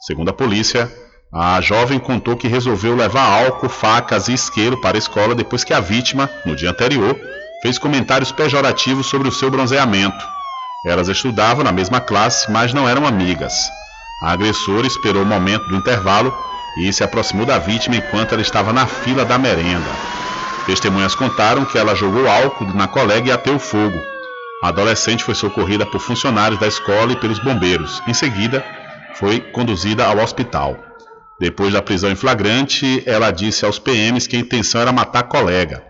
Segundo 0.05 0.29
a 0.29 0.33
polícia, 0.33 0.89
a 1.35 1.59
jovem 1.61 1.97
contou 1.97 2.37
que 2.37 2.47
resolveu 2.47 2.95
levar 2.95 3.25
álcool, 3.25 3.67
facas 3.67 4.27
e 4.27 4.33
isqueiro 4.33 4.79
para 4.79 4.97
a 4.97 4.99
escola 4.99 5.33
depois 5.33 5.63
que 5.63 5.73
a 5.73 5.79
vítima, 5.79 6.29
no 6.45 6.55
dia 6.55 6.69
anterior, 6.69 7.19
fez 7.63 7.79
comentários 7.79 8.31
pejorativos 8.31 9.07
sobre 9.07 9.27
o 9.27 9.31
seu 9.31 9.49
bronzeamento. 9.49 10.23
Elas 10.85 11.07
estudavam 11.07 11.63
na 11.63 11.71
mesma 11.71 11.99
classe, 11.99 12.51
mas 12.51 12.71
não 12.71 12.87
eram 12.87 13.07
amigas. 13.07 13.53
A 14.21 14.31
agressora 14.31 14.85
esperou 14.85 15.23
o 15.23 15.25
momento 15.25 15.67
do 15.69 15.75
intervalo 15.75 16.31
e 16.77 16.93
se 16.93 17.03
aproximou 17.03 17.47
da 17.47 17.57
vítima 17.57 17.95
enquanto 17.95 18.33
ela 18.33 18.41
estava 18.41 18.71
na 18.71 18.85
fila 18.85 19.25
da 19.25 19.37
merenda. 19.39 19.89
Testemunhas 20.67 21.15
contaram 21.15 21.65
que 21.65 21.79
ela 21.79 21.95
jogou 21.95 22.29
álcool 22.29 22.73
na 22.75 22.87
colega 22.87 23.29
e 23.29 23.31
ateu 23.31 23.57
fogo. 23.57 23.99
A 24.61 24.67
adolescente 24.67 25.23
foi 25.23 25.33
socorrida 25.33 25.85
por 25.85 25.99
funcionários 25.99 26.59
da 26.59 26.67
escola 26.67 27.11
e 27.11 27.15
pelos 27.15 27.39
bombeiros. 27.39 28.01
Em 28.07 28.13
seguida, 28.13 28.63
foi 29.15 29.39
conduzida 29.39 30.05
ao 30.05 30.19
hospital. 30.19 30.92
Depois 31.43 31.73
da 31.73 31.81
prisão 31.81 32.09
em 32.09 32.15
flagrante, 32.15 33.03
ela 33.05 33.29
disse 33.29 33.65
aos 33.65 33.77
PMs 33.77 34.27
que 34.27 34.37
a 34.37 34.39
intenção 34.39 34.79
era 34.79 34.93
matar 34.93 35.19
a 35.19 35.23
colega. 35.23 35.83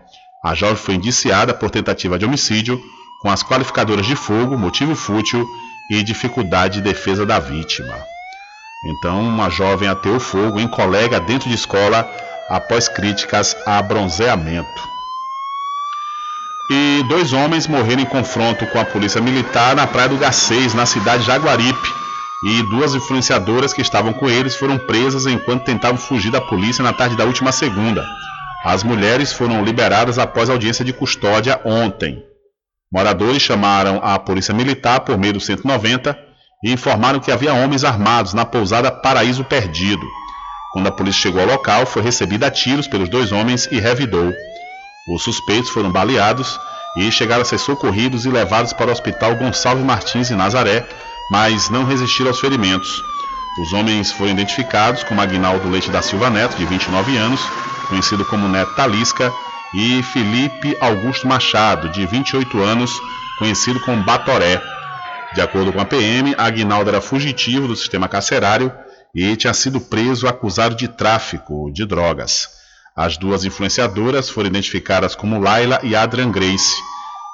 A 0.43 0.55
jovem 0.55 0.77
foi 0.77 0.95
indiciada 0.95 1.53
por 1.53 1.69
tentativa 1.69 2.17
de 2.17 2.25
homicídio, 2.25 2.81
com 3.21 3.29
as 3.29 3.43
qualificadoras 3.43 4.07
de 4.07 4.15
fogo, 4.15 4.57
motivo 4.57 4.95
fútil 4.95 5.47
e 5.91 6.01
dificuldade 6.01 6.81
de 6.81 6.81
defesa 6.81 7.23
da 7.23 7.37
vítima. 7.37 7.93
Então, 8.83 9.21
uma 9.21 9.47
jovem 9.47 9.87
ateu 9.87 10.19
fogo 10.19 10.59
em 10.59 10.67
colega 10.67 11.19
dentro 11.19 11.47
de 11.47 11.53
escola 11.53 12.03
após 12.49 12.87
críticas 12.87 13.55
a 13.67 13.79
bronzeamento. 13.79 14.81
e 16.71 17.03
dois 17.07 17.31
homens 17.31 17.67
morreram 17.67 18.01
em 18.01 18.05
confronto 18.07 18.65
com 18.65 18.79
a 18.79 18.85
polícia 18.85 19.21
militar 19.21 19.75
na 19.75 19.85
praia 19.85 20.09
do 20.09 20.17
Gacês, 20.17 20.73
na 20.73 20.87
cidade 20.87 21.21
de 21.21 21.27
Jaguaripe. 21.27 22.02
E 22.45 22.61
duas 22.63 22.93
influenciadoras 22.93 23.71
que 23.71 23.81
estavam 23.81 24.11
com 24.11 24.29
eles 24.29 24.55
foram 24.55 24.77
presas 24.77 25.25
enquanto 25.25 25.63
tentavam 25.63 25.97
fugir 25.97 26.29
da 26.29 26.41
polícia 26.41 26.83
na 26.83 26.91
tarde 26.91 27.15
da 27.15 27.23
última 27.23 27.51
segunda. 27.51 28.05
As 28.65 28.83
mulheres 28.83 29.31
foram 29.31 29.63
liberadas 29.63 30.19
após 30.19 30.49
audiência 30.49 30.83
de 30.83 30.91
custódia 30.91 31.59
ontem. 31.63 32.21
Moradores 32.91 33.41
chamaram 33.41 33.99
a 34.03 34.19
polícia 34.19 34.53
militar 34.53 34.99
por 35.01 35.17
meio 35.17 35.33
do 35.33 35.39
190 35.39 36.17
e 36.63 36.71
informaram 36.71 37.19
que 37.19 37.31
havia 37.31 37.53
homens 37.53 37.83
armados 37.83 38.33
na 38.33 38.45
pousada 38.45 38.91
Paraíso 38.91 39.43
Perdido. 39.43 40.05
Quando 40.73 40.87
a 40.87 40.91
polícia 40.91 41.21
chegou 41.21 41.41
ao 41.41 41.47
local, 41.47 41.85
foi 41.85 42.01
recebida 42.01 42.47
a 42.47 42.51
tiros 42.51 42.87
pelos 42.87 43.09
dois 43.09 43.31
homens 43.31 43.67
e 43.71 43.79
revidou. 43.79 44.33
Os 45.13 45.23
suspeitos 45.23 45.69
foram 45.69 45.91
baleados 45.91 46.59
e 46.97 47.11
chegaram 47.11 47.41
a 47.41 47.45
ser 47.45 47.57
socorridos 47.57 48.25
e 48.25 48.29
levados 48.29 48.73
para 48.73 48.89
o 48.89 48.91
Hospital 48.91 49.35
Gonçalves 49.35 49.85
Martins 49.85 50.31
em 50.31 50.35
Nazaré, 50.35 50.87
mas 51.33 51.67
não 51.67 51.83
resistiram 51.83 52.29
aos 52.29 52.39
ferimentos. 52.39 53.03
Os 53.59 53.73
homens 53.73 54.11
foram 54.11 54.33
identificados 54.33 55.03
como 55.03 55.19
Agnaldo 55.19 55.67
Leite 55.67 55.89
da 55.89 55.99
Silva 55.99 56.29
Neto, 56.29 56.55
de 56.55 56.63
29 56.63 57.17
anos, 57.17 57.41
conhecido 57.89 58.23
como 58.23 58.47
Neto 58.47 58.75
Talisca, 58.75 59.33
e 59.73 60.03
Felipe 60.03 60.77
Augusto 60.79 61.27
Machado, 61.27 61.89
de 61.89 62.05
28 62.05 62.61
anos, 62.61 63.01
conhecido 63.39 63.79
como 63.79 64.03
Batoré. 64.03 64.61
De 65.33 65.41
acordo 65.41 65.73
com 65.73 65.81
a 65.81 65.85
PM, 65.85 66.35
Agnaldo 66.37 66.91
era 66.91 67.01
fugitivo 67.01 67.67
do 67.67 67.75
sistema 67.75 68.07
carcerário 68.07 68.71
e 69.15 69.35
tinha 69.35 69.55
sido 69.55 69.81
preso 69.81 70.27
acusado 70.27 70.75
de 70.75 70.87
tráfico 70.87 71.71
de 71.73 71.83
drogas. 71.83 72.47
As 72.95 73.17
duas 73.17 73.43
influenciadoras 73.43 74.29
foram 74.29 74.49
identificadas 74.49 75.15
como 75.15 75.41
Laila 75.41 75.79
e 75.81 75.95
Adrian 75.95 76.29
Grace. 76.29 76.75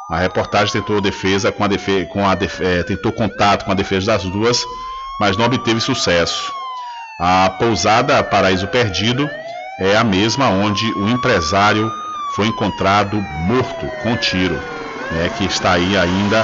A 0.09 0.17
reportagem 0.17 0.73
tentou 0.73 0.99
defesa 0.99 1.51
com 1.51 1.63
a 1.63 1.67
defesa, 1.67 2.05
com 2.07 2.27
a 2.27 2.33
é, 2.33 2.83
tentou 2.83 3.11
contato 3.11 3.63
com 3.63 3.71
a 3.71 3.75
defesa 3.75 4.07
das 4.07 4.23
duas, 4.23 4.65
mas 5.19 5.37
não 5.37 5.45
obteve 5.45 5.79
sucesso. 5.79 6.51
A 7.19 7.49
pousada 7.59 8.23
Paraíso 8.23 8.67
Perdido 8.67 9.29
é 9.79 9.95
a 9.95 10.03
mesma 10.03 10.49
onde 10.49 10.85
o 10.93 11.09
empresário 11.09 11.91
foi 12.35 12.47
encontrado 12.47 13.21
morto 13.45 13.85
com 14.01 14.17
tiro, 14.17 14.55
né, 15.11 15.29
que 15.37 15.45
está 15.45 15.73
aí 15.73 15.95
ainda. 15.95 16.39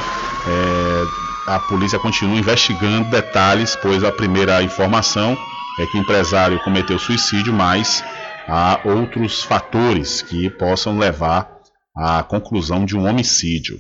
É, 0.48 1.52
a 1.54 1.60
polícia 1.60 1.98
continua 1.98 2.38
investigando 2.38 3.10
detalhes, 3.10 3.76
pois 3.82 4.04
a 4.04 4.12
primeira 4.12 4.62
informação 4.62 5.36
é 5.80 5.86
que 5.88 5.98
o 5.98 6.02
empresário 6.02 6.60
cometeu 6.60 7.00
suicídio, 7.00 7.52
mas 7.54 8.04
há 8.48 8.80
outros 8.84 9.44
fatores 9.44 10.22
que 10.22 10.50
possam 10.50 10.98
levar 10.98 11.55
à 11.96 12.24
conclusão 12.24 12.86
de 12.86 12.98
um 12.98 13.08
homicídio. 13.08 13.80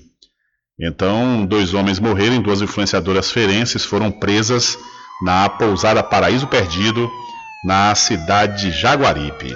Então, 0.79 1.45
dois 1.45 1.73
homens 1.73 1.99
morreram, 1.99 2.41
duas 2.41 2.61
influenciadoras 2.61 3.31
ferenses 3.31 3.83
foram 3.83 4.11
presas 4.11 4.77
na 5.23 5.49
pousada 5.49 6.03
Paraíso 6.03 6.47
Perdido, 6.47 7.09
na 7.65 7.95
cidade 7.95 8.63
de 8.63 8.71
Jaguaripe. 8.71 9.55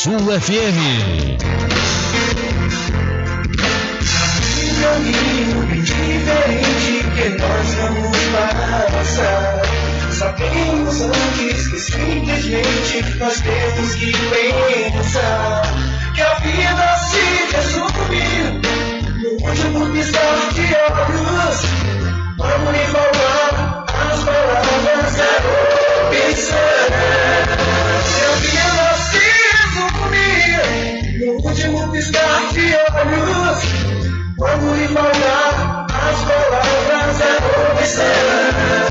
FM. 0.03 1.37
caminho 4.81 5.67
bem 5.67 5.81
diferente 5.83 7.05
que 7.15 7.29
nós 7.37 7.67
vamos 7.75 8.17
passar. 8.33 9.61
Sabemos 10.11 11.01
antes 11.01 11.67
que 11.67 11.79
simplesmente 11.79 13.15
nós 13.19 13.41
temos 13.41 13.93
que 13.93 14.11
pensar 14.11 15.61
que 16.15 16.21
a 16.21 16.33
vida 16.39 16.97
se 16.97 17.55
resume 17.55 18.25
no 19.21 19.29
último 19.47 19.85
piscar 19.93 20.51
de 20.53 20.61
olhos. 20.63 21.61
Vamos 22.37 22.71
lhe 22.71 22.85
falar 22.87 23.85
as 24.11 24.23
palavras 24.23 25.15
da 25.15 25.29
opção. 26.07 26.70
Piscar 32.01 32.51
de 32.53 32.73
olhos. 32.97 33.63
Vamos 34.39 34.77
lhe 34.79 34.87
falar 34.87 35.85
as 35.87 36.23
palavras 36.23 37.17
da 37.19 37.73
opção. 37.73 38.90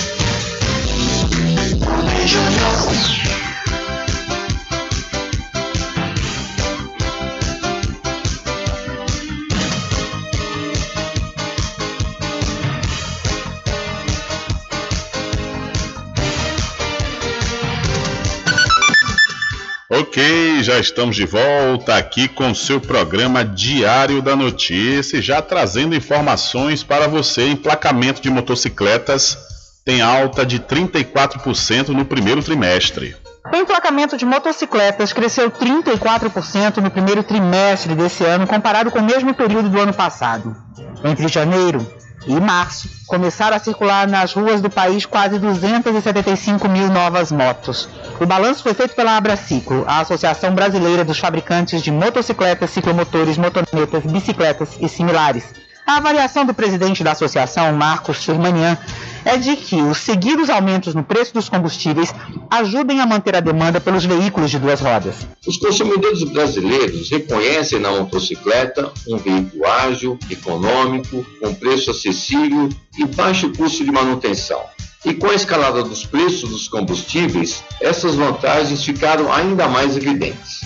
Já 20.63 20.77
estamos 20.77 21.15
de 21.15 21.25
volta 21.25 21.95
aqui 21.95 22.27
com 22.27 22.53
seu 22.53 22.79
programa 22.79 23.43
Diário 23.43 24.21
da 24.21 24.35
Notícia, 24.35 25.19
já 25.19 25.41
trazendo 25.41 25.95
informações 25.95 26.83
para 26.83 27.07
você. 27.07 27.47
Emplacamento 27.47 28.21
de 28.21 28.29
motocicletas 28.29 29.35
tem 29.83 30.01
alta 30.01 30.45
de 30.45 30.59
34% 30.59 31.89
no 31.89 32.05
primeiro 32.05 32.43
trimestre. 32.43 33.15
O 33.51 33.55
emplacamento 33.55 34.15
de 34.15 34.23
motocicletas 34.23 35.11
cresceu 35.11 35.49
34% 35.49 36.77
no 36.77 36.91
primeiro 36.91 37.23
trimestre 37.23 37.95
desse 37.95 38.23
ano, 38.23 38.45
comparado 38.45 38.91
com 38.91 38.99
o 38.99 39.03
mesmo 39.03 39.33
período 39.33 39.67
do 39.67 39.79
ano 39.79 39.93
passado. 39.93 40.55
Entre 41.03 41.27
janeiro 41.27 41.85
e 42.27 42.39
março, 42.39 42.89
começaram 43.07 43.55
a 43.55 43.59
circular 43.59 44.07
nas 44.07 44.33
ruas 44.33 44.61
do 44.61 44.69
país 44.69 45.05
quase 45.05 45.39
275 45.39 46.67
mil 46.69 46.89
novas 46.89 47.31
motos. 47.31 47.89
O 48.19 48.25
balanço 48.25 48.63
foi 48.63 48.73
feito 48.73 48.95
pela 48.95 49.17
Abraciclo, 49.17 49.83
a 49.87 49.99
Associação 49.99 50.53
Brasileira 50.53 51.03
dos 51.03 51.19
Fabricantes 51.19 51.81
de 51.81 51.91
Motocicletas, 51.91 52.69
Ciclomotores, 52.69 53.37
Motonetas, 53.37 54.03
Bicicletas 54.03 54.77
e 54.79 54.87
similares. 54.87 55.45
A 55.85 55.97
avaliação 55.97 56.45
do 56.45 56.53
presidente 56.53 57.03
da 57.03 57.11
associação, 57.11 57.73
Marcos 57.73 58.23
Firmanian, 58.23 58.77
é 59.25 59.37
de 59.37 59.55
que 59.55 59.75
os 59.75 59.97
seguidos 59.97 60.49
aumentos 60.49 60.93
no 60.93 61.03
preço 61.03 61.33
dos 61.33 61.49
combustíveis 61.49 62.13
ajudem 62.49 62.99
a 62.99 63.05
manter 63.05 63.35
a 63.35 63.39
demanda 63.39 63.79
pelos 63.79 64.05
veículos 64.05 64.51
de 64.51 64.59
duas 64.59 64.79
rodas. 64.79 65.15
Os 65.45 65.57
consumidores 65.57 66.23
brasileiros 66.23 67.09
reconhecem 67.09 67.79
na 67.79 67.91
motocicleta 67.91 68.91
um 69.07 69.17
veículo 69.17 69.65
ágil, 69.65 70.17
econômico, 70.29 71.25
com 71.39 71.53
preço 71.53 71.91
acessível 71.91 72.69
e 72.97 73.05
baixo 73.05 73.51
custo 73.53 73.83
de 73.83 73.91
manutenção. 73.91 74.61
E 75.03 75.13
com 75.15 75.27
a 75.27 75.33
escalada 75.33 75.81
dos 75.81 76.05
preços 76.05 76.49
dos 76.49 76.67
combustíveis, 76.67 77.63
essas 77.81 78.15
vantagens 78.15 78.83
ficaram 78.83 79.31
ainda 79.33 79.67
mais 79.67 79.97
evidentes. 79.97 80.61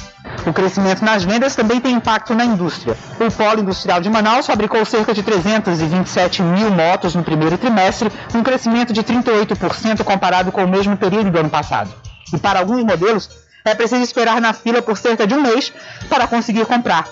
O 0.45 0.53
crescimento 0.53 1.03
nas 1.03 1.23
vendas 1.23 1.56
também 1.56 1.81
tem 1.81 1.95
impacto 1.95 2.34
na 2.34 2.45
indústria. 2.45 2.95
O 3.19 3.31
Polo 3.31 3.61
Industrial 3.61 3.99
de 3.99 4.10
Manaus 4.10 4.45
fabricou 4.45 4.84
cerca 4.85 5.14
de 5.14 5.23
327 5.23 6.43
mil 6.43 6.69
motos 6.72 7.15
no 7.15 7.23
primeiro 7.23 7.57
trimestre, 7.57 8.11
um 8.34 8.43
crescimento 8.43 8.93
de 8.93 9.03
38% 9.03 10.03
comparado 10.03 10.52
com 10.52 10.64
o 10.64 10.68
mesmo 10.68 10.95
período 10.95 11.31
do 11.31 11.39
ano 11.39 11.49
passado. 11.49 11.91
E 12.34 12.38
para 12.38 12.60
alguns 12.60 12.84
modelos, 12.84 13.30
é 13.64 13.73
preciso 13.73 14.03
esperar 14.03 14.39
na 14.39 14.53
fila 14.53 14.81
por 14.81 14.97
cerca 14.97 15.26
de 15.26 15.34
um 15.34 15.41
mês 15.41 15.73
para 16.07 16.27
conseguir 16.27 16.65
comprar. 16.65 17.07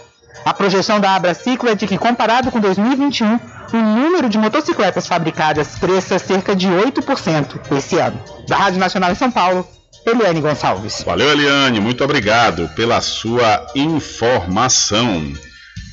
A 0.46 0.54
projeção 0.54 1.00
da 1.00 1.16
Abraciclo 1.16 1.70
é 1.70 1.76
de 1.76 1.88
que, 1.88 1.98
comparado 1.98 2.52
com 2.52 2.60
2021, 2.60 3.40
o 3.74 3.78
número 3.78 4.30
de 4.30 4.38
motocicletas 4.38 5.08
fabricadas 5.08 5.76
cresça 5.76 6.20
cerca 6.20 6.56
de 6.56 6.68
8% 6.68 7.76
esse 7.76 7.98
ano. 7.98 8.20
Da 8.48 8.58
Rádio 8.58 8.80
Nacional 8.80 9.12
em 9.12 9.16
São 9.16 9.32
Paulo, 9.32 9.68
Eliane 10.06 10.42
Gonçalves. 10.42 11.04
Valeu, 11.04 11.32
Eliane, 11.32 11.80
muito 11.80 12.04
obrigado 12.04 12.70
pela 12.76 13.00
sua 13.02 13.66
informação. 13.76 15.34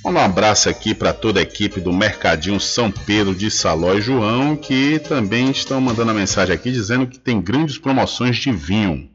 Um 0.05 0.19
abraço 0.19 0.69
aqui 0.69 0.95
para 0.95 1.13
toda 1.13 1.41
a 1.41 1.43
equipe 1.43 1.81
do 1.81 1.93
Mercadinho 1.93 2.59
São 2.59 2.91
Pedro 2.91 3.35
de 3.35 3.51
Saló 3.51 3.95
e 3.95 4.01
João, 4.01 4.57
que 4.57 4.99
também 4.99 5.51
estão 5.51 5.81
mandando 5.81 6.11
a 6.11 6.15
mensagem 6.15 6.55
aqui 6.55 6.73
dizendo 6.73 7.07
que 7.07 7.19
tem 7.19 7.41
grandes 7.41 7.79
promoções 7.79 8.37
de 8.37 8.51
vinho. 8.51 9.11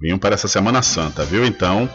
Vinho 0.00 0.18
para 0.18 0.34
essa 0.34 0.48
Semana 0.48 0.82
Santa, 0.82 1.24
viu? 1.24 1.46
Então, 1.46 1.88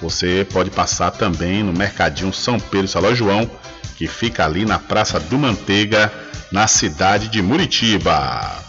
você 0.00 0.46
pode 0.52 0.70
passar 0.70 1.10
também 1.10 1.62
no 1.62 1.72
Mercadinho 1.72 2.32
São 2.32 2.60
Pedro 2.60 2.86
de 2.86 2.92
Saló 2.92 3.10
e 3.10 3.16
João, 3.16 3.50
que 3.96 4.06
fica 4.06 4.44
ali 4.44 4.64
na 4.64 4.78
Praça 4.78 5.18
do 5.18 5.38
Manteiga, 5.38 6.12
na 6.52 6.66
cidade 6.66 7.28
de 7.28 7.42
Muritiba. 7.42 8.67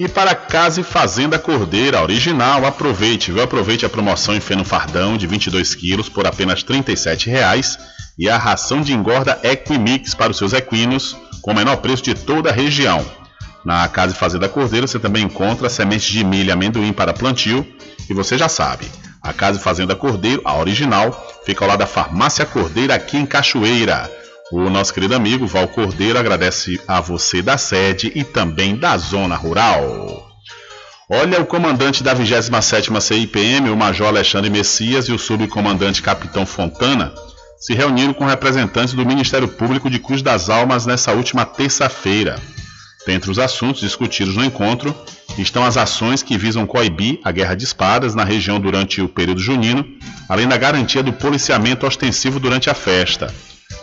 E 0.00 0.08
para 0.08 0.34
Casa 0.34 0.80
e 0.80 0.82
Fazenda 0.82 1.38
Cordeira 1.38 2.00
Original, 2.00 2.64
aproveite, 2.64 3.30
viu? 3.30 3.42
Aproveite 3.42 3.84
a 3.84 3.88
promoção 3.90 4.34
em 4.34 4.40
feno 4.40 4.64
fardão 4.64 5.14
de 5.14 5.26
22 5.26 5.74
quilos 5.74 6.08
por 6.08 6.26
apenas 6.26 6.62
R$ 6.62 6.82
37,00 6.82 7.78
e 8.18 8.26
a 8.26 8.38
ração 8.38 8.80
de 8.80 8.94
engorda 8.94 9.38
Equimix 9.42 10.14
para 10.14 10.30
os 10.30 10.38
seus 10.38 10.54
equinos 10.54 11.14
com 11.42 11.50
o 11.50 11.54
menor 11.54 11.76
preço 11.76 12.02
de 12.02 12.14
toda 12.14 12.48
a 12.48 12.52
região. 12.52 13.04
Na 13.62 13.86
Casa 13.88 14.14
e 14.14 14.16
Fazenda 14.16 14.48
Cordeira 14.48 14.86
você 14.86 14.98
também 14.98 15.24
encontra 15.24 15.68
sementes 15.68 16.10
de 16.10 16.24
milho 16.24 16.48
e 16.48 16.52
amendoim 16.52 16.94
para 16.94 17.12
plantio 17.12 17.66
e 18.08 18.14
você 18.14 18.38
já 18.38 18.48
sabe, 18.48 18.86
a 19.20 19.34
Casa 19.34 19.60
e 19.60 19.62
Fazenda 19.62 19.94
Cordeiro, 19.94 20.40
a 20.46 20.56
original, 20.56 21.42
fica 21.44 21.62
ao 21.62 21.68
lado 21.68 21.80
da 21.80 21.86
Farmácia 21.86 22.46
Cordeiro 22.46 22.90
aqui 22.90 23.18
em 23.18 23.26
Cachoeira. 23.26 24.10
O 24.52 24.68
nosso 24.68 24.92
querido 24.92 25.14
amigo 25.14 25.46
Val 25.46 25.68
Cordeiro 25.68 26.18
agradece 26.18 26.80
a 26.88 27.00
você 27.00 27.40
da 27.40 27.56
sede 27.56 28.10
e 28.16 28.24
também 28.24 28.74
da 28.74 28.98
zona 28.98 29.36
rural. 29.36 30.28
Olha, 31.08 31.40
o 31.40 31.46
comandante 31.46 32.02
da 32.02 32.16
27ª 32.16 33.00
CIPM, 33.00 33.70
o 33.70 33.76
Major 33.76 34.08
Alexandre 34.08 34.50
Messias 34.50 35.06
e 35.06 35.12
o 35.12 35.18
subcomandante 35.18 36.02
Capitão 36.02 36.44
Fontana 36.44 37.12
se 37.60 37.74
reuniram 37.74 38.12
com 38.12 38.24
representantes 38.24 38.92
do 38.92 39.06
Ministério 39.06 39.46
Público 39.46 39.88
de 39.88 40.00
Cruz 40.00 40.20
das 40.20 40.50
Almas 40.50 40.84
nessa 40.84 41.12
última 41.12 41.44
terça-feira. 41.44 42.36
Dentre 43.06 43.30
os 43.30 43.38
assuntos 43.38 43.80
discutidos 43.80 44.34
no 44.34 44.44
encontro 44.44 44.92
estão 45.38 45.64
as 45.64 45.76
ações 45.76 46.24
que 46.24 46.36
visam 46.36 46.66
coibir 46.66 47.20
a 47.22 47.30
guerra 47.30 47.54
de 47.54 47.62
espadas 47.62 48.16
na 48.16 48.24
região 48.24 48.58
durante 48.58 49.00
o 49.00 49.08
período 49.08 49.40
junino, 49.40 49.84
além 50.28 50.48
da 50.48 50.56
garantia 50.56 51.04
do 51.04 51.12
policiamento 51.12 51.86
ostensivo 51.86 52.40
durante 52.40 52.68
a 52.68 52.74
festa. 52.74 53.32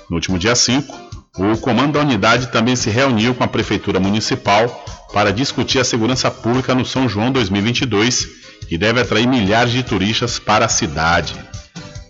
No 0.09 0.15
último 0.15 0.39
dia 0.39 0.55
5, 0.55 1.07
o 1.38 1.57
comando 1.57 1.93
da 1.93 1.99
unidade 1.99 2.47
também 2.47 2.75
se 2.75 2.89
reuniu 2.89 3.35
com 3.35 3.43
a 3.43 3.47
Prefeitura 3.47 3.99
Municipal 3.99 4.85
para 5.13 5.31
discutir 5.31 5.79
a 5.79 5.84
segurança 5.84 6.31
pública 6.31 6.73
no 6.73 6.85
São 6.85 7.07
João 7.07 7.31
2022, 7.31 8.27
que 8.67 8.77
deve 8.77 9.01
atrair 9.01 9.27
milhares 9.27 9.71
de 9.71 9.84
turistas 9.84 10.39
para 10.39 10.65
a 10.65 10.69
cidade. 10.69 11.35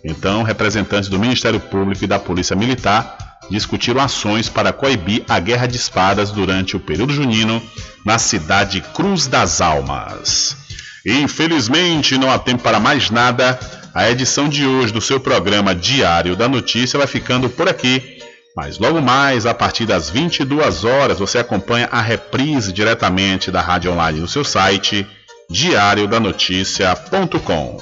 Então, 0.04 0.42
representantes 0.42 1.08
do 1.08 1.18
Ministério 1.18 1.60
Público 1.60 2.04
e 2.04 2.08
da 2.08 2.18
Polícia 2.18 2.56
Militar 2.56 3.38
discutiram 3.50 4.00
ações 4.00 4.48
para 4.48 4.72
coibir 4.72 5.24
a 5.28 5.38
guerra 5.38 5.66
de 5.66 5.76
espadas 5.76 6.30
durante 6.30 6.76
o 6.76 6.80
período 6.80 7.12
junino 7.12 7.62
na 8.04 8.18
cidade 8.18 8.80
Cruz 8.94 9.26
das 9.26 9.60
Almas. 9.60 10.56
Infelizmente, 11.04 12.18
não 12.18 12.30
há 12.30 12.38
tempo 12.38 12.62
para 12.62 12.78
mais 12.78 13.10
nada. 13.10 13.58
A 13.98 14.08
edição 14.08 14.48
de 14.48 14.64
hoje 14.64 14.92
do 14.92 15.00
seu 15.00 15.18
programa 15.18 15.74
Diário 15.74 16.36
da 16.36 16.48
Notícia 16.48 16.96
vai 16.96 17.08
ficando 17.08 17.50
por 17.50 17.68
aqui. 17.68 18.22
Mas 18.54 18.78
logo 18.78 19.00
mais, 19.00 19.44
a 19.44 19.52
partir 19.52 19.86
das 19.86 20.08
22 20.08 20.84
horas, 20.84 21.18
você 21.18 21.38
acompanha 21.38 21.88
a 21.90 22.00
reprise 22.00 22.72
diretamente 22.72 23.50
da 23.50 23.60
rádio 23.60 23.90
online 23.90 24.20
no 24.20 24.28
seu 24.28 24.44
site 24.44 25.04
diariodanoticia.com. 25.50 27.78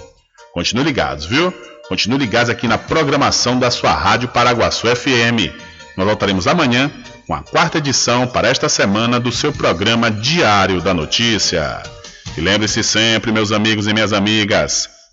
Continue 0.55 0.84
ligados, 0.84 1.26
viu? 1.26 1.52
Continue 1.86 2.20
ligados 2.20 2.48
aqui 2.48 2.66
na 2.66 2.78
programação 2.78 3.59
da 3.59 3.70
sua 3.70 3.93
Rádio 3.93 4.28
Paraguaçu 4.28 4.86
FM. 4.86 5.52
Nós 5.98 6.06
voltaremos 6.06 6.47
amanhã 6.47 6.90
com 7.26 7.34
a 7.34 7.43
quarta 7.43 7.76
edição 7.76 8.26
para 8.26 8.48
esta 8.48 8.70
semana 8.70 9.20
do 9.20 9.30
seu 9.30 9.52
programa 9.52 10.10
Diário 10.10 10.80
da 10.80 10.94
Notícia. 10.94 11.82
E 12.38 12.40
lembre-se 12.40 12.82
sempre, 12.82 13.30
meus 13.30 13.52
amigos 13.52 13.86
e 13.86 13.93
minhas 13.93 14.14
amigas, 14.14 14.95